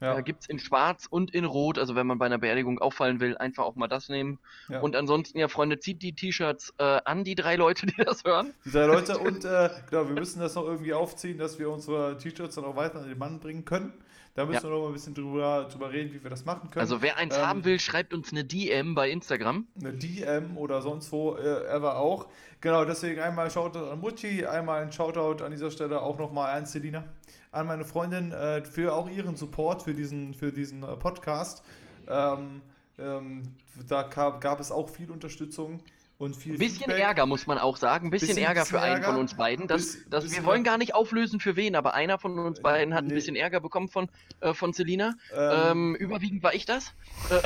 Ja. 0.00 0.18
Äh, 0.18 0.22
gibt's 0.22 0.46
in 0.46 0.58
schwarz 0.58 1.06
und 1.08 1.34
in 1.34 1.44
rot, 1.44 1.78
also 1.78 1.94
wenn 1.96 2.06
man 2.06 2.18
bei 2.18 2.26
einer 2.26 2.38
Beerdigung 2.38 2.78
auffallen 2.78 3.18
will, 3.20 3.36
einfach 3.36 3.64
auch 3.64 3.74
mal 3.74 3.88
das 3.88 4.08
nehmen. 4.08 4.38
Und 4.80 4.94
ansonsten, 4.94 5.38
ja, 5.38 5.48
Freunde, 5.48 5.78
zieht 5.78 6.02
die 6.02 6.12
T-Shirts 6.12 6.74
äh, 6.78 7.00
an, 7.04 7.24
die 7.24 7.34
drei 7.34 7.56
Leute, 7.56 7.86
die 7.86 8.04
das 8.04 8.24
hören. 8.24 8.52
Die 8.64 8.70
drei 8.70 8.86
Leute 8.86 9.18
und 9.18 9.44
äh, 9.44 9.70
genau, 9.90 10.06
wir 10.06 10.14
müssen 10.14 10.40
das 10.40 10.54
noch 10.54 10.64
irgendwie 10.64 10.92
aufziehen, 10.92 11.38
dass 11.38 11.58
wir 11.58 11.70
unsere 11.70 12.16
T-Shirts 12.18 12.56
dann 12.56 12.64
auch 12.64 12.76
weiter 12.76 13.00
an 13.00 13.08
den 13.08 13.18
Mann 13.18 13.40
bringen 13.40 13.64
können. 13.64 13.92
Da 14.36 14.44
müssen 14.44 14.56
Ja. 14.58 14.62
wir 14.64 14.70
noch 14.70 14.82
mal 14.82 14.86
ein 14.88 14.92
bisschen 14.92 15.14
drüber, 15.14 15.66
drüber 15.72 15.90
reden, 15.90 16.12
wie 16.14 16.22
wir 16.22 16.28
das 16.30 16.44
machen 16.44 16.70
können. 16.70 16.80
Also 16.82 17.00
wer 17.02 17.16
eins 17.16 17.36
Ähm, 17.36 17.46
haben 17.46 17.64
will, 17.64 17.80
schreibt 17.80 18.12
uns 18.14 18.30
eine 18.32 18.44
DM 18.44 18.94
bei 18.94 19.10
Instagram. 19.10 19.66
eine 19.80 19.94
DM 19.94 20.56
oder 20.58 20.82
sonst 20.82 21.10
wo 21.10 21.34
äh, 21.36 21.64
ever 21.68 21.96
auch. 21.96 22.26
Genau, 22.60 22.84
deswegen 22.84 23.20
einmal 23.20 23.50
Shoutout 23.50 23.90
an 23.90 23.98
Mutti, 24.00 24.44
einmal 24.46 24.82
ein 24.82 24.92
Shoutout 24.92 25.42
an 25.42 25.50
dieser 25.52 25.70
Stelle 25.70 26.02
auch 26.02 26.18
nochmal 26.18 26.54
an 26.56 26.66
Selina, 26.66 27.04
an 27.50 27.66
meine 27.66 27.84
Freundin 27.84 28.30
äh, 28.32 28.62
für 28.64 28.94
auch 28.94 29.08
ihren 29.08 29.36
Support 29.36 29.82
für 29.82 29.94
diesen, 29.94 30.34
für 30.34 30.52
diesen 30.52 30.82
äh, 30.82 30.96
Podcast. 30.96 31.64
Ähm, 32.06 32.60
ähm, 32.98 33.42
da 33.88 34.02
gab, 34.02 34.40
gab 34.40 34.60
es 34.60 34.70
auch 34.70 34.88
viel 34.90 35.10
Unterstützung 35.10 35.80
und 36.18 36.34
viel 36.36 36.54
Ein 36.54 36.58
bisschen 36.58 36.78
Feedback. 36.84 37.00
Ärger, 37.00 37.26
muss 37.26 37.46
man 37.46 37.58
auch 37.58 37.76
sagen. 37.76 38.06
Ein 38.08 38.10
bisschen, 38.10 38.28
Bisschen- 38.28 38.44
Ärger 38.44 38.64
für 38.64 38.80
einen 38.80 38.94
Ärger. 39.02 39.08
von 39.12 39.16
uns 39.20 39.34
beiden. 39.34 39.66
Das, 39.66 39.98
das, 40.08 40.30
wir 40.34 40.44
wollen 40.44 40.64
gar 40.64 40.78
nicht 40.78 40.94
auflösen, 40.94 41.40
für 41.40 41.56
wen, 41.56 41.76
aber 41.76 41.94
einer 41.94 42.18
von 42.18 42.38
uns 42.38 42.60
beiden 42.60 42.94
hat 42.94 43.04
ein 43.04 43.08
nee. 43.08 43.14
bisschen 43.14 43.36
Ärger 43.36 43.60
bekommen 43.60 43.88
von, 43.88 44.08
äh, 44.40 44.54
von 44.54 44.72
Selina. 44.72 45.14
Ähm, 45.34 45.52
Ähm, 45.66 45.94
überwiegend 45.96 46.42
war 46.42 46.54
ich 46.54 46.64
das. 46.64 46.92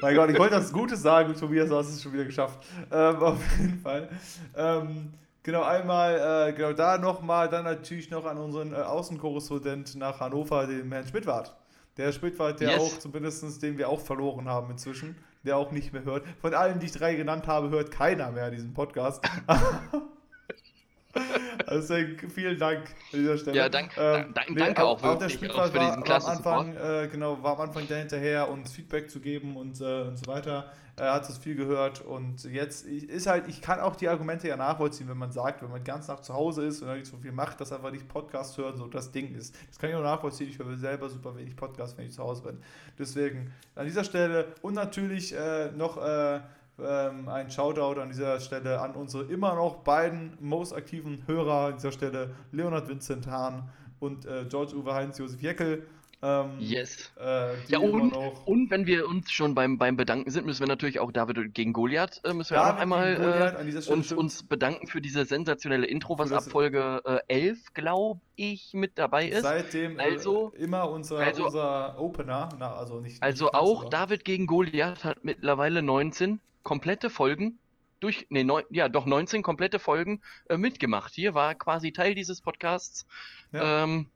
Mein 0.00 0.14
Gott, 0.16 0.30
ich 0.30 0.38
wollte 0.38 0.54
das 0.56 0.72
Gutes 0.72 1.02
sagen, 1.02 1.34
Tobias, 1.34 1.68
du 1.68 1.76
hast 1.76 1.88
es 1.88 2.02
schon 2.02 2.12
wieder 2.12 2.24
geschafft. 2.24 2.64
Ähm, 2.90 3.16
auf 3.22 3.38
jeden 3.58 3.80
Fall. 3.80 4.08
Ähm, 4.56 5.12
genau, 5.42 5.62
einmal, 5.62 6.48
äh, 6.48 6.52
genau 6.52 6.72
da 6.72 6.98
nochmal, 6.98 7.48
dann 7.48 7.64
natürlich 7.64 8.10
noch 8.10 8.24
an 8.26 8.38
unseren 8.38 8.72
äh, 8.72 8.76
Außenkorrespondent 8.76 9.94
nach 9.96 10.20
Hannover, 10.20 10.66
den 10.66 10.90
Herrn 10.90 11.06
Schmidtwart. 11.06 11.54
Der 11.96 12.10
Schmidtwart, 12.12 12.60
der 12.60 12.70
Yes. 12.70 12.80
auch 12.80 12.98
zumindest, 12.98 13.62
den 13.62 13.76
wir 13.78 13.88
auch 13.88 14.00
verloren 14.00 14.48
haben 14.48 14.70
inzwischen, 14.70 15.14
der 15.44 15.56
auch 15.56 15.72
nicht 15.72 15.92
mehr 15.92 16.04
hört. 16.04 16.24
Von 16.40 16.54
allen, 16.54 16.78
die 16.78 16.86
ich 16.86 16.92
drei 16.92 17.14
genannt 17.14 17.46
habe, 17.46 17.70
hört 17.70 17.90
keiner 17.90 18.30
mehr 18.30 18.50
diesen 18.50 18.74
Podcast. 18.74 19.24
Also 21.66 21.94
vielen 22.34 22.58
Dank 22.58 22.80
an 23.12 23.18
dieser 23.18 23.38
Stelle. 23.38 23.56
Ja, 23.56 23.68
dank- 23.68 23.90
dank- 23.94 24.34
danke 24.56 24.84
auch 24.84 25.02
auch 25.02 25.18
der 25.18 25.28
wirklich, 25.28 25.38
für 25.70 25.78
war, 25.78 25.84
diesen 25.86 25.96
war 25.98 26.04
klasse 26.04 26.26
am 26.30 26.36
Anfang, 26.36 26.76
äh, 26.76 27.08
genau, 27.10 27.42
war 27.42 27.54
am 27.54 27.68
Anfang 27.68 27.86
da 27.88 27.96
hinterher, 27.96 28.48
uns 28.50 28.72
Feedback 28.72 29.10
zu 29.10 29.20
geben 29.20 29.56
und, 29.56 29.80
äh, 29.80 30.02
und 30.02 30.16
so 30.18 30.26
weiter. 30.26 30.70
Er 30.94 31.14
hat 31.14 31.26
das 31.26 31.38
viel 31.38 31.54
gehört 31.56 32.02
und 32.02 32.44
jetzt 32.44 32.84
ist 32.86 33.26
halt, 33.26 33.48
ich 33.48 33.62
kann 33.62 33.80
auch 33.80 33.96
die 33.96 34.08
Argumente 34.10 34.46
ja 34.48 34.58
nachvollziehen, 34.58 35.08
wenn 35.08 35.16
man 35.16 35.32
sagt, 35.32 35.62
wenn 35.62 35.70
man 35.70 35.82
ganz 35.82 36.06
nach 36.08 36.20
zu 36.20 36.34
Hause 36.34 36.66
ist 36.66 36.82
und 36.82 36.88
dann 36.88 36.98
nicht 36.98 37.10
so 37.10 37.16
viel 37.16 37.32
macht, 37.32 37.58
dass 37.62 37.72
einfach 37.72 37.90
nicht 37.90 38.06
Podcast 38.08 38.58
hören 38.58 38.76
so 38.76 38.86
das 38.88 39.10
Ding 39.10 39.34
ist. 39.34 39.54
Das 39.68 39.78
kann 39.78 39.88
ich 39.88 39.96
auch 39.96 40.02
nachvollziehen, 40.02 40.50
ich 40.50 40.58
höre 40.58 40.76
selber 40.76 41.08
super 41.08 41.34
wenig 41.34 41.56
Podcast, 41.56 41.96
wenn 41.96 42.06
ich 42.06 42.12
zu 42.12 42.22
Hause 42.22 42.42
bin. 42.42 42.58
Deswegen 42.98 43.52
an 43.74 43.86
dieser 43.86 44.04
Stelle 44.04 44.48
und 44.60 44.74
natürlich 44.74 45.34
äh, 45.34 45.70
noch 45.72 45.96
äh, 45.96 46.40
ähm, 46.86 47.28
ein 47.28 47.50
Shoutout 47.50 48.00
an 48.00 48.08
dieser 48.08 48.40
Stelle 48.40 48.80
an 48.80 48.94
unsere 48.94 49.24
immer 49.24 49.54
noch 49.54 49.76
beiden 49.76 50.36
most 50.40 50.72
aktiven 50.72 51.22
Hörer 51.26 51.66
an 51.68 51.74
dieser 51.76 51.92
Stelle, 51.92 52.34
Leonard 52.52 52.88
Vincent 52.88 53.26
Hahn 53.26 53.68
und 54.00 54.26
äh, 54.26 54.44
George 54.48 54.74
Uwe 54.76 54.94
Heinz 54.94 55.18
Josef 55.18 55.40
Jeckel. 55.40 55.86
Ähm, 56.24 56.50
Yes. 56.60 57.10
äh, 57.20 57.54
Ja, 57.66 57.80
und, 57.80 58.12
und 58.12 58.70
wenn 58.70 58.86
wir 58.86 59.08
uns 59.08 59.32
schon 59.32 59.56
beim, 59.56 59.76
beim 59.76 59.96
Bedanken 59.96 60.30
sind, 60.30 60.46
müssen 60.46 60.60
wir 60.60 60.68
natürlich 60.68 61.00
auch 61.00 61.10
David 61.10 61.52
gegen 61.52 61.72
Goliath, 61.72 62.20
äh, 62.22 62.32
müssen 62.32 62.54
wir 62.54 62.62
auch 62.62 62.74
noch 62.74 62.78
einmal 62.78 63.56
äh, 63.58 63.90
uns, 63.92 64.12
uns 64.12 64.44
bedanken 64.44 64.86
für 64.86 65.00
diese 65.00 65.24
sensationelle 65.24 65.84
Intro, 65.84 66.18
was 66.20 66.30
ab 66.30 66.44
Folge 66.44 67.02
äh, 67.04 67.18
11, 67.26 67.74
glaube 67.74 68.20
ich, 68.36 68.72
mit 68.72 68.98
dabei 68.98 69.26
ist. 69.30 69.42
seitdem 69.42 69.98
äh, 69.98 70.02
Also- 70.12 70.52
immer 70.56 70.88
unser, 70.88 71.18
also- 71.18 71.46
unser 71.46 71.98
Opener, 72.00 72.50
na, 72.56 72.72
also 72.72 73.00
nicht 73.00 73.20
Also 73.20 73.46
nicht 73.46 73.54
auch 73.56 73.90
David 73.90 74.24
gegen 74.24 74.46
Goliath 74.46 75.02
hat 75.02 75.24
mittlerweile 75.24 75.82
19 75.82 76.38
komplette 76.62 77.10
Folgen 77.10 77.58
durch, 78.00 78.26
nee, 78.30 78.42
neun, 78.44 78.64
ja, 78.70 78.88
doch 78.88 79.06
19 79.06 79.42
komplette 79.42 79.78
Folgen 79.78 80.20
äh, 80.48 80.56
mitgemacht. 80.56 81.14
Hier 81.14 81.34
war 81.34 81.54
quasi 81.54 81.92
Teil 81.92 82.14
dieses 82.14 82.40
Podcasts. 82.40 83.06
Ja. 83.52 83.84
Ähm, 83.84 84.06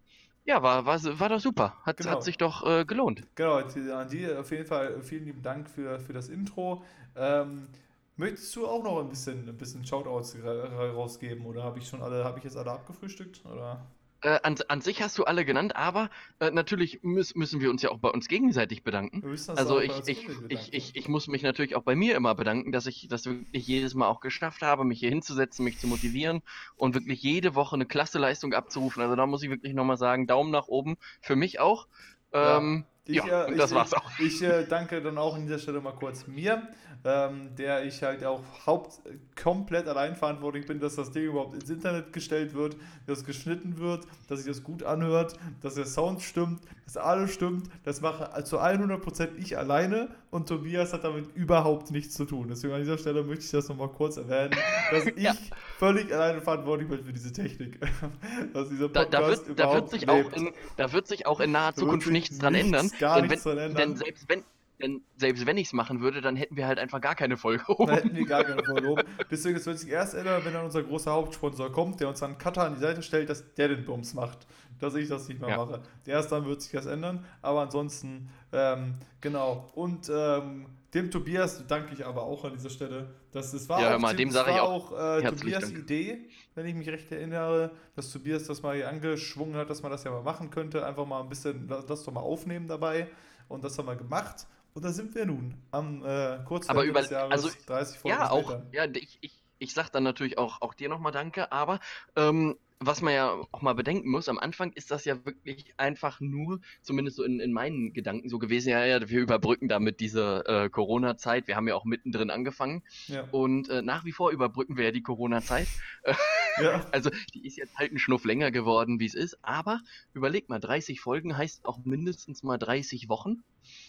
ja, 0.44 0.62
war, 0.62 0.86
war, 0.86 1.00
war 1.20 1.28
doch 1.28 1.40
super. 1.40 1.76
Hat, 1.84 1.98
Genau. 1.98 2.10
hat 2.10 2.24
sich 2.24 2.36
doch 2.38 2.66
äh, 2.66 2.84
gelohnt. 2.84 3.22
Genau, 3.34 3.62
die- 3.62 3.90
an 3.90 4.08
die 4.08 4.28
auf 4.32 4.50
jeden 4.50 4.66
Fall 4.66 5.00
vielen 5.02 5.24
lieben 5.24 5.42
Dank 5.42 5.68
für, 5.68 5.98
für 6.00 6.12
das 6.12 6.28
Intro. 6.28 6.84
Ähm, 7.16 7.68
möchtest 8.16 8.54
du 8.56 8.66
auch 8.66 8.82
noch 8.82 9.00
ein 9.00 9.08
bisschen, 9.08 9.48
ein 9.48 9.56
bisschen 9.56 9.84
Shoutouts 9.84 10.36
ra- 10.42 10.90
rausgeben 10.92 11.46
oder 11.46 11.62
habe 11.64 11.78
ich 11.78 11.88
schon 11.88 12.02
alle, 12.02 12.24
habe 12.24 12.38
ich 12.38 12.44
jetzt 12.44 12.56
alle 12.56 12.70
abgefrühstückt? 12.72 13.44
Oder? 13.46 13.86
Äh, 14.22 14.40
an, 14.42 14.56
an 14.68 14.80
sich 14.80 15.02
hast 15.02 15.18
du 15.18 15.24
alle 15.24 15.44
genannt, 15.44 15.76
aber 15.76 16.10
äh, 16.40 16.50
natürlich 16.50 17.00
müß, 17.02 17.34
müssen 17.34 17.60
wir 17.60 17.70
uns 17.70 17.82
ja 17.82 17.90
auch 17.90 17.98
bei 17.98 18.08
uns 18.08 18.28
gegenseitig 18.28 18.82
bedanken. 18.82 19.22
Also 19.48 19.80
ich, 19.80 19.92
ich, 20.06 20.28
ich, 20.48 20.72
ich, 20.72 20.96
ich 20.96 21.08
muss 21.08 21.28
mich 21.28 21.42
natürlich 21.42 21.76
auch 21.76 21.82
bei 21.82 21.94
mir 21.94 22.16
immer 22.16 22.34
bedanken, 22.34 22.72
dass 22.72 22.86
ich 22.86 23.08
das 23.08 23.26
wirklich 23.26 23.66
jedes 23.66 23.94
Mal 23.94 24.08
auch 24.08 24.20
geschafft 24.20 24.62
habe, 24.62 24.84
mich 24.84 25.00
hier 25.00 25.10
hinzusetzen, 25.10 25.64
mich 25.64 25.78
zu 25.78 25.86
motivieren 25.86 26.42
und 26.76 26.94
wirklich 26.94 27.22
jede 27.22 27.54
Woche 27.54 27.76
eine 27.76 27.86
klasse 27.86 28.18
Leistung 28.18 28.54
abzurufen. 28.54 29.02
Also 29.02 29.16
da 29.16 29.26
muss 29.26 29.42
ich 29.42 29.50
wirklich 29.50 29.74
nochmal 29.74 29.98
sagen, 29.98 30.26
Daumen 30.26 30.50
nach 30.50 30.68
oben 30.68 30.96
für 31.20 31.36
mich 31.36 31.60
auch. 31.60 31.86
Ja. 32.32 32.60
Ich, 33.06 33.16
ja, 33.16 33.44
äh, 33.44 33.48
und 33.48 33.56
das 33.56 33.70
ich, 33.70 33.76
war's 33.76 33.92
ich, 33.92 33.96
auch. 33.96 34.10
Ich 34.18 34.42
äh, 34.42 34.64
danke 34.66 35.00
dann 35.00 35.18
auch 35.18 35.34
an 35.34 35.42
dieser 35.42 35.58
Stelle 35.58 35.80
mal 35.80 35.92
kurz 35.92 36.26
mir, 36.26 36.68
ähm, 37.04 37.54
der 37.56 37.84
ich 37.84 38.02
halt 38.02 38.24
auch 38.24 38.42
haupt 38.66 39.00
komplett 39.40 39.86
allein 39.86 40.16
verantwortlich 40.16 40.66
bin, 40.66 40.80
dass 40.80 40.96
das 40.96 41.12
Ding 41.12 41.24
überhaupt 41.24 41.54
ins 41.54 41.70
Internet 41.70 42.12
gestellt 42.12 42.54
wird, 42.54 42.76
dass 43.06 43.18
es 43.18 43.24
geschnitten 43.24 43.78
wird, 43.78 44.06
dass 44.28 44.40
sich 44.40 44.48
das 44.48 44.64
gut 44.64 44.82
anhört, 44.82 45.34
dass 45.62 45.74
der 45.74 45.86
Sound 45.86 46.22
stimmt, 46.22 46.60
dass 46.86 46.96
alles 46.96 47.34
stimmt. 47.34 47.68
Das 47.84 48.00
mache 48.00 48.42
zu 48.44 48.58
100% 48.60 49.36
ich 49.36 49.58
alleine 49.58 50.08
und 50.30 50.48
Tobias 50.48 50.92
hat 50.92 51.04
damit 51.04 51.34
überhaupt 51.34 51.90
nichts 51.90 52.14
zu 52.14 52.24
tun. 52.24 52.46
Deswegen 52.48 52.72
an 52.74 52.80
dieser 52.80 52.96
Stelle 52.96 53.22
möchte 53.24 53.44
ich 53.44 53.50
das 53.50 53.68
nochmal 53.68 53.88
kurz 53.88 54.16
erwähnen, 54.16 54.54
dass 54.90 55.04
ich 55.16 55.16
Ja. 55.22 55.34
völlig 55.78 56.12
alleine 56.14 56.40
verantwortlich 56.40 56.88
bin 56.88 57.04
für 57.04 57.12
diese 57.12 57.32
Technik. 57.32 57.80
dass 58.54 58.68
dieser 58.68 58.88
Da, 58.88 59.04
da, 59.04 59.18
Podcast 59.20 59.48
wird, 59.48 59.58
da, 59.58 59.74
wird 59.74 59.90
sich 59.90 60.08
auch 60.08 60.32
in, 60.32 60.52
da 60.76 60.92
wird 60.92 61.06
sich 61.08 61.26
auch 61.26 61.40
in 61.40 61.50
naher 61.52 61.72
Da 61.72 61.76
Zukunft 61.80 62.08
nichts 62.08 62.38
dran 62.38 62.52
nichts, 62.52 62.66
ändern. 62.66 62.90
gar 63.00 63.20
denn, 63.20 63.28
nichts 63.30 63.44
wenn, 63.44 63.56
dran 63.56 63.64
ändern. 63.66 63.88
denn 63.88 63.96
selbst 63.96 64.28
wenn, 64.28 64.44
denn 64.80 65.00
selbst 65.16 65.46
wenn 65.46 65.56
ich 65.56 65.68
es 65.68 65.72
machen 65.72 66.00
würde, 66.02 66.20
dann 66.20 66.36
hätten 66.36 66.54
wir 66.56 66.66
halt 66.66 66.78
einfach 66.78 67.00
gar 67.00 67.14
keine 67.14 67.36
Folge. 67.38 67.64
Da 67.78 67.92
hätten 67.94 68.14
wir 68.14 68.26
gar 68.26 68.44
keine 68.44 68.62
Folge 68.64 68.88
oben. 68.88 69.02
Deswegen, 69.30 69.56
es 69.56 69.64
wird 69.66 69.78
sich 69.78 69.88
erst 69.90 70.14
ändern, 70.14 70.42
wenn 70.44 70.52
dann 70.52 70.66
unser 70.66 70.82
großer 70.82 71.10
Hauptsponsor 71.12 71.72
kommt, 71.72 71.98
der 72.00 72.08
uns 72.08 72.20
dann 72.20 72.32
einen 72.32 72.38
Cutter 72.38 72.62
an 72.64 72.74
die 72.74 72.80
Seite 72.80 73.02
stellt, 73.02 73.30
dass 73.30 73.54
der 73.54 73.68
den 73.68 73.84
Bums 73.86 74.12
macht. 74.14 74.46
Dass 74.78 74.94
ich 74.94 75.08
das 75.08 75.26
nicht 75.28 75.40
mehr 75.40 75.50
Ja. 75.50 75.56
mache. 75.64 75.80
Erst 76.06 76.32
dann 76.32 76.44
wird 76.46 76.60
sich 76.62 76.72
das 76.72 76.86
ändern. 76.86 77.24
Aber 77.42 77.62
ansonsten, 77.62 78.28
ähm, 78.52 78.94
genau. 79.20 79.70
Und 79.74 80.10
ähm, 80.14 80.66
dem 80.92 81.10
Tobias 81.10 81.66
danke 81.66 81.94
ich 81.94 82.04
aber 82.06 82.22
auch 82.22 82.44
an 82.44 82.52
dieser 82.54 82.70
Stelle. 82.70 83.08
Dass 83.32 83.52
das 83.52 83.68
war 83.68 83.80
Ja, 83.80 83.96
auch, 83.96 84.00
mal, 84.00 84.14
dem 84.14 84.28
das 84.28 84.34
sage 84.36 84.52
ich 84.52 84.60
auch 84.60 84.92
äh, 84.92 85.22
Tobias 85.22 85.64
Dank. 85.64 85.78
Idee, 85.78 86.18
wenn 86.54 86.66
ich 86.66 86.74
mich 86.74 86.88
recht 86.88 87.10
erinnere, 87.12 87.70
dass 87.94 88.10
Tobias 88.10 88.44
das 88.44 88.62
mal 88.62 88.76
hier 88.76 88.88
angeschwungen 88.88 89.56
hat, 89.56 89.68
dass 89.70 89.82
man 89.82 89.90
das 89.92 90.04
ja 90.04 90.10
mal 90.10 90.22
machen 90.22 90.50
könnte. 90.50 90.84
Einfach 90.86 91.06
mal 91.06 91.20
ein 91.20 91.28
bisschen, 91.28 91.66
das, 91.68 91.84
das 91.86 92.04
doch 92.04 92.12
mal 92.12 92.20
aufnehmen 92.20 92.68
dabei. 92.68 93.08
Und 93.48 93.64
das 93.64 93.76
haben 93.78 93.86
wir 93.86 93.96
gemacht. 93.96 94.46
Und 94.74 94.84
da 94.84 94.90
sind 94.92 95.14
wir 95.14 95.24
nun 95.24 95.54
am 95.70 96.04
äh, 96.04 96.38
kurz 96.44 96.68
Aber 96.68 96.84
über- 96.84 97.00
des 97.00 97.10
Jahres, 97.10 97.32
also, 97.32 97.48
30 97.66 97.98
Folgen 97.98 98.18
Ja, 98.18 98.30
auch. 98.30 98.50
später. 98.50 98.66
Ja, 98.72 98.84
ich, 98.92 99.18
ich, 99.22 99.42
ich 99.58 99.72
sag 99.72 99.88
dann 99.90 100.02
natürlich 100.02 100.36
auch, 100.36 100.60
auch 100.60 100.74
dir 100.74 100.88
nochmal 100.90 101.12
Danke, 101.12 101.50
aber 101.50 101.80
ähm, 102.14 102.56
was 102.78 103.00
man 103.00 103.14
ja 103.14 103.32
auch 103.52 103.62
mal 103.62 103.74
bedenken 103.74 104.10
muss, 104.10 104.28
am 104.28 104.38
Anfang 104.38 104.72
ist 104.72 104.90
das 104.90 105.04
ja 105.06 105.24
wirklich 105.24 105.72
einfach 105.78 106.20
nur, 106.20 106.60
zumindest 106.82 107.16
so 107.16 107.24
in, 107.24 107.40
in 107.40 107.52
meinen 107.52 107.92
Gedanken 107.94 108.28
so 108.28 108.38
gewesen, 108.38 108.68
ja, 108.70 108.84
ja, 108.84 109.08
wir 109.08 109.20
überbrücken 109.20 109.68
damit 109.68 110.00
diese 110.00 110.44
äh, 110.46 110.68
Corona-Zeit. 110.68 111.46
Wir 111.48 111.56
haben 111.56 111.68
ja 111.68 111.74
auch 111.74 111.84
mittendrin 111.86 112.30
angefangen 112.30 112.82
Ja. 113.06 113.26
und 113.30 113.68
äh, 113.70 113.80
nach 113.82 114.04
wie 114.04 114.12
vor 114.12 114.30
überbrücken 114.30 114.76
wir 114.76 114.84
ja 114.84 114.90
die 114.92 115.02
Corona-Zeit. 115.02 115.68
ja. 116.60 116.86
Also 116.92 117.10
die 117.34 117.46
ist 117.46 117.56
jetzt 117.56 117.78
halt 117.78 117.92
ein 117.92 117.98
Schnuff 117.98 118.24
länger 118.24 118.50
geworden, 118.50 119.00
wie 119.00 119.06
es 119.06 119.14
ist, 119.14 119.38
aber 119.42 119.80
überleg 120.12 120.48
mal, 120.48 120.60
30 120.60 121.00
Folgen 121.00 121.36
heißt 121.36 121.64
auch 121.64 121.78
mindestens 121.84 122.42
mal 122.42 122.58
30 122.58 123.08
Wochen 123.08 123.42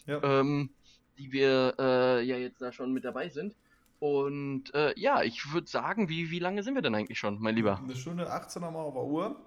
Ja. 0.05 0.21
ähm, 0.23 0.69
die 1.17 1.31
wir 1.31 1.75
äh, 1.79 2.23
ja 2.23 2.37
jetzt 2.37 2.61
da 2.61 2.71
schon 2.71 2.93
mit 2.93 3.03
dabei 3.03 3.29
sind. 3.29 3.55
Und 3.99 4.73
äh, 4.75 4.93
ja, 4.97 5.23
ich 5.23 5.51
würde 5.51 5.67
sagen, 5.67 6.09
wie, 6.09 6.29
wie 6.29 6.39
lange 6.39 6.63
sind 6.63 6.75
wir 6.75 6.81
denn 6.81 6.93
eigentlich 6.93 7.17
schon, 7.17 7.39
mein 7.39 7.55
Lieber? 7.55 7.79
Eine 7.79 7.95
Stunde 7.95 8.31
18 8.31 8.63
haben 8.63 8.73
wir 8.75 8.79
auf 8.79 8.93
der 8.93 9.03
Uhr. 9.03 9.41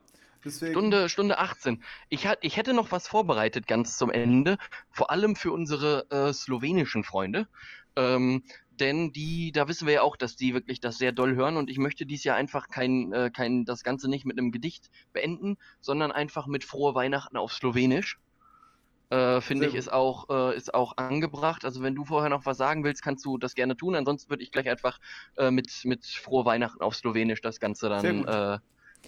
Deswegen, 0.44 0.72
Stunde, 0.72 1.08
Stunde 1.08 1.38
18. 1.38 1.82
Ich, 2.08 2.26
hat, 2.26 2.38
ich 2.40 2.56
hätte 2.56 2.72
noch 2.72 2.90
was 2.92 3.06
vorbereitet 3.06 3.66
ganz 3.66 3.96
zum 3.98 4.10
Ende, 4.10 4.56
vor 4.90 5.10
allem 5.10 5.36
für 5.36 5.52
unsere 5.52 6.10
äh, 6.10 6.32
slowenischen 6.32 7.04
Freunde. 7.04 7.46
Ähm, 7.94 8.42
denn 8.80 9.12
die, 9.12 9.52
da 9.52 9.68
wissen 9.68 9.86
wir 9.86 9.94
ja 9.94 10.02
auch, 10.02 10.16
dass 10.16 10.36
die 10.36 10.54
wirklich 10.54 10.80
das 10.80 10.96
sehr 10.96 11.12
doll 11.12 11.34
hören 11.34 11.58
und 11.58 11.68
ich 11.68 11.78
möchte 11.78 12.06
dies 12.06 12.24
Jahr 12.24 12.36
einfach 12.36 12.68
kein, 12.68 13.12
äh, 13.12 13.30
kein, 13.30 13.66
das 13.66 13.84
Ganze 13.84 14.08
nicht 14.08 14.24
mit 14.24 14.38
einem 14.38 14.52
Gedicht 14.52 14.90
beenden, 15.12 15.58
sondern 15.80 16.10
einfach 16.10 16.46
mit 16.46 16.64
frohe 16.64 16.94
Weihnachten 16.94 17.36
auf 17.36 17.52
Slowenisch. 17.52 18.18
Äh, 19.10 19.40
Finde 19.40 19.66
ich, 19.66 19.74
ist 19.74 19.92
auch, 19.92 20.28
äh, 20.30 20.56
ist 20.56 20.72
auch 20.74 20.96
angebracht. 20.96 21.64
Also 21.64 21.82
wenn 21.82 21.94
du 21.94 22.04
vorher 22.04 22.30
noch 22.30 22.46
was 22.46 22.56
sagen 22.58 22.84
willst, 22.84 23.02
kannst 23.02 23.24
du 23.24 23.38
das 23.38 23.54
gerne 23.54 23.76
tun. 23.76 23.94
Ansonsten 23.96 24.30
würde 24.30 24.42
ich 24.42 24.52
gleich 24.52 24.68
einfach 24.68 24.98
äh, 25.36 25.50
mit, 25.50 25.70
mit 25.84 26.06
Frohe 26.06 26.44
Weihnachten 26.44 26.80
auf 26.80 26.94
Slowenisch 26.96 27.40
das 27.40 27.60
Ganze 27.60 27.88
dann 27.88 28.24
äh, 28.24 28.58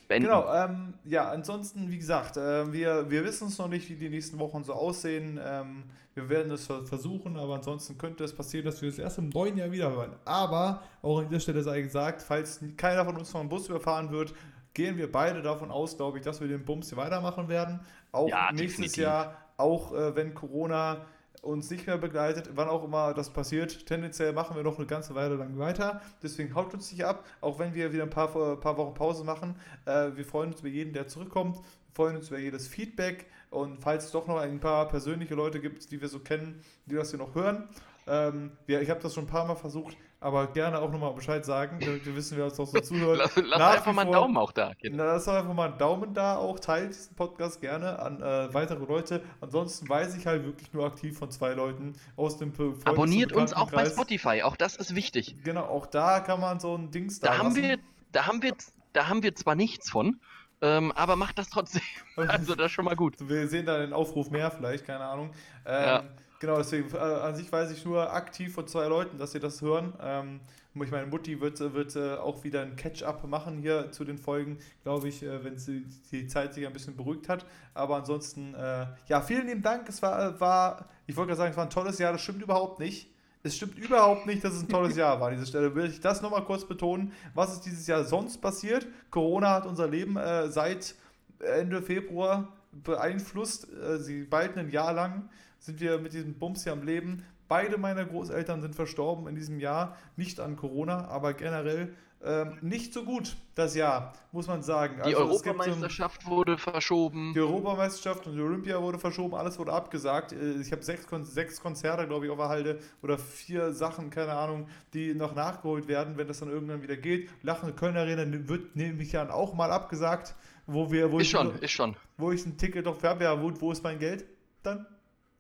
beenden. 0.09 0.27
Genau, 0.29 0.53
ähm, 0.53 0.95
ja, 1.05 1.31
ansonsten, 1.31 1.91
wie 1.91 1.99
gesagt, 1.99 2.37
äh, 2.37 2.73
wir, 2.73 3.11
wir 3.11 3.24
wissen 3.24 3.49
es 3.49 3.59
noch 3.59 3.69
nicht, 3.69 3.89
wie 3.89 3.97
die 3.97 4.09
nächsten 4.09 4.39
Wochen 4.39 4.65
so 4.65 4.73
aussehen. 4.74 5.39
Ähm, 5.43 5.85
wir 6.15 6.29
werden 6.29 6.53
es 6.53 6.66
ver- 6.66 6.85
versuchen, 6.85 7.37
aber 7.37 7.55
ansonsten 7.57 7.97
könnte 7.99 8.24
es 8.24 8.35
passieren, 8.35 8.66
dass 8.66 8.83
wir 8.83 8.89
es 8.89 8.99
erst 8.99 9.19
im 9.19 9.31
neuen 9.31 9.57
Jahr 9.57 9.70
wieder 9.73 9.91
hören. 9.91 10.15
Aber 10.24 10.83
auch 11.01 11.20
an 11.20 11.29
dieser 11.29 11.41
Stelle 11.41 11.62
sei 11.62 11.81
gesagt, 11.83 12.23
falls 12.23 12.61
keiner 12.77 13.05
von 13.05 13.16
uns 13.16 13.31
vom 13.31 13.49
Bus 13.49 13.69
überfahren 13.69 14.11
wird, 14.11 14.35
gehen 14.74 14.97
wir 14.97 15.11
beide 15.11 15.43
davon 15.43 15.70
aus, 15.70 15.97
glaube 15.97 16.19
ich, 16.19 16.24
dass 16.24 16.41
wir 16.41 16.49
den 16.49 16.65
Bums 16.65 16.89
hier 16.91 16.99
weitermachen 16.99 17.49
werden. 17.49 17.81
Auch 18.12 18.29
Ja, 18.29 18.51
nächstes 18.53 18.95
definitiv. 18.95 18.97
Jahr, 18.97 19.37
auch 19.62 19.94
äh, 19.94 20.14
wenn 20.14 20.34
Corona 20.34 21.06
uns 21.43 21.70
nicht 21.70 21.86
mehr 21.89 21.98
begleitet, 21.98 22.51
wann 22.55 22.68
auch 22.68 22.84
immer 22.84 23.14
das 23.14 23.30
passiert. 23.30 23.86
Tendenziell 23.86 24.32
machen 24.32 24.55
wir 24.56 24.62
noch 24.62 24.78
eine 24.78 24.86
ganze 24.86 25.14
Weile 25.14 25.34
lang 25.34 25.59
weiter. 25.59 26.01
Deswegen 26.22 26.55
haut 26.55 26.72
uns 26.72 26.93
nicht 26.93 27.05
ab, 27.05 27.24
auch 27.40 27.59
wenn 27.59 27.74
wir 27.74 27.93
wieder 27.93 28.05
ein 28.05 28.10
paar, 28.10 28.34
äh, 28.36 28.56
paar 28.56 28.76
Wochen 28.76 28.94
Pause 28.94 29.24
machen. 29.24 29.56
Äh, 29.84 30.10
wir 30.14 30.24
freuen 30.24 30.52
uns 30.52 30.60
über 30.60 30.68
jeden, 30.68 30.93
der 30.93 31.09
zurückkommt. 31.09 31.56
Wir 31.56 31.94
freuen 31.94 32.16
uns 32.16 32.28
über 32.28 32.39
jedes 32.39 32.68
Feedback. 32.68 33.26
Und 33.51 33.82
falls 33.82 34.05
es 34.05 34.12
doch 34.12 34.26
noch 34.28 34.39
ein 34.39 34.60
paar 34.60 34.89
persönliche 34.89 35.34
Leute 35.34 35.60
gibt, 35.60 35.90
die 35.90 36.01
wir 36.01 36.09
so 36.09 36.20
kennen, 36.20 36.62
die 36.86 36.94
das 36.94 37.10
hier 37.10 37.18
noch 37.18 37.34
hören. 37.34 37.68
Ähm, 38.06 38.52
wir, 38.66 38.80
ich 38.80 38.90
habe 38.90 39.01
das 39.01 39.14
schon 39.14 39.24
ein 39.24 39.28
paar 39.28 39.47
Mal 39.47 39.56
versucht, 39.56 39.97
aber 40.23 40.47
gerne 40.47 40.81
auch 40.81 40.90
nochmal 40.90 41.12
Bescheid 41.12 41.44
sagen, 41.44 41.78
damit 41.81 42.07
wir 42.07 42.15
wissen, 42.15 42.39
wer 42.39 42.44
uns 42.47 42.57
noch 42.57 42.66
so 42.66 42.81
zuhört. 42.81 43.19
Lass, 43.19 43.36
lass 43.36 43.77
einfach 43.77 43.93
mal 43.93 44.03
einen 44.03 44.12
Daumen 44.12 44.36
auch 44.36 44.53
da. 44.53 44.73
Genau. 44.81 45.05
Doch 45.19 45.27
einfach 45.28 45.55
mal 45.55 45.70
einen 45.70 45.78
Daumen 45.78 46.15
da, 46.15 46.36
auch 46.36 46.59
teilt 46.61 46.90
diesen 46.90 47.16
Podcast 47.16 47.61
gerne 47.61 47.99
an 47.99 48.23
äh, 48.23 48.55
weitere 48.55 48.85
Leute. 48.85 49.23
Ansonsten 49.40 49.89
weiß 49.89 50.16
ich 50.16 50.27
halt 50.27 50.44
wirklich 50.44 50.73
nur 50.73 50.86
aktiv 50.86 51.19
von 51.19 51.31
zwei 51.31 51.55
Leuten 51.55 51.94
aus 52.16 52.39
dem 52.39 52.53
und 52.53 52.86
Abonniert 52.86 53.32
uns 53.32 53.53
auch 53.53 53.70
bei. 53.70 53.85
Spotify, 53.86 54.43
auch 54.43 54.57
das 54.57 54.77
ist 54.77 54.94
wichtig. 54.94 55.36
Genau, 55.43 55.65
auch 55.65 55.86
da 55.86 56.20
kann 56.20 56.40
man 56.40 56.61
so 56.61 56.74
ein 56.77 56.90
Dings 56.90 57.19
Da 57.20 57.39
haben 57.39 57.49
lassen. 57.49 57.62
wir, 57.62 57.78
da 58.12 58.27
haben 58.27 58.43
wir, 58.43 58.55
da 58.93 59.09
haben 59.09 59.23
wir 59.23 59.35
zwar 59.35 59.55
nichts 59.55 59.90
von, 59.90 60.20
ähm, 60.61 60.93
aber 60.93 61.16
macht 61.16 61.39
das 61.39 61.49
trotzdem. 61.51 61.82
Also 62.16 62.55
das 62.55 62.66
ist 62.66 62.73
schon 62.73 62.85
mal 62.85 62.94
gut. 62.94 63.16
Wir 63.19 63.49
sehen 63.49 63.66
da 63.66 63.78
den 63.78 63.93
Aufruf 63.93 64.31
mehr, 64.31 64.51
vielleicht, 64.51 64.86
keine 64.86 65.05
Ahnung. 65.05 65.31
Ähm, 65.66 65.85
Ja. 65.85 66.05
Genau, 66.43 66.56
deswegen, 66.56 66.93
äh, 66.93 66.98
an 66.98 67.36
sich 67.36 67.52
weiß 67.52 67.70
ich 67.70 67.85
nur 67.85 68.12
aktiv 68.12 68.52
von 68.52 68.66
zwei 68.66 68.89
Leuten, 68.89 69.16
dass 69.16 69.31
sie 69.31 69.39
das 69.39 69.62
hören. 69.62 69.93
Ähm, 70.02 70.40
ich 70.74 70.90
meine, 70.90 71.06
Mutti 71.06 71.40
wird, 71.40 71.60
wird 71.60 71.94
äh, 71.94 72.16
auch 72.16 72.43
wieder 72.43 72.62
ein 72.62 72.74
Catch-up 72.74 73.24
machen 73.28 73.59
hier 73.59 73.93
zu 73.93 74.02
den 74.02 74.19
Folgen, 74.19 74.59
glaube 74.82 75.06
ich, 75.06 75.23
äh, 75.23 75.44
wenn 75.44 75.56
sie 75.56 75.86
die 76.10 76.27
Zeit 76.27 76.52
sich 76.52 76.66
ein 76.66 76.73
bisschen 76.73 76.97
beruhigt 76.97 77.28
hat. 77.28 77.47
Aber 77.74 77.94
ansonsten, 77.94 78.55
äh, 78.55 78.86
ja, 79.06 79.20
vielen 79.20 79.47
lieben 79.47 79.62
Dank. 79.62 79.89
Es 79.89 80.02
war, 80.02 80.40
war 80.40 80.86
ich 81.06 81.16
wollte 81.16 81.28
gerade 81.28 81.39
sagen, 81.39 81.51
es 81.52 81.56
war 81.56 81.64
ein 81.64 81.70
tolles 81.70 82.01
Jahr. 82.01 82.10
Das 82.10 82.23
stimmt 82.23 82.43
überhaupt 82.43 82.81
nicht. 82.81 83.09
Es 83.44 83.55
stimmt 83.55 83.78
überhaupt 83.78 84.27
nicht, 84.27 84.43
dass 84.43 84.55
es 84.55 84.62
ein 84.64 84.69
tolles 84.69 84.97
Jahr 84.97 85.20
war 85.20 85.28
an 85.28 85.35
dieser 85.35 85.47
Stelle. 85.47 85.73
Will 85.77 85.90
ich 85.90 86.01
das 86.01 86.23
nochmal 86.23 86.44
kurz 86.44 86.64
betonen. 86.64 87.12
Was 87.35 87.52
ist 87.52 87.60
dieses 87.66 87.86
Jahr 87.86 88.02
sonst 88.02 88.39
passiert? 88.39 88.89
Corona 89.10 89.51
hat 89.51 89.64
unser 89.64 89.86
Leben 89.86 90.16
äh, 90.16 90.48
seit 90.48 90.97
Ende 91.39 91.82
Februar 91.82 92.48
beeinflusst. 92.73 93.69
Äh, 93.73 93.98
sie 93.98 94.24
bald 94.24 94.59
ein 94.59 94.70
Jahr 94.70 94.93
lang 94.93 95.28
sind 95.62 95.80
wir 95.80 95.98
mit 95.98 96.12
diesem 96.12 96.34
Bums 96.39 96.64
hier 96.64 96.72
am 96.72 96.82
Leben. 96.82 97.24
Beide 97.48 97.78
meiner 97.78 98.05
Großeltern 98.05 98.62
sind 98.62 98.74
verstorben 98.74 99.26
in 99.28 99.34
diesem 99.36 99.59
Jahr. 99.60 99.97
Nicht 100.16 100.40
an 100.40 100.56
Corona, 100.56 101.06
aber 101.09 101.34
generell 101.34 101.94
ähm, 102.24 102.56
nicht 102.60 102.93
so 102.94 103.05
gut 103.05 103.36
das 103.56 103.74
Jahr, 103.74 104.12
muss 104.30 104.47
man 104.47 104.62
sagen. 104.62 104.97
Die 104.98 105.02
Also 105.02 105.22
ähm, 105.22 105.28
Europameisterschaft 105.30 106.26
wurde 106.26 106.56
verschoben. 106.56 107.32
die 107.34 107.40
Europameisterschaft 107.40 108.26
und 108.28 108.36
die 108.36 108.40
Olympia 108.40 108.80
wurde 108.80 108.98
verschoben, 109.01 109.34
alles 109.34 109.59
wurde 109.59 109.72
abgesagt. 109.72 110.32
Äh, 110.32 110.60
Ich 110.60 110.70
habe 110.72 110.82
sechs, 110.84 111.06
Kon 111.06 111.24
sechs 111.24 111.60
Konzerte, 111.60 112.06
glaube 112.06 112.26
ich, 112.26 112.30
auf 112.30 112.39
der 112.39 112.48
Halde 112.48 112.78
oder 113.02 113.18
vier 113.18 113.72
Sachen, 113.72 114.10
keine 114.10 114.32
Ahnung, 114.34 114.68
die 114.94 115.14
noch 115.14 115.34
nachgeholt 115.34 115.89
werden, 115.89 116.16
wenn 116.16 116.28
das 116.28 116.39
dann 116.39 116.48
irgendwann 116.48 116.82
wieder 116.82 116.97
geht. 116.97 117.28
Lachende 117.43 117.74
Köln 117.74 117.97
Arena 117.97 118.24
wird 118.48 118.76
nämlich 118.76 119.12
ja 119.12 119.28
auch 119.30 119.52
mal 119.55 119.70
abgesagt, 119.72 120.34
wo 120.66 120.93
wir, 120.93 121.10
wo 121.10 121.18
Ist 121.18 121.24
ich, 121.24 121.30
schon, 121.30 121.59
ist 121.59 121.72
schon. 121.72 121.97
wo 122.16 122.30
ich 122.30 122.47
ein 122.47 122.56
Ticket 122.56 122.86
doch 122.86 123.02
habe. 123.02 123.24
Ja, 123.24 123.43
wo, 123.43 123.52
wo 123.60 123.72
ist 123.72 123.82
mein 123.82 123.98
Geld 123.98 124.24
dann? 124.62 124.86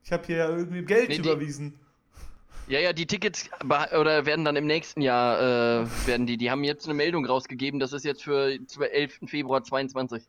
Ich 0.04 0.12
habe 0.12 0.24
hier 0.26 0.36
ja 0.36 0.48
irgendwie 0.48 0.82
Geld 0.82 1.08
Nee, 1.08 1.18
die- 1.18 1.28
überwiesen. 1.28 1.74
Ja, 2.68 2.78
ja, 2.78 2.92
die 2.92 3.06
Tickets 3.06 3.50
oder 3.64 4.24
werden 4.24 4.44
dann 4.44 4.54
im 4.56 4.66
nächsten 4.66 5.00
Jahr 5.00 5.82
äh, 5.82 5.86
werden 6.06 6.26
die. 6.26 6.36
Die 6.36 6.50
haben 6.50 6.62
jetzt 6.62 6.84
eine 6.86 6.94
Meldung 6.94 7.26
rausgegeben, 7.26 7.80
das 7.80 7.92
ist 7.92 8.04
jetzt 8.04 8.22
für 8.22 8.56
11. 8.80 9.20
Februar 9.26 9.64
22. 9.64 10.22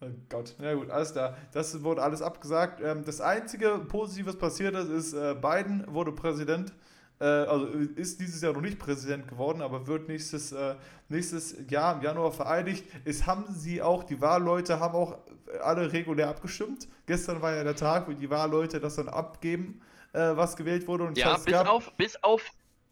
Oh 0.00 0.06
Gott, 0.30 0.54
na 0.58 0.74
gut, 0.74 0.90
alles 0.90 1.12
klar. 1.12 1.36
Das 1.52 1.82
wurde 1.82 2.02
alles 2.02 2.22
abgesagt. 2.22 2.80
Ähm, 2.82 3.04
das 3.04 3.20
einzige 3.20 3.78
Positive, 3.86 4.26
was 4.28 4.38
passiert 4.38 4.74
ist, 4.74 4.88
ist, 4.88 5.12
äh, 5.12 5.34
Biden 5.34 5.84
wurde 5.86 6.10
Präsident. 6.12 6.72
Äh, 7.20 7.24
also 7.24 7.66
ist 7.66 8.20
dieses 8.20 8.40
Jahr 8.42 8.52
noch 8.52 8.60
nicht 8.60 8.78
Präsident 8.78 9.28
geworden, 9.28 9.62
aber 9.62 9.86
wird 9.86 10.08
nächstes, 10.08 10.52
äh, 10.52 10.74
nächstes 11.08 11.56
Jahr 11.68 11.96
im 11.96 12.02
Januar 12.02 12.32
vereidigt. 12.32 12.84
Es 13.04 13.26
haben 13.26 13.46
sie 13.50 13.82
auch, 13.82 14.04
die 14.04 14.20
Wahlleute 14.20 14.80
haben 14.80 14.94
auch 14.94 15.18
alle 15.62 15.92
regulär 15.92 16.28
abgestimmt. 16.28 16.88
Gestern 17.06 17.40
war 17.42 17.54
ja 17.54 17.64
der 17.64 17.76
Tag, 17.76 18.08
wo 18.08 18.12
die 18.12 18.30
Wahlleute 18.30 18.80
das 18.80 18.96
dann 18.96 19.08
abgeben, 19.08 19.80
äh, 20.12 20.36
was 20.36 20.56
gewählt 20.56 20.88
wurde. 20.88 21.04
Und 21.04 21.18
Ja, 21.18 21.36
bis 21.36 21.54
auf, 21.54 21.92
bis 21.96 22.22
auf, 22.22 22.42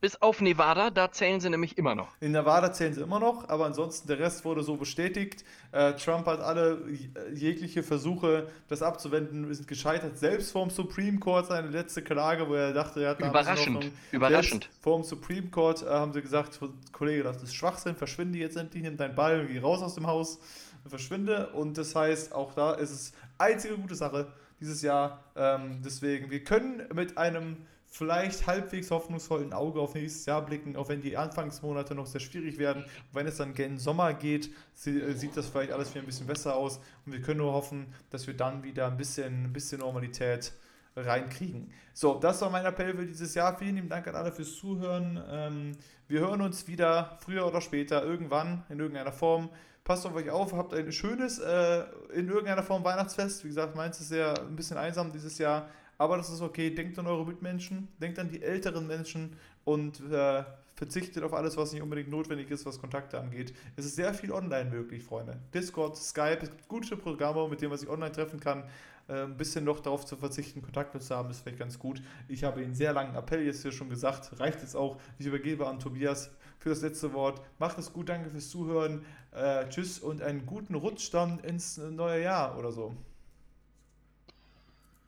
bis 0.03 0.21
auf 0.21 0.41
Nevada, 0.41 0.91
da 0.91 1.13
zählen 1.13 1.41
sie 1.41 1.49
nämlich 1.49 1.79
immer 1.79 1.95
noch. 1.95 2.09
In 2.19 2.33
Nevada 2.33 2.73
zählen 2.73 2.93
sie 2.93 3.03
immer 3.03 3.21
noch, 3.21 3.49
aber 3.49 3.67
ansonsten 3.67 4.09
der 4.09 4.19
Rest 4.19 4.45
wurde 4.45 4.65
so 4.65 4.77
bestätigt. 4.77 5.45
Äh, 5.71 5.93
Trump 5.93 6.27
hat 6.27 6.41
alle 6.41 6.83
äh, 7.15 7.33
jegliche 7.33 7.85
Versuche, 7.85 8.49
das 8.69 8.83
abzuwenden, 8.83 9.55
sind 9.55 9.69
gescheitert. 9.69 10.19
Selbst 10.19 10.51
vom 10.51 10.71
Supreme 10.71 11.21
Court 11.21 11.47
seine 11.47 11.69
letzte 11.69 12.03
Klage, 12.03 12.49
wo 12.49 12.55
er 12.55 12.73
dachte, 12.73 13.01
er 13.01 13.11
hat 13.11 13.21
Überraschend, 13.21 13.93
überraschend. 14.11 14.69
Vom 14.81 15.05
Supreme 15.05 15.49
Court 15.51 15.83
äh, 15.83 15.87
haben 15.87 16.13
sie 16.13 16.21
gesagt, 16.21 16.59
Kollege, 16.91 17.23
das 17.23 17.41
ist 17.41 17.55
Schwachsinn, 17.55 17.95
verschwinde 17.95 18.39
jetzt 18.39 18.57
endlich, 18.57 18.83
nimm 18.83 18.97
deinen 18.97 19.15
Ball, 19.15 19.47
geh 19.47 19.61
raus 19.61 19.83
aus 19.83 19.95
dem 19.95 20.09
Haus, 20.09 20.41
verschwinde. 20.85 21.51
Und 21.51 21.79
das 21.79 21.95
heißt, 21.95 22.35
auch 22.35 22.55
da 22.55 22.75
ist 22.75 22.91
es 22.91 23.13
einzige 23.39 23.77
gute 23.77 23.95
Sache 23.95 24.27
dieses 24.59 24.83
Jahr. 24.83 25.23
Ähm, 25.37 25.81
deswegen, 25.85 26.29
wir 26.33 26.43
können 26.43 26.83
mit 26.93 27.17
einem 27.17 27.59
vielleicht 27.93 28.47
halbwegs 28.47 28.91
hoffnungsvollen 28.91 29.53
Auge 29.53 29.79
auf 29.79 29.95
nächstes 29.95 30.25
Jahr 30.25 30.41
blicken, 30.41 30.77
auch 30.77 30.89
wenn 30.89 31.03
die 31.03 31.19
Anfangsmonate 31.19 31.95
noch 31.95 32.07
sehr 32.07 32.23
schwierig 32.23 32.57
werden. 32.57 32.85
Und 32.85 33.13
wenn 33.13 33.27
es 33.27 33.37
dann 33.37 33.53
gen 33.53 33.79
Sommer 33.79 34.15
geht, 34.15 34.51
äh, 34.87 35.13
sieht 35.13 35.37
das 35.37 35.49
vielleicht 35.49 35.73
alles 35.73 35.91
wieder 35.91 36.03
ein 36.03 36.07
bisschen 36.07 36.27
besser 36.27 36.57
aus. 36.57 36.81
Und 37.05 37.13
wir 37.13 37.21
können 37.21 37.39
nur 37.39 37.53
hoffen, 37.53 37.93
dass 38.09 38.27
wir 38.27 38.35
dann 38.35 38.63
wieder 38.63 38.87
ein 38.87 38.97
bisschen, 38.97 39.45
ein 39.45 39.53
bisschen 39.53 39.81
Normalität 39.81 40.55
reinkriegen. 40.97 41.71
So, 41.93 42.19
das 42.19 42.41
war 42.41 42.49
mein 42.49 42.65
Appell 42.65 42.97
für 42.97 43.05
dieses 43.05 43.35
Jahr. 43.35 43.59
Vielen 43.59 43.77
lieben 43.77 43.91
Dank 43.91 44.09
an 44.09 44.17
alle 44.17 44.33
fürs 44.33 44.57
Zuhören. 44.57 45.23
Ähm, 45.31 45.73
wir 46.09 46.21
hören 46.21 46.41
uns 46.41 46.67
wieder 46.67 47.19
früher 47.21 47.47
oder 47.47 47.61
später, 47.61 48.03
irgendwann, 48.03 48.65
in 48.71 48.81
irgendeiner 48.81 49.13
Form. 49.13 49.51
Passt 49.85 50.07
auf 50.07 50.15
euch 50.15 50.31
auf, 50.31 50.55
habt 50.55 50.73
ein 50.73 50.93
schönes, 50.93 51.41
äh, 51.41 51.85
in 52.15 52.29
irgendeiner 52.29 52.63
Form 52.63 52.85
Weihnachtsfest. 52.85 53.45
Wie 53.45 53.49
gesagt, 53.49 53.77
meins 53.77 54.01
ist 54.01 54.13
ja 54.13 54.33
ein 54.33 54.57
bisschen 54.57 54.79
einsam 54.79 55.13
dieses 55.13 55.37
Jahr, 55.37 55.69
aber 55.99 56.17
das 56.17 56.31
ist 56.31 56.41
okay. 56.41 56.71
Denkt 56.71 56.99
an 56.99 57.07
eure 57.07 57.27
Mitmenschen, 57.27 57.89
denkt 58.01 58.19
an 58.19 58.29
die 58.29 58.43
älteren 58.43 58.87
Menschen 58.87 59.37
und 59.65 60.01
äh, 60.11 60.45
verzichtet 60.75 61.23
auf 61.23 61.33
alles, 61.33 61.57
was 61.57 61.73
nicht 61.73 61.83
unbedingt 61.83 62.11
notwendig 62.11 62.51
ist, 62.51 62.67
was 62.67 62.81
Kontakte 62.81 63.19
angeht. 63.21 63.55
Es 63.77 63.85
ist 63.85 63.97
sehr 63.97 64.13
viel 64.15 64.33
online 64.33 64.71
möglich, 64.71 65.05
Freunde. 65.05 65.39
Discord, 65.55 65.97
Skype, 65.97 66.39
es 66.43 66.51
gibt 66.51 66.69
gute 66.69 66.97
Programme, 66.97 67.47
mit 67.49 67.61
denen 67.61 67.71
man 67.71 67.79
sich 67.79 67.89
online 67.89 68.13
treffen 68.13 68.41
kann. 68.41 68.65
Äh, 69.09 69.25
ein 69.25 69.37
bisschen 69.37 69.65
noch 69.65 69.81
darauf 69.81 70.05
zu 70.05 70.17
verzichten, 70.17 70.63
Kontakte 70.63 70.99
zu 70.99 71.15
haben, 71.15 71.31
ist 71.31 71.41
vielleicht 71.41 71.59
ganz 71.59 71.79
gut. 71.79 72.03
Ich 72.29 72.45
habe 72.45 72.61
einen 72.61 72.75
sehr 72.75 72.93
langen 72.93 73.15
Appell 73.15 73.43
jetzt 73.43 73.63
hier 73.63 73.73
schon 73.73 73.89
gesagt. 73.89 74.39
Reicht 74.41 74.61
jetzt 74.63 74.75
auch. 74.75 74.99
Ich 75.19 75.27
übergebe 75.27 75.67
an 75.67 75.79
Tobias 75.79 76.31
für 76.59 76.71
das 76.71 76.83
letzte 76.83 77.13
Wort. 77.13 77.41
Macht 77.59 77.79
es 77.79 77.93
gut, 77.93 78.09
danke 78.09 78.31
fürs 78.31 78.49
Zuhören. 78.49 79.05
Äh, 79.33 79.69
tschüss 79.69 79.99
und 79.99 80.23
einen 80.23 80.47
guten 80.47 80.75
Rutsch 80.75 81.13
dann 81.13 81.39
ins 81.41 81.79
neue 81.79 82.23
Jahr 82.23 82.59
oder 82.59 82.73
so. 82.73 82.95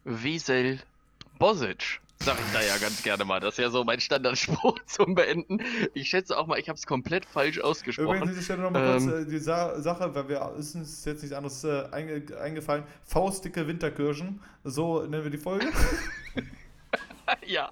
Wiesel 0.04 0.80
Bosic. 1.38 2.00
Sag 2.20 2.38
ich 2.38 2.52
da 2.52 2.62
ja 2.62 2.78
ganz 2.78 3.02
gerne 3.02 3.24
mal. 3.24 3.40
Das 3.40 3.54
ist 3.54 3.58
ja 3.58 3.70
so 3.70 3.84
mein 3.84 4.00
Standardspruch 4.00 4.78
zum 4.86 5.14
Beenden. 5.14 5.58
Ich 5.92 6.08
schätze 6.08 6.38
auch 6.38 6.46
mal, 6.46 6.58
ich 6.58 6.68
habe 6.68 6.76
es 6.78 6.86
komplett 6.86 7.26
falsch 7.26 7.58
Übrigens 7.58 7.70
ausgesprochen. 7.70 8.22
an 8.22 8.28
dieser 8.28 8.42
Stelle 8.42 8.62
nochmal 8.62 8.96
Ähm. 8.96 9.08
kurz 9.08 9.26
äh, 9.26 9.30
die 9.30 9.38
Sa 9.38 9.80
Sache, 9.80 10.14
weil 10.14 10.28
wir 10.28 10.54
ist 10.58 10.74
uns 10.74 11.04
jetzt 11.04 11.22
nichts 11.22 11.36
anderes 11.36 11.64
äh, 11.64 11.84
einge 11.90 12.22
eingefallen. 12.40 12.84
Faustdicke 13.04 13.66
Winterkirschen, 13.66 14.40
so 14.62 15.02
nennen 15.02 15.24
wir 15.24 15.30
die 15.30 15.38
Folge. 15.38 15.66
ja, 17.46 17.70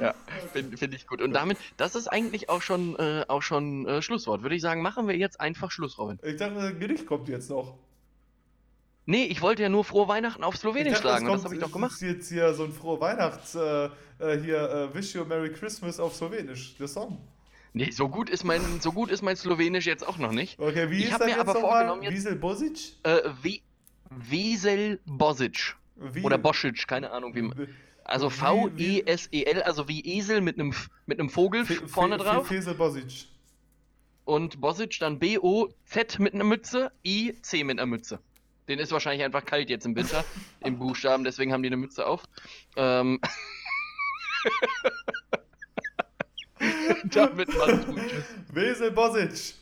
ja 0.00 0.14
finde 0.52 0.76
find 0.76 0.94
ich 0.94 1.06
gut. 1.06 1.22
Und 1.22 1.32
damit, 1.32 1.56
das 1.76 1.94
ist 1.94 2.08
eigentlich 2.08 2.50
auch 2.50 2.62
schon, 2.62 2.96
äh, 2.96 3.24
auch 3.28 3.42
schon 3.42 3.86
äh, 3.86 4.02
Schlusswort. 4.02 4.42
Würde 4.42 4.54
ich 4.54 4.62
sagen, 4.62 4.82
machen 4.82 5.08
wir 5.08 5.16
jetzt 5.16 5.40
einfach 5.40 5.70
Schluss, 5.70 5.98
Robin. 5.98 6.18
Ich 6.22 6.36
dachte, 6.36 6.74
Gedicht 6.74 7.06
kommt 7.06 7.28
jetzt 7.28 7.48
noch. 7.48 7.78
Nee, 9.06 9.24
ich 9.24 9.42
wollte 9.42 9.62
ja 9.62 9.68
nur 9.68 9.84
frohe 9.84 10.08
Weihnachten 10.08 10.42
auf 10.44 10.56
sagen 10.56 11.26
es 11.26 11.30
und 11.30 11.34
das 11.34 11.42
kommt- 11.42 11.44
habe 11.44 11.54
ich 11.56 11.60
doch 11.60 11.72
gemacht. 11.72 11.92
ist 11.92 12.00
jetzt 12.02 12.28
hier 12.30 12.54
so 12.54 12.64
ein 12.64 12.72
frohe 12.72 13.00
Weihnachts, 13.00 13.54
äh, 13.54 13.84
äh, 14.18 14.40
hier, 14.42 14.90
äh, 14.92 14.94
Wish 14.94 15.14
You 15.14 15.22
a 15.22 15.24
Merry 15.24 15.52
Christmas 15.52 16.00
auf 16.00 16.14
Slowenisch, 16.14 16.76
der 16.78 16.88
Song. 16.88 17.18
Nee, 17.74 17.90
so 17.90 18.08
gut 18.08 18.30
ist 18.30 18.44
mein, 18.44 18.62
so 18.80 18.92
gut 18.92 19.10
ist 19.10 19.20
mein 19.22 19.36
Slowenisch 19.36 19.84
jetzt 19.86 20.06
auch 20.06 20.16
noch 20.16 20.32
nicht. 20.32 20.58
Okay, 20.58 20.90
wie 20.90 20.98
Ich 20.98 21.04
ist 21.06 21.12
das 21.12 21.20
mir 21.20 21.30
jetzt 21.30 21.40
aber 21.40 21.56
vorgenommen, 21.56 22.02
jetzt- 22.02 22.14
Wiesel 22.14 22.36
Bosic? 22.36 22.92
Äh, 23.02 23.18
Wie 23.42 23.62
Wiesel 24.10 25.00
Bosic. 25.06 25.76
Wie, 25.96 26.22
Oder 26.22 26.38
Bosic, 26.38 26.86
keine 26.86 27.10
Ahnung 27.10 27.34
wie 27.34 27.42
man. 27.42 27.68
Also 28.04 28.28
V-E-S-E-L, 28.30 29.62
also 29.62 29.88
wie 29.88 30.00
Esel 30.18 30.40
mit 30.40 30.58
einem 30.58 30.74
mit 31.06 31.18
einem 31.18 31.30
Vogel 31.30 31.64
Fe- 31.64 31.86
vorne 31.88 32.18
Fe- 32.18 32.24
drauf. 32.24 32.48
Bosic. 32.78 33.26
Und 34.24 34.60
Bosic 34.60 34.98
dann 35.00 35.18
B-O-Z 35.18 36.18
mit 36.18 36.34
einer 36.34 36.44
Mütze, 36.44 36.90
I-C 37.04 37.64
mit 37.64 37.78
einer 37.78 37.86
Mütze. 37.86 38.20
Den 38.68 38.78
ist 38.78 38.92
wahrscheinlich 38.92 39.24
einfach 39.24 39.44
kalt 39.44 39.68
jetzt 39.68 39.84
im 39.84 39.94
Winter, 39.96 40.24
im 40.60 40.78
Buchstaben, 40.78 41.24
deswegen 41.24 41.52
haben 41.52 41.62
die 41.62 41.68
eine 41.68 41.76
Mütze 41.76 42.06
auf. 42.06 42.22
Ähm. 42.76 43.20
Damit 47.04 47.54
macht's 47.56 47.86
gut. 47.86 48.00
Wesel 48.52 48.90
Bosic. 48.90 49.54